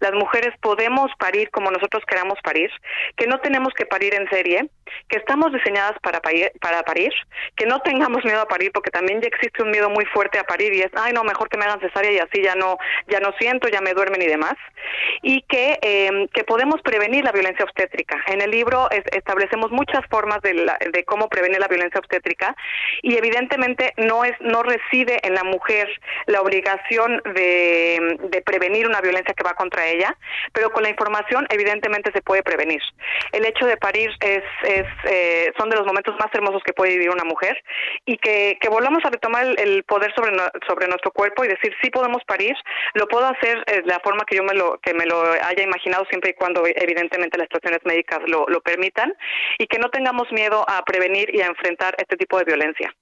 las 0.01 0.12
mujeres 0.12 0.52
podemos 0.60 1.10
parir 1.18 1.51
como 1.51 1.70
nosotros 1.70 2.02
queramos 2.06 2.39
parir, 2.43 2.70
que 3.16 3.26
no 3.26 3.40
tenemos 3.40 3.72
que 3.74 3.86
parir 3.86 4.14
en 4.14 4.28
serie, 4.28 4.68
que 5.09 5.18
estamos 5.18 5.52
diseñadas 5.52 5.98
para 6.02 6.20
parir, 6.20 6.52
para 6.60 6.82
parir, 6.82 7.12
que 7.56 7.66
no 7.66 7.80
tengamos 7.80 8.24
miedo 8.24 8.40
a 8.40 8.48
parir, 8.48 8.72
porque 8.72 8.90
también 8.90 9.20
ya 9.20 9.28
existe 9.28 9.62
un 9.62 9.70
miedo 9.70 9.90
muy 9.90 10.05
fuerte 10.06 10.39
a 10.39 10.44
parir 10.44 10.72
y 10.74 10.80
es, 10.80 10.90
ay 10.94 11.12
no, 11.12 11.24
mejor 11.24 11.48
que 11.48 11.56
me 11.56 11.64
hagan 11.64 11.80
cesárea 11.80 12.12
y 12.12 12.18
así 12.18 12.43
ya 12.43 12.55
no, 12.55 12.78
ya 13.09 13.20
no 13.20 13.32
siento, 13.39 13.68
ya 13.68 13.80
me 13.80 13.94
duermen 13.94 14.22
y 14.22 14.26
demás. 14.26 14.55
Y 15.22 15.43
que 15.52 15.78
Em, 15.82 16.28
que 16.28 16.44
podemos 16.44 16.80
prevenir 16.80 17.24
la 17.24 17.32
violencia 17.32 17.64
obstétrica. 17.64 18.16
En 18.28 18.40
el 18.40 18.50
libro 18.50 18.88
establecemos 18.90 19.70
muchas 19.70 20.00
formas 20.08 20.40
de, 20.40 20.54
de, 20.92 21.04
cómo 21.04 21.28
prevenir 21.28 21.58
la 21.60 21.68
violencia 21.68 21.98
obstétrica 21.98 22.56
y 23.02 23.16
evidentemente 23.16 23.92
no 23.98 24.24
es 24.24 24.32
no 24.40 24.62
reside 24.62 25.18
en 25.22 25.34
la 25.34 25.44
mujer 25.44 25.88
la 26.26 26.40
obligación 26.40 27.20
de, 27.34 28.42
prevenir 28.46 28.86
una 28.86 29.02
violencia 29.02 29.34
que 29.34 29.44
va 29.44 29.52
contra 29.54 29.86
ella, 29.86 30.16
pero 30.52 30.70
con 30.70 30.82
la 30.82 30.88
información 30.88 31.46
evidentemente 31.50 32.10
se 32.12 32.22
puede 32.22 32.42
prevenir. 32.42 32.80
El 33.32 33.44
hecho 33.44 33.66
de 33.66 33.76
parir 33.76 34.10
es, 34.20 34.44
es 34.62 34.86
eh, 35.04 35.52
son 35.58 35.68
de 35.68 35.76
los 35.76 35.86
momentos 35.86 36.14
más 36.18 36.28
hermosos 36.32 36.62
que 36.64 36.72
puede 36.72 36.92
vivir 36.92 37.10
una 37.10 37.24
mujer 37.24 37.62
y 38.06 38.16
que, 38.16 38.56
volvamos 38.70 39.04
a 39.04 39.10
retomar 39.10 39.44
el, 39.58 39.84
poder 39.84 40.14
sobre, 40.14 40.32
sobre 40.66 40.88
nuestro 40.88 41.10
cuerpo 41.10 41.44
y 41.44 41.48
decir 41.48 41.74
sí 41.82 41.90
podemos 41.90 42.22
parir, 42.24 42.54
lo 42.94 43.06
puedo 43.06 43.26
hacer 43.26 43.62
la 43.84 44.00
forma 44.00 44.24
que 44.24 44.36
yo 44.36 44.42
me 44.42 44.54
lo 44.54 44.78
que 44.78 44.94
me 44.94 45.04
lo 45.04 45.22
haya 45.43 45.62
imaginado 45.62 46.05
siempre 46.09 46.31
y 46.31 46.35
cuando 46.35 46.62
evidentemente 46.66 47.39
las 47.39 47.47
situaciones 47.47 47.81
médicas 47.85 48.20
lo, 48.27 48.47
lo 48.48 48.60
permitan 48.60 49.12
y 49.59 49.66
que 49.66 49.78
no 49.78 49.90
tengamos 49.90 50.31
miedo 50.32 50.64
a 50.69 50.85
prevenir 50.85 51.35
y 51.35 51.40
a 51.40 51.47
enfrentar 51.47 51.94
este 51.98 52.16
tipo 52.16 52.39
de 52.39 52.44
violencia. 52.44 52.94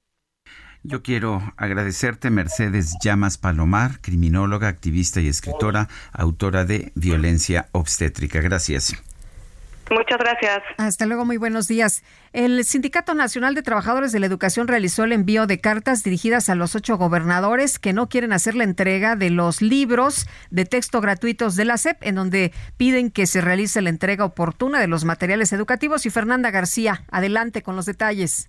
Yo 0.83 1.03
quiero 1.03 1.43
agradecerte, 1.59 2.31
Mercedes 2.31 2.97
Llamas 3.03 3.37
Palomar, 3.37 4.01
criminóloga, 4.01 4.69
activista 4.69 5.21
y 5.21 5.29
escritora, 5.29 5.89
autora 6.13 6.65
de 6.65 6.91
Violencia 6.95 7.67
Obstétrica. 7.73 8.41
Gracias. 8.41 9.10
Muchas 9.91 10.19
gracias. 10.19 10.63
Hasta 10.79 11.05
luego, 11.05 11.25
muy 11.25 11.37
buenos 11.37 11.67
días. 11.67 12.05
El 12.33 12.65
Sindicato 12.65 13.13
Nacional 13.13 13.57
de 13.57 13.63
Trabajadores 13.63 14.13
de 14.13 14.21
la 14.21 14.27
Educación 14.27 14.69
realizó 14.69 15.03
el 15.03 15.13
envío 15.13 15.49
de 15.49 15.61
cartas 15.61 16.05
dirigidas 16.05 16.49
a 16.49 16.55
los 16.55 16.77
ocho 16.77 16.97
gobernadores 16.97 17.81
que 17.81 17.93
no 17.93 18.09
quieren 18.09 18.33
hacer 18.33 18.55
la 18.55 18.63
entrega 18.63 19.17
de 19.17 19.31
los 19.31 19.63
libros 19.63 20.29
de 20.51 20.65
texto 20.65 21.01
gratuitos 21.01 21.57
de 21.57 21.65
la 21.65 21.77
SEP, 21.77 21.97
en 22.03 22.15
donde 22.15 22.53
piden 22.77 23.11
que 23.11 23.27
se 23.27 23.41
realice 23.41 23.83
la 23.83 23.91
entrega 23.91 24.25
oportuna 24.25 24.79
de 24.79 24.87
los 24.87 25.05
materiales 25.05 25.53
educativos. 25.53 26.07
Y 26.07 26.11
Fernanda 26.11 26.53
García, 26.53 27.05
adelante 27.11 27.63
con 27.63 27.75
los 27.75 27.87
detalles. 27.87 28.49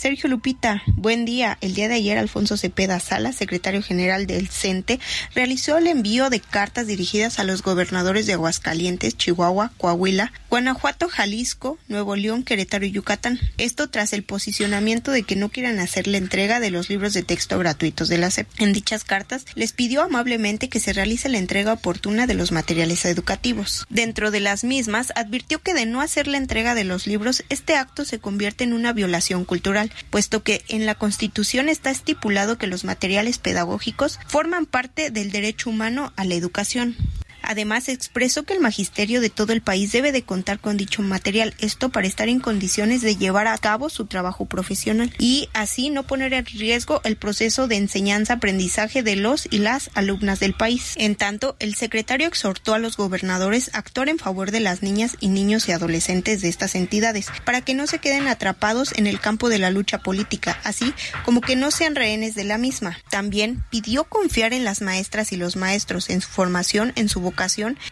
Sergio 0.00 0.30
Lupita, 0.30 0.82
buen 0.86 1.26
día. 1.26 1.58
El 1.60 1.74
día 1.74 1.86
de 1.86 1.96
ayer, 1.96 2.16
Alfonso 2.16 2.56
Cepeda 2.56 3.00
Sala, 3.00 3.34
secretario 3.34 3.82
general 3.82 4.26
del 4.26 4.48
CENTE, 4.48 4.98
realizó 5.34 5.76
el 5.76 5.88
envío 5.88 6.30
de 6.30 6.40
cartas 6.40 6.86
dirigidas 6.86 7.38
a 7.38 7.44
los 7.44 7.62
gobernadores 7.62 8.26
de 8.26 8.32
Aguascalientes, 8.32 9.14
Chihuahua, 9.18 9.72
Coahuila, 9.76 10.32
Guanajuato, 10.48 11.10
Jalisco, 11.10 11.78
Nuevo 11.88 12.16
León, 12.16 12.44
Querétaro 12.44 12.86
y 12.86 12.92
Yucatán. 12.92 13.38
Esto 13.58 13.90
tras 13.90 14.14
el 14.14 14.22
posicionamiento 14.22 15.10
de 15.10 15.22
que 15.22 15.36
no 15.36 15.50
quieran 15.50 15.78
hacer 15.80 16.06
la 16.06 16.16
entrega 16.16 16.60
de 16.60 16.70
los 16.70 16.88
libros 16.88 17.12
de 17.12 17.22
texto 17.22 17.58
gratuitos 17.58 18.08
de 18.08 18.16
la 18.16 18.30
SEP. 18.30 18.48
En 18.56 18.72
dichas 18.72 19.04
cartas, 19.04 19.44
les 19.54 19.74
pidió 19.74 20.02
amablemente 20.02 20.70
que 20.70 20.80
se 20.80 20.94
realice 20.94 21.28
la 21.28 21.36
entrega 21.36 21.74
oportuna 21.74 22.26
de 22.26 22.32
los 22.32 22.52
materiales 22.52 23.04
educativos. 23.04 23.84
Dentro 23.90 24.30
de 24.30 24.40
las 24.40 24.64
mismas, 24.64 25.12
advirtió 25.14 25.58
que 25.58 25.74
de 25.74 25.84
no 25.84 26.00
hacer 26.00 26.26
la 26.26 26.38
entrega 26.38 26.74
de 26.74 26.84
los 26.84 27.06
libros, 27.06 27.44
este 27.50 27.76
acto 27.76 28.06
se 28.06 28.18
convierte 28.18 28.64
en 28.64 28.72
una 28.72 28.94
violación 28.94 29.44
cultural 29.44 29.89
puesto 30.10 30.42
que 30.42 30.62
en 30.68 30.86
la 30.86 30.94
Constitución 30.94 31.68
está 31.68 31.90
estipulado 31.90 32.58
que 32.58 32.66
los 32.66 32.84
materiales 32.84 33.38
pedagógicos 33.38 34.18
forman 34.26 34.66
parte 34.66 35.10
del 35.10 35.30
derecho 35.30 35.70
humano 35.70 36.12
a 36.16 36.24
la 36.24 36.34
educación. 36.34 36.96
Además, 37.42 37.88
expresó 37.88 38.44
que 38.44 38.54
el 38.54 38.60
magisterio 38.60 39.20
de 39.20 39.30
todo 39.30 39.52
el 39.52 39.62
país 39.62 39.92
debe 39.92 40.12
de 40.12 40.22
contar 40.22 40.60
con 40.60 40.76
dicho 40.76 41.02
material, 41.02 41.54
esto 41.58 41.90
para 41.90 42.06
estar 42.06 42.28
en 42.28 42.40
condiciones 42.40 43.02
de 43.02 43.16
llevar 43.16 43.46
a 43.46 43.58
cabo 43.58 43.88
su 43.88 44.06
trabajo 44.06 44.46
profesional 44.46 45.14
y 45.18 45.48
así 45.52 45.90
no 45.90 46.02
poner 46.04 46.32
en 46.32 46.46
riesgo 46.46 47.00
el 47.04 47.16
proceso 47.16 47.68
de 47.68 47.76
enseñanza-aprendizaje 47.76 49.02
de 49.02 49.16
los 49.16 49.46
y 49.50 49.58
las 49.58 49.90
alumnas 49.94 50.40
del 50.40 50.54
país. 50.54 50.94
En 50.96 51.16
tanto, 51.16 51.56
el 51.58 51.74
secretario 51.74 52.26
exhortó 52.26 52.74
a 52.74 52.78
los 52.78 52.96
gobernadores 52.96 53.70
a 53.74 53.78
actuar 53.78 54.08
en 54.08 54.18
favor 54.18 54.50
de 54.50 54.60
las 54.60 54.82
niñas 54.82 55.16
y 55.20 55.28
niños 55.28 55.68
y 55.68 55.72
adolescentes 55.72 56.40
de 56.40 56.48
estas 56.48 56.74
entidades, 56.74 57.26
para 57.44 57.60
que 57.60 57.74
no 57.74 57.86
se 57.86 57.98
queden 57.98 58.28
atrapados 58.28 58.92
en 58.96 59.06
el 59.06 59.20
campo 59.20 59.48
de 59.48 59.58
la 59.58 59.70
lucha 59.70 59.98
política, 59.98 60.58
así 60.64 60.94
como 61.24 61.40
que 61.40 61.56
no 61.56 61.70
sean 61.70 61.94
rehenes 61.94 62.34
de 62.34 62.44
la 62.44 62.58
misma. 62.58 62.98
También 63.10 63.62
pidió 63.70 64.04
confiar 64.04 64.52
en 64.52 64.64
las 64.64 64.80
maestras 64.80 65.32
y 65.32 65.36
los 65.36 65.56
maestros 65.56 66.10
en 66.10 66.20
su 66.20 66.28
formación, 66.28 66.92
en 66.96 67.08
su 67.08 67.20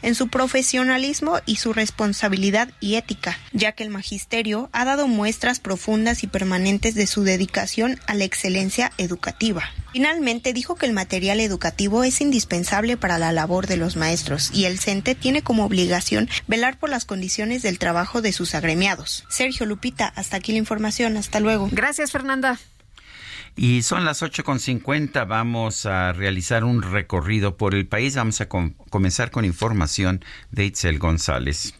en 0.02 0.14
su 0.14 0.28
profesionalismo 0.28 1.40
y 1.46 1.56
su 1.56 1.72
responsabilidad 1.72 2.70
y 2.80 2.94
ética, 2.96 3.38
ya 3.52 3.72
que 3.72 3.84
el 3.84 3.90
magisterio 3.90 4.68
ha 4.72 4.84
dado 4.84 5.08
muestras 5.08 5.60
profundas 5.60 6.22
y 6.22 6.26
permanentes 6.26 6.94
de 6.94 7.06
su 7.06 7.22
dedicación 7.22 7.98
a 8.06 8.14
la 8.14 8.24
excelencia 8.24 8.92
educativa. 8.98 9.64
Finalmente 9.92 10.52
dijo 10.52 10.74
que 10.76 10.86
el 10.86 10.92
material 10.92 11.40
educativo 11.40 12.04
es 12.04 12.20
indispensable 12.20 12.96
para 12.96 13.18
la 13.18 13.32
labor 13.32 13.66
de 13.66 13.76
los 13.76 13.96
maestros 13.96 14.50
y 14.52 14.66
el 14.66 14.78
CENTE 14.78 15.14
tiene 15.14 15.42
como 15.42 15.64
obligación 15.64 16.28
velar 16.46 16.78
por 16.78 16.90
las 16.90 17.04
condiciones 17.04 17.62
del 17.62 17.78
trabajo 17.78 18.20
de 18.20 18.32
sus 18.32 18.54
agremiados. 18.54 19.24
Sergio 19.28 19.66
Lupita, 19.66 20.12
hasta 20.14 20.36
aquí 20.36 20.52
la 20.52 20.58
información. 20.58 21.16
Hasta 21.16 21.40
luego. 21.40 21.68
Gracias, 21.72 22.12
Fernanda. 22.12 22.58
Y 23.60 23.82
son 23.82 24.04
las 24.04 24.22
8.50, 24.22 25.26
vamos 25.26 25.84
a 25.84 26.12
realizar 26.12 26.62
un 26.62 26.80
recorrido 26.80 27.56
por 27.56 27.74
el 27.74 27.88
país. 27.88 28.14
Vamos 28.14 28.40
a 28.40 28.48
comenzar 28.48 29.32
con 29.32 29.44
información 29.44 30.24
de 30.52 30.66
Itzel 30.66 31.00
González. 31.00 31.74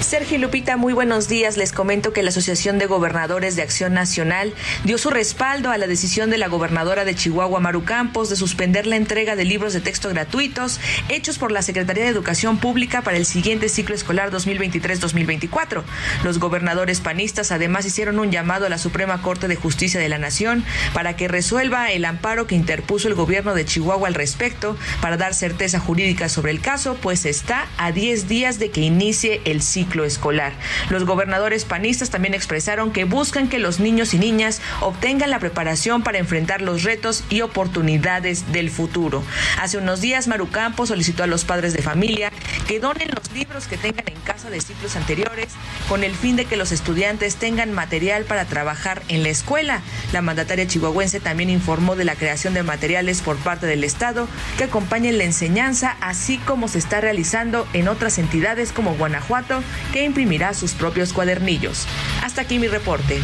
Sergio 0.00 0.38
Lupita, 0.38 0.78
muy 0.78 0.94
buenos 0.94 1.28
días. 1.28 1.58
Les 1.58 1.72
comento 1.72 2.12
que 2.12 2.22
la 2.22 2.30
Asociación 2.30 2.78
de 2.78 2.86
Gobernadores 2.86 3.54
de 3.54 3.62
Acción 3.62 3.92
Nacional 3.92 4.54
dio 4.82 4.96
su 4.96 5.10
respaldo 5.10 5.70
a 5.70 5.78
la 5.78 5.86
decisión 5.86 6.30
de 6.30 6.38
la 6.38 6.48
gobernadora 6.48 7.04
de 7.04 7.14
Chihuahua, 7.14 7.60
Maru 7.60 7.84
Campos, 7.84 8.30
de 8.30 8.36
suspender 8.36 8.86
la 8.86 8.96
entrega 8.96 9.36
de 9.36 9.44
libros 9.44 9.74
de 9.74 9.80
texto 9.80 10.08
gratuitos 10.08 10.80
hechos 11.10 11.38
por 11.38 11.52
la 11.52 11.60
Secretaría 11.60 12.04
de 12.04 12.10
Educación 12.10 12.58
Pública 12.58 13.02
para 13.02 13.18
el 13.18 13.26
siguiente 13.26 13.68
ciclo 13.68 13.94
escolar 13.94 14.30
2023-2024. 14.30 15.82
Los 16.24 16.38
gobernadores 16.38 17.00
panistas 17.00 17.52
además 17.52 17.84
hicieron 17.84 18.18
un 18.18 18.30
llamado 18.30 18.66
a 18.66 18.70
la 18.70 18.78
Suprema 18.78 19.20
Corte 19.20 19.48
de 19.48 19.56
Justicia 19.56 20.00
de 20.00 20.08
la 20.08 20.18
Nación 20.18 20.64
para 20.94 21.14
que 21.14 21.28
resuelva 21.28 21.92
el 21.92 22.06
amparo 22.06 22.46
que 22.46 22.54
interpuso 22.54 23.06
el 23.06 23.14
gobierno 23.14 23.54
de 23.54 23.66
Chihuahua 23.66 24.08
al 24.08 24.14
respecto 24.14 24.76
para 25.02 25.18
dar 25.18 25.34
certeza 25.34 25.78
jurídica 25.78 26.30
sobre 26.30 26.52
el 26.52 26.60
caso, 26.60 26.96
pues 27.00 27.26
está 27.26 27.68
a 27.76 27.92
10 27.92 28.28
días 28.28 28.58
de 28.58 28.70
que 28.70 28.80
inicie 28.80 29.42
el 29.44 29.60
ciclo 29.60 29.89
escolar. 29.98 30.52
Los 30.88 31.04
gobernadores 31.04 31.64
panistas 31.64 32.10
también 32.10 32.34
expresaron 32.34 32.92
que 32.92 33.04
buscan 33.04 33.48
que 33.48 33.58
los 33.58 33.80
niños 33.80 34.14
y 34.14 34.18
niñas 34.18 34.60
obtengan 34.80 35.30
la 35.30 35.38
preparación 35.38 36.02
para 36.02 36.18
enfrentar 36.18 36.62
los 36.62 36.84
retos 36.84 37.24
y 37.28 37.40
oportunidades 37.40 38.52
del 38.52 38.70
futuro. 38.70 39.22
Hace 39.60 39.78
unos 39.78 40.00
días, 40.00 40.28
Maru 40.28 40.50
Campos 40.50 40.88
solicitó 40.88 41.22
a 41.22 41.26
los 41.26 41.44
padres 41.44 41.74
de 41.74 41.82
familia 41.82 42.32
que 42.66 42.80
donen 42.80 43.08
los 43.14 43.30
libros 43.32 43.66
que 43.66 43.76
tengan 43.76 44.04
en 44.06 44.20
casa 44.20 44.50
de 44.50 44.60
ciclos 44.60 44.96
anteriores 44.96 45.48
con 45.88 46.04
el 46.04 46.14
fin 46.14 46.36
de 46.36 46.44
que 46.44 46.56
los 46.56 46.72
estudiantes 46.72 47.36
tengan 47.36 47.72
material 47.72 48.24
para 48.24 48.44
trabajar 48.44 49.02
en 49.08 49.22
la 49.22 49.28
escuela. 49.28 49.82
La 50.12 50.22
mandataria 50.22 50.66
chihuahuense 50.66 51.20
también 51.20 51.50
informó 51.50 51.96
de 51.96 52.04
la 52.04 52.14
creación 52.14 52.54
de 52.54 52.62
materiales 52.62 53.22
por 53.22 53.36
parte 53.36 53.66
del 53.66 53.84
Estado 53.84 54.28
que 54.56 54.64
acompañen 54.64 55.18
la 55.18 55.24
enseñanza, 55.24 55.96
así 56.00 56.38
como 56.38 56.68
se 56.68 56.78
está 56.78 57.00
realizando 57.00 57.66
en 57.72 57.88
otras 57.88 58.18
entidades 58.18 58.72
como 58.72 58.94
Guanajuato 58.94 59.62
que 59.92 60.04
imprimirá 60.04 60.54
sus 60.54 60.72
propios 60.72 61.12
cuadernillos. 61.12 61.86
Hasta 62.22 62.42
aquí 62.42 62.58
mi 62.58 62.68
reporte. 62.68 63.20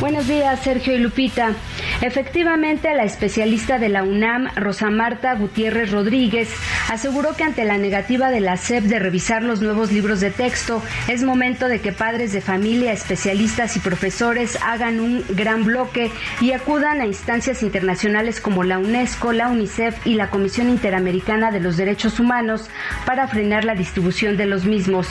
Buenos 0.00 0.26
días, 0.26 0.58
Sergio 0.60 0.94
y 0.94 0.98
Lupita. 0.98 1.52
Efectivamente, 2.00 2.94
la 2.94 3.04
especialista 3.04 3.78
de 3.78 3.90
la 3.90 4.02
UNAM, 4.02 4.48
Rosa 4.56 4.88
Marta 4.88 5.34
Gutiérrez 5.34 5.90
Rodríguez, 5.90 6.48
aseguró 6.88 7.36
que 7.36 7.44
ante 7.44 7.66
la 7.66 7.76
negativa 7.76 8.30
de 8.30 8.40
la 8.40 8.56
SEP 8.56 8.84
de 8.84 8.98
revisar 8.98 9.42
los 9.42 9.60
nuevos 9.60 9.92
libros 9.92 10.20
de 10.20 10.30
texto, 10.30 10.82
es 11.06 11.22
momento 11.22 11.68
de 11.68 11.82
que 11.82 11.92
padres 11.92 12.32
de 12.32 12.40
familia, 12.40 12.92
especialistas 12.92 13.76
y 13.76 13.80
profesores 13.80 14.58
hagan 14.62 15.00
un 15.00 15.22
gran 15.28 15.64
bloque 15.64 16.10
y 16.40 16.52
acudan 16.52 17.02
a 17.02 17.06
instancias 17.06 17.62
internacionales 17.62 18.40
como 18.40 18.64
la 18.64 18.78
UNESCO, 18.78 19.34
la 19.34 19.48
UNICEF 19.48 20.06
y 20.06 20.14
la 20.14 20.30
Comisión 20.30 20.70
Interamericana 20.70 21.50
de 21.50 21.60
los 21.60 21.76
Derechos 21.76 22.18
Humanos 22.18 22.70
para 23.04 23.28
frenar 23.28 23.66
la 23.66 23.74
distribución 23.74 24.38
de 24.38 24.46
los 24.46 24.64
mismos. 24.64 25.08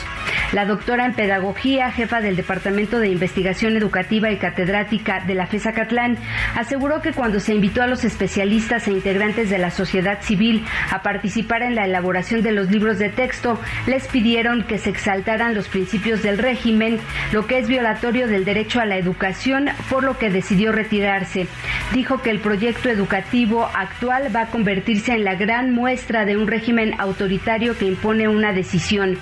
La 0.50 0.64
doctora 0.64 1.06
en 1.06 1.14
Pedagogía, 1.14 1.92
jefa 1.92 2.20
del 2.20 2.34
Departamento 2.34 2.98
de 2.98 3.08
Investigación 3.08 3.76
Educativa 3.76 4.32
y 4.32 4.36
de 5.26 5.34
la 5.34 5.46
FESA 5.46 5.72
Catlán, 5.72 6.16
aseguró 6.56 7.02
que 7.02 7.12
cuando 7.12 7.38
se 7.38 7.54
invitó 7.54 7.82
a 7.82 7.86
los 7.86 8.04
especialistas 8.04 8.88
e 8.88 8.92
integrantes 8.92 9.50
de 9.50 9.58
la 9.58 9.70
sociedad 9.70 10.22
civil 10.22 10.64
a 10.90 11.02
participar 11.02 11.62
en 11.62 11.74
la 11.74 11.84
elaboración 11.84 12.42
de 12.42 12.52
los 12.52 12.70
libros 12.70 12.98
de 12.98 13.10
texto, 13.10 13.60
les 13.86 14.06
pidieron 14.08 14.64
que 14.64 14.78
se 14.78 14.90
exaltaran 14.90 15.54
los 15.54 15.68
principios 15.68 16.22
del 16.22 16.38
régimen, 16.38 16.98
lo 17.32 17.46
que 17.46 17.58
es 17.58 17.68
violatorio 17.68 18.26
del 18.26 18.44
derecho 18.44 18.80
a 18.80 18.86
la 18.86 18.96
educación, 18.96 19.68
por 19.88 20.02
lo 20.02 20.16
que 20.18 20.30
decidió 20.30 20.72
retirarse. 20.72 21.46
Dijo 21.92 22.22
que 22.22 22.30
el 22.30 22.40
proyecto 22.40 22.88
educativo 22.88 23.68
actual 23.74 24.34
va 24.34 24.42
a 24.42 24.46
convertirse 24.46 25.12
en 25.12 25.24
la 25.24 25.34
gran 25.34 25.74
muestra 25.74 26.24
de 26.24 26.36
un 26.36 26.46
régimen 26.46 26.94
autoritario 26.98 27.76
que 27.76 27.86
impone 27.86 28.28
una 28.28 28.52
decisión. 28.52 29.18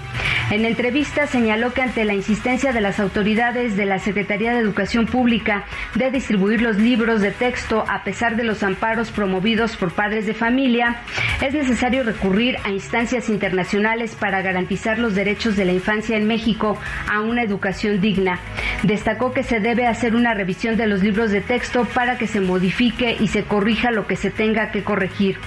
En 0.50 0.64
entrevista 0.64 1.26
señaló 1.26 1.72
que 1.74 1.82
ante 1.82 2.04
la 2.04 2.14
insistencia 2.14 2.72
de 2.72 2.80
las 2.80 3.00
autoridades 3.00 3.76
de 3.76 3.84
la 3.84 3.98
Secretaría 3.98 4.52
de 4.52 4.60
Educación 4.60 5.06
Pública 5.06 5.47
de 5.94 6.10
distribuir 6.10 6.60
los 6.60 6.76
libros 6.76 7.20
de 7.20 7.30
texto 7.30 7.84
a 7.88 8.04
pesar 8.04 8.36
de 8.36 8.44
los 8.44 8.62
amparos 8.62 9.10
promovidos 9.10 9.76
por 9.76 9.92
padres 9.92 10.26
de 10.26 10.34
familia, 10.34 10.96
es 11.40 11.54
necesario 11.54 12.04
recurrir 12.04 12.56
a 12.64 12.70
instancias 12.70 13.28
internacionales 13.28 14.14
para 14.14 14.42
garantizar 14.42 14.98
los 14.98 15.14
derechos 15.14 15.56
de 15.56 15.64
la 15.64 15.72
infancia 15.72 16.16
en 16.16 16.26
México 16.26 16.78
a 17.10 17.20
una 17.20 17.42
educación 17.42 18.00
digna. 18.00 18.38
Destacó 18.82 19.32
que 19.32 19.42
se 19.42 19.60
debe 19.60 19.86
hacer 19.86 20.14
una 20.14 20.34
revisión 20.34 20.76
de 20.76 20.86
los 20.86 21.02
libros 21.02 21.30
de 21.30 21.40
texto 21.40 21.84
para 21.86 22.18
que 22.18 22.26
se 22.26 22.40
modifique 22.40 23.16
y 23.18 23.28
se 23.28 23.44
corrija 23.44 23.90
lo 23.90 24.06
que 24.06 24.16
se 24.16 24.30
tenga 24.30 24.70
que 24.70 24.84
corregir. 24.84 25.38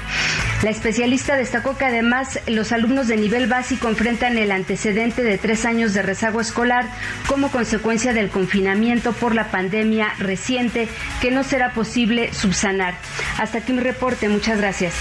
La 0.64 0.70
especialista 0.70 1.36
destacó 1.36 1.78
que 1.78 1.86
además 1.86 2.40
los 2.48 2.72
alumnos 2.72 3.08
de 3.08 3.18
nivel 3.18 3.48
básico 3.48 3.88
enfrentan 3.88 4.38
el 4.38 4.52
antecedente 4.52 5.24
de 5.24 5.38
tres 5.38 5.66
años 5.66 5.94
de 5.94 6.04
rezago 6.04 6.40
escolar 6.40 6.86
como 7.28 7.50
consecuencia 7.50 8.14
del 8.14 8.30
confinamiento 8.30 9.12
por 9.14 9.34
la 9.34 9.50
pandemia 9.50 9.91
reciente 10.20 10.88
que 11.22 11.32
no 11.32 11.44
será 11.44 11.74
posible 11.74 12.34
subsanar. 12.34 12.96
Hasta 13.38 13.60
aquí 13.60 13.74
mi 13.74 13.82
reporte. 13.82 14.30
Muchas 14.30 14.58
gracias. 14.58 14.94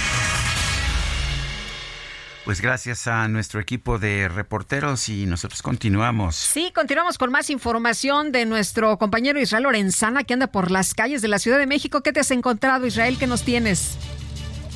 Pues 2.44 2.62
gracias 2.62 3.06
a 3.06 3.28
nuestro 3.28 3.60
equipo 3.60 3.98
de 3.98 4.28
reporteros 4.28 5.08
y 5.08 5.26
nosotros 5.26 5.62
continuamos. 5.62 6.36
Sí, 6.36 6.72
continuamos 6.74 7.18
con 7.18 7.30
más 7.30 7.50
información 7.50 8.32
de 8.32 8.46
nuestro 8.46 8.98
compañero 8.98 9.40
Israel 9.40 9.64
Lorenzana 9.64 10.24
que 10.24 10.34
anda 10.34 10.46
por 10.48 10.70
las 10.70 10.94
calles 10.94 11.22
de 11.22 11.28
la 11.28 11.38
Ciudad 11.38 11.58
de 11.58 11.66
México. 11.66 12.02
¿Qué 12.02 12.12
te 12.12 12.20
has 12.20 12.30
encontrado, 12.30 12.86
Israel? 12.86 13.18
¿Qué 13.18 13.26
nos 13.26 13.42
tienes? 13.42 13.98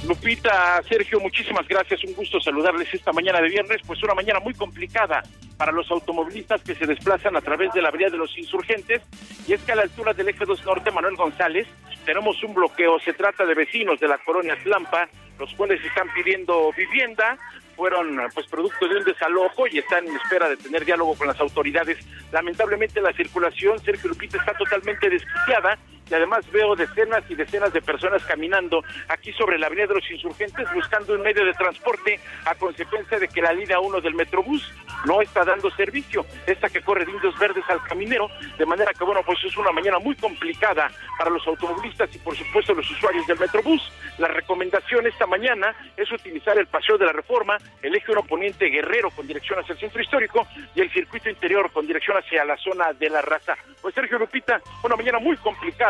Lupita, 0.06 0.82
Sergio, 0.86 1.18
muchísimas 1.18 1.66
gracias. 1.66 2.04
Un 2.04 2.14
gusto 2.14 2.38
saludarles 2.40 2.92
esta 2.92 3.12
mañana 3.12 3.40
de 3.40 3.48
viernes. 3.48 3.80
Pues 3.86 4.02
una 4.02 4.14
mañana 4.14 4.38
muy 4.40 4.52
complicada 4.52 5.22
para 5.56 5.72
los 5.72 5.90
automovilistas 5.90 6.62
que 6.62 6.74
se 6.74 6.86
desplazan 6.86 7.36
a 7.36 7.40
través 7.40 7.72
de 7.72 7.80
la 7.80 7.90
vía 7.90 8.10
de 8.10 8.18
los 8.18 8.36
insurgentes. 8.36 9.02
Y 9.48 9.54
es 9.54 9.62
que 9.62 9.72
a 9.72 9.76
la 9.76 9.82
altura 9.82 10.12
del 10.12 10.28
eje 10.28 10.44
2 10.44 10.64
norte, 10.66 10.90
Manuel 10.90 11.16
González, 11.16 11.66
tenemos 12.04 12.42
un 12.42 12.52
bloqueo. 12.52 13.00
Se 13.00 13.14
trata 13.14 13.46
de 13.46 13.54
vecinos 13.54 13.98
de 13.98 14.08
la 14.08 14.18
colonia 14.18 14.58
Tlampa, 14.62 15.08
los 15.38 15.52
cuales 15.54 15.82
están 15.82 16.08
pidiendo 16.14 16.70
vivienda 16.76 17.38
fueron 17.74 18.20
pues 18.32 18.46
producto 18.46 18.86
de 18.86 18.98
un 18.98 19.04
desalojo 19.04 19.66
y 19.66 19.78
están 19.78 20.06
en 20.06 20.14
espera 20.14 20.48
de 20.48 20.56
tener 20.56 20.84
diálogo 20.84 21.16
con 21.16 21.26
las 21.26 21.40
autoridades. 21.40 21.98
Lamentablemente 22.30 23.00
la 23.00 23.12
circulación, 23.12 23.78
Sergio 23.80 24.10
Lupita, 24.10 24.38
está 24.38 24.52
totalmente 24.54 25.10
desquiciada 25.10 25.78
y 26.10 26.14
además 26.14 26.50
veo 26.50 26.76
decenas 26.76 27.22
y 27.28 27.34
decenas 27.34 27.72
de 27.72 27.80
personas 27.82 28.22
caminando 28.24 28.82
aquí 29.08 29.32
sobre 29.32 29.58
la 29.58 29.66
Avenida 29.66 29.88
de 29.88 29.94
los 29.94 30.10
Insurgentes 30.10 30.66
buscando 30.74 31.14
un 31.14 31.22
medio 31.22 31.44
de 31.44 31.52
transporte 31.52 32.20
a 32.44 32.54
consecuencia 32.54 33.18
de 33.18 33.28
que 33.28 33.40
la 33.40 33.52
línea 33.52 33.80
1 33.80 34.00
del 34.00 34.14
Metrobús 34.14 34.72
no 35.06 35.20
está 35.20 35.44
dando 35.44 35.70
servicio, 35.72 36.24
esta 36.46 36.68
que 36.68 36.80
corre 36.80 37.04
de 37.04 37.12
Indios 37.12 37.38
Verdes 37.38 37.64
al 37.68 37.82
Caminero, 37.82 38.28
de 38.58 38.66
manera 38.66 38.92
que 38.92 39.04
bueno, 39.04 39.22
pues 39.24 39.38
es 39.44 39.56
una 39.56 39.72
mañana 39.72 39.98
muy 39.98 40.14
complicada 40.16 40.90
para 41.18 41.30
los 41.30 41.46
automovilistas 41.46 42.14
y 42.14 42.18
por 42.18 42.36
supuesto 42.36 42.74
los 42.74 42.90
usuarios 42.90 43.26
del 43.26 43.38
Metrobús. 43.38 43.82
La 44.18 44.28
recomendación 44.28 45.06
esta 45.06 45.26
mañana 45.26 45.74
es 45.96 46.10
utilizar 46.10 46.58
el 46.58 46.66
Paseo 46.66 46.96
de 46.98 47.06
la 47.06 47.12
Reforma, 47.12 47.58
el 47.82 47.94
eje 47.94 48.12
1 48.12 48.22
poniente 48.24 48.66
Guerrero 48.66 49.10
con 49.10 49.26
dirección 49.26 49.58
hacia 49.58 49.72
el 49.72 49.78
centro 49.78 50.00
histórico 50.00 50.46
y 50.74 50.80
el 50.80 50.90
circuito 50.92 51.28
interior 51.28 51.70
con 51.72 51.86
dirección 51.86 52.16
hacia 52.16 52.44
la 52.44 52.56
zona 52.56 52.92
de 52.92 53.10
la 53.10 53.22
raza. 53.22 53.56
Pues 53.80 53.94
Sergio 53.94 54.18
Lupita, 54.18 54.60
una 54.82 54.96
mañana 54.96 55.18
muy 55.18 55.36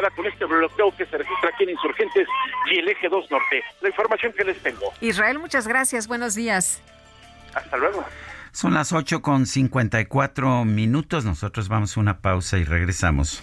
complicada 0.05 0.11
con 0.11 0.27
este 0.27 0.45
bloqueo 0.45 0.97
que 0.97 1.07
se 1.07 1.19
registra 1.19 1.51
aquí 1.53 1.65
en 1.65 1.71
Insurgentes 1.71 2.29
y 2.71 2.79
el 2.79 2.89
eje 2.89 3.09
2 3.09 3.31
Norte. 3.31 3.63
La 3.81 3.89
información 3.89 4.33
que 4.33 4.45
les 4.45 4.59
tengo. 4.63 4.93
Israel, 5.01 5.39
muchas 5.39 5.67
gracias. 5.67 6.07
Buenos 6.07 6.35
días. 6.35 6.83
Hasta 7.55 7.77
luego. 7.77 8.05
Son 8.53 8.75
las 8.75 8.93
8 8.93 9.21
con 9.21 9.47
54 9.47 10.65
minutos. 10.65 11.25
Nosotros 11.25 11.69
vamos 11.69 11.97
a 11.97 12.01
una 12.01 12.19
pausa 12.19 12.59
y 12.59 12.65
regresamos. 12.65 13.43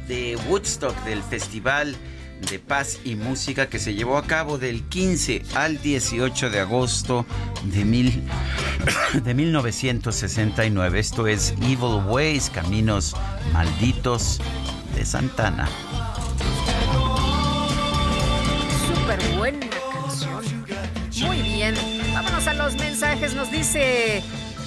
de 0.09 0.37
Woodstock, 0.49 0.97
del 1.05 1.23
Festival 1.23 1.95
de 2.51 2.59
Paz 2.59 2.99
y 3.05 3.15
Música 3.15 3.69
que 3.69 3.79
se 3.79 3.95
llevó 3.95 4.19
a 4.19 4.25
cabo 4.25 4.59
del 4.59 4.83
15 4.83 5.43
al 5.55 5.81
18 5.81 6.51
de 6.51 6.59
agosto 6.59 7.25
de, 7.67 7.85
de 9.23 9.35
1969. 9.35 10.99
Esto 10.99 11.29
es 11.29 11.55
Evil 11.63 12.03
Ways, 12.09 12.51
Caminos 12.51 13.15
Malditos 13.53 14.41
de 14.97 15.07
Santana. 15.07 15.69
Súper 18.89 19.21
buena 19.39 19.69
canción. 19.93 20.67
Muy 21.29 21.43
bien. 21.43 21.77
Vámonos 22.13 22.49
a 22.49 22.55
los 22.55 22.75
mensajes. 22.75 23.35
Nos 23.37 23.53
dice 23.53 24.25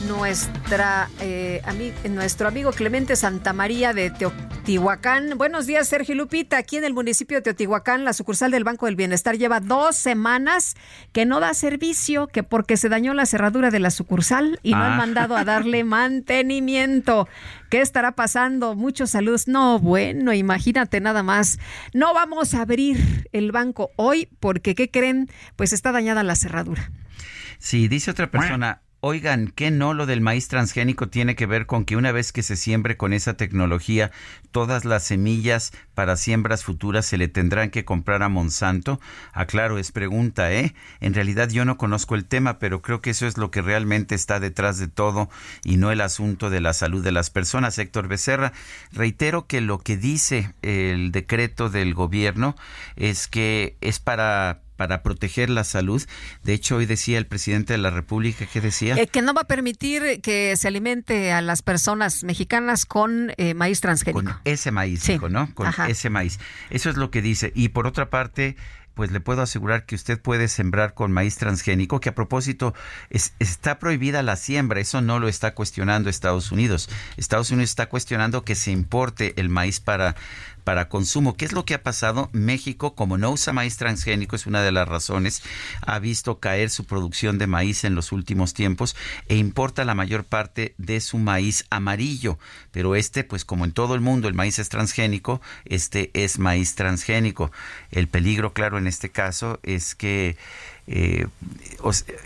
nuestra, 0.07 1.09
eh, 1.19 1.61
nuestro 2.09 2.47
amigo 2.47 2.71
Clemente 2.71 3.15
Santamaría 3.15 3.93
de 3.93 4.09
Teotihuacán. 4.09 5.37
Buenos 5.37 5.65
días, 5.65 5.87
Sergio 5.87 6.15
Lupita. 6.15 6.57
Aquí 6.57 6.77
en 6.77 6.83
el 6.83 6.93
municipio 6.93 7.37
de 7.37 7.41
Teotihuacán, 7.41 8.05
la 8.05 8.13
sucursal 8.13 8.51
del 8.51 8.63
Banco 8.63 8.85
del 8.85 8.95
Bienestar 8.95 9.37
lleva 9.37 9.59
dos 9.59 9.95
semanas 9.95 10.75
que 11.11 11.25
no 11.25 11.39
da 11.39 11.53
servicio, 11.53 12.27
que 12.27 12.43
porque 12.43 12.77
se 12.77 12.89
dañó 12.89 13.13
la 13.13 13.25
cerradura 13.25 13.71
de 13.71 13.79
la 13.79 13.89
sucursal 13.89 14.59
y 14.63 14.71
no 14.71 14.83
han 14.83 14.93
ah. 14.93 14.97
mandado 14.97 15.35
a 15.35 15.43
darle 15.43 15.83
mantenimiento. 15.83 17.27
¿Qué 17.69 17.81
estará 17.81 18.13
pasando? 18.13 18.75
Muchos 18.75 19.11
saludos. 19.11 19.47
No, 19.47 19.79
bueno, 19.79 20.33
imagínate 20.33 21.01
nada 21.01 21.23
más. 21.23 21.59
No 21.93 22.13
vamos 22.13 22.53
a 22.53 22.61
abrir 22.61 23.27
el 23.31 23.51
banco 23.51 23.91
hoy 23.95 24.29
porque, 24.39 24.75
¿qué 24.75 24.89
creen? 24.89 25.29
Pues 25.55 25.73
está 25.73 25.91
dañada 25.91 26.23
la 26.23 26.35
cerradura. 26.35 26.91
Sí, 27.59 27.87
dice 27.87 28.11
otra 28.11 28.29
persona, 28.29 28.81
Oigan, 29.01 29.51
¿qué 29.53 29.69
no 29.69 29.93
lo 29.93 30.07
del 30.07 30.21
maíz 30.21 30.47
transgénico 30.47 31.09
tiene 31.09 31.35
que 31.35 31.45
ver 31.45 31.67
con 31.67 31.85
que 31.85 31.95
una 31.95 32.11
vez 32.11 32.31
que 32.31 32.41
se 32.41 32.55
siembre 32.55 32.97
con 32.97 33.13
esa 33.13 33.35
tecnología, 33.35 34.09
todas 34.49 34.83
las 34.83 35.03
semillas 35.03 35.73
para 35.93 36.17
siembras 36.17 36.63
futuras 36.63 37.05
se 37.05 37.19
le 37.19 37.27
tendrán 37.27 37.69
que 37.69 37.85
comprar 37.85 38.23
a 38.23 38.29
Monsanto? 38.29 38.99
Aclaro, 39.31 39.77
es 39.77 39.91
pregunta, 39.91 40.51
¿eh? 40.51 40.73
En 41.01 41.13
realidad 41.13 41.49
yo 41.49 41.65
no 41.65 41.77
conozco 41.77 42.15
el 42.15 42.25
tema, 42.25 42.57
pero 42.57 42.81
creo 42.81 43.01
que 43.01 43.11
eso 43.11 43.27
es 43.27 43.37
lo 43.37 43.51
que 43.51 43.61
realmente 43.61 44.15
está 44.15 44.39
detrás 44.39 44.79
de 44.79 44.87
todo 44.87 45.29
y 45.63 45.77
no 45.77 45.91
el 45.91 46.01
asunto 46.01 46.49
de 46.49 46.61
la 46.61 46.73
salud 46.73 47.03
de 47.03 47.11
las 47.11 47.29
personas. 47.29 47.77
Héctor 47.77 48.07
Becerra, 48.07 48.53
reitero 48.91 49.45
que 49.45 49.61
lo 49.61 49.77
que 49.77 49.97
dice 49.97 50.55
el 50.63 51.11
decreto 51.11 51.69
del 51.69 51.93
gobierno 51.93 52.55
es 52.95 53.27
que 53.27 53.77
es 53.81 53.99
para 53.99 54.64
para 54.75 55.03
proteger 55.03 55.49
la 55.49 55.63
salud. 55.63 56.03
De 56.43 56.53
hecho, 56.53 56.77
hoy 56.77 56.85
decía 56.85 57.17
el 57.17 57.27
presidente 57.27 57.73
de 57.73 57.79
la 57.79 57.89
República 57.89 58.45
que 58.45 58.61
decía 58.61 58.95
eh, 58.95 59.07
que 59.07 59.21
no 59.21 59.33
va 59.33 59.41
a 59.41 59.47
permitir 59.47 60.21
que 60.21 60.55
se 60.57 60.67
alimente 60.67 61.31
a 61.31 61.41
las 61.41 61.61
personas 61.61 62.23
mexicanas 62.23 62.85
con 62.85 63.33
eh, 63.37 63.53
maíz 63.53 63.81
transgénico. 63.81 64.23
Con 64.23 64.39
ese 64.43 64.71
maíz, 64.71 65.07
¿no? 65.29 65.53
Con 65.53 65.67
ese 65.87 66.09
maíz. 66.09 66.39
Eso 66.69 66.89
es 66.89 66.97
lo 66.97 67.11
que 67.11 67.21
dice. 67.21 67.51
Y 67.55 67.69
por 67.69 67.87
otra 67.87 68.09
parte, 68.09 68.55
pues 68.95 69.11
le 69.11 69.19
puedo 69.19 69.41
asegurar 69.41 69.85
que 69.85 69.93
usted 69.93 70.19
puede 70.19 70.47
sembrar 70.47 70.93
con 70.93 71.11
maíz 71.11 71.35
transgénico, 71.35 71.99
que 71.99 72.09
a 72.09 72.15
propósito 72.15 72.73
está 73.09 73.77
prohibida 73.77 74.23
la 74.23 74.37
siembra, 74.37 74.79
eso 74.79 75.01
no 75.01 75.19
lo 75.19 75.27
está 75.27 75.53
cuestionando 75.53 76.09
Estados 76.09 76.51
Unidos. 76.51 76.89
Estados 77.17 77.51
Unidos 77.51 77.71
está 77.71 77.87
cuestionando 77.87 78.43
que 78.43 78.55
se 78.55 78.71
importe 78.71 79.33
el 79.37 79.49
maíz 79.49 79.81
para 79.81 80.15
para 80.65 80.89
consumo. 80.89 81.37
¿Qué 81.37 81.45
es 81.45 81.53
lo 81.53 81.63
que 81.63 81.75
ha 81.75 81.83
pasado? 81.83 82.29
México, 82.33 82.95
como 82.95 83.17
no 83.17 83.31
usa 83.31 83.53
maíz 83.53 83.77
transgénico, 83.77 84.35
es 84.35 84.47
una 84.47 84.61
de 84.61 84.73
las 84.73 84.87
razones, 84.87 85.43
ha 85.81 85.99
visto 85.99 86.39
caer 86.39 86.69
su 86.69 86.83
producción 86.83 87.37
de 87.37 87.47
maíz 87.47 87.85
en 87.85 87.95
los 87.95 88.11
últimos 88.11 88.53
tiempos 88.53 88.97
e 89.29 89.37
importa 89.37 89.85
la 89.85 89.95
mayor 89.95 90.25
parte 90.25 90.73
de 90.77 90.99
su 90.99 91.19
maíz 91.19 91.65
amarillo. 91.69 92.37
Pero 92.71 92.95
este, 92.95 93.23
pues 93.23 93.45
como 93.45 93.63
en 93.63 93.71
todo 93.71 93.95
el 93.95 94.01
mundo 94.01 94.27
el 94.27 94.33
maíz 94.33 94.59
es 94.59 94.67
transgénico, 94.67 95.39
este 95.63 96.09
es 96.13 96.39
maíz 96.39 96.75
transgénico. 96.75 97.51
El 97.91 98.07
peligro, 98.07 98.51
claro, 98.51 98.77
en 98.77 98.87
este 98.87 99.09
caso 99.09 99.59
es 99.63 99.93
que 99.95 100.35
eh, 100.87 101.27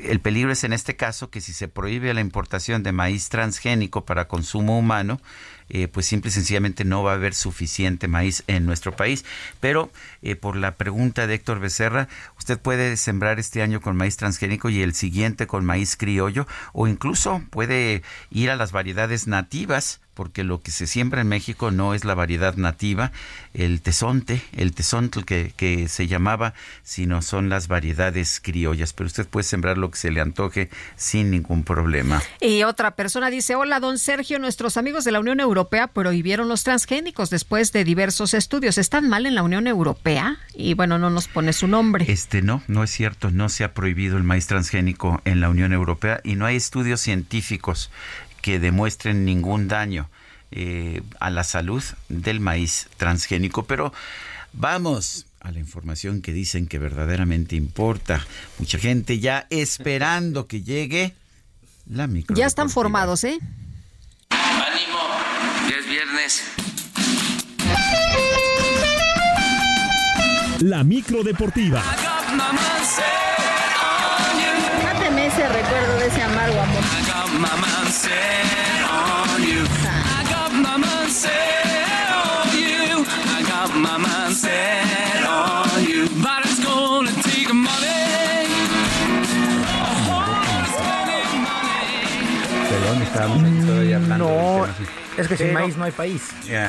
el 0.04 0.20
peligro 0.20 0.52
es 0.52 0.64
en 0.64 0.74
este 0.74 0.96
caso 0.96 1.30
que 1.30 1.42
si 1.42 1.54
se 1.54 1.68
prohíbe 1.68 2.14
la 2.14 2.22
importación 2.22 2.84
de 2.84 2.92
maíz 2.92 3.30
transgénico 3.30 4.06
para 4.06 4.28
consumo 4.28 4.78
humano, 4.78 5.20
eh, 5.70 5.88
pues 5.88 6.06
simple 6.06 6.30
y 6.30 6.34
sencillamente 6.34 6.86
no 6.86 7.04
va 7.04 7.12
a 7.12 7.16
haber 7.16 7.34
suficiente 7.34 8.08
maíz 8.08 8.44
en 8.48 8.66
nuestro 8.66 8.96
país. 8.96 9.26
Pero 9.60 9.92
eh, 10.22 10.36
por 10.36 10.56
la 10.56 10.76
pregunta 10.76 11.28
de 11.28 11.36
Héctor 11.36 11.60
Becerra, 11.60 12.08
usted 12.38 12.60
puede 12.60 12.98
sembrar 12.98 13.40
este 13.40 13.62
año 13.62 13.82
con 13.82 13.96
maíz 13.96 14.18
transgénico 14.18 14.70
y 14.70 14.82
el 14.82 14.94
siguiente 14.94 15.48
con 15.48 15.66
maíz 15.66 15.96
criollo, 15.96 16.48
o 16.74 16.88
incluso 16.88 17.42
puede 17.50 18.04
ir 18.30 18.50
a 18.50 18.56
las 18.56 18.72
variedades 18.72 19.28
nativas 19.28 20.02
porque 20.20 20.44
lo 20.44 20.62
que 20.62 20.72
se 20.72 20.86
siembra 20.86 21.22
en 21.22 21.30
México 21.30 21.72
no 21.72 21.94
es 21.94 22.04
la 22.04 22.14
variedad 22.14 22.58
nativa, 22.58 23.14
el 23.54 23.80
tesonte, 23.80 24.42
el 24.52 24.74
tesonte 24.74 25.24
que, 25.24 25.54
que 25.56 25.88
se 25.88 26.08
llamaba, 26.08 26.54
sino 26.84 27.22
son 27.22 27.48
las 27.48 27.70
variedades 27.70 28.42
criollas. 28.42 28.92
Pero 28.92 29.08
usted 29.08 29.26
puede 29.26 29.46
sembrar 29.46 29.78
lo 29.78 29.90
que 29.92 29.98
se 29.98 30.12
le 30.12 30.20
antoje 30.20 30.70
sin 30.98 31.32
ningún 31.32 31.64
problema. 31.64 32.22
Y 32.42 32.64
otra 32.64 32.98
persona 32.98 33.30
dice, 33.30 33.56
hola, 33.56 33.80
don 33.80 33.98
Sergio, 33.98 34.40
nuestros 34.40 34.76
amigos 34.76 35.06
de 35.06 35.14
la 35.14 35.22
Unión 35.22 35.40
Europea 35.40 35.88
prohibieron 35.88 36.50
los 36.50 36.66
transgénicos 36.66 37.30
después 37.30 37.72
de 37.72 37.86
diversos 37.86 38.34
estudios. 38.34 38.78
¿Están 38.78 39.08
mal 39.08 39.26
en 39.26 39.36
la 39.36 39.44
Unión 39.44 39.68
Europea? 39.68 40.38
Y 40.54 40.74
bueno, 40.74 41.00
no 41.00 41.10
nos 41.10 41.30
pone 41.30 41.54
su 41.54 41.70
nombre. 41.70 42.04
Este 42.10 42.42
no, 42.42 42.62
no 42.68 42.84
es 42.84 42.92
cierto, 42.92 43.32
no 43.32 43.48
se 43.48 43.64
ha 43.64 43.74
prohibido 43.74 44.18
el 44.18 44.24
maíz 44.24 44.48
transgénico 44.48 45.22
en 45.24 45.40
la 45.40 45.50
Unión 45.50 45.72
Europea 45.72 46.20
y 46.26 46.36
no 46.36 46.46
hay 46.46 46.58
estudios 46.58 47.00
científicos 47.00 47.90
que 48.42 48.60
demuestren 48.60 49.26
ningún 49.26 49.68
daño 49.68 50.10
eh, 50.52 51.02
a 51.20 51.30
la 51.30 51.44
salud 51.44 51.84
del 52.08 52.40
maíz 52.40 52.88
transgénico. 52.98 53.66
Pero 53.66 53.94
vamos 54.54 55.26
a 55.42 55.52
la 55.52 55.60
información 55.60 56.22
que 56.22 56.34
dicen 56.34 56.68
que 56.68 56.80
verdaderamente 56.80 57.56
importa. 57.56 58.26
Mucha 58.58 58.80
gente 58.80 59.20
ya 59.20 59.48
esperando 59.50 60.48
que 60.48 60.62
llegue 60.62 61.14
la 61.88 62.08
micro. 62.08 62.36
Ya 62.36 62.46
están 62.46 62.70
formados, 62.70 63.24
¿eh? 63.24 63.40
Ánimo, 64.30 65.00
ya 65.70 65.78
es 65.78 65.86
viernes. 65.88 66.44
La 70.62 70.84
micro 70.84 71.24
deportiva. 71.24 71.82
Máteme 74.84 75.28
ese 75.28 75.48
recuerdo 75.48 75.98
de 76.00 76.08
ese 76.08 76.22
amargo 76.22 76.62
amor. 76.62 76.84
No, 93.28 94.66
es 95.18 95.28
que 95.28 95.38
sin 95.38 95.54
maíz 95.54 95.76
no 95.76 95.84
hay 95.84 95.92
país. 95.92 96.22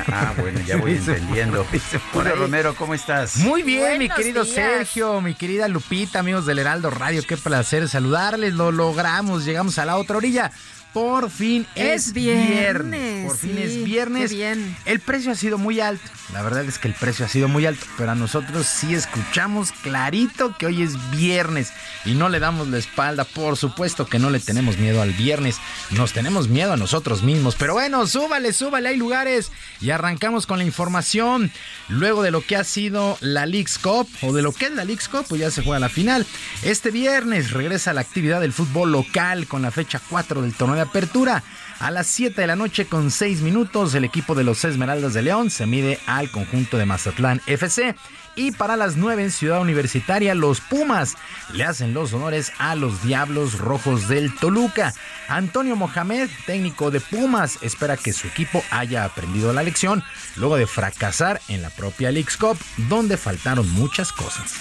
ah, 0.08 0.34
bueno, 0.36 0.60
ya 0.66 0.76
voy 0.78 0.92
entendiendo. 0.92 1.66
Hola 2.14 2.32
Romero, 2.32 2.74
¿cómo 2.74 2.94
estás? 2.94 3.36
Muy 3.36 3.62
bien, 3.62 3.98
mi 3.98 4.08
querido 4.08 4.44
Sergio, 4.44 5.20
mi 5.20 5.34
querida 5.34 5.68
Lupita, 5.68 6.18
amigos 6.20 6.46
del 6.46 6.58
Heraldo 6.58 6.90
Radio, 6.90 7.22
qué 7.26 7.36
placer 7.36 7.88
saludarles. 7.88 8.54
Lo 8.54 8.72
logramos, 8.72 9.44
llegamos 9.44 9.78
a 9.78 9.84
la 9.84 9.96
otra 9.96 10.16
orilla. 10.16 10.50
Por 10.92 11.30
fin 11.30 11.66
es, 11.76 12.12
viernes. 12.12 13.26
Por 13.26 13.36
fin 13.36 13.58
es 13.58 13.84
viernes. 13.84 14.32
bien. 14.32 14.76
El 14.86 14.98
precio 14.98 15.30
ha 15.30 15.36
sido 15.36 15.56
muy 15.56 15.78
alto. 15.78 16.02
La 16.32 16.42
verdad 16.42 16.64
es 16.64 16.78
que 16.78 16.88
el 16.88 16.94
precio 16.94 17.24
ha 17.24 17.28
sido 17.28 17.48
muy 17.48 17.66
alto, 17.66 17.84
pero 17.96 18.12
a 18.12 18.14
nosotros 18.14 18.66
sí 18.66 18.94
escuchamos 18.94 19.72
clarito 19.82 20.56
que 20.56 20.66
hoy 20.66 20.82
es 20.82 21.10
viernes 21.10 21.72
y 22.04 22.14
no 22.14 22.28
le 22.28 22.40
damos 22.40 22.68
la 22.68 22.78
espalda. 22.78 23.24
Por 23.24 23.56
supuesto 23.56 24.06
que 24.06 24.18
no 24.18 24.30
le 24.30 24.40
tenemos 24.40 24.78
miedo 24.78 25.00
al 25.00 25.12
viernes, 25.12 25.58
nos 25.90 26.12
tenemos 26.12 26.48
miedo 26.48 26.72
a 26.72 26.76
nosotros 26.76 27.22
mismos. 27.22 27.54
Pero 27.56 27.74
bueno, 27.74 28.06
súbale, 28.06 28.52
súbale, 28.52 28.88
hay 28.88 28.96
lugares. 28.96 29.52
Y 29.80 29.90
arrancamos 29.90 30.46
con 30.46 30.58
la 30.58 30.64
información. 30.64 31.52
Luego 31.88 32.22
de 32.22 32.30
lo 32.30 32.42
que 32.42 32.56
ha 32.56 32.64
sido 32.64 33.16
la 33.20 33.46
League's 33.46 33.78
Cup, 33.78 34.08
o 34.22 34.32
de 34.32 34.42
lo 34.42 34.52
que 34.52 34.66
es 34.66 34.72
la 34.72 34.84
League's 34.84 35.08
Cup, 35.08 35.26
pues 35.28 35.40
ya 35.40 35.50
se 35.50 35.62
juega 35.62 35.78
la 35.78 35.88
final. 35.88 36.26
Este 36.62 36.90
viernes 36.90 37.52
regresa 37.52 37.92
la 37.92 38.00
actividad 38.00 38.40
del 38.40 38.52
fútbol 38.52 38.92
local 38.92 39.46
con 39.46 39.62
la 39.62 39.70
fecha 39.70 40.00
4 40.10 40.42
del 40.42 40.54
torneo 40.54 40.79
apertura. 40.80 41.42
A 41.78 41.90
las 41.90 42.08
7 42.08 42.38
de 42.40 42.46
la 42.46 42.56
noche 42.56 42.84
con 42.84 43.10
6 43.10 43.40
minutos, 43.40 43.94
el 43.94 44.04
equipo 44.04 44.34
de 44.34 44.44
los 44.44 44.64
Esmeraldas 44.64 45.14
de 45.14 45.22
León 45.22 45.50
se 45.50 45.66
mide 45.66 45.98
al 46.06 46.30
conjunto 46.30 46.76
de 46.76 46.84
Mazatlán 46.84 47.40
FC. 47.46 47.94
Y 48.36 48.52
para 48.52 48.76
las 48.76 48.96
9 48.96 49.24
en 49.24 49.30
Ciudad 49.30 49.60
Universitaria, 49.60 50.34
los 50.34 50.60
Pumas 50.60 51.16
le 51.52 51.64
hacen 51.64 51.94
los 51.94 52.12
honores 52.12 52.52
a 52.58 52.74
los 52.74 53.02
Diablos 53.02 53.58
Rojos 53.58 54.08
del 54.08 54.34
Toluca. 54.34 54.94
Antonio 55.28 55.74
Mohamed, 55.74 56.28
técnico 56.46 56.90
de 56.90 57.00
Pumas, 57.00 57.58
espera 57.62 57.96
que 57.96 58.12
su 58.12 58.28
equipo 58.28 58.62
haya 58.70 59.04
aprendido 59.04 59.52
la 59.52 59.62
lección 59.62 60.04
luego 60.36 60.56
de 60.56 60.66
fracasar 60.66 61.40
en 61.48 61.62
la 61.62 61.70
propia 61.70 62.12
Leagues 62.12 62.36
Cup, 62.36 62.58
donde 62.88 63.16
faltaron 63.16 63.68
muchas 63.72 64.12
cosas. 64.12 64.54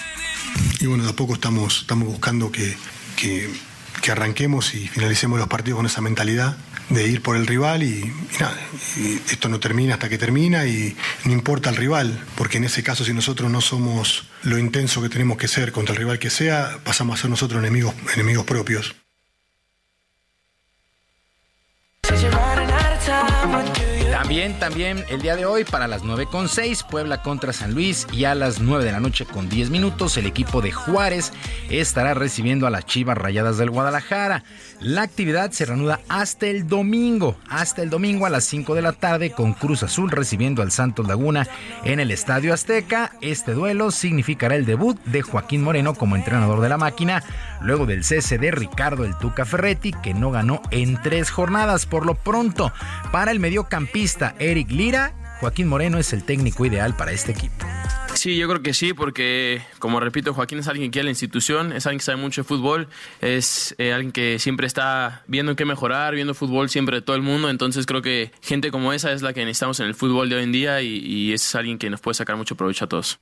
Y 0.80 0.86
bueno, 0.86 1.04
de 1.04 1.10
a 1.10 1.16
poco 1.16 1.34
estamos, 1.34 1.80
estamos 1.82 2.08
buscando 2.08 2.50
que, 2.50 2.76
que, 3.16 3.50
que 4.00 4.10
arranquemos 4.10 4.74
y 4.74 4.88
finalicemos 4.88 5.38
los 5.38 5.48
partidos 5.48 5.78
con 5.78 5.86
esa 5.86 6.00
mentalidad 6.00 6.56
de 6.88 7.06
ir 7.06 7.22
por 7.22 7.36
el 7.36 7.46
rival 7.46 7.82
y, 7.82 8.12
nada, 8.40 8.58
esto 9.30 9.48
no 9.48 9.60
termina 9.60 9.94
hasta 9.94 10.08
que 10.08 10.18
termina 10.18 10.66
y 10.66 10.96
no 11.24 11.32
importa 11.32 11.70
el 11.70 11.76
rival, 11.76 12.18
porque 12.34 12.58
en 12.58 12.64
ese 12.64 12.82
caso 12.82 13.04
si 13.04 13.14
nosotros 13.14 13.50
no 13.50 13.60
somos 13.60 14.24
lo 14.42 14.58
intenso 14.58 15.00
que 15.00 15.08
tenemos 15.08 15.38
que 15.38 15.48
ser 15.48 15.72
contra 15.72 15.94
el 15.94 15.98
rival 15.98 16.18
que 16.18 16.30
sea, 16.30 16.78
pasamos 16.84 17.18
a 17.18 17.22
ser 17.22 17.30
nosotros 17.30 17.62
enemigos, 17.62 17.94
enemigos 18.14 18.44
propios. 18.44 18.94
También, 24.30 24.60
también 24.60 25.04
el 25.08 25.22
día 25.22 25.34
de 25.34 25.44
hoy 25.44 25.64
para 25.64 25.88
las 25.88 26.04
9.6 26.04 26.86
Puebla 26.86 27.20
contra 27.20 27.52
San 27.52 27.74
Luis 27.74 28.06
y 28.12 28.26
a 28.26 28.36
las 28.36 28.60
9 28.60 28.84
de 28.84 28.92
la 28.92 29.00
noche 29.00 29.24
con 29.24 29.48
10 29.48 29.70
minutos 29.70 30.16
el 30.18 30.26
equipo 30.26 30.62
de 30.62 30.70
Juárez 30.70 31.32
estará 31.68 32.14
recibiendo 32.14 32.68
a 32.68 32.70
las 32.70 32.86
Chivas 32.86 33.18
Rayadas 33.18 33.58
del 33.58 33.70
Guadalajara. 33.70 34.44
La 34.78 35.02
actividad 35.02 35.50
se 35.50 35.66
reanuda 35.66 35.98
hasta 36.08 36.46
el 36.46 36.68
domingo, 36.68 37.36
hasta 37.48 37.82
el 37.82 37.90
domingo 37.90 38.24
a 38.24 38.30
las 38.30 38.44
5 38.44 38.76
de 38.76 38.82
la 38.82 38.92
tarde 38.92 39.32
con 39.32 39.52
Cruz 39.52 39.82
Azul 39.82 40.12
recibiendo 40.12 40.62
al 40.62 40.70
Santos 40.70 41.08
Laguna 41.08 41.48
en 41.82 41.98
el 41.98 42.12
Estadio 42.12 42.54
Azteca. 42.54 43.10
Este 43.20 43.52
duelo 43.52 43.90
significará 43.90 44.54
el 44.54 44.64
debut 44.64 44.96
de 45.06 45.22
Joaquín 45.22 45.64
Moreno 45.64 45.94
como 45.94 46.14
entrenador 46.14 46.60
de 46.60 46.68
la 46.68 46.78
máquina, 46.78 47.24
luego 47.62 47.84
del 47.84 48.04
cese 48.04 48.38
de 48.38 48.52
Ricardo 48.52 49.04
El 49.04 49.18
Tuca 49.18 49.44
Ferretti, 49.44 49.92
que 49.92 50.14
no 50.14 50.30
ganó 50.30 50.62
en 50.70 51.02
tres 51.02 51.30
jornadas. 51.30 51.84
Por 51.84 52.06
lo 52.06 52.14
pronto, 52.14 52.72
para 53.10 53.32
el 53.32 53.40
mediocampista 53.40 54.19
Eric 54.38 54.70
Lira, 54.70 55.14
Joaquín 55.40 55.68
Moreno 55.68 55.98
es 55.98 56.12
el 56.12 56.24
técnico 56.24 56.66
ideal 56.66 56.96
para 56.96 57.12
este 57.12 57.32
equipo. 57.32 57.66
Sí, 58.14 58.36
yo 58.36 58.48
creo 58.48 58.62
que 58.62 58.74
sí, 58.74 58.92
porque 58.92 59.62
como 59.78 59.98
repito, 60.00 60.34
Joaquín 60.34 60.58
es 60.58 60.68
alguien 60.68 60.90
que 60.90 60.94
quiere 60.94 61.04
la 61.04 61.10
institución, 61.10 61.72
es 61.72 61.86
alguien 61.86 62.00
que 62.00 62.04
sabe 62.04 62.18
mucho 62.18 62.42
de 62.42 62.48
fútbol, 62.48 62.88
es 63.20 63.74
eh, 63.78 63.92
alguien 63.92 64.12
que 64.12 64.38
siempre 64.38 64.66
está 64.66 65.22
viendo 65.26 65.52
en 65.52 65.56
qué 65.56 65.64
mejorar, 65.64 66.14
viendo 66.14 66.34
fútbol 66.34 66.68
siempre 66.68 66.96
de 66.96 67.02
todo 67.02 67.16
el 67.16 67.22
mundo, 67.22 67.48
entonces 67.48 67.86
creo 67.86 68.02
que 68.02 68.32
gente 68.42 68.70
como 68.70 68.92
esa 68.92 69.12
es 69.12 69.22
la 69.22 69.32
que 69.32 69.44
necesitamos 69.44 69.80
en 69.80 69.86
el 69.86 69.94
fútbol 69.94 70.28
de 70.28 70.36
hoy 70.36 70.42
en 70.42 70.52
día 70.52 70.82
y, 70.82 70.98
y 70.98 71.32
es 71.32 71.54
alguien 71.54 71.78
que 71.78 71.88
nos 71.88 72.00
puede 72.00 72.14
sacar 72.14 72.36
mucho 72.36 72.56
provecho 72.56 72.84
a 72.84 72.88
todos. 72.88 73.20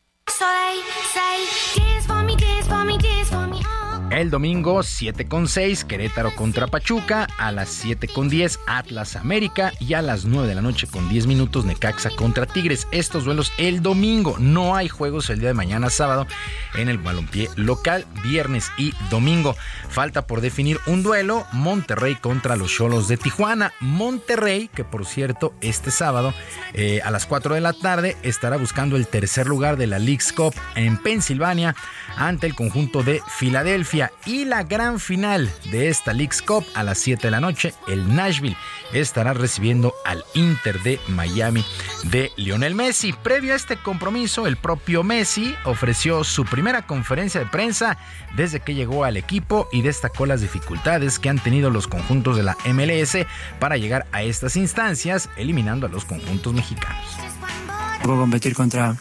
El 4.10 4.30
domingo 4.30 4.82
7 4.82 5.26
con 5.28 5.48
6 5.48 5.84
Querétaro 5.84 6.34
contra 6.34 6.66
Pachuca, 6.66 7.28
a 7.36 7.52
las 7.52 7.68
7 7.68 8.08
con 8.08 8.30
10 8.30 8.58
Atlas 8.66 9.16
América 9.16 9.72
y 9.80 9.92
a 9.92 10.00
las 10.00 10.24
9 10.24 10.48
de 10.48 10.54
la 10.54 10.62
noche 10.62 10.86
con 10.86 11.10
10 11.10 11.26
minutos 11.26 11.66
Necaxa 11.66 12.08
contra 12.16 12.46
Tigres. 12.46 12.88
Estos 12.90 13.26
duelos 13.26 13.52
el 13.58 13.82
domingo, 13.82 14.36
no 14.38 14.74
hay 14.74 14.88
juegos 14.88 15.28
el 15.28 15.40
día 15.40 15.48
de 15.48 15.54
mañana 15.54 15.90
sábado 15.90 16.26
en 16.74 16.88
el 16.88 16.96
balompié 16.96 17.50
local, 17.56 18.06
viernes 18.22 18.70
y 18.78 18.94
domingo. 19.10 19.54
Falta 19.90 20.26
por 20.26 20.40
definir 20.40 20.78
un 20.86 21.02
duelo 21.02 21.46
Monterrey 21.52 22.14
contra 22.14 22.56
los 22.56 22.72
Cholos 22.72 23.08
de 23.08 23.18
Tijuana. 23.18 23.74
Monterrey, 23.78 24.70
que 24.74 24.84
por 24.84 25.04
cierto 25.04 25.52
este 25.60 25.90
sábado 25.90 26.32
eh, 26.72 27.02
a 27.04 27.10
las 27.10 27.26
4 27.26 27.54
de 27.54 27.60
la 27.60 27.74
tarde 27.74 28.16
estará 28.22 28.56
buscando 28.56 28.96
el 28.96 29.06
tercer 29.06 29.46
lugar 29.46 29.76
de 29.76 29.86
la 29.86 29.98
League's 29.98 30.32
Cup 30.32 30.54
en 30.76 30.96
Pensilvania 30.96 31.76
ante 32.16 32.46
el 32.46 32.54
conjunto 32.54 33.02
de 33.02 33.20
Y 34.26 34.44
la 34.44 34.62
gran 34.62 35.00
final 35.00 35.50
de 35.70 35.88
esta 35.88 36.12
League's 36.12 36.42
Cup 36.42 36.64
a 36.74 36.82
las 36.82 36.98
7 36.98 37.26
de 37.26 37.30
la 37.30 37.40
noche, 37.40 37.74
el 37.86 38.14
Nashville 38.14 38.56
estará 38.92 39.32
recibiendo 39.32 39.94
al 40.04 40.24
Inter 40.34 40.80
de 40.82 41.00
Miami 41.08 41.64
de 42.04 42.30
Lionel 42.36 42.74
Messi. 42.74 43.12
Previo 43.12 43.52
a 43.52 43.56
este 43.56 43.76
compromiso, 43.76 44.46
el 44.46 44.56
propio 44.56 45.02
Messi 45.02 45.54
ofreció 45.64 46.24
su 46.24 46.44
primera 46.44 46.82
conferencia 46.86 47.40
de 47.40 47.46
prensa 47.46 47.98
desde 48.36 48.60
que 48.60 48.74
llegó 48.74 49.04
al 49.04 49.16
equipo 49.16 49.68
y 49.72 49.82
destacó 49.82 50.26
las 50.26 50.40
dificultades 50.40 51.18
que 51.18 51.28
han 51.28 51.38
tenido 51.38 51.70
los 51.70 51.88
conjuntos 51.88 52.36
de 52.36 52.42
la 52.42 52.56
MLS 52.66 53.16
para 53.58 53.76
llegar 53.76 54.06
a 54.12 54.22
estas 54.22 54.56
instancias, 54.56 55.28
eliminando 55.36 55.86
a 55.86 55.90
los 55.90 56.04
conjuntos 56.04 56.52
mexicanos. 56.52 57.04
Puedo 58.02 58.20
competir 58.20 58.54
contra, 58.54 58.96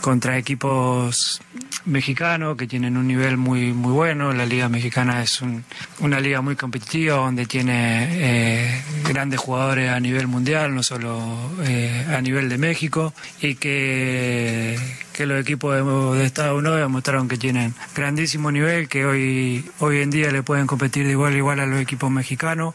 contra 0.00 0.36
equipos 0.36 1.40
mexicanos 1.84 2.56
que 2.56 2.66
tienen 2.66 2.96
un 2.96 3.06
nivel 3.06 3.36
muy 3.36 3.72
muy 3.72 3.92
bueno. 3.92 4.32
La 4.32 4.46
liga 4.46 4.68
mexicana 4.68 5.22
es 5.22 5.40
una 6.00 6.20
liga 6.20 6.40
muy 6.40 6.56
competitiva 6.56 7.16
donde 7.16 7.46
tiene 7.46 8.08
eh, 8.10 8.82
grandes 9.08 9.40
jugadores 9.40 9.90
a 9.90 10.00
nivel 10.00 10.26
mundial, 10.26 10.74
no 10.74 10.82
solo 10.82 11.20
eh, 11.64 12.06
a 12.08 12.20
nivel 12.20 12.48
de 12.48 12.58
México, 12.58 13.14
y 13.40 13.54
que, 13.56 14.78
que 15.12 15.26
los 15.26 15.40
equipos 15.40 15.74
de, 15.74 16.18
de 16.18 16.24
Estados 16.24 16.58
Unidos 16.58 16.90
mostraron 16.90 17.28
que 17.28 17.36
tienen 17.36 17.74
grandísimo 17.94 18.50
nivel, 18.50 18.88
que 18.88 19.04
hoy, 19.04 19.64
hoy 19.78 20.00
en 20.00 20.10
día 20.10 20.30
le 20.30 20.42
pueden 20.42 20.66
competir 20.66 21.06
de 21.06 21.12
igual 21.12 21.34
a 21.34 21.36
igual 21.36 21.60
a 21.60 21.66
los 21.66 21.80
equipos 21.80 22.10
mexicanos. 22.10 22.74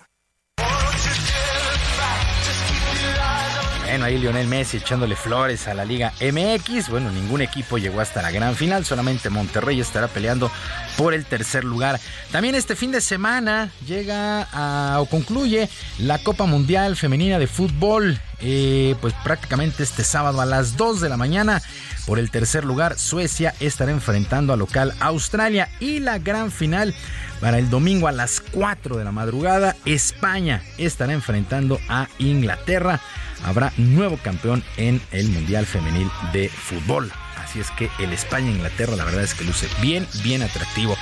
Bueno, 3.98 4.10
ahí 4.10 4.20
Lionel 4.20 4.46
Messi 4.46 4.78
echándole 4.78 5.16
flores 5.16 5.68
a 5.68 5.74
la 5.74 5.84
Liga 5.84 6.14
MX. 6.22 6.90
Bueno, 6.90 7.12
ningún 7.12 7.42
equipo 7.42 7.80
llegó 7.80 8.00
hasta 8.00 8.22
la 8.22 8.30
gran 8.30 8.56
final, 8.56 8.86
solamente 8.86 9.32
Monterrey 9.32 9.80
estará 9.80 10.08
peleando 10.08 10.52
por 10.98 11.16
el 11.16 11.26
tercer 11.26 11.64
lugar. 11.64 12.00
También 12.32 12.54
este 12.54 12.76
fin 12.76 12.92
de 12.92 13.02
semana 13.02 13.72
llega 13.88 15.00
o 15.00 15.08
concluye 15.08 15.68
la 15.98 16.20
Copa 16.20 16.46
Mundial 16.46 16.96
Femenina 16.96 17.40
de 17.40 17.48
Fútbol. 17.48 18.20
Eh, 18.40 18.94
pues 19.02 19.16
prácticamente 19.24 19.82
este 19.82 20.04
sábado 20.04 20.42
a 20.42 20.46
las 20.46 20.78
2 20.78 21.02
de 21.02 21.10
la 21.10 21.18
mañana. 21.18 21.64
Por 22.06 22.20
el 22.20 22.30
tercer 22.30 22.66
lugar, 22.66 23.00
Suecia 23.00 23.56
estará 23.60 23.90
enfrentando 23.90 24.54
a 24.54 24.58
local 24.58 24.94
Australia. 25.00 25.70
Y 25.80 26.02
la 26.02 26.20
gran 26.20 26.52
final 26.52 26.94
para 27.42 27.58
el 27.58 27.72
domingo 27.72 28.08
a 28.08 28.12
las 28.12 28.42
4 28.52 28.96
de 28.96 29.04
la 29.04 29.12
madrugada, 29.12 29.76
España 29.86 30.62
estará 30.78 31.14
enfrentando 31.14 31.80
a 31.90 32.10
Inglaterra 32.20 33.02
habrá 33.44 33.74
nuevo 33.78 34.18
campeón 34.18 34.64
en 34.78 35.02
el 35.12 35.28
Mundial 35.30 35.66
Femenil 35.66 36.10
de 36.34 36.50
Fútbol. 36.50 37.12
Así 37.38 37.60
es 37.60 37.72
que 37.72 37.90
el 38.00 38.12
España-Inglaterra 38.14 38.96
la 38.96 39.06
verdad 39.06 39.24
es 39.24 39.34
que 39.34 39.46
luce 39.46 39.68
bien, 39.82 40.06
bien 40.24 40.42
atractivo. 40.42 40.98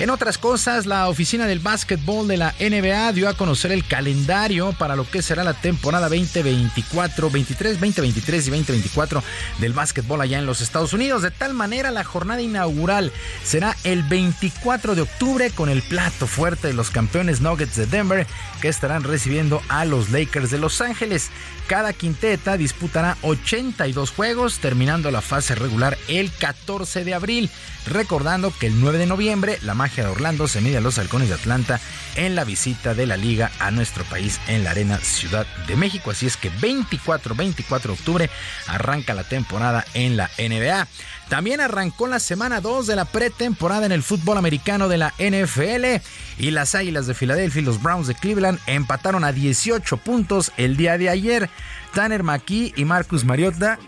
En 0.00 0.08
otras 0.08 0.38
cosas, 0.38 0.86
la 0.86 1.10
oficina 1.10 1.46
del 1.46 1.58
básquetbol 1.58 2.26
de 2.26 2.38
la 2.38 2.54
NBA 2.58 3.12
dio 3.12 3.28
a 3.28 3.34
conocer 3.34 3.70
el 3.70 3.86
calendario 3.86 4.72
para 4.72 4.96
lo 4.96 5.06
que 5.06 5.20
será 5.20 5.44
la 5.44 5.52
temporada 5.52 6.08
2024, 6.08 7.28
23, 7.28 7.72
2023 7.78 8.46
y 8.46 8.50
2024 8.50 9.22
del 9.58 9.74
básquetbol 9.74 10.22
allá 10.22 10.38
en 10.38 10.46
los 10.46 10.62
Estados 10.62 10.94
Unidos. 10.94 11.20
De 11.20 11.30
tal 11.30 11.52
manera, 11.52 11.90
la 11.90 12.02
jornada 12.02 12.40
inaugural 12.40 13.12
será 13.44 13.76
el 13.84 14.02
24 14.02 14.94
de 14.94 15.02
octubre 15.02 15.50
con 15.50 15.68
el 15.68 15.82
plato 15.82 16.26
fuerte 16.26 16.68
de 16.68 16.74
los 16.74 16.88
campeones 16.88 17.42
Nuggets 17.42 17.76
de 17.76 17.84
Denver 17.84 18.26
que 18.62 18.68
estarán 18.68 19.04
recibiendo 19.04 19.60
a 19.68 19.84
los 19.84 20.08
Lakers 20.08 20.50
de 20.50 20.56
Los 20.56 20.80
Ángeles. 20.80 21.28
Cada 21.66 21.92
quinteta 21.92 22.56
disputará 22.56 23.18
82 23.20 24.10
juegos, 24.10 24.60
terminando 24.60 25.10
la 25.10 25.20
fase 25.20 25.54
regular 25.54 25.98
el 26.08 26.32
14 26.32 27.04
de 27.04 27.14
abril. 27.14 27.50
Recordando 27.86 28.52
que 28.58 28.66
el 28.66 28.80
9 28.80 28.98
de 28.98 29.06
noviembre 29.06 29.58
la 29.62 29.74
magia 29.74 29.89
Orlando 29.98 30.48
se 30.48 30.60
mide 30.60 30.78
a 30.78 30.80
los 30.80 30.98
halcones 30.98 31.28
de 31.28 31.34
Atlanta 31.34 31.80
en 32.14 32.34
la 32.34 32.44
visita 32.44 32.94
de 32.94 33.06
la 33.06 33.16
liga 33.16 33.50
a 33.58 33.70
nuestro 33.70 34.04
país 34.04 34.40
en 34.46 34.64
la 34.64 34.70
Arena 34.70 34.98
Ciudad 34.98 35.46
de 35.66 35.76
México. 35.76 36.10
Así 36.10 36.26
es 36.26 36.36
que 36.36 36.50
24-24 36.52 37.82
de 37.82 37.92
octubre 37.92 38.30
arranca 38.66 39.14
la 39.14 39.24
temporada 39.24 39.84
en 39.94 40.16
la 40.16 40.30
NBA. 40.38 40.86
También 41.28 41.60
arrancó 41.60 42.06
la 42.06 42.18
semana 42.18 42.60
2 42.60 42.86
de 42.86 42.96
la 42.96 43.04
pretemporada 43.04 43.86
en 43.86 43.92
el 43.92 44.02
fútbol 44.02 44.36
americano 44.36 44.88
de 44.88 44.98
la 44.98 45.14
NFL 45.18 46.02
y 46.38 46.50
las 46.50 46.74
Águilas 46.74 47.06
de 47.06 47.14
Filadelfia 47.14 47.62
y 47.62 47.64
los 47.64 47.82
Browns 47.82 48.06
de 48.06 48.14
Cleveland 48.14 48.58
empataron 48.66 49.24
a 49.24 49.32
18 49.32 49.96
puntos 49.98 50.52
el 50.56 50.76
día 50.76 50.98
de 50.98 51.08
ayer. 51.08 51.50
Tanner 51.94 52.22
McKee 52.22 52.72
y 52.76 52.84
Marcus 52.84 53.24
Mariota 53.24 53.78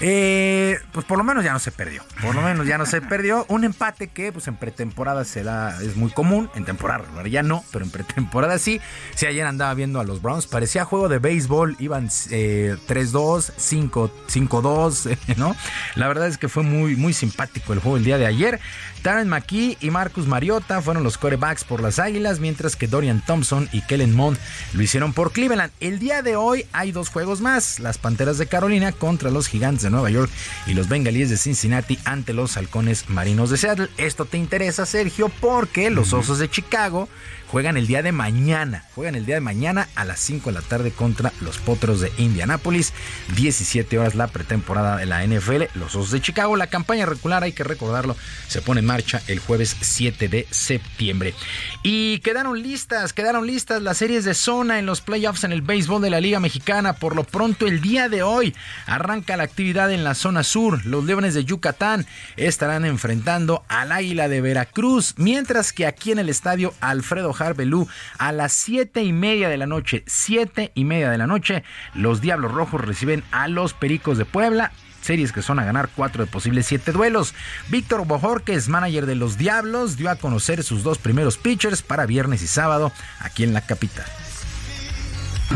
Eh, 0.00 0.78
pues 0.92 1.06
por 1.06 1.16
lo 1.16 1.24
menos 1.24 1.44
ya 1.44 1.52
no 1.52 1.58
se 1.58 1.72
perdió. 1.72 2.02
Por 2.22 2.34
lo 2.34 2.42
menos 2.42 2.66
ya 2.66 2.78
no 2.78 2.86
se 2.86 3.00
perdió. 3.00 3.46
Un 3.48 3.64
empate 3.64 4.08
que 4.08 4.32
pues 4.32 4.46
en 4.48 4.56
pretemporada 4.56 5.24
se 5.24 5.42
da, 5.42 5.80
es 5.82 5.96
muy 5.96 6.10
común. 6.10 6.50
En 6.54 6.64
temporada 6.64 7.04
ya 7.26 7.42
no, 7.42 7.64
pero 7.72 7.84
en 7.84 7.90
pretemporada 7.90 8.58
sí. 8.58 8.80
Si 9.14 9.26
ayer 9.26 9.46
andaba 9.46 9.72
viendo 9.74 10.00
a 10.00 10.04
los 10.04 10.20
Browns, 10.22 10.46
parecía 10.46 10.84
juego 10.84 11.08
de 11.08 11.18
béisbol. 11.18 11.76
Iban 11.78 12.08
3-2, 12.08 13.52
5-2, 13.56 15.18
¿no? 15.36 15.56
La 15.94 16.08
verdad 16.08 16.28
es 16.28 16.38
que 16.38 16.48
fue 16.48 16.62
muy, 16.62 16.96
muy 16.96 17.12
simpático 17.12 17.72
el 17.72 17.80
juego 17.80 17.96
el 17.96 18.04
día 18.04 18.18
de 18.18 18.26
ayer. 18.26 18.60
Darren 19.06 19.28
McKee 19.28 19.78
y 19.80 19.90
Marcus 19.90 20.26
Mariota 20.26 20.82
fueron 20.82 21.04
los 21.04 21.16
corebacks 21.16 21.62
por 21.62 21.80
las 21.80 22.00
Águilas, 22.00 22.40
mientras 22.40 22.74
que 22.74 22.88
Dorian 22.88 23.22
Thompson 23.24 23.68
y 23.70 23.82
Kellen 23.82 24.12
Mond 24.12 24.36
lo 24.72 24.82
hicieron 24.82 25.12
por 25.12 25.30
Cleveland. 25.30 25.70
El 25.78 26.00
día 26.00 26.22
de 26.22 26.34
hoy 26.34 26.66
hay 26.72 26.90
dos 26.90 27.08
juegos 27.10 27.40
más: 27.40 27.78
las 27.78 27.98
Panteras 27.98 28.36
de 28.36 28.48
Carolina 28.48 28.90
contra 28.90 29.30
los 29.30 29.46
Gigantes 29.46 29.84
de 29.84 29.90
Nueva 29.90 30.10
York 30.10 30.28
y 30.66 30.74
los 30.74 30.88
Bengalíes 30.88 31.30
de 31.30 31.36
Cincinnati 31.36 32.00
ante 32.04 32.32
los 32.32 32.56
Halcones 32.56 33.08
Marinos 33.08 33.50
de 33.50 33.58
Seattle. 33.58 33.90
Esto 33.96 34.24
te 34.24 34.38
interesa, 34.38 34.84
Sergio, 34.86 35.28
porque 35.28 35.88
los 35.90 36.12
Osos 36.12 36.40
de 36.40 36.50
Chicago 36.50 37.08
juegan 37.50 37.76
el 37.76 37.86
día 37.86 38.02
de 38.02 38.12
mañana. 38.12 38.84
Juegan 38.94 39.14
el 39.14 39.26
día 39.26 39.36
de 39.36 39.40
mañana 39.40 39.88
a 39.94 40.04
las 40.04 40.20
5 40.20 40.50
de 40.50 40.54
la 40.54 40.62
tarde 40.62 40.90
contra 40.90 41.32
los 41.40 41.58
Potros 41.58 42.00
de 42.00 42.12
Indianápolis. 42.18 42.92
17 43.36 43.98
horas 43.98 44.14
la 44.14 44.28
pretemporada 44.28 44.96
de 44.96 45.06
la 45.06 45.24
NFL. 45.24 45.64
Los 45.74 45.94
Osos 45.94 46.10
de 46.10 46.20
Chicago. 46.20 46.56
La 46.56 46.68
campaña 46.68 47.06
regular, 47.06 47.42
hay 47.42 47.52
que 47.52 47.64
recordarlo, 47.64 48.16
se 48.48 48.62
pone 48.62 48.80
en 48.80 48.86
marcha 48.86 49.22
el 49.26 49.38
jueves 49.38 49.76
7 49.80 50.28
de 50.28 50.46
septiembre. 50.50 51.34
Y 51.82 52.18
quedaron 52.20 52.62
listas, 52.62 53.12
quedaron 53.12 53.46
listas 53.46 53.82
las 53.82 53.98
series 53.98 54.24
de 54.24 54.34
zona 54.34 54.78
en 54.78 54.86
los 54.86 55.00
playoffs 55.00 55.44
en 55.44 55.52
el 55.52 55.62
béisbol 55.62 56.02
de 56.02 56.10
la 56.10 56.20
Liga 56.20 56.40
Mexicana. 56.40 56.94
Por 56.94 57.16
lo 57.16 57.24
pronto, 57.24 57.66
el 57.66 57.80
día 57.80 58.08
de 58.08 58.22
hoy 58.22 58.54
arranca 58.86 59.36
la 59.36 59.44
actividad 59.44 59.90
en 59.90 60.04
la 60.04 60.14
zona 60.14 60.42
sur. 60.42 60.84
Los 60.86 61.04
Leones 61.04 61.34
de 61.34 61.44
Yucatán 61.44 62.06
estarán 62.36 62.84
enfrentando 62.84 63.64
al 63.68 63.92
Águila 63.92 64.28
de 64.28 64.40
Veracruz, 64.40 65.14
mientras 65.16 65.72
que 65.72 65.86
aquí 65.86 66.12
en 66.12 66.18
el 66.18 66.28
estadio 66.28 66.74
Alfredo 66.80 67.32
Belú 67.54 67.88
a 68.18 68.32
las 68.32 68.52
siete 68.52 69.02
y 69.02 69.12
media 69.12 69.48
de 69.48 69.56
la 69.56 69.66
noche. 69.66 70.02
Siete 70.06 70.72
y 70.74 70.84
media 70.84 71.10
de 71.10 71.18
la 71.18 71.26
noche, 71.26 71.64
los 71.94 72.20
Diablos 72.20 72.52
Rojos 72.52 72.80
reciben 72.80 73.22
a 73.30 73.48
los 73.48 73.74
Pericos 73.74 74.18
de 74.18 74.24
Puebla 74.24 74.72
series 75.06 75.32
que 75.32 75.40
son 75.40 75.60
a 75.60 75.64
ganar 75.64 75.88
cuatro 75.94 76.24
de 76.24 76.30
posibles 76.30 76.66
siete 76.66 76.90
duelos. 76.90 77.32
Víctor 77.68 78.06
Bojorquez, 78.06 78.68
manager 78.68 79.06
de 79.06 79.14
los 79.14 79.38
Diablos, 79.38 79.96
dio 79.96 80.10
a 80.10 80.16
conocer 80.16 80.64
sus 80.64 80.82
dos 80.82 80.98
primeros 80.98 81.38
pitchers 81.38 81.80
para 81.80 82.06
viernes 82.06 82.42
y 82.42 82.48
sábado 82.48 82.92
aquí 83.20 83.44
en 83.44 83.54
la 83.54 83.60
capital. 83.60 84.04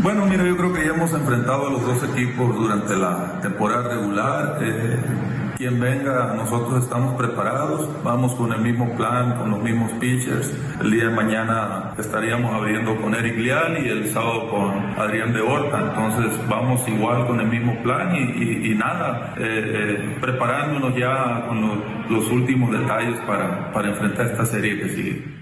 Bueno, 0.01 0.25
mira, 0.25 0.45
yo 0.45 0.55
creo 0.55 0.73
que 0.73 0.85
ya 0.85 0.93
hemos 0.93 1.11
enfrentado 1.11 1.67
a 1.67 1.69
los 1.69 1.85
dos 1.85 2.01
equipos 2.11 2.55
durante 2.55 2.95
la 2.95 3.41
temporada 3.41 3.89
regular. 3.89 4.57
Eh, 4.61 4.99
quien 5.61 5.79
venga, 5.79 6.33
nosotros 6.35 6.83
estamos 6.83 7.13
preparados, 7.13 7.87
vamos 8.03 8.33
con 8.33 8.51
el 8.51 8.61
mismo 8.61 8.95
plan, 8.95 9.37
con 9.37 9.51
los 9.51 9.61
mismos 9.61 9.91
pitchers. 9.99 10.51
El 10.81 10.89
día 10.89 11.03
de 11.03 11.11
mañana 11.11 11.93
estaríamos 11.99 12.51
abriendo 12.51 12.99
con 12.99 13.13
Eric 13.13 13.37
Leal 13.37 13.85
y 13.85 13.89
el 13.89 14.11
sábado 14.11 14.49
con 14.49 14.99
Adrián 14.99 15.31
de 15.33 15.41
Horta, 15.41 15.79
entonces 15.79 16.35
vamos 16.49 16.81
igual 16.87 17.27
con 17.27 17.39
el 17.41 17.47
mismo 17.47 17.79
plan 17.83 18.15
y, 18.15 18.73
nada, 18.73 19.35
eh, 19.37 19.43
eh, 19.43 20.17
preparándonos 20.19 20.95
ya 20.95 21.45
con 21.47 21.61
los, 21.61 21.77
los 22.09 22.31
últimos 22.31 22.71
detalles 22.71 23.19
para, 23.27 23.71
para 23.71 23.89
enfrentar 23.89 24.25
esta 24.25 24.45
serie 24.47 24.79
que 24.79 24.89
sigue. 24.89 25.41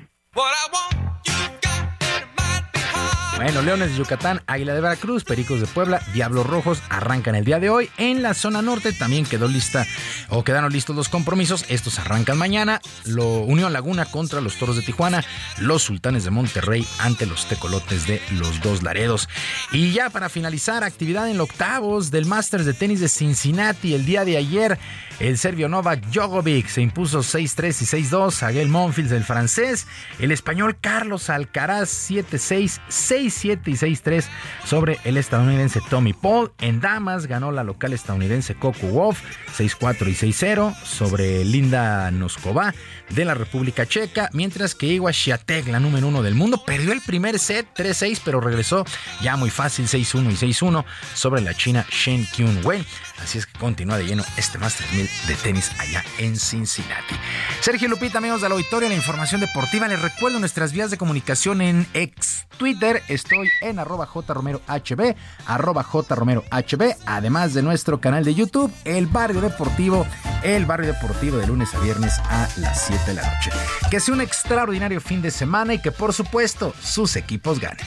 Bueno, 3.42 3.62
Leones 3.62 3.92
de 3.92 3.98
Yucatán, 3.98 4.42
Águila 4.48 4.74
de 4.74 4.82
Veracruz, 4.82 5.24
Pericos 5.24 5.62
de 5.62 5.66
Puebla, 5.66 6.02
Diablos 6.14 6.46
Rojos 6.46 6.84
arrancan 6.90 7.36
el 7.36 7.46
día 7.46 7.62
de 7.62 7.70
hoy. 7.70 7.90
En 7.98 8.22
la 8.22 8.34
zona 8.34 8.62
norte 8.62 8.92
también 8.92 9.26
quedó 9.26 9.48
lista 9.48 9.88
o 10.28 10.44
quedaron 10.44 10.74
listos 10.74 10.94
los 10.94 11.08
compromisos. 11.08 11.64
Estos 11.70 12.00
arrancan 12.00 12.38
mañana. 12.38 12.82
Lo 13.06 13.40
Unión 13.44 13.72
Laguna 13.72 14.04
contra 14.04 14.42
los 14.42 14.58
Toros 14.58 14.76
de 14.76 14.82
Tijuana, 14.82 15.24
los 15.58 15.84
Sultanes 15.84 16.26
de 16.26 16.32
Monterrey 16.32 16.86
ante 17.00 17.26
los 17.26 17.46
Tecolotes 17.46 18.08
de 18.08 18.22
los 18.32 18.60
Dos 18.60 18.84
Laredos. 18.84 19.30
Y 19.72 19.94
ya 19.94 20.10
para 20.10 20.28
finalizar, 20.28 20.84
actividad 20.84 21.30
en 21.30 21.38
los 21.38 21.50
octavos 21.50 22.12
del 22.12 22.26
Masters 22.26 22.66
de 22.66 22.74
tenis 22.74 23.00
de 23.00 23.08
Cincinnati 23.08 23.94
el 23.94 24.06
día 24.06 24.26
de 24.26 24.36
ayer. 24.36 24.78
El 25.20 25.38
serbio 25.38 25.68
Novak 25.68 26.06
Djokovic 26.06 26.68
se 26.68 26.82
impuso 26.82 27.20
6-3 27.20 27.82
y 27.82 28.10
6-2 28.10 28.42
a 28.42 28.52
Gael 28.52 28.70
Monfils 28.70 29.10
del 29.10 29.26
francés. 29.26 29.86
El 30.18 30.32
español 30.32 30.78
Carlos 30.80 31.30
Alcaraz 31.30 31.90
7-6, 32.10 32.80
6-7 32.90 33.60
y 33.66 33.74
6-3 33.74 34.24
sobre 34.64 34.98
el 35.04 35.18
estadounidense 35.18 35.82
Tommy 35.90 36.14
Paul. 36.14 36.54
En 36.60 36.80
damas 36.80 37.28
ganó 37.28 37.52
la 37.52 37.66
local 37.66 37.92
estadounidense 37.92 38.56
Coco 38.56 38.88
Wolf 38.88 39.22
6-4 39.58 40.08
y 40.08 40.32
6-0 40.32 40.74
sobre 40.86 41.44
Linda 41.44 42.10
Noskova 42.12 42.74
de 43.10 43.26
la 43.26 43.34
República 43.34 43.86
Checa, 43.86 44.30
mientras 44.32 44.74
que 44.74 44.86
Iwa 44.86 45.12
Swiatek, 45.12 45.68
la 45.68 45.82
número 45.82 46.08
uno 46.08 46.22
del 46.22 46.36
mundo, 46.36 46.64
perdió 46.64 46.94
el 46.94 47.02
primer 47.02 47.40
set 47.40 47.68
3-6, 47.76 48.22
pero 48.24 48.40
regresó 48.40 48.86
ya 49.22 49.36
muy 49.36 49.50
fácil 49.50 49.88
6-1 49.88 50.32
y 50.32 50.54
6-1 50.54 50.86
sobre 51.14 51.42
la 51.42 51.54
china 51.56 51.86
Shen 51.90 52.26
Kyun 52.26 52.62
Wen. 52.64 52.86
Así 53.22 53.38
es 53.38 53.46
que 53.46 53.60
continúa 53.60 53.98
de 53.98 54.06
lleno 54.06 54.24
este 54.38 54.58
Masters 54.60 54.94
1000 54.94 55.09
de 55.28 55.36
tenis 55.36 55.72
allá 55.80 56.04
en 56.18 56.38
Cincinnati. 56.38 57.16
Sergio 57.62 57.88
Lupita, 57.88 58.18
amigos 58.18 58.42
del 58.42 58.52
auditorio, 58.52 58.90
la 58.90 58.96
información 58.96 59.42
deportiva. 59.42 59.88
Les 59.88 60.02
recuerdo 60.02 60.40
nuestras 60.40 60.72
vías 60.72 60.92
de 60.92 60.98
comunicación 60.98 61.62
en 61.62 61.88
ex 61.94 62.48
Twitter. 62.58 63.02
Estoy 63.08 63.50
en 63.62 63.80
arroba 63.80 64.06
jromerohb, 64.06 65.16
arroba 65.46 65.84
jromerohb, 65.84 66.96
además 67.06 67.54
de 67.54 67.62
nuestro 67.62 68.00
canal 68.00 68.24
de 68.24 68.36
YouTube, 68.36 68.72
El 68.86 69.08
Barrio 69.08 69.42
Deportivo, 69.42 70.06
El 70.44 70.66
Barrio 70.66 70.94
Deportivo 70.94 71.38
de 71.38 71.48
lunes 71.48 71.74
a 71.74 71.80
viernes 71.80 72.20
a 72.20 72.48
las 72.58 72.86
7 72.86 73.04
de 73.08 73.14
la 73.16 73.22
noche. 73.22 73.52
Que 73.90 74.00
sea 74.00 74.14
un 74.14 74.22
extraordinario 74.22 75.02
fin 75.02 75.22
de 75.22 75.32
semana 75.32 75.74
y 75.74 75.82
que 75.82 75.92
por 75.92 76.14
supuesto 76.14 76.74
sus 76.82 77.16
equipos 77.16 77.60
ganen. 77.60 77.86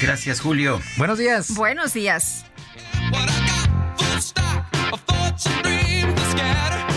Gracias, 0.00 0.40
Julio. 0.40 0.80
Buenos 0.96 1.18
días. 1.18 1.54
Buenos 1.54 1.92
días. 1.92 2.44
Dreams 5.42 6.14
that 6.16 6.30
scatter. 6.32 6.89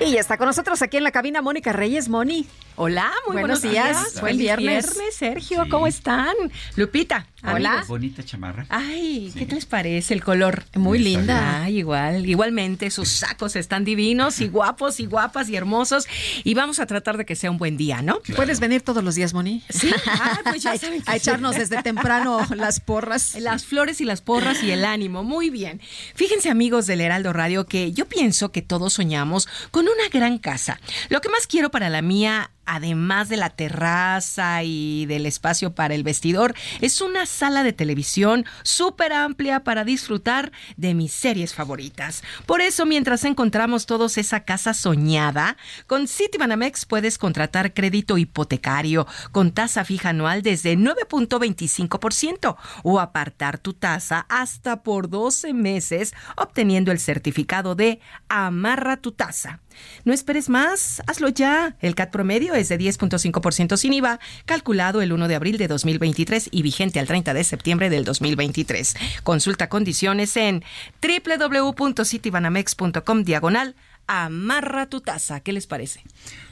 Y 0.00 0.16
está 0.16 0.38
con 0.38 0.46
nosotros 0.46 0.80
aquí 0.82 0.96
en 0.96 1.04
la 1.04 1.12
cabina 1.12 1.42
Mónica 1.42 1.72
Reyes. 1.72 2.08
Moni. 2.08 2.46
Hola, 2.76 3.12
muy 3.26 3.36
buenos, 3.36 3.60
días. 3.60 4.18
Buen 4.22 4.38
viernes. 4.38 4.94
viernes, 4.94 5.14
Sergio. 5.14 5.66
¿Cómo 5.68 5.86
están? 5.86 6.34
Lupita. 6.76 7.26
Hola. 7.42 7.84
Bonita 7.86 8.22
chamarra. 8.22 8.64
Ay, 8.70 9.32
¿qué 9.36 9.46
les 9.46 9.66
parece 9.66 10.14
el 10.14 10.22
color? 10.24 10.64
Muy 10.74 10.98
linda. 10.98 11.62
Ay, 11.62 11.78
igual. 11.78 12.26
Igualmente, 12.26 12.90
sus 12.90 13.08
sacos 13.08 13.56
están 13.56 13.84
divinos 13.84 14.40
y 14.40 14.48
guapos 14.48 15.00
y 15.00 15.06
guapas 15.06 15.50
y 15.50 15.56
hermosos. 15.56 16.06
Y 16.44 16.54
vamos 16.54 16.80
a 16.80 16.86
tratar 16.86 17.18
de 17.18 17.26
que 17.26 17.36
sea 17.36 17.50
un 17.50 17.58
buen 17.58 17.76
día, 17.76 18.00
¿no? 18.00 18.20
¿Puedes 18.34 18.60
venir 18.60 18.80
todos 18.80 19.04
los 19.04 19.14
días, 19.14 19.34
Moni? 19.34 19.62
Sí. 19.68 19.90
Ah, 20.06 20.40
pues 20.44 20.62
ya 20.62 20.76
saben 20.78 21.02
a 21.06 21.16
echarnos 21.16 21.56
desde 21.56 21.82
temprano 21.82 22.46
las 22.54 22.80
porras. 22.80 23.34
Las 23.38 23.66
flores 23.66 24.00
y 24.00 24.04
las 24.04 24.22
porras 24.22 24.62
y 24.62 24.70
el 24.70 24.86
ánimo. 24.86 25.22
Muy 25.22 25.50
bien. 25.50 25.80
Fíjense, 26.14 26.48
amigos 26.48 26.86
del 26.86 27.02
Heraldo 27.02 27.34
Radio, 27.34 27.66
que 27.66 27.92
yo 27.92 28.06
pienso 28.06 28.52
que 28.52 28.62
todos 28.62 28.94
soñamos 28.94 29.48
con 29.70 29.89
una 29.90 30.08
gran 30.08 30.38
casa. 30.38 30.80
Lo 31.08 31.20
que 31.20 31.28
más 31.28 31.46
quiero 31.46 31.70
para 31.70 31.90
la 31.90 32.02
mía 32.02 32.50
además 32.70 33.28
de 33.28 33.36
la 33.36 33.50
terraza 33.50 34.62
y 34.62 35.04
del 35.06 35.26
espacio 35.26 35.74
para 35.74 35.94
el 35.94 36.04
vestidor, 36.04 36.54
es 36.80 37.00
una 37.00 37.26
sala 37.26 37.64
de 37.64 37.72
televisión 37.72 38.46
súper 38.62 39.12
amplia 39.12 39.64
para 39.64 39.82
disfrutar 39.82 40.52
de 40.76 40.94
mis 40.94 41.12
series 41.12 41.52
favoritas. 41.52 42.22
Por 42.46 42.60
eso, 42.60 42.86
mientras 42.86 43.24
encontramos 43.24 43.86
todos 43.86 44.18
esa 44.18 44.44
casa 44.44 44.72
soñada, 44.72 45.56
con 45.88 46.06
Citibanamex 46.06 46.86
puedes 46.86 47.18
contratar 47.18 47.74
crédito 47.74 48.18
hipotecario 48.18 49.04
con 49.32 49.50
tasa 49.50 49.84
fija 49.84 50.10
anual 50.10 50.42
desde 50.42 50.76
9.25% 50.78 52.56
o 52.84 53.00
apartar 53.00 53.58
tu 53.58 53.72
tasa 53.72 54.26
hasta 54.28 54.84
por 54.84 55.10
12 55.10 55.54
meses 55.54 56.14
obteniendo 56.36 56.92
el 56.92 57.00
certificado 57.00 57.74
de 57.74 57.98
Amarra 58.28 58.96
tu 58.98 59.10
tasa. 59.10 59.58
No 60.04 60.12
esperes 60.12 60.48
más, 60.48 61.02
hazlo 61.06 61.28
ya. 61.28 61.76
El 61.80 61.94
CAT 61.94 62.10
promedio 62.10 62.54
es 62.54 62.68
de 62.68 62.78
10.5% 62.78 63.76
sin 63.76 63.92
IVA, 63.92 64.18
calculado 64.46 65.02
el 65.02 65.12
1 65.12 65.28
de 65.28 65.34
abril 65.34 65.58
de 65.58 65.68
2023 65.68 66.48
y 66.50 66.62
vigente 66.62 67.00
al 67.00 67.06
30 67.06 67.34
de 67.34 67.44
septiembre 67.44 67.90
del 67.90 68.04
2023. 68.04 68.96
Consulta 69.22 69.68
condiciones 69.68 70.36
en 70.36 70.64
www.citibanamex.com 71.02 73.24
diagonal 73.24 73.74
amarra 74.06 74.86
tu 74.86 75.00
taza. 75.00 75.40
¿Qué 75.40 75.52
les 75.52 75.66
parece? 75.66 76.02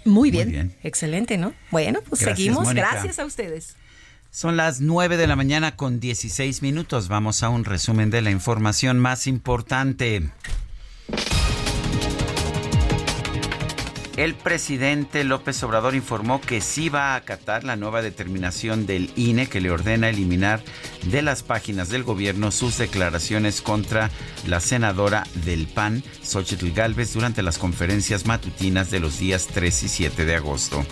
Muy 0.04 0.30
bien. 0.30 0.74
Excelente, 0.82 1.38
¿no? 1.38 1.54
Bueno, 1.70 2.00
pues 2.08 2.20
seguimos. 2.20 2.72
Gracias 2.72 3.18
a 3.18 3.24
ustedes. 3.24 3.76
Son 4.30 4.56
las 4.56 4.80
9 4.80 5.16
de 5.16 5.26
la 5.26 5.36
mañana 5.36 5.74
con 5.74 6.00
16 6.00 6.62
minutos. 6.62 7.08
Vamos 7.08 7.42
a 7.42 7.48
un 7.48 7.64
resumen 7.64 8.10
de 8.10 8.22
la 8.22 8.30
información 8.30 8.98
más 8.98 9.26
importante. 9.26 10.30
El 14.18 14.34
presidente 14.34 15.22
López 15.22 15.62
Obrador 15.62 15.94
informó 15.94 16.40
que 16.40 16.60
sí 16.60 16.88
va 16.88 17.12
a 17.12 17.14
acatar 17.14 17.62
la 17.62 17.76
nueva 17.76 18.02
determinación 18.02 18.84
del 18.84 19.12
INE 19.14 19.46
que 19.46 19.60
le 19.60 19.70
ordena 19.70 20.08
eliminar 20.08 20.60
de 21.04 21.22
las 21.22 21.44
páginas 21.44 21.88
del 21.88 22.02
gobierno 22.02 22.50
sus 22.50 22.78
declaraciones 22.78 23.62
contra 23.62 24.10
la 24.44 24.58
senadora 24.58 25.24
del 25.44 25.68
PAN, 25.68 26.02
Xochitl 26.20 26.72
Gálvez, 26.72 27.12
durante 27.14 27.44
las 27.44 27.58
conferencias 27.58 28.26
matutinas 28.26 28.90
de 28.90 28.98
los 28.98 29.20
días 29.20 29.46
3 29.54 29.84
y 29.84 29.88
7 29.88 30.24
de 30.24 30.34
agosto. 30.34 30.84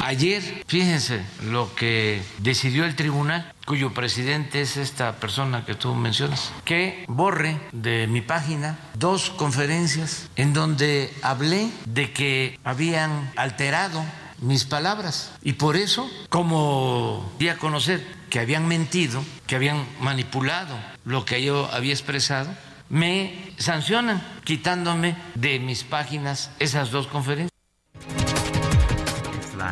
Ayer, 0.00 0.42
fíjense 0.66 1.22
lo 1.42 1.74
que 1.74 2.22
decidió 2.38 2.84
el 2.84 2.94
tribunal, 2.94 3.52
cuyo 3.66 3.92
presidente 3.92 4.60
es 4.60 4.76
esta 4.76 5.16
persona 5.16 5.64
que 5.64 5.74
tú 5.74 5.94
mencionas, 5.94 6.52
que 6.64 7.04
borre 7.08 7.60
de 7.72 8.06
mi 8.06 8.20
página 8.20 8.78
dos 8.94 9.30
conferencias 9.30 10.30
en 10.36 10.54
donde 10.54 11.12
hablé 11.22 11.70
de 11.84 12.12
que 12.12 12.58
habían 12.64 13.30
alterado 13.36 14.02
mis 14.40 14.64
palabras. 14.64 15.32
Y 15.42 15.54
por 15.54 15.76
eso, 15.76 16.08
como 16.28 17.30
di 17.38 17.48
a 17.48 17.58
conocer 17.58 18.06
que 18.30 18.40
habían 18.40 18.66
mentido, 18.68 19.22
que 19.46 19.56
habían 19.56 19.84
manipulado 20.00 20.76
lo 21.04 21.24
que 21.24 21.42
yo 21.42 21.68
había 21.72 21.92
expresado, 21.92 22.50
me 22.88 23.52
sancionan 23.58 24.22
quitándome 24.44 25.16
de 25.34 25.58
mis 25.58 25.84
páginas 25.84 26.50
esas 26.58 26.90
dos 26.90 27.06
conferencias 27.06 27.57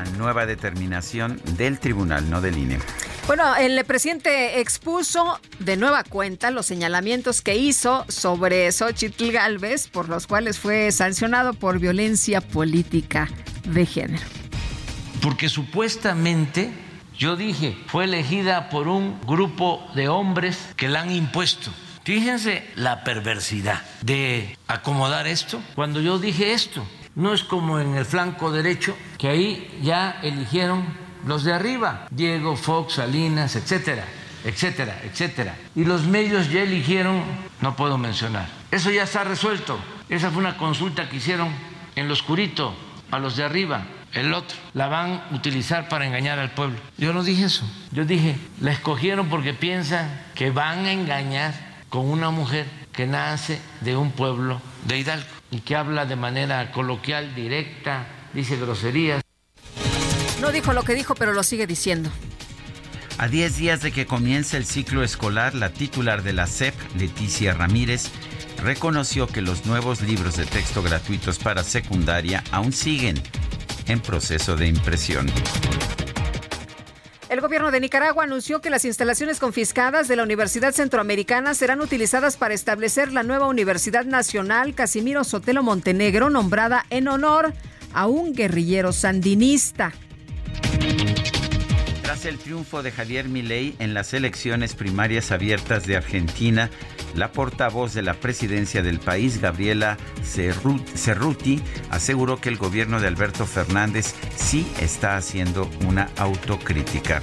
la 0.04 0.10
nueva 0.16 0.44
determinación 0.44 1.40
del 1.56 1.78
tribunal, 1.78 2.28
no 2.28 2.40
del 2.40 2.58
INE. 2.58 2.78
Bueno, 3.26 3.56
el 3.56 3.82
presidente 3.84 4.60
expuso 4.60 5.40
de 5.58 5.76
nueva 5.76 6.04
cuenta 6.04 6.50
los 6.50 6.66
señalamientos 6.66 7.40
que 7.42 7.56
hizo 7.56 8.04
sobre 8.08 8.70
Xochitl 8.70 9.32
Galvez, 9.32 9.88
por 9.88 10.08
los 10.08 10.26
cuales 10.26 10.58
fue 10.58 10.92
sancionado 10.92 11.54
por 11.54 11.78
violencia 11.78 12.40
política 12.40 13.28
de 13.64 13.86
género. 13.86 14.24
Porque 15.22 15.48
supuestamente, 15.48 16.70
yo 17.18 17.36
dije, 17.36 17.76
fue 17.86 18.04
elegida 18.04 18.68
por 18.68 18.86
un 18.86 19.18
grupo 19.22 19.84
de 19.94 20.08
hombres 20.08 20.58
que 20.76 20.88
la 20.88 21.00
han 21.00 21.10
impuesto. 21.10 21.72
Fíjense 22.04 22.64
la 22.76 23.02
perversidad 23.02 23.82
de 24.02 24.56
acomodar 24.68 25.26
esto. 25.26 25.60
Cuando 25.74 26.00
yo 26.00 26.20
dije 26.20 26.52
esto, 26.52 26.86
no 27.16 27.32
es 27.32 27.42
como 27.42 27.80
en 27.80 27.96
el 27.96 28.04
flanco 28.04 28.52
derecho, 28.52 28.96
que 29.18 29.28
ahí 29.28 29.80
ya 29.82 30.20
eligieron 30.22 30.84
los 31.26 31.42
de 31.44 31.52
arriba, 31.52 32.06
Diego, 32.10 32.56
Fox, 32.56 32.94
Salinas, 32.94 33.56
etcétera, 33.56 34.04
etcétera, 34.44 35.00
etcétera. 35.02 35.56
Y 35.74 35.84
los 35.84 36.04
medios 36.04 36.50
ya 36.50 36.62
eligieron, 36.62 37.22
no 37.60 37.74
puedo 37.74 37.98
mencionar. 37.98 38.46
Eso 38.70 38.90
ya 38.90 39.04
está 39.04 39.24
resuelto. 39.24 39.78
Esa 40.08 40.30
fue 40.30 40.38
una 40.38 40.56
consulta 40.56 41.08
que 41.08 41.16
hicieron 41.16 41.48
en 41.96 42.06
lo 42.06 42.12
oscurito 42.12 42.74
a 43.10 43.18
los 43.18 43.36
de 43.36 43.44
arriba. 43.44 43.86
El 44.12 44.32
otro 44.34 44.56
la 44.74 44.88
van 44.88 45.22
a 45.30 45.34
utilizar 45.34 45.88
para 45.88 46.06
engañar 46.06 46.38
al 46.38 46.50
pueblo. 46.50 46.78
Yo 46.98 47.12
no 47.12 47.24
dije 47.24 47.44
eso. 47.44 47.64
Yo 47.92 48.04
dije, 48.04 48.36
la 48.60 48.72
escogieron 48.72 49.28
porque 49.28 49.54
piensan 49.54 50.22
que 50.34 50.50
van 50.50 50.84
a 50.84 50.92
engañar 50.92 51.54
con 51.88 52.08
una 52.08 52.30
mujer 52.30 52.66
que 52.92 53.06
nace 53.06 53.60
de 53.80 53.96
un 53.96 54.10
pueblo 54.12 54.60
de 54.86 54.98
Hidalgo 54.98 55.35
y 55.50 55.60
que 55.60 55.76
habla 55.76 56.06
de 56.06 56.16
manera 56.16 56.72
coloquial, 56.72 57.34
directa, 57.34 58.06
dice 58.32 58.56
groserías. 58.56 59.22
No 60.40 60.52
dijo 60.52 60.72
lo 60.72 60.82
que 60.82 60.94
dijo, 60.94 61.14
pero 61.14 61.32
lo 61.32 61.42
sigue 61.42 61.66
diciendo. 61.66 62.10
A 63.18 63.28
10 63.28 63.56
días 63.56 63.80
de 63.80 63.92
que 63.92 64.04
comience 64.04 64.58
el 64.58 64.66
ciclo 64.66 65.02
escolar, 65.02 65.54
la 65.54 65.70
titular 65.70 66.22
de 66.22 66.34
la 66.34 66.46
SEP, 66.46 66.74
Leticia 66.98 67.54
Ramírez, 67.54 68.10
reconoció 68.62 69.26
que 69.26 69.40
los 69.40 69.64
nuevos 69.64 70.02
libros 70.02 70.36
de 70.36 70.44
texto 70.44 70.82
gratuitos 70.82 71.38
para 71.38 71.64
secundaria 71.64 72.44
aún 72.50 72.72
siguen 72.72 73.22
en 73.86 74.00
proceso 74.00 74.56
de 74.56 74.66
impresión. 74.66 75.26
El 77.28 77.40
gobierno 77.40 77.72
de 77.72 77.80
Nicaragua 77.80 78.22
anunció 78.22 78.60
que 78.60 78.70
las 78.70 78.84
instalaciones 78.84 79.40
confiscadas 79.40 80.06
de 80.06 80.14
la 80.14 80.22
Universidad 80.22 80.72
Centroamericana 80.72 81.54
serán 81.54 81.80
utilizadas 81.80 82.36
para 82.36 82.54
establecer 82.54 83.12
la 83.12 83.24
nueva 83.24 83.48
Universidad 83.48 84.04
Nacional 84.04 84.76
Casimiro 84.76 85.24
Sotelo 85.24 85.64
Montenegro, 85.64 86.30
nombrada 86.30 86.86
en 86.88 87.08
honor 87.08 87.52
a 87.92 88.06
un 88.06 88.32
guerrillero 88.32 88.92
sandinista. 88.92 89.92
Tras 92.06 92.24
el 92.24 92.38
triunfo 92.38 92.84
de 92.84 92.92
Javier 92.92 93.28
Milei 93.28 93.74
en 93.80 93.92
las 93.92 94.14
elecciones 94.14 94.76
primarias 94.76 95.32
abiertas 95.32 95.88
de 95.88 95.96
Argentina, 95.96 96.70
la 97.16 97.32
portavoz 97.32 97.94
de 97.94 98.02
la 98.02 98.14
presidencia 98.14 98.80
del 98.80 99.00
país, 99.00 99.40
Gabriela 99.40 99.96
Cerruti, 100.22 101.60
aseguró 101.90 102.40
que 102.40 102.48
el 102.48 102.58
gobierno 102.58 103.00
de 103.00 103.08
Alberto 103.08 103.44
Fernández 103.44 104.14
sí 104.36 104.68
está 104.80 105.16
haciendo 105.16 105.68
una 105.84 106.08
autocrítica 106.16 107.20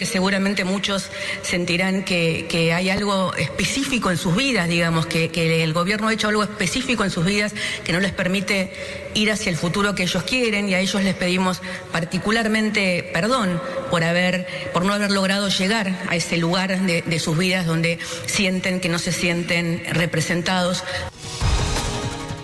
que 0.00 0.06
seguramente 0.06 0.64
muchos 0.64 1.10
sentirán 1.42 2.04
que, 2.04 2.72
hay 2.74 2.88
algo 2.88 3.34
específico 3.34 4.10
en 4.10 4.16
sus 4.16 4.34
vidas, 4.34 4.66
digamos, 4.66 5.04
que, 5.04 5.28
que, 5.28 5.62
el 5.62 5.74
gobierno 5.74 6.08
ha 6.08 6.14
hecho 6.14 6.28
algo 6.28 6.42
específico 6.42 7.04
en 7.04 7.10
sus 7.10 7.26
vidas 7.26 7.52
que 7.84 7.92
no 7.92 8.00
les 8.00 8.12
permite 8.12 8.72
ir 9.12 9.30
hacia 9.30 9.50
el 9.50 9.58
futuro 9.58 9.94
que 9.94 10.04
ellos 10.04 10.22
quieren 10.22 10.70
y 10.70 10.74
a 10.74 10.80
ellos 10.80 11.04
les 11.04 11.14
pedimos 11.14 11.60
particularmente 11.92 13.10
perdón 13.12 13.60
por 13.90 14.02
haber, 14.02 14.46
por 14.72 14.86
no 14.86 14.94
haber 14.94 15.10
logrado 15.10 15.50
llegar 15.50 15.94
a 16.08 16.16
ese 16.16 16.38
lugar 16.38 16.80
de, 16.80 17.02
de 17.02 17.18
sus 17.18 17.36
vidas 17.36 17.66
donde 17.66 17.98
sienten 18.24 18.80
que 18.80 18.88
no 18.88 18.98
se 18.98 19.12
sienten 19.12 19.82
representados. 19.92 20.82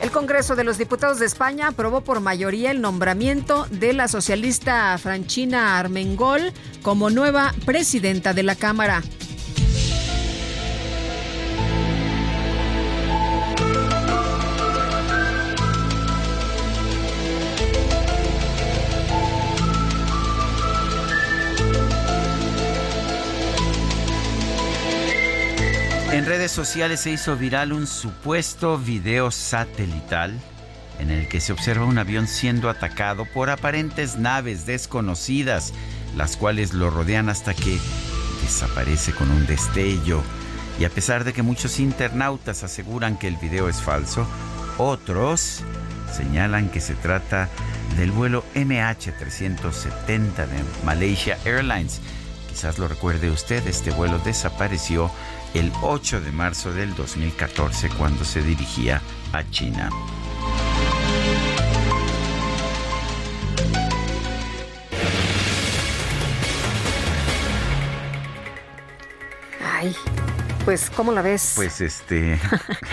El 0.07 0.13
Congreso 0.13 0.55
de 0.55 0.63
los 0.63 0.79
Diputados 0.79 1.19
de 1.19 1.27
España 1.27 1.67
aprobó 1.67 2.01
por 2.01 2.21
mayoría 2.21 2.71
el 2.71 2.81
nombramiento 2.81 3.67
de 3.73 3.93
la 3.93 4.07
socialista 4.07 4.97
Franchina 4.99 5.81
Armengol 5.81 6.53
como 6.83 7.11
nueva 7.11 7.53
presidenta 7.65 8.33
de 8.33 8.45
la 8.45 8.55
Cámara. 8.55 9.03
En 26.27 26.33
redes 26.33 26.51
sociales 26.51 26.99
se 27.03 27.11
hizo 27.11 27.37
viral 27.37 27.73
un 27.73 27.87
supuesto 27.87 28.79
video 28.79 29.31
satelital 29.31 30.37
en 30.99 31.13
el 31.13 31.29
que 31.29 31.41
se 31.41 31.53
observa 31.53 31.85
un 31.85 31.99
avión 31.99 32.27
siendo 32.27 32.69
atacado 32.69 33.27
por 33.33 33.49
aparentes 33.49 34.17
naves 34.17 34.67
desconocidas, 34.67 35.73
las 36.17 36.37
cuales 36.37 36.75
lo 36.75 36.91
rodean 36.91 37.29
hasta 37.29 37.55
que 37.55 37.79
desaparece 38.43 39.13
con 39.13 39.31
un 39.31 39.47
destello. 39.47 40.21
Y 40.81 40.85
a 40.85 40.91
pesar 40.91 41.23
de 41.23 41.33
que 41.33 41.45
muchos 41.45 41.79
internautas 41.79 42.65
aseguran 42.65 43.21
que 43.21 43.29
el 43.29 43.37
video 43.37 43.69
es 43.69 43.81
falso, 43.81 44.27
otros 44.79 45.63
señalan 46.13 46.71
que 46.71 46.81
se 46.81 46.97
trata 46.97 47.49
del 47.97 48.11
vuelo 48.11 48.43
MH370 48.57 50.09
de 50.09 50.65
Malaysia 50.85 51.39
Airlines. 51.45 52.01
Quizás 52.49 52.81
lo 52.81 52.89
recuerde 52.89 53.31
usted, 53.31 53.65
este 53.69 53.93
vuelo 53.93 54.19
desapareció 54.19 55.09
el 55.59 55.73
8 55.81 56.21
de 56.21 56.33
marzo 56.33 56.71
del 56.75 56.95
2014 56.95 57.89
cuando 57.89 58.27
se 58.27 58.43
dirigía 58.43 59.01
a 59.33 59.43
China. 59.51 59.89
Ay, 69.63 69.97
pues, 70.67 70.91
¿cómo 70.91 71.13
la 71.13 71.23
ves? 71.23 71.53
Pues 71.57 71.81
este. 71.81 72.39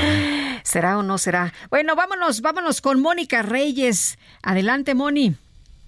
¿Será 0.64 0.98
o 0.98 1.03
no 1.03 1.18
será? 1.18 1.53
Bueno, 1.69 1.98
vámonos, 1.98 2.40
vámonos 2.40 2.80
con 2.80 3.02
Mónica 3.02 3.41
Reyes. 3.41 4.18
Adelante, 4.41 4.95
Moni. 4.95 5.35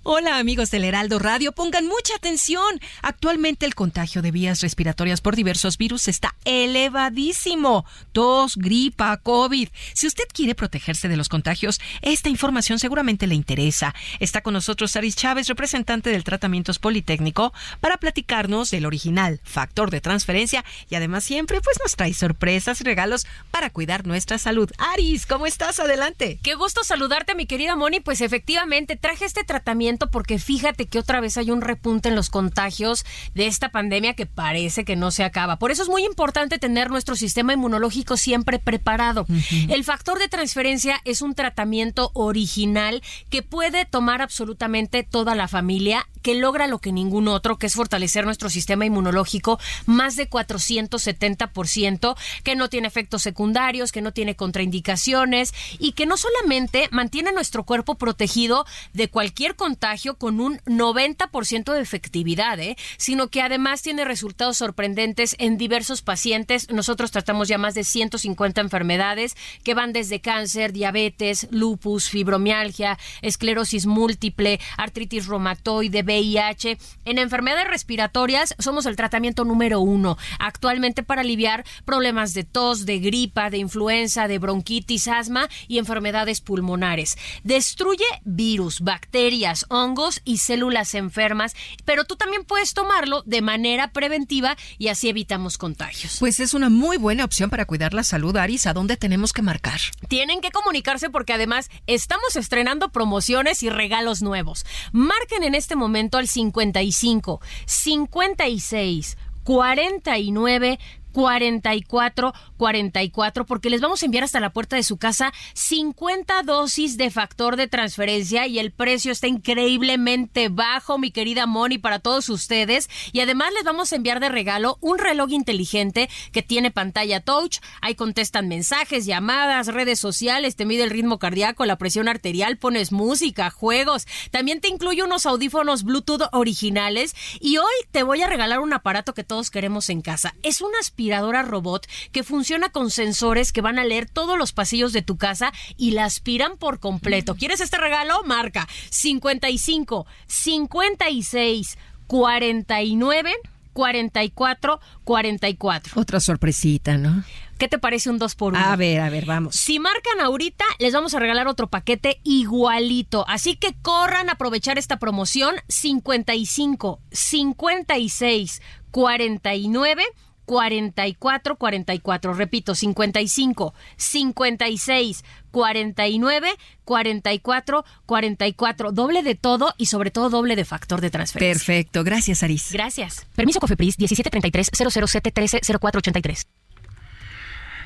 Hola 0.07 0.37
amigos 0.37 0.69
del 0.69 0.83
Heraldo 0.83 1.17
Radio, 1.17 1.51
pongan 1.51 1.87
mucha 1.87 2.13
atención. 2.15 2.79
Actualmente 3.01 3.65
el 3.65 3.73
contagio 3.73 4.21
de 4.21 4.29
vías 4.29 4.61
respiratorias 4.61 5.19
por 5.19 5.35
diversos 5.35 5.79
virus 5.79 6.07
está 6.07 6.35
elevadísimo. 6.45 7.85
Tos, 8.11 8.55
gripa, 8.55 9.17
COVID. 9.17 9.67
Si 9.95 10.05
usted 10.05 10.25
quiere 10.31 10.53
protegerse 10.53 11.07
de 11.07 11.17
los 11.17 11.27
contagios, 11.27 11.81
esta 12.03 12.29
información 12.29 12.77
seguramente 12.77 13.25
le 13.25 13.33
interesa. 13.33 13.95
Está 14.19 14.41
con 14.41 14.53
nosotros 14.53 14.95
Aris 14.95 15.15
Chávez, 15.15 15.47
representante 15.47 16.11
del 16.11 16.23
Tratamientos 16.23 16.77
Politécnico, 16.77 17.51
para 17.79 17.97
platicarnos 17.97 18.69
del 18.69 18.85
original 18.85 19.41
factor 19.43 19.89
de 19.89 20.01
transferencia 20.01 20.63
y 20.87 20.93
además 20.93 21.23
siempre 21.23 21.61
pues 21.61 21.79
nos 21.83 21.95
trae 21.95 22.13
sorpresas 22.13 22.79
y 22.79 22.83
regalos 22.83 23.25
para 23.49 23.71
cuidar 23.71 24.05
nuestra 24.05 24.37
salud. 24.37 24.69
Aris, 24.77 25.25
¿cómo 25.25 25.47
estás? 25.47 25.79
Adelante. 25.79 26.39
Qué 26.43 26.53
gusto 26.53 26.83
saludarte, 26.83 27.33
mi 27.33 27.47
querida 27.47 27.75
Moni. 27.75 28.01
Pues 28.01 28.21
efectivamente 28.21 28.97
traje 28.97 29.25
este 29.25 29.43
tratamiento 29.43 29.94
porque 29.97 30.39
fíjate 30.39 30.87
que 30.87 30.99
otra 30.99 31.19
vez 31.19 31.37
hay 31.37 31.51
un 31.51 31.61
repunte 31.61 32.09
en 32.09 32.15
los 32.15 32.29
contagios 32.29 33.05
de 33.33 33.47
esta 33.47 33.69
pandemia 33.69 34.13
que 34.13 34.25
parece 34.25 34.85
que 34.85 34.95
no 34.95 35.11
se 35.11 35.23
acaba. 35.23 35.57
Por 35.57 35.71
eso 35.71 35.83
es 35.83 35.89
muy 35.89 36.03
importante 36.05 36.59
tener 36.59 36.89
nuestro 36.89 37.15
sistema 37.15 37.53
inmunológico 37.53 38.17
siempre 38.17 38.59
preparado. 38.59 39.25
El 39.69 39.83
factor 39.83 40.19
de 40.19 40.27
transferencia 40.27 41.01
es 41.05 41.21
un 41.21 41.35
tratamiento 41.35 42.11
original 42.13 43.01
que 43.29 43.41
puede 43.41 43.85
tomar 43.85 44.21
absolutamente 44.21 45.03
toda 45.03 45.35
la 45.35 45.47
familia, 45.47 46.07
que 46.21 46.35
logra 46.35 46.67
lo 46.67 46.79
que 46.79 46.91
ningún 46.91 47.27
otro, 47.27 47.57
que 47.57 47.67
es 47.67 47.73
fortalecer 47.73 48.25
nuestro 48.25 48.49
sistema 48.49 48.85
inmunológico 48.85 49.59
más 49.85 50.15
de 50.15 50.29
470%, 50.29 52.15
que 52.43 52.55
no 52.55 52.69
tiene 52.69 52.87
efectos 52.87 53.21
secundarios, 53.21 53.91
que 53.91 54.01
no 54.01 54.11
tiene 54.11 54.35
contraindicaciones 54.35 55.53
y 55.79 55.93
que 55.93 56.05
no 56.05 56.17
solamente 56.17 56.89
mantiene 56.91 57.31
nuestro 57.31 57.63
cuerpo 57.63 57.95
protegido 57.95 58.65
de 58.93 59.09
cualquier 59.09 59.55
contagio 59.55 59.84
con 60.17 60.39
un 60.39 60.57
90% 60.65 61.71
de 61.73 61.81
efectividad, 61.81 62.59
¿eh? 62.59 62.75
sino 62.97 63.27
que 63.27 63.41
además 63.41 63.83
tiene 63.83 64.03
resultados 64.03 64.57
sorprendentes 64.57 65.35
en 65.37 65.57
diversos 65.57 66.01
pacientes. 66.01 66.71
Nosotros 66.71 67.11
tratamos 67.11 67.47
ya 67.47 67.59
más 67.59 67.75
de 67.75 67.83
150 67.83 68.61
enfermedades 68.61 69.35
que 69.63 69.75
van 69.75 69.93
desde 69.93 70.21
cáncer, 70.21 70.73
diabetes, 70.73 71.47
lupus, 71.51 72.09
fibromialgia, 72.09 72.97
esclerosis 73.21 73.85
múltiple, 73.85 74.59
artritis 74.75 75.27
reumatoide, 75.27 76.01
VIH. 76.01 76.77
En 77.05 77.19
enfermedades 77.19 77.67
respiratorias 77.67 78.55
somos 78.57 78.87
el 78.87 78.95
tratamiento 78.95 79.45
número 79.45 79.81
uno 79.81 80.17
actualmente 80.39 81.03
para 81.03 81.21
aliviar 81.21 81.63
problemas 81.85 82.33
de 82.33 82.43
tos, 82.43 82.87
de 82.87 82.99
gripa, 82.99 83.51
de 83.51 83.59
influenza, 83.59 84.27
de 84.27 84.39
bronquitis, 84.39 85.07
asma 85.07 85.47
y 85.67 85.77
enfermedades 85.77 86.41
pulmonares. 86.41 87.17
Destruye 87.43 88.05
virus, 88.23 88.81
bacterias, 88.81 89.64
hongos 89.69 90.21
y 90.23 90.37
células 90.37 90.95
enfermas, 90.95 91.55
pero 91.85 92.05
tú 92.05 92.15
también 92.15 92.43
puedes 92.43 92.73
tomarlo 92.73 93.23
de 93.25 93.41
manera 93.41 93.91
preventiva 93.91 94.57
y 94.77 94.89
así 94.89 95.09
evitamos 95.09 95.57
contagios. 95.57 96.17
Pues 96.19 96.39
es 96.39 96.53
una 96.53 96.69
muy 96.69 96.97
buena 96.97 97.25
opción 97.25 97.49
para 97.49 97.65
cuidar 97.65 97.93
la 97.93 98.03
salud, 98.03 98.35
Aris. 98.37 98.65
¿A 98.67 98.73
dónde 98.73 98.97
tenemos 98.97 99.33
que 99.33 99.41
marcar? 99.41 99.79
Tienen 100.07 100.41
que 100.41 100.51
comunicarse 100.51 101.09
porque 101.09 101.33
además 101.33 101.69
estamos 101.87 102.35
estrenando 102.35 102.89
promociones 102.89 103.63
y 103.63 103.69
regalos 103.69 104.21
nuevos. 104.21 104.65
Marquen 104.91 105.43
en 105.43 105.55
este 105.55 105.75
momento 105.75 106.17
al 106.17 106.27
55 106.27 107.41
56 107.65 109.17
49 109.43 110.79
44 111.15 112.33
44 112.57 113.45
porque 113.45 113.69
les 113.69 113.79
vamos 113.79 114.01
a 114.01 114.05
enviar 114.05 114.25
hasta 114.25 114.41
la 114.41 114.51
puerta 114.51 114.75
de 114.75 114.83
su 114.83 114.97
casa 114.97 115.31
50 115.53 116.43
dosis 116.43 116.97
de 116.97 117.09
factor 117.09 117.55
de 117.55 117.67
transferencia 117.67 118.47
y 118.47 118.59
el 118.59 118.73
precio 118.73 119.13
está 119.13 119.27
increíblemente 119.27 120.49
bajo, 120.49 120.97
mi 120.97 121.11
querida 121.11 121.45
Moni, 121.45 121.77
para 121.77 121.99
todos 121.99 122.27
ustedes. 122.27 122.89
Y 123.13 123.21
además 123.21 123.53
les 123.53 123.63
vamos 123.63 123.93
a 123.93 123.95
enviar 123.95 124.19
de 124.19 124.27
regalo 124.27 124.77
un 124.81 124.97
reloj 124.97 125.31
inteligente 125.31 126.09
que 126.33 126.43
tiene 126.43 126.69
pantalla 126.69 127.21
touch. 127.21 127.59
Ahí 127.79 127.95
contestan 127.95 128.49
mensajes, 128.49 129.05
llamadas, 129.05 129.67
redes 129.67 130.01
sociales, 130.01 130.57
te 130.57 130.65
mide 130.65 130.83
el 130.83 130.89
ritmo 130.89 131.17
cardíaco, 131.17 131.65
la 131.65 131.77
presión 131.77 132.09
arterial, 132.09 132.57
pones 132.57 132.91
música, 132.91 133.49
juegos. 133.51 134.05
También 134.31 134.59
te 134.59 134.67
incluye 134.67 135.01
unos 135.01 135.25
audífonos 135.25 135.83
Bluetooth 135.83 136.27
originales 136.33 137.15
y 137.39 137.55
hoy 137.55 137.73
te 137.91 138.03
voy 138.03 138.21
a 138.21 138.27
regalar 138.27 138.59
un 138.59 138.73
aparato 138.73 139.13
que 139.13 139.23
todos 139.23 139.49
queremos 139.49 139.89
en 139.89 140.01
casa. 140.01 140.35
Es 140.43 140.59
una 140.59 140.77
aspiradora 140.79 141.04
robot 141.11 141.87
que 142.11 142.23
funciona 142.23 142.69
con 142.69 142.91
sensores 142.91 143.51
que 143.51 143.61
van 143.61 143.79
a 143.79 143.83
leer 143.83 144.09
todos 144.09 144.37
los 144.37 144.51
pasillos 144.51 144.93
de 144.93 145.01
tu 145.01 145.17
casa 145.17 145.51
y 145.77 145.91
la 145.91 146.05
aspiran 146.05 146.57
por 146.57 146.79
completo. 146.79 147.35
¿Quieres 147.35 147.61
este 147.61 147.77
regalo? 147.77 148.23
Marca 148.23 148.67
55 148.89 150.05
56 150.27 151.77
49 152.07 153.33
44 153.73 154.79
44. 155.03 156.01
Otra 156.01 156.19
sorpresita, 156.21 156.97
¿no? 156.97 157.23
¿Qué 157.57 157.67
te 157.67 157.77
parece 157.77 158.09
un 158.09 158.17
2 158.17 158.35
por 158.35 158.53
1 158.53 158.65
A 158.65 158.75
ver, 158.75 158.99
a 158.99 159.09
ver, 159.09 159.25
vamos. 159.25 159.55
Si 159.55 159.79
marcan 159.79 160.19
ahorita, 160.19 160.65
les 160.79 160.93
vamos 160.93 161.13
a 161.13 161.19
regalar 161.19 161.47
otro 161.47 161.67
paquete 161.67 162.19
igualito. 162.23 163.25
Así 163.27 163.55
que 163.55 163.75
corran 163.81 164.29
a 164.29 164.33
aprovechar 164.33 164.77
esta 164.77 164.97
promoción 164.97 165.55
55 165.67 166.99
56 167.11 168.61
49 168.91 170.03
44 170.45 171.57
44. 171.57 172.33
Repito, 172.33 172.75
55 172.75 173.73
56 173.97 175.23
49 175.51 176.49
44 176.83 177.85
44. 178.05 178.91
Doble 178.91 179.23
de 179.23 179.35
todo 179.35 179.73
y 179.77 179.87
sobre 179.87 180.11
todo 180.11 180.29
doble 180.29 180.55
de 180.55 180.65
factor 180.65 181.01
de 181.01 181.09
transferencia. 181.09 181.53
Perfecto. 181.53 182.03
Gracias, 182.03 182.43
Aris. 182.43 182.71
Gracias. 182.71 183.25
Permiso 183.35 183.59
Cofepris 183.59 183.97
1733 183.99 184.69
007 184.73 185.31
13 185.31 185.59
0483. 185.79 186.47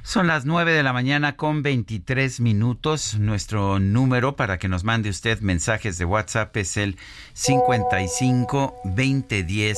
Son 0.04 0.28
las 0.28 0.46
9 0.46 0.72
de 0.72 0.82
la 0.82 0.94
mañana 0.94 1.36
con 1.36 1.62
23 1.62 2.40
minutos. 2.40 3.20
Nuestro 3.20 3.80
número 3.80 4.36
para 4.36 4.58
que 4.58 4.70
nos 4.70 4.84
mande 4.84 5.10
usted 5.10 5.42
mensajes 5.42 5.98
de 5.98 6.06
WhatsApp 6.06 6.56
es 6.58 6.78
el 6.78 6.98
55 7.34 8.76
2010 8.86 9.78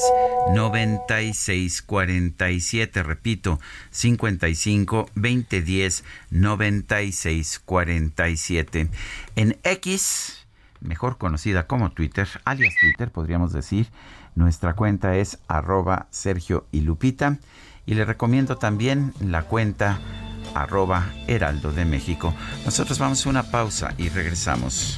96 0.54 1.82
47. 1.82 3.04
Repito, 3.04 3.60
55 3.90 5.10
2010 5.16 6.04
96 6.30 7.60
47. 7.66 8.90
En 9.36 9.58
X, 9.64 10.46
mejor 10.82 11.18
conocida 11.18 11.66
como 11.66 11.92
Twitter, 11.92 12.28
alias 12.46 12.76
Twitter, 12.80 13.12
podríamos 13.12 13.54
decir, 13.54 13.88
nuestra 14.36 14.76
cuenta 14.76 15.18
es 15.18 15.40
arroba 15.48 16.08
Sergio 16.12 16.68
y 16.72 16.82
Lupita. 16.82 17.40
Y 17.92 17.94
le 17.94 18.06
recomiendo 18.06 18.58
también 18.58 19.14
la 19.20 19.44
cuenta 19.44 20.00
arroba 20.56 21.10
Heraldo 21.28 21.74
de 21.74 21.84
México. 21.84 22.34
Nosotros 22.64 22.98
vamos 23.00 23.26
a 23.26 23.30
una 23.30 23.44
pausa 23.44 23.94
y 23.98 24.08
regresamos. 24.08 24.98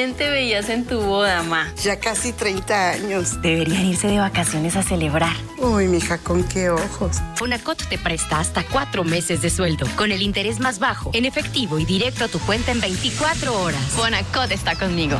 Bien 0.00 0.14
te 0.14 0.30
veías 0.30 0.70
en 0.70 0.86
tu 0.86 0.98
boda, 1.02 1.42
ma. 1.42 1.74
Ya 1.82 2.00
casi 2.00 2.32
30 2.32 2.90
años. 2.92 3.42
Deberían 3.42 3.84
irse 3.84 4.08
de 4.08 4.18
vacaciones 4.18 4.74
a 4.76 4.82
celebrar. 4.82 5.36
Uy, 5.58 5.88
mija, 5.88 6.16
¿con 6.16 6.42
qué 6.42 6.70
ojos? 6.70 7.18
Fonacot 7.34 7.86
te 7.86 7.98
presta 7.98 8.40
hasta 8.40 8.64
cuatro 8.64 9.04
meses 9.04 9.42
de 9.42 9.50
sueldo, 9.50 9.86
con 9.96 10.10
el 10.10 10.22
interés 10.22 10.58
más 10.58 10.78
bajo, 10.78 11.10
en 11.12 11.26
efectivo 11.26 11.78
y 11.78 11.84
directo 11.84 12.24
a 12.24 12.28
tu 12.28 12.38
cuenta 12.40 12.72
en 12.72 12.80
24 12.80 13.60
horas. 13.60 13.82
Fonacot 13.90 14.50
está 14.50 14.74
conmigo. 14.74 15.18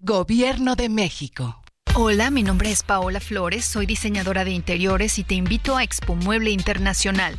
Gobierno 0.00 0.74
de 0.74 0.88
México. 0.88 1.62
Hola, 1.94 2.32
mi 2.32 2.42
nombre 2.42 2.72
es 2.72 2.82
Paola 2.82 3.20
Flores, 3.20 3.64
soy 3.64 3.86
diseñadora 3.86 4.44
de 4.44 4.50
interiores 4.50 5.20
y 5.20 5.24
te 5.24 5.36
invito 5.36 5.76
a 5.76 5.84
Expo 5.84 6.16
Mueble 6.16 6.50
Internacional 6.50 7.38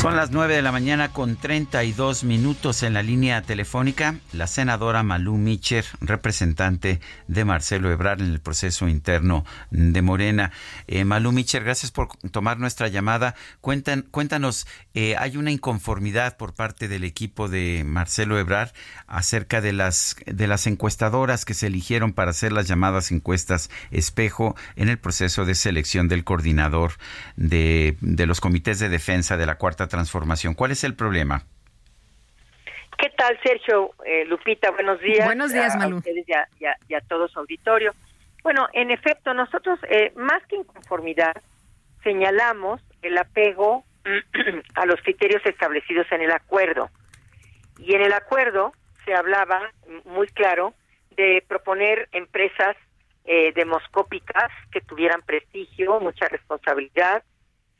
Son 0.00 0.16
las 0.16 0.30
9 0.30 0.54
de 0.54 0.62
la 0.62 0.72
mañana 0.72 1.12
con 1.12 1.36
32 1.36 2.24
minutos 2.24 2.82
en 2.82 2.94
la 2.94 3.02
línea 3.02 3.42
telefónica. 3.42 4.14
La 4.32 4.46
senadora 4.46 5.02
Malú 5.02 5.36
Micher, 5.36 5.84
representante 6.00 7.00
de 7.28 7.44
Marcelo 7.44 7.90
Ebrard 7.92 8.22
en 8.22 8.30
el 8.30 8.40
proceso 8.40 8.88
interno 8.88 9.44
de 9.70 10.00
Morena. 10.00 10.52
Eh, 10.86 11.04
Malú 11.04 11.32
Micher, 11.32 11.64
gracias 11.64 11.90
por 11.90 12.08
tomar 12.30 12.58
nuestra 12.58 12.88
llamada. 12.88 13.34
Cuentan, 13.60 14.06
cuéntanos, 14.10 14.66
eh, 14.94 15.16
hay 15.18 15.36
una 15.36 15.50
inconformidad 15.50 16.38
por 16.38 16.54
parte 16.54 16.88
del 16.88 17.04
equipo 17.04 17.50
de 17.50 17.82
Marcelo 17.84 18.38
Ebrard 18.38 18.70
acerca 19.06 19.60
de 19.60 19.74
las, 19.74 20.16
de 20.24 20.46
las 20.46 20.66
encuestadoras 20.66 21.44
que 21.44 21.52
se 21.52 21.66
eligieron 21.66 22.14
para 22.14 22.30
hacer 22.30 22.52
las 22.52 22.66
llamadas 22.66 23.12
encuestas 23.12 23.68
espejo 23.90 24.56
en 24.76 24.88
el 24.88 24.98
proceso 24.98 25.44
de 25.44 25.54
selección 25.54 26.08
del 26.08 26.24
coordinador 26.24 26.92
de, 27.36 27.98
de 28.00 28.24
los 28.24 28.40
comités 28.40 28.78
de 28.78 28.88
defensa 28.88 29.36
de 29.36 29.44
la 29.44 29.56
Cuarta 29.56 29.89
transformación. 29.90 30.54
¿Cuál 30.54 30.70
es 30.70 30.82
el 30.84 30.94
problema? 30.94 31.44
¿Qué 32.96 33.10
tal, 33.10 33.38
Sergio? 33.42 33.92
Eh, 34.06 34.24
Lupita, 34.26 34.70
buenos 34.70 35.00
días. 35.00 35.26
Buenos 35.26 35.52
días, 35.52 35.76
Malú. 35.76 35.96
A 35.96 35.98
ustedes 35.98 36.26
y 36.28 36.94
a, 36.94 37.00
todo 37.02 37.28
su 37.28 37.38
auditorio. 37.38 37.92
Bueno, 38.42 38.66
en 38.72 38.90
efecto, 38.90 39.34
nosotros, 39.34 39.78
eh, 39.88 40.12
más 40.16 40.42
que 40.46 40.56
inconformidad, 40.56 41.34
señalamos 42.02 42.80
el 43.02 43.16
apego 43.18 43.84
a 44.74 44.86
los 44.86 45.00
criterios 45.02 45.44
establecidos 45.44 46.06
en 46.10 46.22
el 46.22 46.30
acuerdo. 46.30 46.90
Y 47.78 47.94
en 47.94 48.02
el 48.02 48.12
acuerdo 48.12 48.72
se 49.04 49.14
hablaba 49.14 49.70
muy 50.04 50.26
claro 50.28 50.74
de 51.16 51.42
proponer 51.48 52.08
empresas 52.12 52.76
eh, 53.24 53.52
demoscópicas 53.54 54.50
que 54.72 54.80
tuvieran 54.80 55.22
prestigio, 55.22 56.00
mucha 56.00 56.26
responsabilidad 56.28 57.22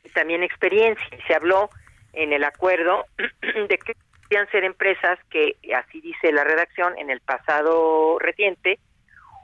y 0.03 0.09
también 0.09 0.43
experiencia. 0.43 1.05
Se 1.27 1.35
habló 1.35 1.69
en 2.13 2.33
el 2.33 2.43
acuerdo 2.43 3.05
de 3.17 3.77
que 3.77 3.95
podían 4.23 4.49
ser 4.49 4.63
empresas 4.63 5.19
que, 5.29 5.57
así 5.75 6.01
dice 6.01 6.31
la 6.31 6.43
redacción, 6.43 6.97
en 6.97 7.09
el 7.09 7.19
pasado 7.21 8.17
reciente, 8.19 8.79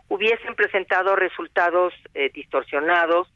hubiesen 0.08 0.56
presentado 0.56 1.16
resultados 1.16 1.94
eh, 2.14 2.30
distorsionados 2.34 3.28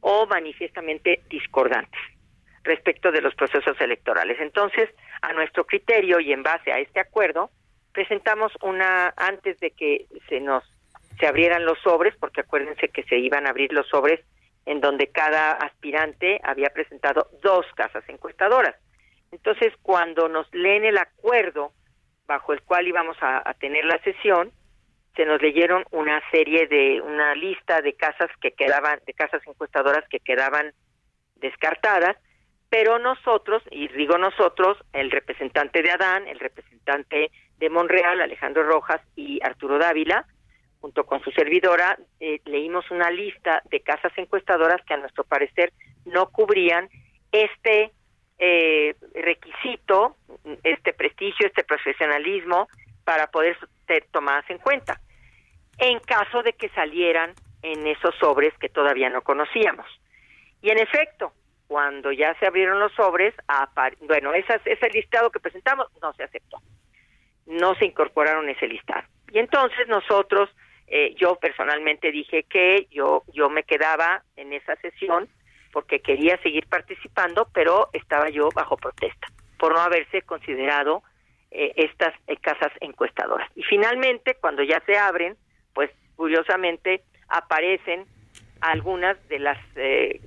o 0.00 0.26
manifiestamente 0.26 1.22
discordantes 1.28 2.00
respecto 2.64 3.12
de 3.12 3.20
los 3.20 3.34
procesos 3.34 3.80
electorales. 3.80 4.38
Entonces, 4.40 4.90
a 5.22 5.32
nuestro 5.32 5.64
criterio 5.64 6.18
y 6.18 6.32
en 6.32 6.42
base 6.42 6.72
a 6.72 6.78
este 6.78 6.98
acuerdo, 6.98 7.50
presentamos 7.92 8.52
una 8.62 9.14
antes 9.16 9.58
de 9.60 9.70
que 9.70 10.06
se 10.28 10.40
nos 10.40 10.64
se 11.18 11.26
abrieran 11.26 11.64
los 11.64 11.78
sobres, 11.80 12.14
porque 12.20 12.42
acuérdense 12.42 12.88
que 12.88 13.02
se 13.04 13.16
iban 13.16 13.46
a 13.46 13.50
abrir 13.50 13.72
los 13.72 13.88
sobres 13.88 14.20
en 14.66 14.80
donde 14.80 15.08
cada 15.08 15.52
aspirante 15.52 16.40
había 16.42 16.70
presentado 16.70 17.28
dos 17.42 17.64
casas 17.76 18.04
encuestadoras. 18.08 18.74
Entonces, 19.30 19.72
cuando 19.82 20.28
nos 20.28 20.52
leen 20.52 20.84
el 20.84 20.98
acuerdo 20.98 21.72
bajo 22.26 22.52
el 22.52 22.62
cual 22.62 22.88
íbamos 22.88 23.16
a, 23.20 23.54
tener 23.54 23.84
la 23.84 24.02
sesión, 24.02 24.50
se 25.14 25.24
nos 25.24 25.40
leyeron 25.40 25.84
una 25.92 26.20
serie 26.30 26.66
de 26.66 27.00
una 27.00 27.34
lista 27.34 27.80
de 27.80 27.94
casas 27.94 28.28
que 28.40 28.52
quedaban 28.52 29.00
de 29.06 29.14
casas 29.14 29.40
encuestadoras 29.46 30.06
que 30.08 30.20
quedaban 30.20 30.72
descartadas, 31.36 32.16
pero 32.68 32.98
nosotros, 32.98 33.62
y 33.70 33.88
digo 33.88 34.18
nosotros, 34.18 34.76
el 34.92 35.10
representante 35.12 35.82
de 35.82 35.92
Adán, 35.92 36.26
el 36.26 36.40
representante 36.40 37.30
de 37.58 37.70
Monreal, 37.70 38.20
Alejandro 38.20 38.64
Rojas 38.64 39.00
y 39.14 39.38
Arturo 39.42 39.78
Dávila, 39.78 40.26
junto 40.86 41.04
con 41.04 41.20
su 41.24 41.32
servidora, 41.32 41.98
eh, 42.20 42.40
leímos 42.44 42.88
una 42.92 43.10
lista 43.10 43.60
de 43.70 43.80
casas 43.80 44.12
encuestadoras 44.16 44.80
que 44.86 44.94
a 44.94 44.98
nuestro 44.98 45.24
parecer 45.24 45.72
no 46.04 46.28
cubrían 46.28 46.88
este 47.32 47.90
eh, 48.38 48.94
requisito, 49.12 50.16
este 50.62 50.92
prestigio, 50.92 51.48
este 51.48 51.64
profesionalismo 51.64 52.68
para 53.02 53.26
poder 53.26 53.58
ser 53.88 54.06
tomadas 54.12 54.48
en 54.48 54.58
cuenta, 54.58 55.00
en 55.78 55.98
caso 55.98 56.44
de 56.44 56.52
que 56.52 56.68
salieran 56.68 57.34
en 57.62 57.84
esos 57.88 58.14
sobres 58.20 58.56
que 58.60 58.68
todavía 58.68 59.10
no 59.10 59.22
conocíamos. 59.22 59.86
Y 60.62 60.70
en 60.70 60.78
efecto, 60.78 61.32
cuando 61.66 62.12
ya 62.12 62.38
se 62.38 62.46
abrieron 62.46 62.78
los 62.78 62.92
sobres, 62.92 63.34
bueno, 64.02 64.32
ese 64.34 64.88
listado 64.92 65.30
que 65.30 65.40
presentamos 65.40 65.88
no 66.00 66.12
se 66.12 66.22
aceptó, 66.22 66.58
no 67.46 67.74
se 67.74 67.86
incorporaron 67.86 68.48
ese 68.48 68.68
listado. 68.68 69.02
Y 69.32 69.40
entonces 69.40 69.88
nosotros 69.88 70.48
eh, 70.88 71.14
yo 71.16 71.36
personalmente 71.36 72.12
dije 72.12 72.44
que 72.44 72.86
yo, 72.90 73.24
yo 73.32 73.50
me 73.50 73.64
quedaba 73.64 74.22
en 74.36 74.52
esa 74.52 74.76
sesión 74.76 75.28
porque 75.72 76.00
quería 76.00 76.40
seguir 76.42 76.66
participando, 76.68 77.48
pero 77.52 77.88
estaba 77.92 78.30
yo 78.30 78.48
bajo 78.54 78.76
protesta 78.76 79.26
por 79.58 79.74
no 79.74 79.80
haberse 79.80 80.22
considerado 80.22 81.02
eh, 81.50 81.72
estas 81.76 82.14
eh, 82.26 82.36
casas 82.36 82.72
encuestadoras. 82.80 83.50
Y 83.56 83.62
finalmente, 83.62 84.36
cuando 84.40 84.62
ya 84.62 84.80
se 84.86 84.96
abren, 84.96 85.36
pues 85.74 85.90
curiosamente 86.14 87.02
aparecen 87.28 88.06
algunas 88.60 89.16
de 89.28 89.38
las 89.38 89.58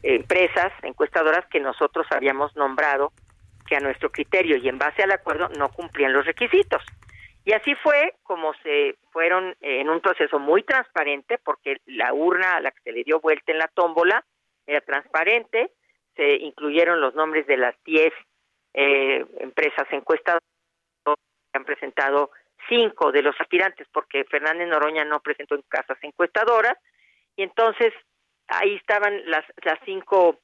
empresas 0.04 0.72
encuestadoras 0.84 1.46
que 1.48 1.60
nosotros 1.60 2.06
habíamos 2.12 2.56
nombrado 2.56 3.12
que 3.66 3.76
a 3.76 3.80
nuestro 3.80 4.12
criterio 4.12 4.58
y 4.58 4.70
en 4.70 4.78
base 4.78 5.02
al 5.02 5.12
acuerdo 5.12 5.50
no 5.58 5.70
cumplían 5.70 6.14
los 6.14 6.26
requisitos. 6.26 6.84
Y 7.50 7.54
así 7.54 7.74
fue 7.82 8.14
como 8.22 8.54
se 8.62 8.96
fueron 9.12 9.56
eh, 9.60 9.82
en 9.82 9.90
un 9.90 10.02
proceso 10.02 10.38
muy 10.38 10.62
transparente, 10.62 11.40
porque 11.40 11.78
la 11.88 12.14
urna 12.14 12.58
a 12.58 12.62
la 12.62 12.70
que 12.70 12.80
se 12.84 12.92
le 12.92 13.04
dio 13.04 13.20
vuelta 13.20 13.52
en 13.52 13.58
la 13.58 13.68
tómbola 13.70 14.24
era 14.68 14.82
transparente, 14.82 15.72
se 16.16 16.36
incluyeron 16.36 17.02
los 17.02 17.16
nombres 17.16 17.48
de 17.48 17.58
las 17.58 17.74
10 17.86 18.14
eh, 18.76 19.26
empresas 19.40 19.88
encuestadas, 19.90 20.44
han 21.54 21.66
presentado 21.66 22.30
cinco 22.68 23.12
de 23.12 23.24
los 23.24 23.36
aspirantes, 23.42 23.88
porque 23.92 24.26
Fernández 24.26 24.68
Noroña 24.68 25.04
no 25.04 25.20
presentó 25.20 25.56
en 25.56 25.64
casas 25.64 25.98
encuestadoras, 26.04 26.78
y 27.36 27.42
entonces 27.42 27.92
ahí 28.48 28.76
estaban 28.76 29.24
las, 29.26 29.44
las 29.64 29.80
cinco 29.86 30.38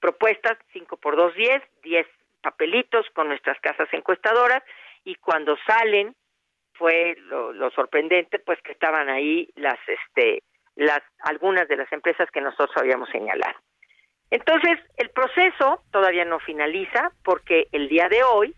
propuestas, 0.00 0.56
cinco 0.72 0.96
por 0.96 1.14
dos, 1.14 1.34
diez, 1.34 1.62
diez 1.82 2.06
papelitos 2.40 3.04
con 3.12 3.28
nuestras 3.28 3.60
casas 3.60 3.88
encuestadoras, 3.92 4.62
y 5.04 5.14
cuando 5.16 5.54
salen 5.66 6.16
fue 6.78 7.16
lo, 7.26 7.70
sorprendente 7.70 8.38
pues 8.38 8.60
que 8.62 8.72
estaban 8.72 9.08
ahí 9.08 9.50
las 9.56 9.78
este 9.86 10.42
las 10.76 11.00
algunas 11.20 11.68
de 11.68 11.76
las 11.76 11.92
empresas 11.92 12.30
que 12.30 12.40
nosotros 12.40 12.76
habíamos 12.76 13.08
señalado. 13.10 13.58
Entonces, 14.30 14.78
el 14.96 15.10
proceso 15.10 15.82
todavía 15.90 16.24
no 16.24 16.38
finaliza 16.38 17.10
porque 17.24 17.66
el 17.72 17.88
día 17.88 18.08
de 18.08 18.22
hoy 18.22 18.54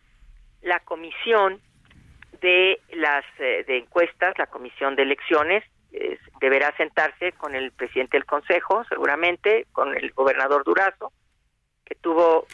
la 0.63 0.81
comisión 0.81 1.61
de 2.41 2.81
las 2.93 3.25
eh, 3.39 3.65
de 3.67 3.79
encuestas, 3.79 4.37
la 4.39 4.47
comisión 4.47 4.97
de 4.97 5.03
elecciones 5.03 5.65
deberá 6.41 6.75
sentarse 6.77 7.33
con 7.33 7.55
el 7.55 7.73
presidente 7.73 8.17
del 8.17 8.25
consejo, 8.25 8.85
seguramente 8.89 9.67
con 9.73 9.97
el 9.97 10.13
gobernador 10.13 10.65
Durazo, 10.65 11.13
que 11.85 11.95
tuvo 11.97 12.47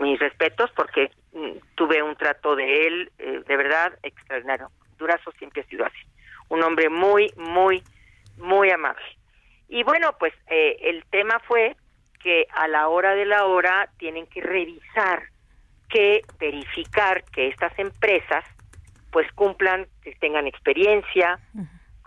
mis 0.00 0.18
respetos 0.18 0.70
porque 0.74 1.10
mm, 1.32 1.74
tuve 1.74 2.02
un 2.02 2.16
trato 2.16 2.56
de 2.56 2.86
él 2.86 3.12
eh, 3.18 3.42
de 3.46 3.56
verdad 3.56 3.98
extraordinario. 4.02 4.70
Durazo 4.98 5.32
siempre 5.32 5.62
ha 5.62 5.66
sido 5.66 5.84
así. 5.84 5.98
Un 6.48 6.62
hombre 6.62 6.88
muy, 6.88 7.32
muy, 7.36 7.82
muy 8.36 8.70
amable. 8.70 9.04
Y 9.68 9.84
bueno, 9.84 10.14
pues 10.18 10.34
eh, 10.48 10.76
el 10.82 11.04
tema 11.06 11.40
fue 11.46 11.76
que 12.22 12.46
a 12.52 12.68
la 12.68 12.88
hora 12.88 13.14
de 13.14 13.24
la 13.24 13.46
hora 13.46 13.88
tienen 13.98 14.26
que 14.26 14.40
revisar, 14.40 15.24
que 15.88 16.22
verificar 16.38 17.24
que 17.24 17.48
estas 17.48 17.76
empresas 17.78 18.44
pues 19.10 19.30
cumplan, 19.32 19.86
que 20.02 20.14
tengan 20.16 20.46
experiencia, 20.46 21.38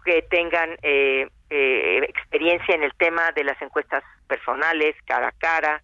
que 0.03 0.23
tengan 0.23 0.71
eh, 0.81 1.27
eh, 1.49 1.99
experiencia 2.07 2.73
en 2.73 2.83
el 2.83 2.93
tema 2.95 3.31
de 3.31 3.43
las 3.43 3.61
encuestas 3.61 4.03
personales, 4.27 4.95
cara 5.05 5.27
a 5.27 5.31
cara, 5.31 5.83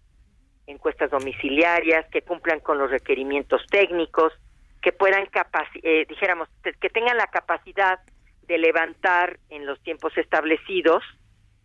encuestas 0.66 1.10
domiciliarias, 1.10 2.06
que 2.10 2.22
cumplan 2.22 2.60
con 2.60 2.78
los 2.78 2.90
requerimientos 2.90 3.64
técnicos, 3.70 4.32
que 4.82 4.92
puedan, 4.92 5.28
eh, 5.82 6.06
dijéramos, 6.08 6.48
que 6.62 6.90
tengan 6.90 7.16
la 7.16 7.28
capacidad 7.28 8.00
de 8.46 8.58
levantar 8.58 9.38
en 9.48 9.64
los 9.64 9.80
tiempos 9.82 10.16
establecidos 10.18 11.02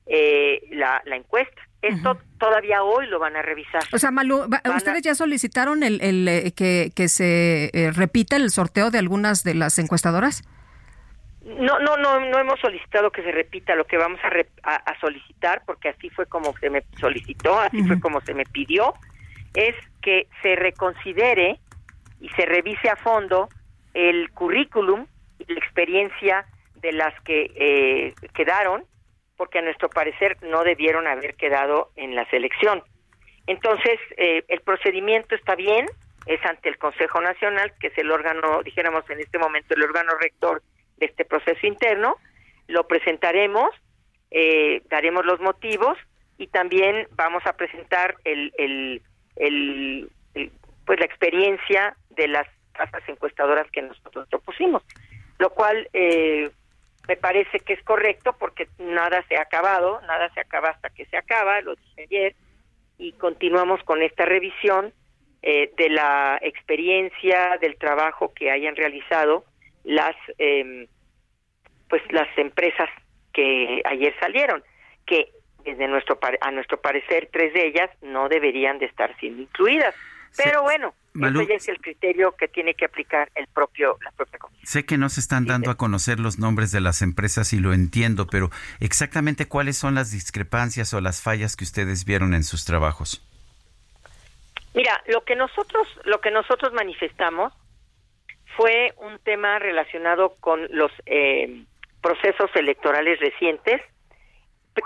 eh, 0.10 0.62
la, 0.72 1.02
encuesta. 1.06 1.62
Esto 1.82 2.18
todavía 2.40 2.82
hoy 2.82 3.08
lo 3.08 3.20
van 3.20 3.36
a 3.36 3.42
revisar. 3.42 3.84
O 3.94 3.98
sea, 3.98 4.10
Malu, 4.10 4.48
¿ustedes 4.76 5.02
ya 5.02 5.16
solicitaron 5.16 5.84
el, 5.84 6.02
el 6.02 6.28
eh, 6.28 6.52
que, 6.56 6.92
que, 6.96 7.08
se 7.08 7.70
eh, 7.74 7.92
repita 7.92 8.36
el 8.36 8.50
sorteo 8.50 8.90
de 8.90 9.00
algunas 9.00 9.44
de 9.44 9.54
las 9.54 9.78
encuestadoras? 9.80 10.44
No, 11.44 11.80
no, 11.80 11.98
no, 11.98 12.20
no 12.20 12.40
hemos 12.40 12.60
solicitado 12.60 13.12
que 13.12 13.22
se 13.22 13.32
repita. 13.32 13.76
Lo 13.76 13.86
que 13.86 13.98
vamos 13.98 14.20
a, 14.64 14.76
a, 14.76 15.00
solicitar, 15.00 15.64
porque 15.66 15.90
así 15.90 16.10
fue 16.10 16.26
como 16.26 16.58
se 16.58 16.70
me 16.70 16.84
solicitó, 17.00 17.60
así 17.60 17.84
fue 17.84 18.00
como 18.00 18.22
se 18.22 18.34
me 18.34 18.46
pidió, 18.46 18.94
es 19.54 19.76
que 20.02 20.28
se 20.42 20.56
reconsidere 20.56 21.60
y 22.20 22.30
se 22.30 22.46
revise 22.46 22.90
a 22.90 22.96
fondo 22.96 23.50
el 23.94 24.32
currículum 24.32 25.08
y 25.40 25.52
la 25.52 25.60
experiencia 25.60 26.46
de 26.76 26.92
las 26.92 27.20
que 27.22 27.52
eh, 27.56 28.14
quedaron 28.34 28.86
porque 29.36 29.60
a 29.60 29.62
nuestro 29.62 29.90
parecer 29.90 30.38
no 30.42 30.64
debieron 30.64 31.08
haber 31.08 31.36
quedado 31.36 31.92
en 31.96 32.16
la 32.16 32.28
selección. 32.30 32.84
Entonces, 33.46 34.00
eh, 34.18 34.44
el 34.48 34.62
procedimiento 34.62 35.36
está 35.36 35.56
bien, 35.56 35.86
es 36.26 36.44
ante 36.44 36.68
el 36.70 36.78
Consejo 36.78 37.22
Nacional, 37.22 37.72
que 37.80 37.88
es 37.88 37.98
el 37.98 38.12
órgano, 38.12 38.62
dijéramos 38.64 39.10
en 39.10 39.20
este 39.20 39.38
momento, 39.38 39.74
el 39.74 39.84
órgano 39.84 40.12
rector 40.20 40.62
de 40.98 41.06
este 41.06 41.24
proceso 41.24 41.66
interno, 41.66 42.18
lo 42.68 42.88
presentaremos, 42.88 43.70
eh, 44.32 44.82
daremos 44.90 45.26
los 45.26 45.40
motivos 45.40 45.98
y 46.38 46.48
también 46.48 47.08
vamos 47.12 47.46
a 47.46 47.54
presentar 47.54 48.16
el, 48.26 48.52
el, 48.58 49.02
el, 49.38 50.10
pues 50.86 51.00
la 51.00 51.06
experiencia 51.06 51.96
de 52.18 52.28
las 52.28 52.48
casas 52.74 53.02
encuestadoras 53.08 53.70
que 53.72 53.82
nosotros 53.82 54.28
propusimos, 54.30 54.84
lo 55.40 55.50
cual 55.52 55.90
eh, 55.94 56.50
me 57.08 57.16
parece 57.16 57.60
que 57.60 57.74
es 57.74 57.84
correcto 57.84 58.36
porque 58.38 58.68
nada 58.78 59.24
se 59.28 59.38
ha 59.38 59.42
acabado, 59.42 60.02
nada 60.02 60.32
se 60.34 60.42
acaba 60.42 60.70
hasta 60.70 60.90
que 60.90 61.06
se 61.06 61.18
acaba, 61.18 61.62
lo 61.62 61.76
dije 61.76 62.04
ayer, 62.04 62.36
y 62.98 63.14
continuamos 63.14 63.82
con 63.84 64.02
esta 64.02 64.26
revisión 64.26 64.94
eh, 65.42 65.72
de 65.78 65.90
la 65.90 66.38
experiencia, 66.42 67.58
del 67.62 67.78
trabajo 67.78 68.34
que 68.34 68.52
hayan 68.52 68.76
realizado 68.76 69.46
las, 69.84 70.16
eh, 70.38 70.88
pues 71.90 72.02
las 72.12 72.28
empresas 72.38 72.90
que 73.34 73.82
ayer 73.86 74.14
salieron, 74.20 74.64
que 75.06 75.32
desde 75.64 75.88
nuestro 75.88 76.20
a 76.42 76.52
nuestro 76.52 76.82
parecer 76.82 77.30
tres 77.32 77.54
de 77.54 77.68
ellas 77.68 77.90
no 78.02 78.30
deberían 78.30 78.80
de 78.80 78.88
estar 78.88 79.16
siendo 79.20 79.42
incluidas. 79.42 79.94
Pero 80.36 80.64
bueno, 80.64 80.94
Malú, 81.18 81.42
ese 81.42 81.56
es 81.56 81.68
el 81.70 81.80
criterio 81.80 82.36
que 82.38 82.48
tiene 82.48 82.76
que 82.76 82.86
aplicar 82.86 83.32
el 83.34 83.48
propio, 83.48 83.98
la 84.04 84.12
propia 84.12 84.38
comisión. 84.38 84.66
Sé 84.66 84.86
que 84.86 84.98
no 84.98 85.10
se 85.10 85.20
están 85.20 85.46
dando 85.46 85.72
a 85.72 85.76
conocer 85.76 86.20
los 86.20 86.38
nombres 86.38 86.72
de 86.72 86.80
las 86.80 87.02
empresas 87.02 87.54
y 87.54 87.60
lo 87.60 87.74
entiendo, 87.74 88.28
pero 88.28 88.50
exactamente 88.80 89.48
cuáles 89.48 89.78
son 89.78 89.96
las 89.96 90.12
discrepancias 90.12 90.94
o 90.94 91.02
las 91.02 91.24
fallas 91.24 91.56
que 91.56 91.64
ustedes 91.64 92.06
vieron 92.06 92.36
en 92.36 92.44
sus 92.44 92.66
trabajos. 92.66 93.24
Mira, 94.76 95.02
lo 95.08 95.24
que 95.24 95.36
nosotros, 95.36 95.88
lo 96.04 96.22
que 96.22 96.30
nosotros 96.30 96.72
manifestamos 96.74 97.52
fue 98.56 98.94
un 98.98 99.18
tema 99.20 99.58
relacionado 99.58 100.36
con 100.40 100.68
los 100.70 100.92
eh, 101.08 101.64
procesos 102.02 102.52
electorales 102.56 103.20
recientes. 103.20 103.82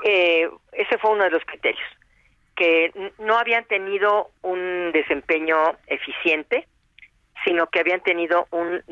Eh, 0.05 0.49
ese 0.71 0.97
fue 0.97 1.11
uno 1.11 1.25
de 1.25 1.31
los 1.31 1.43
criterios 1.43 1.87
que 2.61 3.11
no 3.17 3.39
habían 3.39 3.65
tenido 3.65 4.29
un 4.43 4.91
desempeño 4.91 5.57
eficiente, 5.87 6.67
sino 7.43 7.65
que 7.65 7.79
habían 7.79 8.01
tenido 8.01 8.47
un, 8.51 8.83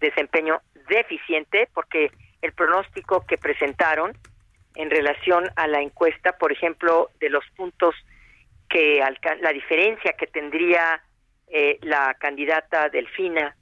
desempeño 0.00 0.62
deficiente 0.88 1.68
porque 1.74 2.10
el 2.40 2.54
pronóstico 2.54 3.26
que 3.26 3.36
presentaron 3.36 4.16
en 4.76 4.88
relación 4.88 5.50
a 5.56 5.66
la 5.66 5.82
encuesta, 5.82 6.38
por 6.38 6.50
ejemplo, 6.50 7.10
de 7.20 7.28
los 7.28 7.44
puntos 7.56 7.94
que 8.70 9.04
la 9.42 9.52
diferencia 9.52 10.14
que 10.14 10.26
tendría 10.26 11.02
eh, 11.48 11.78
la 11.82 12.14
candidata 12.14 12.88
Delfina 12.88 13.54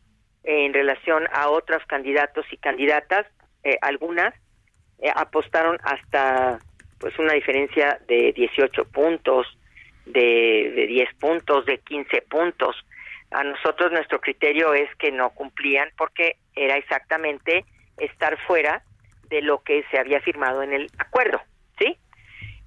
en 0.44 0.72
relación 0.72 1.26
a 1.32 1.48
otros 1.48 1.84
candidatos 1.88 2.46
y 2.52 2.58
candidatas, 2.58 3.26
eh, 3.64 3.76
algunas 3.82 4.32
eh, 5.00 5.10
apostaron 5.12 5.78
hasta 5.82 6.60
pues 7.02 7.18
una 7.18 7.32
diferencia 7.32 7.98
de 8.06 8.32
18 8.32 8.84
puntos, 8.84 9.44
de, 10.06 10.72
de 10.72 10.86
10 10.86 11.14
puntos, 11.16 11.66
de 11.66 11.78
15 11.78 12.22
puntos. 12.30 12.76
A 13.32 13.42
nosotros 13.42 13.90
nuestro 13.90 14.20
criterio 14.20 14.72
es 14.72 14.88
que 14.96 15.10
no 15.10 15.30
cumplían 15.30 15.90
porque 15.98 16.36
era 16.54 16.76
exactamente 16.76 17.64
estar 17.98 18.38
fuera 18.46 18.84
de 19.28 19.42
lo 19.42 19.64
que 19.64 19.84
se 19.90 19.98
había 19.98 20.20
firmado 20.20 20.62
en 20.62 20.72
el 20.72 20.90
acuerdo, 20.96 21.42
¿sí? 21.76 21.98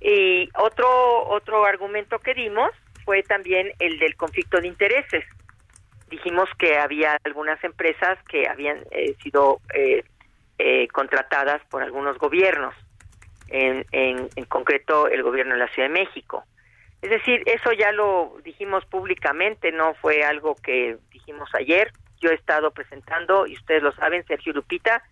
Y 0.01 0.49
otro 0.59 1.29
otro 1.29 1.63
argumento 1.63 2.19
que 2.19 2.33
dimos 2.33 2.71
fue 3.05 3.23
también 3.23 3.71
el 3.79 3.99
del 3.99 4.17
conflicto 4.17 4.59
de 4.59 4.67
intereses. 4.67 5.23
Dijimos 6.09 6.49
que 6.59 6.77
había 6.77 7.17
algunas 7.23 7.63
empresas 7.63 8.19
que 8.27 8.49
habían 8.49 8.79
eh, 8.91 9.15
sido 9.23 9.61
eh, 9.73 10.03
eh, 10.57 10.89
contratadas 10.89 11.61
por 11.69 11.83
algunos 11.83 12.17
gobiernos 12.17 12.75
en, 13.47 13.85
en, 13.91 14.45
concreto 14.45 15.07
el 15.07 15.23
gobierno 15.23 15.53
de 15.53 15.59
la 15.59 15.67
Ciudad 15.69 15.89
de 15.89 15.93
México. 15.93 16.43
Es 17.01 17.09
decir, 17.09 17.43
eso 17.45 17.71
ya 17.73 17.91
lo 17.91 18.37
dijimos 18.43 18.85
públicamente, 18.85 19.71
no 19.71 19.93
fue 19.95 20.23
algo 20.23 20.55
que 20.55 20.97
dijimos 21.11 21.49
ayer. 21.53 21.91
Yo 22.19 22.31
he 22.31 22.35
estado 22.35 22.71
presentando, 22.71 23.45
y 23.45 23.53
ustedes 23.53 23.83
lo 23.83 23.91
saben, 23.93 24.25
Sergio 24.25 24.53
Lupita, 24.53 25.03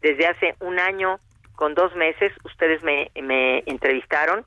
desde 0.00 0.26
hace 0.26 0.54
un 0.60 0.78
año 0.78 1.20
con 1.54 1.74
dos 1.74 1.94
meses, 1.94 2.32
ustedes 2.44 2.82
me, 2.82 3.10
me 3.22 3.62
entrevistaron 3.66 4.44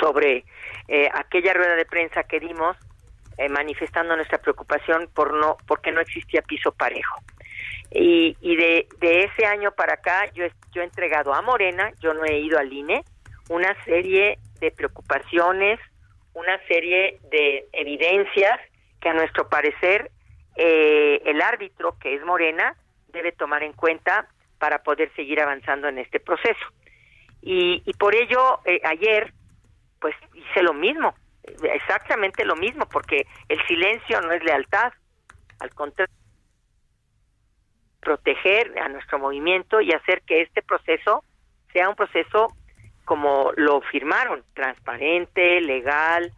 sobre 0.00 0.44
eh, 0.88 1.08
aquella 1.14 1.54
rueda 1.54 1.76
de 1.76 1.86
prensa 1.86 2.24
que 2.24 2.40
dimos 2.40 2.76
eh, 3.38 3.48
manifestando 3.48 4.14
nuestra 4.16 4.38
preocupación 4.38 5.08
por 5.12 5.34
no 5.34 5.56
porque 5.66 5.92
no 5.92 6.00
existía 6.00 6.42
piso 6.42 6.72
parejo. 6.72 7.20
Y, 7.94 8.36
y 8.40 8.56
de, 8.56 8.88
ese 9.00 9.46
año 9.46 9.70
para 9.70 9.94
acá 9.94 10.26
yo, 10.34 10.44
yo 10.72 10.82
he 10.82 10.84
entregado 10.84 11.32
a 11.32 11.42
Morena, 11.42 11.92
yo 12.00 12.12
no 12.12 12.24
he 12.24 12.38
ido 12.40 12.58
al 12.58 12.72
INE, 12.72 13.04
una 13.48 13.72
serie 13.84 14.38
de 14.58 14.72
preocupaciones, 14.72 15.78
una 16.34 16.58
serie 16.66 17.20
de 17.30 17.68
evidencias 17.72 18.58
que 19.00 19.08
a 19.08 19.14
nuestro 19.14 19.48
parecer 19.48 20.10
eh, 20.56 21.22
el 21.24 21.40
árbitro, 21.40 21.96
que 22.00 22.14
es 22.14 22.24
Morena, 22.24 22.74
debe 23.12 23.30
tomar 23.30 23.62
en 23.62 23.72
cuenta 23.72 24.26
para 24.58 24.82
poder 24.82 25.14
seguir 25.14 25.40
avanzando 25.40 25.86
en 25.86 25.98
este 25.98 26.18
proceso. 26.18 26.66
Y, 27.42 27.80
y 27.86 27.92
por 27.92 28.16
ello, 28.16 28.58
eh, 28.64 28.80
ayer, 28.84 29.32
pues 30.00 30.16
hice 30.34 30.62
lo 30.64 30.74
mismo, 30.74 31.14
exactamente 31.62 32.44
lo 32.44 32.56
mismo, 32.56 32.86
porque 32.86 33.24
el 33.48 33.64
silencio 33.68 34.20
no 34.20 34.32
es 34.32 34.42
lealtad, 34.42 34.92
al 35.60 35.70
contrario 35.74 36.23
proteger 38.04 38.78
a 38.78 38.88
nuestro 38.88 39.18
movimiento 39.18 39.80
y 39.80 39.92
hacer 39.92 40.22
que 40.22 40.42
este 40.42 40.62
proceso 40.62 41.24
sea 41.72 41.88
un 41.88 41.96
proceso 41.96 42.54
como 43.04 43.52
lo 43.56 43.80
firmaron, 43.80 44.44
transparente, 44.54 45.60
legal, 45.60 46.30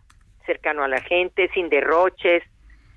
cercano 0.47 0.84
a 0.84 0.88
la 0.88 1.01
gente, 1.01 1.51
sin 1.52 1.68
derroches, 1.68 2.43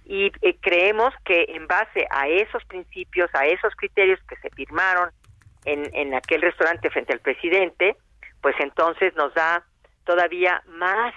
y 0.05 0.31
eh, 0.41 0.55
creemos 0.61 1.13
que 1.25 1.45
en 1.49 1.67
base 1.67 2.07
a 2.09 2.27
esos 2.27 2.63
principios, 2.65 3.29
a 3.33 3.45
esos 3.45 3.75
criterios 3.75 4.19
que 4.27 4.35
se 4.37 4.49
firmaron 4.51 5.09
en, 5.65 5.83
en 5.93 6.15
aquel 6.15 6.41
restaurante 6.41 6.89
frente 6.89 7.13
al 7.13 7.19
presidente, 7.19 7.95
pues 8.41 8.55
entonces 8.59 9.13
nos 9.15 9.33
da 9.33 9.63
todavía 10.05 10.63
más 10.67 11.13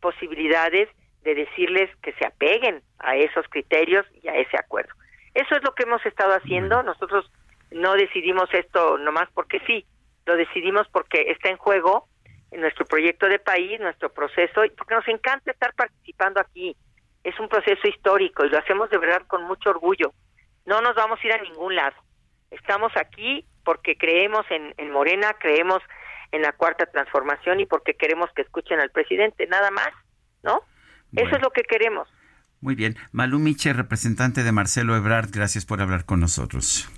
posibilidades 0.00 0.88
de 1.22 1.34
decirles 1.34 1.88
que 2.02 2.12
se 2.14 2.26
apeguen 2.26 2.82
a 2.98 3.16
esos 3.16 3.46
criterios 3.48 4.04
y 4.22 4.28
a 4.28 4.34
ese 4.34 4.56
acuerdo. 4.58 4.92
Eso 5.34 5.56
es 5.56 5.62
lo 5.62 5.74
que 5.74 5.84
hemos 5.84 6.04
estado 6.04 6.34
haciendo. 6.34 6.82
Nosotros 6.82 7.30
no 7.70 7.94
decidimos 7.94 8.52
esto 8.52 8.98
nomás 8.98 9.28
porque 9.34 9.60
sí, 9.66 9.86
lo 10.26 10.36
decidimos 10.36 10.86
porque 10.88 11.30
está 11.30 11.48
en 11.48 11.56
juego 11.56 12.08
en 12.50 12.60
nuestro 12.60 12.84
proyecto 12.84 13.26
de 13.28 13.38
país, 13.38 13.80
nuestro 13.80 14.12
proceso, 14.12 14.64
y 14.64 14.70
porque 14.70 14.94
nos 14.94 15.08
encanta 15.08 15.50
estar 15.50 15.72
participando 15.74 16.40
aquí. 16.40 16.76
Es 17.24 17.38
un 17.40 17.48
proceso 17.48 17.88
histórico 17.88 18.44
y 18.44 18.50
lo 18.50 18.58
hacemos 18.58 18.90
de 18.90 18.98
verdad 18.98 19.22
con 19.26 19.44
mucho 19.44 19.70
orgullo. 19.70 20.12
No 20.66 20.80
nos 20.80 20.94
vamos 20.94 21.18
a 21.22 21.26
ir 21.26 21.32
a 21.32 21.42
ningún 21.42 21.74
lado. 21.74 21.96
Estamos 22.50 22.92
aquí 22.96 23.46
porque 23.64 23.96
creemos 23.96 24.44
en, 24.50 24.74
en 24.76 24.90
Morena, 24.90 25.34
creemos 25.38 25.80
en 26.30 26.42
la 26.42 26.52
cuarta 26.52 26.86
transformación 26.86 27.60
y 27.60 27.66
porque 27.66 27.94
queremos 27.94 28.30
que 28.34 28.42
escuchen 28.42 28.80
al 28.80 28.90
presidente, 28.90 29.46
nada 29.46 29.70
más, 29.70 29.90
¿no? 30.42 30.62
Eso 31.14 31.36
es 31.36 31.42
lo 31.42 31.50
que 31.50 31.62
queremos. 31.62 32.08
Muy 32.62 32.76
bien. 32.76 32.96
Malú 33.10 33.38
Miche, 33.38 33.72
representante 33.74 34.44
de 34.44 34.52
Marcelo 34.52 34.96
Ebrard, 34.96 35.30
gracias 35.30 35.66
por 35.66 35.82
hablar 35.82 36.06
con 36.06 36.20
nosotros. 36.20 36.88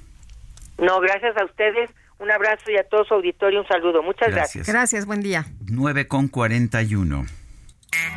No, 0.79 1.01
gracias 1.01 1.37
a 1.37 1.45
ustedes. 1.45 1.91
Un 2.19 2.31
abrazo 2.31 2.71
y 2.71 2.77
a 2.77 2.85
todo 2.85 3.05
su 3.05 3.15
auditorio 3.15 3.63
un 3.63 3.67
saludo. 3.67 4.03
Muchas 4.03 4.31
gracias. 4.31 4.67
Gracias, 4.69 5.07
buen 5.07 5.21
día. 5.21 5.47
9 5.67 6.07
con 6.07 6.29
41. 6.29 7.25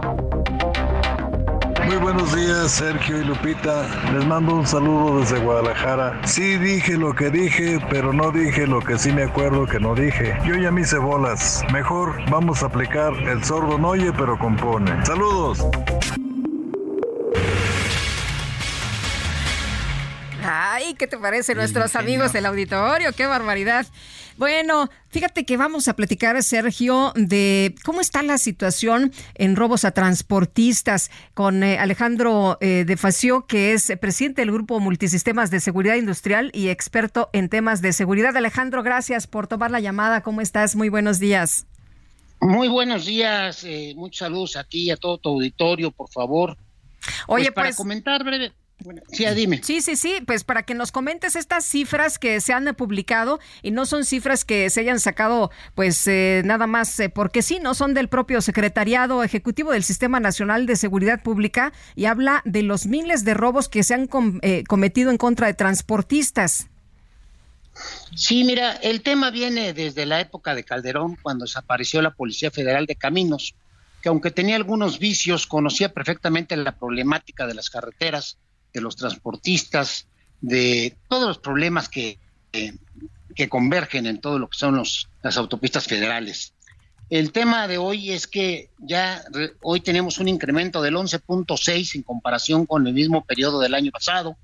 Muy 1.87 1.99
buenos 1.99 2.35
días, 2.35 2.73
Sergio 2.73 3.21
y 3.21 3.25
Lupita. 3.25 3.87
Les 4.13 4.27
mando 4.27 4.57
un 4.57 4.67
saludo 4.67 5.21
desde 5.21 5.39
Guadalajara. 5.39 6.21
Sí 6.27 6.59
dije 6.59 6.99
lo 6.99 7.15
que 7.15 7.31
dije, 7.31 7.79
pero 7.89 8.13
no 8.13 8.33
dije 8.33 8.67
lo 8.67 8.81
que 8.81 8.99
sí 8.99 9.13
me 9.13 9.23
acuerdo 9.23 9.67
que 9.67 9.79
no 9.79 9.95
dije. 9.95 10.37
Yo 10.45 10.57
ya 10.57 10.73
me 10.73 10.81
hice 10.81 10.99
bolas. 10.99 11.63
Mejor 11.73 12.17
vamos 12.29 12.65
a 12.65 12.67
aplicar 12.67 13.15
el 13.15 13.45
sordo 13.45 13.79
no 13.79 13.91
oye, 13.91 14.13
pero 14.13 14.37
compone. 14.37 15.07
Saludos. 15.07 15.65
Ay, 20.87 20.95
¿qué 20.95 21.09
te 21.09 21.19
parece 21.19 21.57
nuestros 21.57 21.97
amigos 21.97 22.33
del 22.33 22.47
auditorio? 22.47 23.13
¡Qué 23.13 23.27
barbaridad! 23.27 23.87
Bueno, 24.37 24.89
fíjate 25.09 25.45
que 25.45 25.57
vamos 25.57 25.89
a 25.89 25.97
platicar, 25.97 26.41
Sergio, 26.45 27.13
de 27.17 27.75
cómo 27.85 28.01
está 28.01 28.23
la 28.23 28.39
situación 28.39 29.13
en 29.35 29.57
robos 29.57 29.85
a 29.85 29.91
transportistas 29.91 31.11
con 31.35 31.65
eh, 31.65 31.79
Alejandro 31.79 32.57
eh, 32.61 32.85
de 32.87 32.97
Facio, 32.97 33.47
que 33.47 33.73
es 33.73 33.93
presidente 34.01 34.43
del 34.43 34.53
Grupo 34.53 34.79
Multisistemas 34.79 35.51
de 35.51 35.59
Seguridad 35.59 35.97
Industrial 35.97 36.53
y 36.55 36.69
experto 36.69 37.31
en 37.33 37.49
temas 37.49 37.83
de 37.83 37.93
seguridad. 37.93 38.37
Alejandro, 38.37 38.85
gracias 38.85 39.27
por 39.27 39.49
tomar 39.49 39.73
la 39.73 39.81
llamada. 39.81 40.21
¿Cómo 40.21 40.41
estás? 40.41 40.77
Muy 40.77 40.89
buenos 40.89 41.19
días. 41.19 41.67
Muy 42.41 42.69
buenos 42.69 43.07
días. 43.07 43.65
Eh, 43.65 43.93
muchos 43.97 44.21
saludos 44.21 44.55
a 44.55 44.63
ti 44.63 44.85
y 44.85 44.91
a 44.91 44.97
todo 44.97 45.19
tu 45.19 45.31
auditorio, 45.31 45.91
por 45.91 46.09
favor. 46.11 46.57
Oye, 47.27 47.47
pues, 47.47 47.55
para 47.55 47.69
pues 47.69 47.77
comentar 47.77 48.23
breve, 48.23 48.53
sí, 49.11 49.25
dime. 49.35 49.61
Sí, 49.63 49.81
sí, 49.81 49.97
sí, 49.97 50.19
pues 50.27 50.45
para 50.45 50.65
que 50.65 50.75
nos 50.75 50.93
comentes 50.93 51.37
estas 51.37 51.65
cifras 51.65 52.19
que 52.19 52.41
se 52.41 52.53
han 52.53 52.75
publicado 52.75 53.41
y 53.63 53.71
no 53.71 53.87
son 53.87 54.05
cifras 54.05 54.45
que 54.45 54.71
se 54.71 54.81
hayan 54.81 55.01
sacado 55.01 55.51
pues 55.75 56.07
eh, 56.07 56.43
nada 56.45 56.67
más 56.67 56.99
eh, 57.01 57.09
porque 57.09 57.43
sí, 57.43 57.59
no 57.61 57.75
son 57.75 57.95
del 57.95 58.09
propio 58.09 58.41
Secretariado 58.41 59.23
Ejecutivo 59.23 59.73
del 59.73 59.85
Sistema 59.85 60.21
Nacional 60.21 60.67
de 60.67 60.77
Seguridad 60.77 61.23
Pública 61.23 61.73
y 61.95 62.07
habla 62.07 62.43
de 62.45 62.63
los 62.63 62.87
miles 62.87 63.25
de 63.25 63.35
robos 63.35 63.69
que 63.69 63.83
se 63.83 63.95
han 63.95 64.09
eh, 64.43 64.65
cometido 64.69 65.11
en 65.11 65.19
contra 65.19 65.47
de 65.47 65.55
transportistas. 65.55 66.69
Sí, 68.15 68.45
mira, 68.45 68.73
el 68.73 69.03
tema 69.03 69.31
viene 69.31 69.75
desde 69.75 70.07
la 70.07 70.21
época 70.21 70.55
de 70.55 70.65
Calderón, 70.65 71.19
cuando 71.21 71.45
desapareció 71.45 72.01
la 72.01 72.13
Policía 72.13 72.51
Federal 72.51 72.87
de 72.87 72.97
Caminos, 72.97 73.55
que 74.01 74.09
aunque 74.09 74.31
tenía 74.31 74.57
algunos 74.57 74.99
vicios, 74.99 75.47
conocía 75.47 75.93
perfectamente 75.93 76.57
la 76.57 76.73
problemática 76.73 77.47
de 77.47 77.55
las 77.55 77.69
carreteras 77.69 78.39
de 78.77 78.83
los 78.83 78.95
transportistas, 78.95 80.07
de 80.43 80.97
todos 81.09 81.27
los 81.27 81.39
problemas 81.39 81.89
que, 81.89 82.19
que 83.35 83.49
convergen 83.49 84.07
en 84.07 84.21
todo 84.21 84.39
lo 84.39 84.49
que 84.49 84.59
son 84.59 84.77
los, 84.77 85.09
las 85.23 85.39
autopistas 85.39 85.87
federales. 85.87 86.53
El 87.09 87.33
tema 87.33 87.69
de 87.69 87.79
hoy 87.79 88.13
es 88.13 88.27
que 88.27 88.71
ya 88.79 89.25
hoy 89.63 89.81
tenemos 89.81 90.19
un 90.19 90.29
incremento 90.29 90.83
del 90.83 90.95
11.6 90.97 91.95
en 91.95 92.03
comparación 92.03 92.67
con 92.67 92.87
el 92.87 92.93
mismo 92.93 93.25
periodo 93.25 93.61
del 93.61 93.75
año 93.75 93.91
pasado 93.93 94.37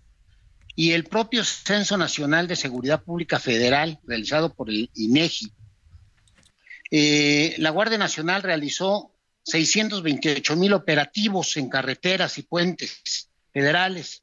y 0.74 0.92
el 0.92 1.04
propio 1.04 1.44
Censo 1.44 1.98
Nacional 1.98 2.48
de 2.48 2.56
Seguridad 2.56 3.02
Pública 3.02 3.38
Federal 3.38 3.98
realizado 4.04 4.54
por 4.54 4.70
el 4.70 4.88
INEGI. 4.94 5.52
Eh, 6.90 7.54
la 7.58 7.70
Guardia 7.70 7.98
Nacional 7.98 8.42
realizó 8.42 9.12
628 9.42 10.56
mil 10.56 10.72
operativos 10.72 11.56
en 11.58 11.68
carreteras 11.68 12.38
y 12.38 12.42
puentes 12.42 13.28
federales 13.52 14.21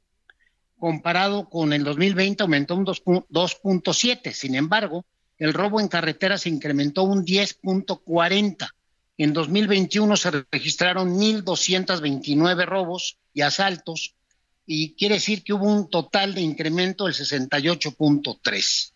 comparado 0.80 1.49
con 1.49 1.74
el 1.74 1.83
2020 1.83 2.43
aumentó 2.43 2.75
un 2.75 2.85
2.7. 2.85 4.32
Sin 4.33 4.56
embargo, 4.56 5.06
el 5.38 5.53
robo 5.53 5.80
en 5.80 5.88
carretera 5.88 6.38
se 6.38 6.49
incrementó 6.49 7.03
un 7.03 7.25
10.40. 7.25 8.69
En 9.17 9.33
2021 9.33 10.17
se 10.17 10.32
registraron 10.51 11.19
1.229 11.19 12.66
robos 12.66 13.17
y 13.33 13.41
asaltos 13.41 14.16
y 14.66 14.93
quiere 14.93 15.16
decir 15.16 15.43
que 15.43 15.53
hubo 15.53 15.66
un 15.66 15.90
total 15.90 16.33
de 16.33 16.41
incremento 16.41 17.06
del 17.06 17.16
68.3. 17.16 18.93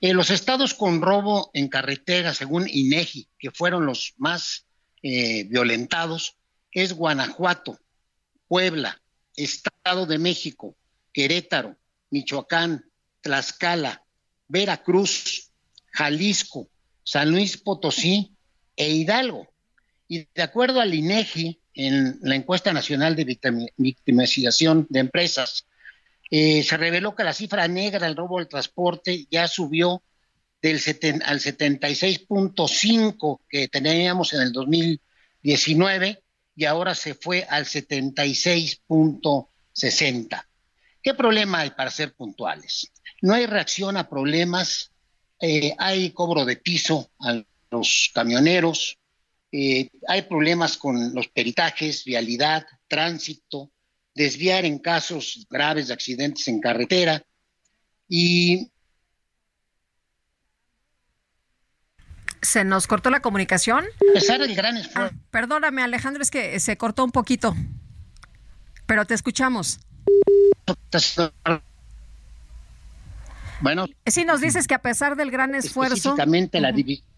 En 0.00 0.16
los 0.16 0.30
estados 0.30 0.74
con 0.74 1.00
robo 1.00 1.50
en 1.54 1.68
carretera, 1.68 2.34
según 2.34 2.68
INEGI, 2.68 3.28
que 3.38 3.52
fueron 3.52 3.86
los 3.86 4.14
más 4.18 4.66
eh, 5.02 5.44
violentados, 5.44 6.36
es 6.72 6.92
Guanajuato, 6.94 7.78
Puebla, 8.48 9.00
Estado 9.36 10.06
de 10.06 10.18
México, 10.18 10.74
Querétaro, 11.12 11.76
Michoacán, 12.10 12.84
Tlaxcala, 13.20 14.04
Veracruz, 14.48 15.52
Jalisco, 15.92 16.68
San 17.04 17.30
Luis 17.30 17.56
Potosí 17.56 18.36
e 18.76 18.90
Hidalgo. 18.90 19.48
Y 20.08 20.26
de 20.34 20.42
acuerdo 20.42 20.80
al 20.80 20.92
INEGI, 20.94 21.60
en 21.74 22.18
la 22.22 22.34
encuesta 22.34 22.72
nacional 22.72 23.14
de 23.16 23.38
victimización 23.76 24.86
de 24.90 25.00
empresas, 25.00 25.66
eh, 26.30 26.62
se 26.62 26.76
reveló 26.76 27.14
que 27.14 27.24
la 27.24 27.32
cifra 27.32 27.66
negra 27.68 28.06
del 28.06 28.16
robo 28.16 28.38
del 28.38 28.48
transporte 28.48 29.26
ya 29.30 29.48
subió 29.48 30.02
del 30.60 30.76
al 31.24 31.40
76.5 31.40 33.40
que 33.48 33.68
teníamos 33.68 34.32
en 34.32 34.42
el 34.42 34.52
2019 34.52 36.22
y 36.54 36.66
ahora 36.66 36.94
se 36.94 37.14
fue 37.14 37.46
al 37.48 37.64
76.60. 37.64 40.44
¿Qué 41.02 41.14
problema 41.14 41.60
hay 41.60 41.70
para 41.70 41.90
ser 41.90 42.14
puntuales? 42.14 42.92
No 43.20 43.34
hay 43.34 43.46
reacción 43.46 43.96
a 43.96 44.08
problemas, 44.08 44.92
eh, 45.40 45.74
hay 45.78 46.10
cobro 46.12 46.44
de 46.44 46.56
piso 46.56 47.10
a 47.20 47.42
los 47.70 48.10
camioneros, 48.14 48.98
eh, 49.50 49.88
hay 50.08 50.22
problemas 50.22 50.76
con 50.76 51.14
los 51.14 51.28
peritajes, 51.28 52.04
vialidad, 52.04 52.64
tránsito, 52.88 53.70
desviar 54.14 54.64
en 54.64 54.78
casos 54.78 55.46
graves 55.50 55.88
de 55.88 55.94
accidentes 55.94 56.46
en 56.48 56.60
carretera 56.60 57.22
y 58.08 58.68
¿Se 62.42 62.64
nos 62.64 62.88
cortó 62.88 63.08
la 63.08 63.20
comunicación? 63.20 63.84
A 64.10 64.14
pesar 64.14 64.40
del 64.40 64.54
gran 64.56 64.76
esfuerzo. 64.76 65.14
Ah, 65.14 65.26
perdóname, 65.30 65.80
Alejandro, 65.82 66.22
es 66.22 66.30
que 66.30 66.58
se 66.58 66.76
cortó 66.76 67.04
un 67.04 67.12
poquito. 67.12 67.54
Pero 68.84 69.06
te 69.06 69.14
escuchamos. 69.14 69.78
Bueno. 73.60 73.86
Sí, 74.06 74.24
nos 74.24 74.40
dices 74.40 74.66
que 74.66 74.74
a 74.74 74.82
pesar 74.82 75.16
del 75.16 75.30
gran 75.30 75.54
esfuerzo. 75.54 75.94
Específicamente 75.94 76.60
la 76.60 76.72
división 76.72 77.12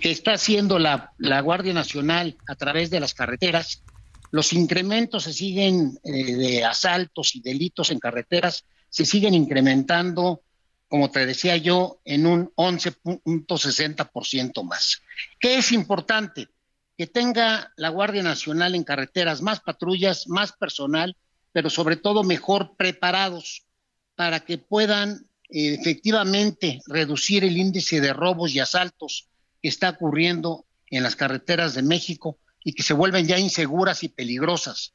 que 0.00 0.10
está 0.10 0.32
haciendo 0.32 0.78
la, 0.78 1.12
la, 1.18 1.40
Guardia 1.40 1.72
Nacional 1.72 2.36
a 2.46 2.54
través 2.54 2.90
de 2.90 3.00
las 3.00 3.14
carreteras, 3.14 3.82
los 4.30 4.52
incrementos 4.52 5.24
se 5.24 5.32
siguen 5.32 5.98
eh, 6.04 6.36
de 6.36 6.64
asaltos 6.64 7.34
y 7.34 7.40
delitos 7.40 7.90
en 7.90 7.98
carreteras, 7.98 8.64
se 8.88 9.04
siguen 9.04 9.34
incrementando, 9.34 10.42
como 10.88 11.10
te 11.10 11.26
decía 11.26 11.56
yo, 11.56 12.00
en 12.04 12.26
un 12.26 12.52
11.60% 12.54 14.64
más. 14.64 15.02
¿Qué 15.38 15.58
es 15.58 15.72
importante? 15.72 16.48
Que 16.96 17.06
tenga 17.06 17.72
la 17.76 17.88
Guardia 17.88 18.22
Nacional 18.22 18.74
en 18.74 18.84
carreteras 18.84 19.42
más 19.42 19.60
patrullas, 19.60 20.28
más 20.28 20.52
personal, 20.52 21.16
pero 21.52 21.70
sobre 21.70 21.96
todo 21.96 22.22
mejor 22.24 22.76
preparados 22.76 23.66
para 24.14 24.40
que 24.40 24.58
puedan 24.58 25.26
eh, 25.48 25.74
efectivamente 25.74 26.80
reducir 26.86 27.44
el 27.44 27.56
índice 27.56 28.00
de 28.00 28.12
robos 28.12 28.54
y 28.54 28.60
asaltos 28.60 29.28
que 29.62 29.68
está 29.68 29.90
ocurriendo 29.90 30.66
en 30.90 31.02
las 31.02 31.16
carreteras 31.16 31.74
de 31.74 31.82
México 31.82 32.38
y 32.62 32.72
que 32.72 32.82
se 32.82 32.94
vuelven 32.94 33.26
ya 33.26 33.38
inseguras 33.38 34.02
y 34.02 34.08
peligrosas. 34.08 34.94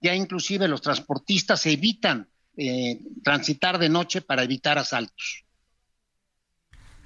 Ya 0.00 0.14
inclusive 0.14 0.68
los 0.68 0.82
transportistas 0.82 1.66
evitan 1.66 2.28
eh, 2.56 3.00
transitar 3.22 3.78
de 3.78 3.88
noche 3.88 4.22
para 4.22 4.42
evitar 4.42 4.78
asaltos. 4.78 5.44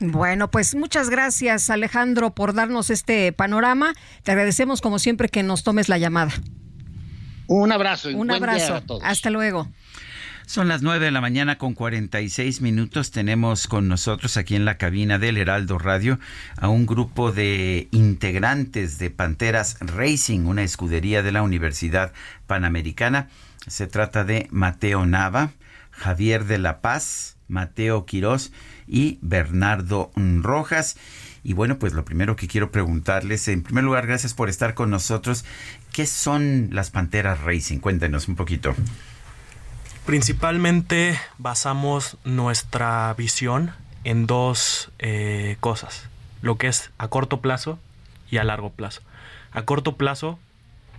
Bueno, 0.00 0.50
pues 0.50 0.74
muchas 0.74 1.08
gracias 1.08 1.70
Alejandro 1.70 2.34
por 2.34 2.55
darnos 2.55 2.90
este 2.90 3.32
panorama. 3.32 3.94
Te 4.23 4.32
agradecemos 4.32 4.81
como 4.81 4.98
siempre 4.98 5.28
que 5.28 5.42
nos 5.42 5.62
tomes 5.62 5.89
la 5.89 5.98
llamada. 5.98 6.32
Un 7.47 7.73
abrazo. 7.73 8.08
Un 8.10 8.31
abrazo. 8.31 8.82
Hasta 9.02 9.31
luego. 9.31 9.68
Son 10.47 10.68
las 10.68 10.82
9 10.82 11.06
de 11.06 11.10
la 11.10 11.23
mañana 11.23 11.56
con 11.56 11.73
46 11.73 12.60
minutos. 12.60 13.10
Tenemos 13.10 13.66
con 13.66 13.89
nosotros 13.89 14.36
aquí 14.36 14.55
en 14.55 14.66
la 14.66 14.76
cabina 14.76 15.18
del 15.18 15.39
Heraldo 15.39 15.78
Radio 15.78 16.18
a 16.58 16.68
un 16.68 16.84
grupo 16.84 17.32
de 17.32 17.89
integrantes 17.92 18.98
de 18.98 19.10
Panteras 19.10 19.78
Racing, 19.81 20.40
una 20.40 20.62
escudería 20.62 21.23
de 21.23 21.32
la 21.32 21.42
Universidad 21.42 22.12
Panamericana. 22.47 23.28
Se 23.66 23.86
trata 23.86 24.24
de 24.24 24.47
Mateo 24.50 25.06
Nava, 25.06 25.52
Javier 25.90 26.44
de 26.44 26.58
la 26.58 26.82
Paz, 26.82 27.36
Mateo 27.48 28.05
Quirós 28.05 28.52
y 28.86 29.18
Bernardo 29.23 30.10
Rojas. 30.14 30.97
Y 31.44 31.52
bueno, 31.52 31.78
pues 31.78 31.92
lo 31.92 32.06
primero 32.06 32.36
que 32.36 32.48
quiero 32.48 32.73
preguntarles, 32.73 33.47
en 33.48 33.62
primer 33.62 33.84
lugar, 33.84 34.06
gracias 34.06 34.32
por 34.32 34.48
estar 34.48 34.73
con 34.73 34.90
nosotros. 34.90 35.44
¿Qué 35.92 36.06
son 36.06 36.70
las 36.73 36.90
Panteras 36.90 37.42
Racing? 37.42 37.78
Cuéntenos 37.78 38.28
un 38.28 38.34
poquito. 38.34 38.74
Principalmente 40.06 41.20
basamos 41.36 42.16
nuestra 42.24 43.12
visión 43.14 43.73
en 44.05 44.26
dos 44.26 44.90
eh, 44.98 45.56
cosas, 45.60 46.08
lo 46.40 46.56
que 46.56 46.68
es 46.68 46.90
a 46.97 47.08
corto 47.08 47.42
plazo 47.42 47.78
y 48.31 48.39
a 48.39 48.44
largo 48.44 48.70
plazo. 48.70 49.02
A 49.52 49.62
corto 49.62 49.97
plazo 49.97 50.39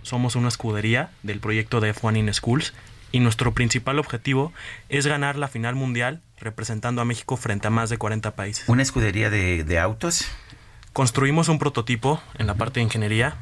somos 0.02 0.36
una 0.36 0.48
escudería 0.48 1.10
del 1.24 1.40
proyecto 1.40 1.80
de 1.80 1.92
F1 1.92 2.18
in 2.18 2.32
Schools 2.32 2.72
y 3.10 3.18
nuestro 3.18 3.52
principal 3.52 3.98
objetivo 3.98 4.52
es 4.88 5.06
ganar 5.08 5.36
la 5.36 5.48
final 5.48 5.74
mundial 5.74 6.20
representando 6.38 7.00
a 7.02 7.04
México 7.04 7.36
frente 7.36 7.66
a 7.66 7.70
más 7.70 7.90
de 7.90 7.98
40 7.98 8.34
países. 8.34 8.68
¿Una 8.68 8.82
escudería 8.82 9.30
de, 9.30 9.64
de 9.64 9.78
autos? 9.78 10.26
Construimos 10.92 11.48
un 11.48 11.58
prototipo 11.58 12.20
en 12.38 12.46
la 12.46 12.54
parte 12.54 12.80
de 12.80 12.84
ingeniería 12.84 13.36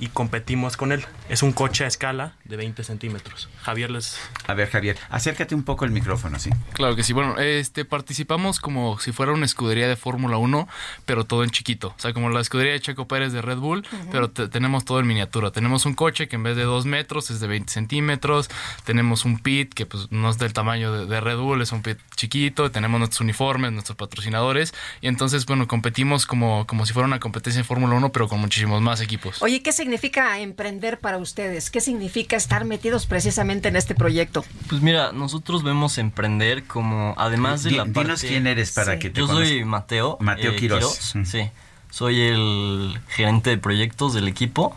y 0.00 0.08
competimos 0.08 0.76
con 0.76 0.90
él. 0.90 1.04
Es 1.28 1.42
un 1.44 1.52
coche 1.52 1.84
a 1.84 1.86
escala 1.86 2.34
de 2.44 2.56
20 2.56 2.82
centímetros. 2.82 3.48
Javier 3.62 3.90
les... 3.90 4.18
A 4.46 4.54
ver, 4.54 4.68
Javier, 4.68 4.96
acércate 5.10 5.54
un 5.54 5.62
poco 5.62 5.84
el 5.84 5.90
micrófono, 5.90 6.38
¿sí? 6.38 6.50
Claro 6.72 6.96
que 6.96 7.02
sí. 7.02 7.12
Bueno, 7.12 7.38
este 7.38 7.84
participamos 7.84 8.60
como 8.60 8.98
si 8.98 9.12
fuera 9.12 9.32
una 9.32 9.46
escudería 9.46 9.88
de 9.88 9.96
Fórmula 9.96 10.36
1, 10.36 10.68
pero 11.06 11.24
todo 11.24 11.44
en 11.44 11.50
chiquito. 11.50 11.94
O 11.96 12.00
sea, 12.00 12.12
como 12.12 12.30
la 12.30 12.40
escudería 12.40 12.72
de 12.72 12.80
Checo 12.80 13.06
Pérez 13.06 13.32
de 13.32 13.42
Red 13.42 13.58
Bull, 13.58 13.86
pero 14.10 14.30
tenemos 14.30 14.84
todo 14.84 15.00
en 15.00 15.06
miniatura. 15.06 15.50
Tenemos 15.50 15.86
un 15.86 15.94
coche 15.94 16.28
que 16.28 16.36
en 16.36 16.42
vez 16.42 16.56
de 16.56 16.62
2 16.62 16.86
metros 16.86 17.30
es 17.30 17.40
de 17.40 17.46
20 17.46 17.72
centímetros. 17.72 18.48
Tenemos 18.84 19.24
un 19.24 19.38
pit 19.38 19.72
que 19.72 19.86
pues 19.86 20.10
no 20.10 20.30
es 20.30 20.38
del 20.38 20.52
tamaño 20.52 20.92
de, 20.92 21.06
de 21.06 21.20
Red 21.20 21.38
Bull, 21.38 21.62
es 21.62 21.72
un 21.72 21.82
pit 21.82 21.98
chiquito. 22.16 22.70
Tenemos 22.70 22.98
nuestros 22.98 23.20
uniformes, 23.20 23.72
nuestros 23.72 23.96
patrocinadores. 23.96 24.74
Y 25.00 25.08
entonces, 25.08 25.46
bueno, 25.46 25.68
competimos 25.68 26.26
como, 26.26 26.66
como 26.66 26.86
si 26.86 26.92
fuera 26.92 27.06
una 27.06 27.20
competencia 27.20 27.60
de 27.60 27.64
Fórmula 27.64 27.94
1, 27.94 28.12
pero 28.12 28.28
con 28.28 28.40
muchísimos 28.40 28.82
más 28.82 29.00
equipos. 29.00 29.40
Oye, 29.42 29.62
¿qué 29.62 29.72
significa 29.72 30.40
emprender 30.40 30.98
para 30.98 31.18
ustedes? 31.18 31.70
¿Qué 31.70 31.80
significa 31.80 32.36
estar 32.36 32.64
metidos 32.64 33.06
precisamente 33.06 33.51
en 33.52 33.76
este 33.76 33.94
proyecto? 33.94 34.44
Pues 34.68 34.82
mira, 34.82 35.12
nosotros 35.12 35.62
vemos 35.62 35.98
emprender 35.98 36.64
como, 36.64 37.14
además 37.18 37.62
de 37.62 37.72
la 37.72 37.84
parte... 37.84 38.00
dinos 38.00 38.20
quién 38.20 38.46
eres 38.46 38.72
para 38.72 38.98
que 38.98 39.10
te 39.10 39.20
Yo 39.20 39.26
soy. 39.26 39.64
Mateo. 39.64 40.16
Mateo 40.20 40.52
eh, 40.52 40.56
Quirós. 40.56 41.14
Sí, 41.24 41.50
soy 41.90 42.20
el 42.20 42.98
gerente 43.08 43.50
de 43.50 43.58
proyectos 43.58 44.14
del 44.14 44.28
equipo. 44.28 44.76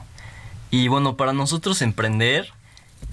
Y 0.72 0.88
bueno, 0.88 1.16
para 1.16 1.34
nosotros 1.34 1.82
emprender... 1.82 2.52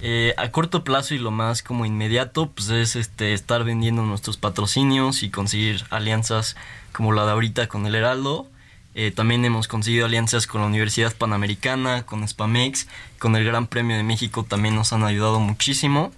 eh, 0.01 0.33
a 0.37 0.49
corto 0.51 0.83
plazo 0.83 1.13
y 1.13 1.17
lo 1.17 1.31
más 1.31 1.63
como 1.63 1.85
inmediato, 1.85 2.49
pues 2.49 2.69
es 2.69 2.95
este 2.95 3.33
estar 3.33 3.63
vendiendo 3.63 4.01
nuestros 4.03 4.37
patrocinios 4.37 5.23
y 5.23 5.29
conseguir 5.29 5.85
alianzas 5.91 6.55
como 6.91 7.13
la 7.13 7.25
de 7.25 7.31
ahorita 7.31 7.67
con 7.67 7.85
el 7.85 7.95
Heraldo. 7.95 8.47
Eh, 8.95 9.11
también 9.11 9.43
hemos 9.43 9.67
conseguido 9.67 10.05
alianzas 10.05 10.45
con 10.45 10.61
la 10.61 10.67
Universidad 10.67 11.15
Panamericana, 11.15 12.05
con 12.05 12.27
Spamex, 12.27 12.87
con 13.19 13.35
el 13.35 13.43
Gran 13.43 13.67
Premio 13.67 13.97
de 13.97 14.03
México 14.03 14.43
también 14.43 14.75
nos 14.75 14.93
han 14.93 15.03
ayudado 15.03 15.39
muchísimo. 15.39 16.11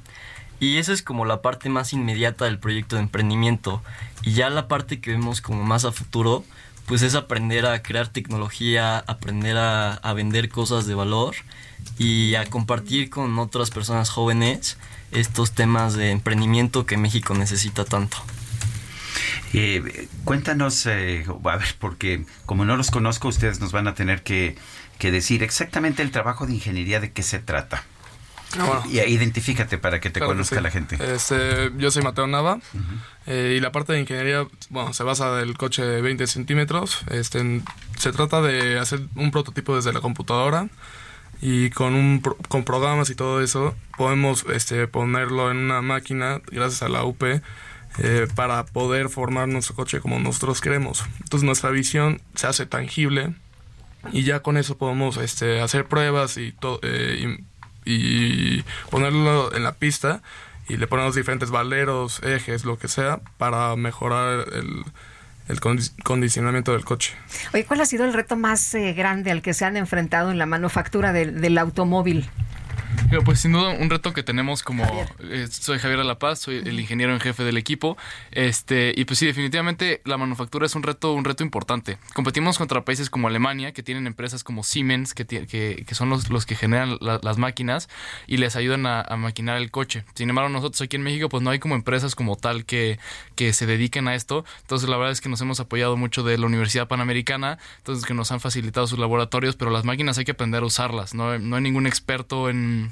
Y 0.60 0.78
esa 0.78 0.94
es 0.94 1.02
como 1.02 1.26
la 1.26 1.42
parte 1.42 1.70
más 1.70 1.94
inmediata 1.94 2.46
del 2.46 2.60
proyecto 2.60 2.96
de 2.96 3.04
emprendimiento. 3.04 3.82
Y 4.24 4.34
ya 4.34 4.50
la 4.50 4.68
parte 4.68 5.00
que 5.00 5.12
vemos 5.12 5.42
como 5.42 5.64
más 5.64 5.86
a 5.86 5.92
futuro, 5.92 6.44
pues 6.86 7.02
es 7.02 7.16
aprender 7.16 7.66
a 7.66 7.82
crear 7.82 8.08
tecnología, 8.08 9.00
aprender 9.00 9.58
a, 9.58 9.94
a 9.94 10.14
vender 10.14 10.50
cosas 10.50 10.86
de 10.86 10.96
valor 10.96 11.36
y 11.98 12.36
a 12.36 12.46
compartir 12.46 13.10
con 13.10 13.38
otras 13.40 13.70
personas 13.70 14.10
jóvenes 14.10 14.78
estos 15.12 15.52
temas 15.52 15.94
de 15.94 16.12
emprendimiento 16.12 16.86
que 16.86 16.98
México 16.98 17.36
necesita 17.36 17.86
tanto. 17.86 18.18
Eh, 19.54 20.08
cuéntanos, 20.24 20.86
eh, 20.86 21.26
a 21.46 21.58
ver, 21.58 21.76
porque 21.80 22.26
como 22.46 22.66
no 22.66 22.78
los 22.78 22.92
conozco, 22.92 23.28
ustedes 23.30 23.60
nos 23.60 23.72
van 23.72 23.88
a 23.88 23.94
tener 23.96 24.24
que, 24.24 24.56
que 25.00 25.12
decir 25.12 25.44
exactamente 25.44 26.02
el 26.02 26.12
trabajo 26.12 26.46
de 26.48 26.54
ingeniería 26.54 27.00
de 27.00 27.12
qué 27.12 27.24
se 27.24 27.40
trata. 27.40 27.84
Ah, 28.60 28.64
bueno. 28.66 28.84
Y 28.90 29.00
identifícate 29.00 29.78
para 29.78 30.00
que 30.00 30.10
te 30.10 30.20
Claro 30.20 30.32
que 30.32 30.36
conozca 30.36 30.58
sí. 30.58 30.62
la 30.64 30.72
gente. 30.72 30.98
Este, 31.14 31.72
yo 31.78 31.92
soy 31.92 32.04
Mateo 32.04 32.26
Nava 32.28 32.60
eh, 33.26 33.56
y 33.58 33.60
la 33.60 33.72
parte 33.72 33.92
de 33.94 34.00
ingeniería 34.00 34.48
bueno, 34.70 34.94
se 34.94 35.04
basa 35.04 35.36
del 35.36 35.58
coche 35.58 35.82
de 35.84 36.02
20 36.02 36.26
centímetros. 36.28 37.02
Este, 37.12 37.40
en- 37.40 37.64
se 37.98 38.12
trata 38.14 38.42
de 38.42 38.80
hacer 38.80 39.02
un 39.16 39.32
prototipo 39.32 39.76
desde 39.76 39.92
la 39.92 40.00
computadora 40.00 40.70
y 41.42 41.70
con, 41.72 41.96
un, 41.96 42.22
con 42.48 42.64
programas 42.64 43.10
y 43.10 43.16
todo 43.16 43.42
eso 43.42 43.76
podemos 43.98 44.46
este, 44.54 44.88
ponerlo 44.88 45.52
en 45.52 45.58
una 45.58 45.82
máquina 45.82 46.40
gracias 46.50 46.82
a 46.82 46.88
la 46.88 47.04
UP 47.04 47.24
eh, 48.00 48.28
para 48.36 48.66
poder 48.66 49.10
formar 49.10 49.48
nuestro 49.48 49.76
coche 49.76 50.00
como 50.02 50.20
nosotros 50.20 50.62
queremos. 50.62 51.04
Entonces 51.22 51.44
nuestra 51.46 51.70
visión 51.70 52.22
se 52.36 52.48
hace 52.48 52.66
tangible 52.66 53.34
y 54.12 54.24
ya 54.24 54.42
con 54.42 54.58
eso 54.58 54.78
podemos 54.78 55.18
este, 55.18 55.62
hacer 55.62 55.86
pruebas 55.86 56.38
y, 56.38 56.54
eh, 56.84 57.38
y, 57.86 58.64
ponerlo 58.90 59.54
en 59.56 59.64
la 59.64 59.74
pista 59.74 60.22
y 60.68 60.78
le 60.78 60.88
ponemos 60.88 61.16
diferentes 61.16 61.52
valeros, 61.52 62.22
ejes, 62.24 62.66
lo 62.66 62.78
que 62.78 62.88
sea, 62.88 63.20
para 63.38 63.76
mejorar 63.76 64.46
el, 64.54 64.84
el 65.48 65.60
condi- 65.62 65.92
condicionamiento 66.04 66.72
del 66.74 66.84
coche. 66.84 67.14
Oye, 67.54 67.66
¿cuál 67.66 67.82
ha 67.82 67.86
sido 67.86 68.04
el 68.06 68.14
reto 68.14 68.36
más 68.36 68.74
eh, 68.74 68.94
grande 68.94 69.30
al 69.32 69.42
que 69.44 69.54
se 69.54 69.64
han 69.66 69.78
enfrentado 69.78 70.32
en 70.32 70.38
la 70.40 70.46
manufactura 70.48 71.14
del, 71.14 71.40
del 71.42 71.58
automóvil? 71.60 72.28
Pero, 73.10 73.24
Pues 73.24 73.40
sin 73.40 73.52
duda 73.54 73.70
un 73.70 73.90
reto 73.90 74.14
que 74.14 74.24
tenemos 74.24 74.62
como 74.64 74.84
eh, 75.20 75.48
soy 75.50 75.80
Javier 75.80 76.00
de 76.00 76.06
la 76.06 76.20
Paz, 76.20 76.40
soy 76.40 76.58
el 76.58 76.80
ingeniero 76.80 77.14
en 77.14 77.20
jefe 77.20 77.44
del 77.44 77.56
equipo, 77.58 77.98
este 78.32 78.94
y 78.96 79.06
pues 79.06 79.20
sí 79.20 79.26
definitivamente 79.26 80.02
la 80.06 80.18
manufactura 80.18 80.66
es 80.66 80.76
un 80.76 80.84
reto 80.84 81.14
un 81.14 81.24
reto 81.24 81.44
importante. 81.44 81.98
Competimos 82.14 82.58
contra 82.58 82.84
países 82.84 83.10
como 83.10 83.28
Alemania 83.28 83.72
que 83.72 83.84
tienen 83.84 84.06
empresas 84.08 84.44
como 84.44 84.64
Siemens 84.64 85.14
que 85.14 85.26
que, 85.26 85.84
que 85.88 85.96
son 85.96 86.10
los, 86.10 86.30
los 86.30 86.46
que 86.46 86.56
generan 86.56 86.98
la- 87.00 87.20
las 87.24 87.38
máquinas 87.38 87.90
y 88.28 88.38
les 88.38 88.56
ayudan 88.56 88.86
a, 88.86 89.02
a 89.02 89.16
maquinar 89.18 89.58
el 89.58 89.72
coche. 89.72 90.04
Sin 90.16 90.30
embargo 90.30 90.50
nosotros 90.50 90.82
aquí 90.82 90.96
en 90.98 91.04
México 91.04 91.30
pues 91.30 91.42
no 91.42 91.52
hay 91.52 91.60
como 91.60 91.76
empresas 91.76 92.16
como 92.16 92.36
tal 92.36 92.66
que 92.66 93.00
que 93.36 93.54
se 93.54 93.66
dediquen 93.66 94.08
a 94.08 94.16
esto. 94.16 94.44
Entonces 94.62 94.90
la 94.90 94.98
verdad 94.98 95.12
es 95.14 95.22
que 95.22 95.30
nos 95.30 95.40
hemos 95.42 95.60
apoyado 95.60 95.96
mucho 95.96 96.24
de 96.24 96.38
la 96.38 96.46
Universidad 96.48 96.88
Panamericana, 96.88 97.60
entonces 97.78 98.06
que 98.06 98.14
nos 98.14 98.32
han 98.32 98.40
facilitado 98.40 98.88
sus 98.88 99.00
laboratorios, 99.00 99.56
pero 99.56 99.72
las 99.72 99.86
máquinas 99.86 100.18
hay 100.18 100.26
que 100.26 100.32
aprender 100.32 100.64
a 100.64 100.66
usarlas. 100.66 101.14
No, 101.14 101.38
no 101.40 101.56
hay 101.56 101.62
ningún 101.62 101.88
experto 101.88 102.50
en 102.50 102.85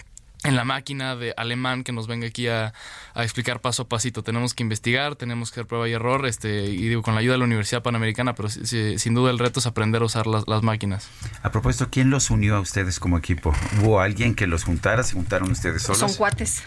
en 0.44 0.56
la 0.56 0.64
máquina 0.66 1.16
de 1.16 1.34
alemán 1.38 1.84
que 1.84 1.92
nos 1.92 2.08
venga 2.08 2.28
aquí 2.28 2.48
a, 2.48 2.74
a 3.14 3.24
explicar 3.24 3.62
paso 3.62 3.84
a 3.84 3.88
pasito. 3.90 4.24
Tenemos 4.24 4.54
que 4.54 4.64
investigar, 4.64 5.16
tenemos 5.16 5.52
que 5.52 5.60
hacer 5.60 5.68
prueba 5.68 5.88
y 5.88 5.94
error, 5.94 6.26
este, 6.26 6.66
y 6.66 6.88
digo, 6.88 7.02
con 7.02 7.16
la 7.16 7.22
ayuda 7.22 7.34
de 7.34 7.40
la 7.40 7.46
Universidad 7.46 7.82
Panamericana, 7.82 8.36
pero 8.36 8.50
sin 8.50 9.14
duda 9.14 9.32
el 9.32 9.40
reto 9.40 9.60
es 9.60 9.68
aprender 9.68 10.02
a 10.02 10.06
usar 10.06 10.28
las, 10.28 10.48
las 10.48 10.64
máquinas. 10.64 11.10
A 11.42 11.52
propósito, 11.52 11.90
¿quién 11.90 12.10
los 12.10 12.30
unió 12.30 12.56
a 12.56 12.60
ustedes 12.60 13.00
como 13.00 13.18
equipo? 13.18 13.54
¿Hubo 13.82 14.00
alguien 14.00 14.36
que 14.36 14.48
los 14.48 14.64
juntara? 14.64 15.04
¿Se 15.04 15.14
juntaron 15.14 15.52
ustedes 15.52 15.84
solos? 15.84 16.00
Son 16.00 16.14
cuates. 16.14 16.64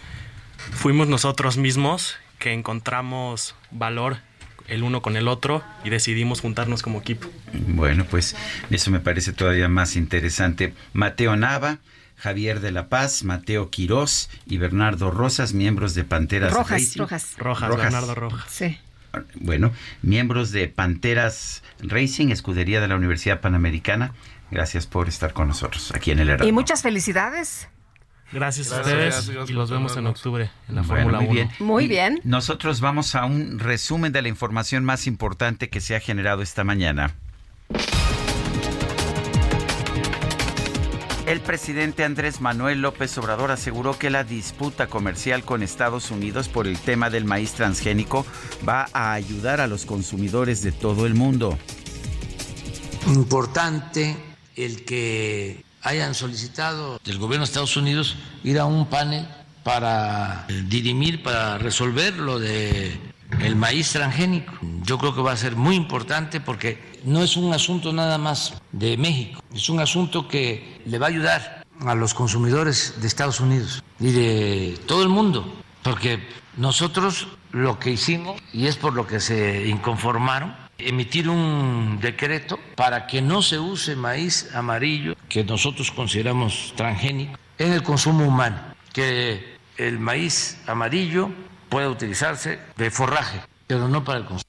Fuimos 0.73 1.09
nosotros 1.09 1.57
mismos 1.57 2.17
que 2.39 2.53
encontramos 2.53 3.55
valor 3.71 4.19
el 4.69 4.83
uno 4.83 5.01
con 5.01 5.17
el 5.17 5.29
otro 5.29 5.63
y 5.85 5.91
decidimos 5.91 6.41
juntarnos 6.41 6.83
como 6.83 6.99
equipo. 7.01 7.29
Bueno, 7.53 8.05
pues 8.05 8.35
eso 8.71 8.91
me 8.91 9.01
parece 9.01 9.33
todavía 9.33 9.69
más 9.69 9.97
interesante. 9.97 10.75
Mateo 10.93 11.37
Nava, 11.37 11.79
Javier 12.17 12.61
de 12.61 12.73
la 12.73 12.89
Paz, 12.89 13.25
Mateo 13.25 13.71
Quirós 13.71 14.31
y 14.47 14.57
Bernardo 14.59 15.11
Rosas, 15.11 15.53
miembros 15.53 15.95
de 15.95 16.05
Panteras 16.05 16.53
Rojas, 16.53 16.71
Racing. 16.83 17.01
Rojas. 17.01 17.35
Rojas, 17.39 17.71
Bernardo 17.71 18.15
Rojas. 18.15 18.51
Sí. 18.51 18.79
Bueno, 19.37 19.73
miembros 20.03 20.51
de 20.53 20.69
Panteras 20.69 21.63
Racing, 21.81 22.29
escudería 22.29 22.81
de 22.81 22.89
la 22.89 22.97
Universidad 22.97 23.41
Panamericana. 23.41 24.13
Gracias 24.51 24.87
por 24.87 25.09
estar 25.09 25.33
con 25.33 25.49
nosotros 25.49 25.93
aquí 25.95 26.11
en 26.11 26.19
el 26.21 26.29
Heraldo. 26.29 26.47
Y 26.47 26.53
muchas 26.53 26.83
felicidades. 26.83 27.69
Gracias, 28.33 28.73
a 28.73 28.77
Gracias, 28.77 28.95
ustedes 28.97 29.27
gracias 29.27 29.51
y 29.51 29.53
los 29.53 29.71
vemos 29.71 29.97
en 29.97 30.07
octubre 30.07 30.51
en 30.69 30.75
la 30.75 30.83
Bueno, 30.83 31.05
Fórmula 31.05 31.19
muy 31.19 31.27
1. 31.27 31.35
bien. 31.35 31.51
Muy 31.61 31.87
bien. 31.87 32.21
Nosotros 32.25 32.81
vamos 32.81 33.15
a 33.15 33.25
un 33.25 33.59
resumen 33.59 34.13
de 34.13 34.21
la 34.23 34.29
información 34.29 34.85
más 34.85 35.07
importante 35.07 35.69
que 35.71 35.81
se 35.81 35.95
ha 35.95 36.01
generado 36.01 36.43
esta 36.43 36.65
mañana. 36.65 37.15
El 41.27 41.41
presidente 41.41 42.05
Andrés 42.05 42.41
Manuel 42.41 42.81
López 42.83 43.19
Obrador 43.19 43.51
aseguró 43.51 43.99
que 43.99 44.11
la 44.11 44.23
disputa 44.23 44.87
comercial 44.87 45.43
con 45.45 45.65
Estados 45.65 46.13
Unidos 46.13 46.49
por 46.49 46.69
el 46.69 46.79
tema 46.79 47.11
del 47.11 47.25
maíz 47.25 47.51
transgénico 47.55 48.25
va 48.67 48.87
a 48.93 49.13
ayudar 49.13 49.61
a 49.61 49.67
los 49.67 49.87
consumidores 49.87 50.63
de 50.63 50.71
todo 50.71 51.05
el 51.05 51.15
mundo. 51.15 51.59
importante 53.09 54.17
el 54.55 54.85
que 54.85 55.65
hayan 55.83 56.15
solicitado 56.15 57.01
del 57.05 57.19
gobierno 57.19 57.45
de 57.45 57.49
Estados 57.49 57.77
Unidos 57.77 58.17
ir 58.45 58.61
a 58.61 58.67
un 58.67 58.89
panel 58.89 59.27
para 59.65 60.47
dirimir, 60.69 61.25
para 61.25 61.59
resolver 61.59 62.15
lo 62.15 62.39
de 62.39 63.01
el 63.41 63.57
maíz 63.57 63.93
transgénico. 63.93 64.53
Yo 64.83 64.99
creo 64.99 65.15
que 65.15 65.21
va 65.21 65.33
a 65.33 65.37
ser 65.37 65.57
muy 65.57 65.77
importante 65.77 66.41
porque 66.41 66.79
no 67.05 67.23
es 67.23 67.37
un 67.37 67.53
asunto 67.53 67.93
nada 67.93 68.19
más 68.19 68.61
de 68.73 68.97
México, 68.97 69.43
es 69.55 69.69
un 69.69 69.81
asunto 69.81 70.29
que 70.29 70.81
le 70.85 70.99
va 70.99 71.07
a 71.07 71.11
ayudar 71.11 71.65
a 71.81 71.95
los 71.95 72.15
consumidores 72.15 72.95
de 73.01 73.07
Estados 73.07 73.41
Unidos 73.41 73.83
y 74.01 74.11
de 74.11 74.79
todo 74.87 75.03
el 75.03 75.09
mundo, 75.09 75.53
porque 75.83 76.21
nosotros 76.57 77.29
lo 77.53 77.79
que 77.79 77.91
hicimos, 77.91 78.41
y 78.53 78.67
es 78.67 78.77
por 78.77 78.95
lo 78.95 79.07
que 79.07 79.21
se 79.21 79.67
inconformaron, 79.69 80.55
emitir 80.79 81.29
un 81.29 81.99
decreto 82.01 82.59
para 82.75 83.07
que 83.07 83.23
no 83.23 83.43
se 83.43 83.59
use 83.59 83.97
maíz 83.97 84.55
amarillo, 84.55 85.17
que 85.29 85.45
nosotros 85.45 85.91
consideramos 85.91 86.73
transgénico, 86.77 87.39
en 87.59 87.73
el 87.73 87.83
consumo 87.83 88.27
humano, 88.27 88.59
que 88.93 89.57
el 89.79 89.99
maíz 89.99 90.59
amarillo 90.67 91.31
pueda 91.69 91.89
utilizarse 91.89 92.59
de 92.77 92.91
forraje, 92.91 93.41
pero 93.67 93.89
no 93.89 94.05
para 94.05 94.19
el 94.19 94.25
consumo. 94.25 94.47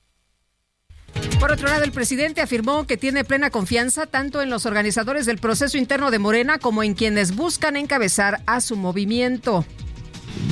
Por 1.39 1.51
otro 1.51 1.67
lado, 1.67 1.83
el 1.83 1.91
presidente 1.91 2.41
afirmó 2.41 2.85
que 2.85 2.97
tiene 2.97 3.23
plena 3.23 3.49
confianza 3.49 4.05
tanto 4.05 4.41
en 4.41 4.49
los 4.49 4.65
organizadores 4.65 5.25
del 5.25 5.37
proceso 5.37 5.77
interno 5.77 6.11
de 6.11 6.19
Morena 6.19 6.59
como 6.59 6.83
en 6.83 6.93
quienes 6.93 7.35
buscan 7.35 7.75
encabezar 7.75 8.41
a 8.45 8.61
su 8.61 8.75
movimiento. 8.75 9.65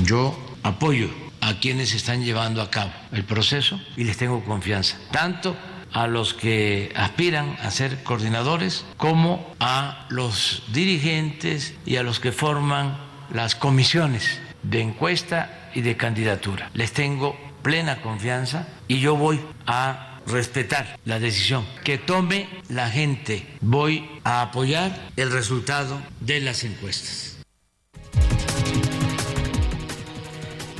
Yo 0.04 0.38
apoyo 0.64 1.10
a 1.42 1.60
quienes 1.60 1.94
están 1.94 2.24
llevando 2.24 2.62
a 2.62 2.70
cabo 2.70 2.92
el 3.12 3.24
proceso 3.24 3.80
y 3.98 4.04
les 4.04 4.18
tengo 4.18 4.44
confianza, 4.44 4.98
tanto 5.12 5.56
a 5.92 6.08
los 6.08 6.34
que 6.34 6.92
aspiran 6.96 7.58
a 7.62 7.72
ser 7.72 8.04
coordinadores 8.04 8.86
como 8.98 9.56
a 9.60 10.08
los 10.10 10.64
dirigentes 10.74 11.74
y 11.86 11.96
a 11.96 12.04
los 12.04 12.20
que 12.20 12.32
forman 12.32 12.98
las 13.34 13.56
comisiones 13.56 14.40
de 14.70 14.82
encuesta 14.82 15.70
y 15.74 15.82
de 15.82 15.98
candidatura. 15.98 16.70
Les 16.74 16.92
tengo 16.92 17.38
plena 17.62 18.02
confianza 18.02 18.68
y 18.88 19.00
yo 19.00 19.16
voy 19.16 19.40
a 19.66 20.20
respetar 20.28 21.00
la 21.06 21.20
decisión 21.20 21.66
que 21.84 21.98
tome 21.98 22.48
la 22.70 22.90
gente. 22.90 23.46
Voy 23.62 24.10
a 24.24 24.42
apoyar 24.42 24.96
el 25.16 25.32
resultado 25.32 26.00
de 26.20 26.42
las 26.42 26.64
encuestas. 26.64 27.38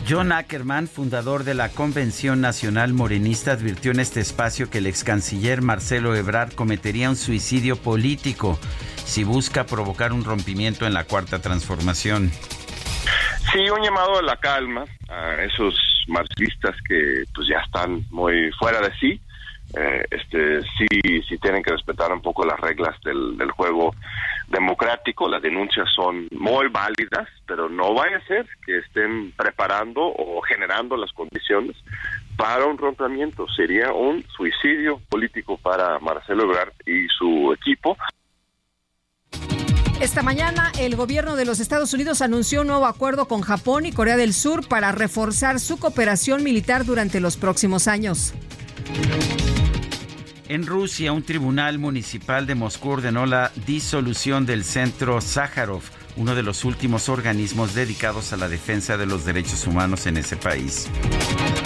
John 0.08 0.32
Ackerman, 0.32 0.88
fundador 0.88 1.44
de 1.44 1.56
la 1.56 1.70
Convención 1.70 2.40
Nacional 2.40 2.94
Morenista, 2.94 3.54
advirtió 3.54 3.90
en 3.90 4.00
este 4.00 4.20
espacio 4.20 4.70
que 4.70 4.78
el 4.78 4.86
ex 4.86 5.04
canciller 5.04 5.64
Marcelo 5.64 6.16
Ebrard 6.16 6.54
cometería 6.54 7.10
un 7.10 7.16
suicidio 7.16 7.76
político 7.76 8.60
si 9.04 9.24
busca 9.24 9.66
provocar 9.66 10.14
un 10.14 10.24
rompimiento 10.24 10.86
en 10.86 10.94
la 10.94 11.06
cuarta 11.06 11.40
transformación. 11.40 12.32
Sí, 13.56 13.70
un 13.70 13.82
llamado 13.82 14.20
a 14.20 14.22
la 14.22 14.36
calma 14.36 14.84
a 15.08 15.42
esos 15.44 16.04
marxistas 16.10 16.76
que 16.86 17.24
pues 17.34 17.48
ya 17.48 17.60
están 17.60 18.04
muy 18.12 18.52
fuera 18.60 18.82
de 18.82 18.94
sí. 19.00 19.22
Eh, 19.78 20.04
este 20.12 20.62
sí 20.62 21.22
sí 21.28 21.38
tienen 21.38 21.64
que 21.64 21.72
respetar 21.72 22.12
un 22.12 22.22
poco 22.22 22.46
las 22.46 22.60
reglas 22.60 23.00
del, 23.06 23.38
del, 23.38 23.52
juego 23.52 23.96
democrático. 24.50 25.30
Las 25.30 25.42
denuncias 25.42 25.88
son 25.96 26.28
muy 26.32 26.68
válidas 26.68 27.30
pero 27.48 27.70
no 27.70 27.94
vaya 27.94 28.18
a 28.18 28.28
ser 28.28 28.46
que 28.66 28.80
estén 28.80 29.32
preparando 29.32 30.02
o 30.02 30.42
generando 30.42 30.98
las 30.98 31.14
condiciones 31.14 31.78
para 32.36 32.66
un 32.66 32.78
rompimiento. 32.78 33.48
Sería 33.56 33.94
un 33.94 34.22
suicidio 34.36 35.00
político 35.08 35.58
para 35.58 35.98
Marcelo 36.00 36.44
Ebrard 36.44 36.74
y 36.86 37.08
su 37.08 37.54
equipo 37.54 37.96
esta 40.02 40.22
mañana 40.22 40.72
el 40.80 40.96
gobierno 40.96 41.36
de 41.36 41.46
los 41.46 41.60
Estados 41.60 41.94
Unidos 41.94 42.22
anunció 42.22 42.62
un 42.62 42.68
nuevo 42.68 42.86
acuerdo 42.86 43.28
con 43.28 43.42
Japón 43.42 43.86
y 43.86 43.92
Corea 43.92 44.18
del 44.18 44.34
Sur 44.34 44.68
para 44.68 44.92
reforzar 44.92 45.60
su 45.60 45.78
cooperación 45.78 46.44
militar 46.44 46.86
durante 46.86 47.20
los 47.20 47.38
próximos 47.38 47.88
años. 47.88 48.34
En 50.48 50.66
Rusia, 50.68 51.12
un 51.12 51.24
tribunal 51.24 51.80
municipal 51.80 52.46
de 52.46 52.56
Moscú 52.56 52.90
ordenó 52.90 53.26
la 53.26 53.52
disolución 53.66 54.46
del 54.46 54.64
Centro 54.64 55.20
Sájarov, 55.22 55.82
uno 56.18 56.36
de 56.36 56.44
los 56.44 56.64
últimos 56.66 57.10
organismos 57.10 57.74
dedicados 57.74 58.34
a 58.34 58.38
la 58.38 58.48
defensa 58.48 58.98
de 58.98 59.06
los 59.06 59.26
derechos 59.26 59.68
humanos 59.68 60.06
en 60.06 60.18
ese 60.18 60.38
país. 60.38 60.88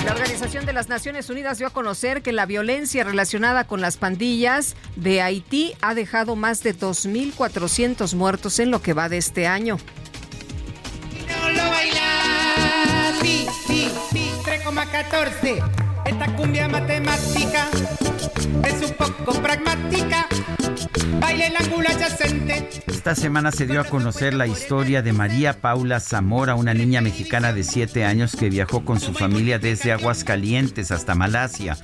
La 0.05 0.13
Organización 0.13 0.65
de 0.65 0.73
las 0.73 0.89
Naciones 0.89 1.29
Unidas 1.29 1.57
dio 1.57 1.67
a 1.67 1.69
conocer 1.71 2.21
que 2.21 2.31
la 2.31 2.45
violencia 2.45 3.03
relacionada 3.03 3.65
con 3.65 3.81
las 3.81 3.97
pandillas 3.97 4.75
de 4.95 5.21
Haití 5.21 5.73
ha 5.81 5.93
dejado 5.93 6.35
más 6.35 6.63
de 6.63 6.75
2.400 6.75 8.15
muertos 8.15 8.59
en 8.59 8.71
lo 8.71 8.81
que 8.81 8.93
va 8.93 9.09
de 9.09 9.17
este 9.17 9.47
año. 9.47 9.77
Esta 16.05 16.35
cumbia 16.35 16.67
matemática 16.67 17.69
es 18.63 18.89
un 18.89 18.95
poco 18.95 19.33
pragmática. 19.41 20.27
Esta 22.87 23.15
semana 23.15 23.51
se 23.51 23.65
dio 23.65 23.81
a 23.81 23.85
conocer 23.85 24.33
la 24.33 24.47
historia 24.47 25.01
de 25.01 25.13
María 25.13 25.61
Paula 25.61 25.99
Zamora, 25.99 26.55
una 26.55 26.73
niña 26.73 27.01
mexicana 27.01 27.53
de 27.53 27.63
7 27.63 28.03
años 28.05 28.35
que 28.35 28.49
viajó 28.49 28.83
con 28.83 28.99
su 28.99 29.13
familia 29.13 29.59
desde 29.59 29.91
Aguascalientes 29.91 30.91
hasta 30.91 31.15
Malasia 31.15 31.77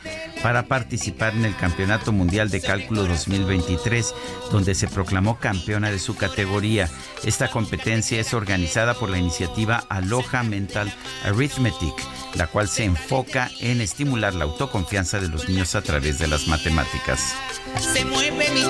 para 0.44 0.68
participar 0.68 1.34
en 1.34 1.46
el 1.46 1.56
Campeonato 1.56 2.12
Mundial 2.12 2.50
de 2.50 2.62
Cálculo 2.62 3.06
2023, 3.06 4.14
donde 4.52 4.76
se 4.76 4.88
proclamó 4.88 5.40
campeona 5.40 5.90
de 5.92 6.00
su 6.00 6.16
categoría. 6.16 6.90
Esta 7.24 7.50
competencia 7.50 8.20
es 8.20 8.34
organizada 8.34 8.94
por 8.94 9.10
la 9.10 9.18
iniciativa 9.18 9.84
Aloha 9.90 10.44
Mental 10.44 10.94
Arithmetic 11.24 11.96
la 12.36 12.48
cual 12.48 12.68
se 12.68 12.84
enfoca 12.84 13.50
en 13.60 13.82
estimular 13.82 14.34
la 14.34 14.44
autoconfianza 14.46 15.20
de 15.20 15.30
los 15.30 15.48
niños 15.48 15.76
a 15.76 15.82
través 15.82 16.20
de 16.20 16.28
las 16.28 16.48
matemáticas. 16.48 17.34
Se 17.80 18.06
mueve 18.06 18.50
mi 18.52 18.64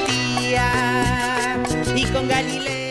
y 1.96 2.04
con 2.12 2.28
Galileo. 2.28 2.85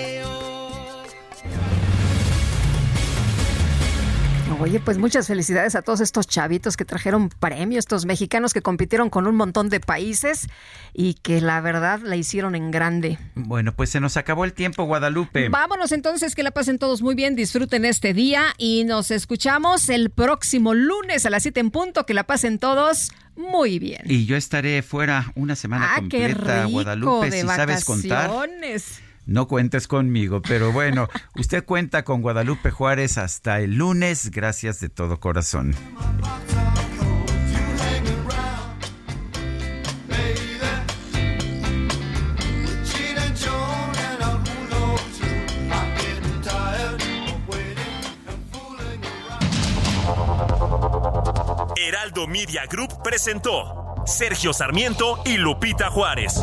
Oye, 4.61 4.81
pues 4.81 4.99
muchas 4.99 5.27
felicidades 5.27 5.75
a 5.75 5.83
todos 5.83 6.01
estos 6.01 6.27
chavitos 6.27 6.77
que 6.77 6.85
trajeron 6.85 7.29
premios, 7.29 7.81
estos 7.81 8.07
mexicanos 8.07 8.53
que 8.53 8.63
compitieron 8.63 9.11
con 9.11 9.27
un 9.27 9.35
montón 9.35 9.69
de 9.69 9.81
países 9.81 10.49
y 10.93 11.15
que 11.15 11.41
la 11.41 11.61
verdad 11.61 12.01
la 12.01 12.17
hicieron 12.17 12.55
en 12.55 12.71
grande. 12.71 13.19
Bueno, 13.35 13.75
pues 13.75 13.91
se 13.91 14.01
nos 14.01 14.17
acabó 14.17 14.45
el 14.45 14.53
tiempo, 14.53 14.85
Guadalupe. 14.85 15.49
Vámonos 15.49 15.93
entonces, 15.93 16.35
que 16.35 16.43
la 16.43 16.51
pasen 16.51 16.79
todos 16.79 17.03
muy 17.03 17.15
bien, 17.15 17.35
disfruten 17.35 17.85
este 17.85 18.15
día 18.15 18.55
y 18.59 18.85
nos 18.85 19.11
escuchamos 19.11 19.89
el 19.89 20.11
próximo 20.11 20.75
lunes 20.75 21.27
a 21.27 21.31
las 21.31 21.43
7 21.43 21.61
en 21.61 21.71
punto. 21.71 22.07
Que 22.07 22.15
la 22.15 22.25
pasen 22.25 22.59
todos 22.59 23.13
muy 23.37 23.79
bien. 23.79 24.03
Y 24.05 24.27
yo 24.27 24.37
estaré 24.37 24.83
fuera 24.83 25.33
una 25.35 25.57
semana 25.57 25.91
ah, 25.93 25.97
completa, 25.97 26.65
qué 26.67 26.73
Guadalupe, 26.73 27.31
de 27.31 27.41
si 27.41 27.47
sabes 27.47 27.85
contar. 27.85 28.31
No 29.27 29.49
cuentes 29.49 29.89
conmigo, 29.89 30.43
pero 30.43 30.73
bueno, 30.73 31.09
usted 31.37 31.65
cuenta 31.65 32.05
con 32.05 32.23
Guadalupe 32.23 32.71
Juárez 32.71 33.19
hasta 33.19 33.61
el 33.61 33.77
lunes. 33.77 34.31
Gracias 34.31 34.81
de 34.81 34.89
todo 34.89 35.21
corazón. 35.21 35.75
Heraldo 51.77 52.27
Media 52.27 52.67
Group 52.67 53.03
presentó 53.03 53.95
Sergio 54.07 54.53
Sarmiento 54.53 55.21
y 55.25 55.37
Lupita 55.37 55.91
Juárez. 55.91 56.43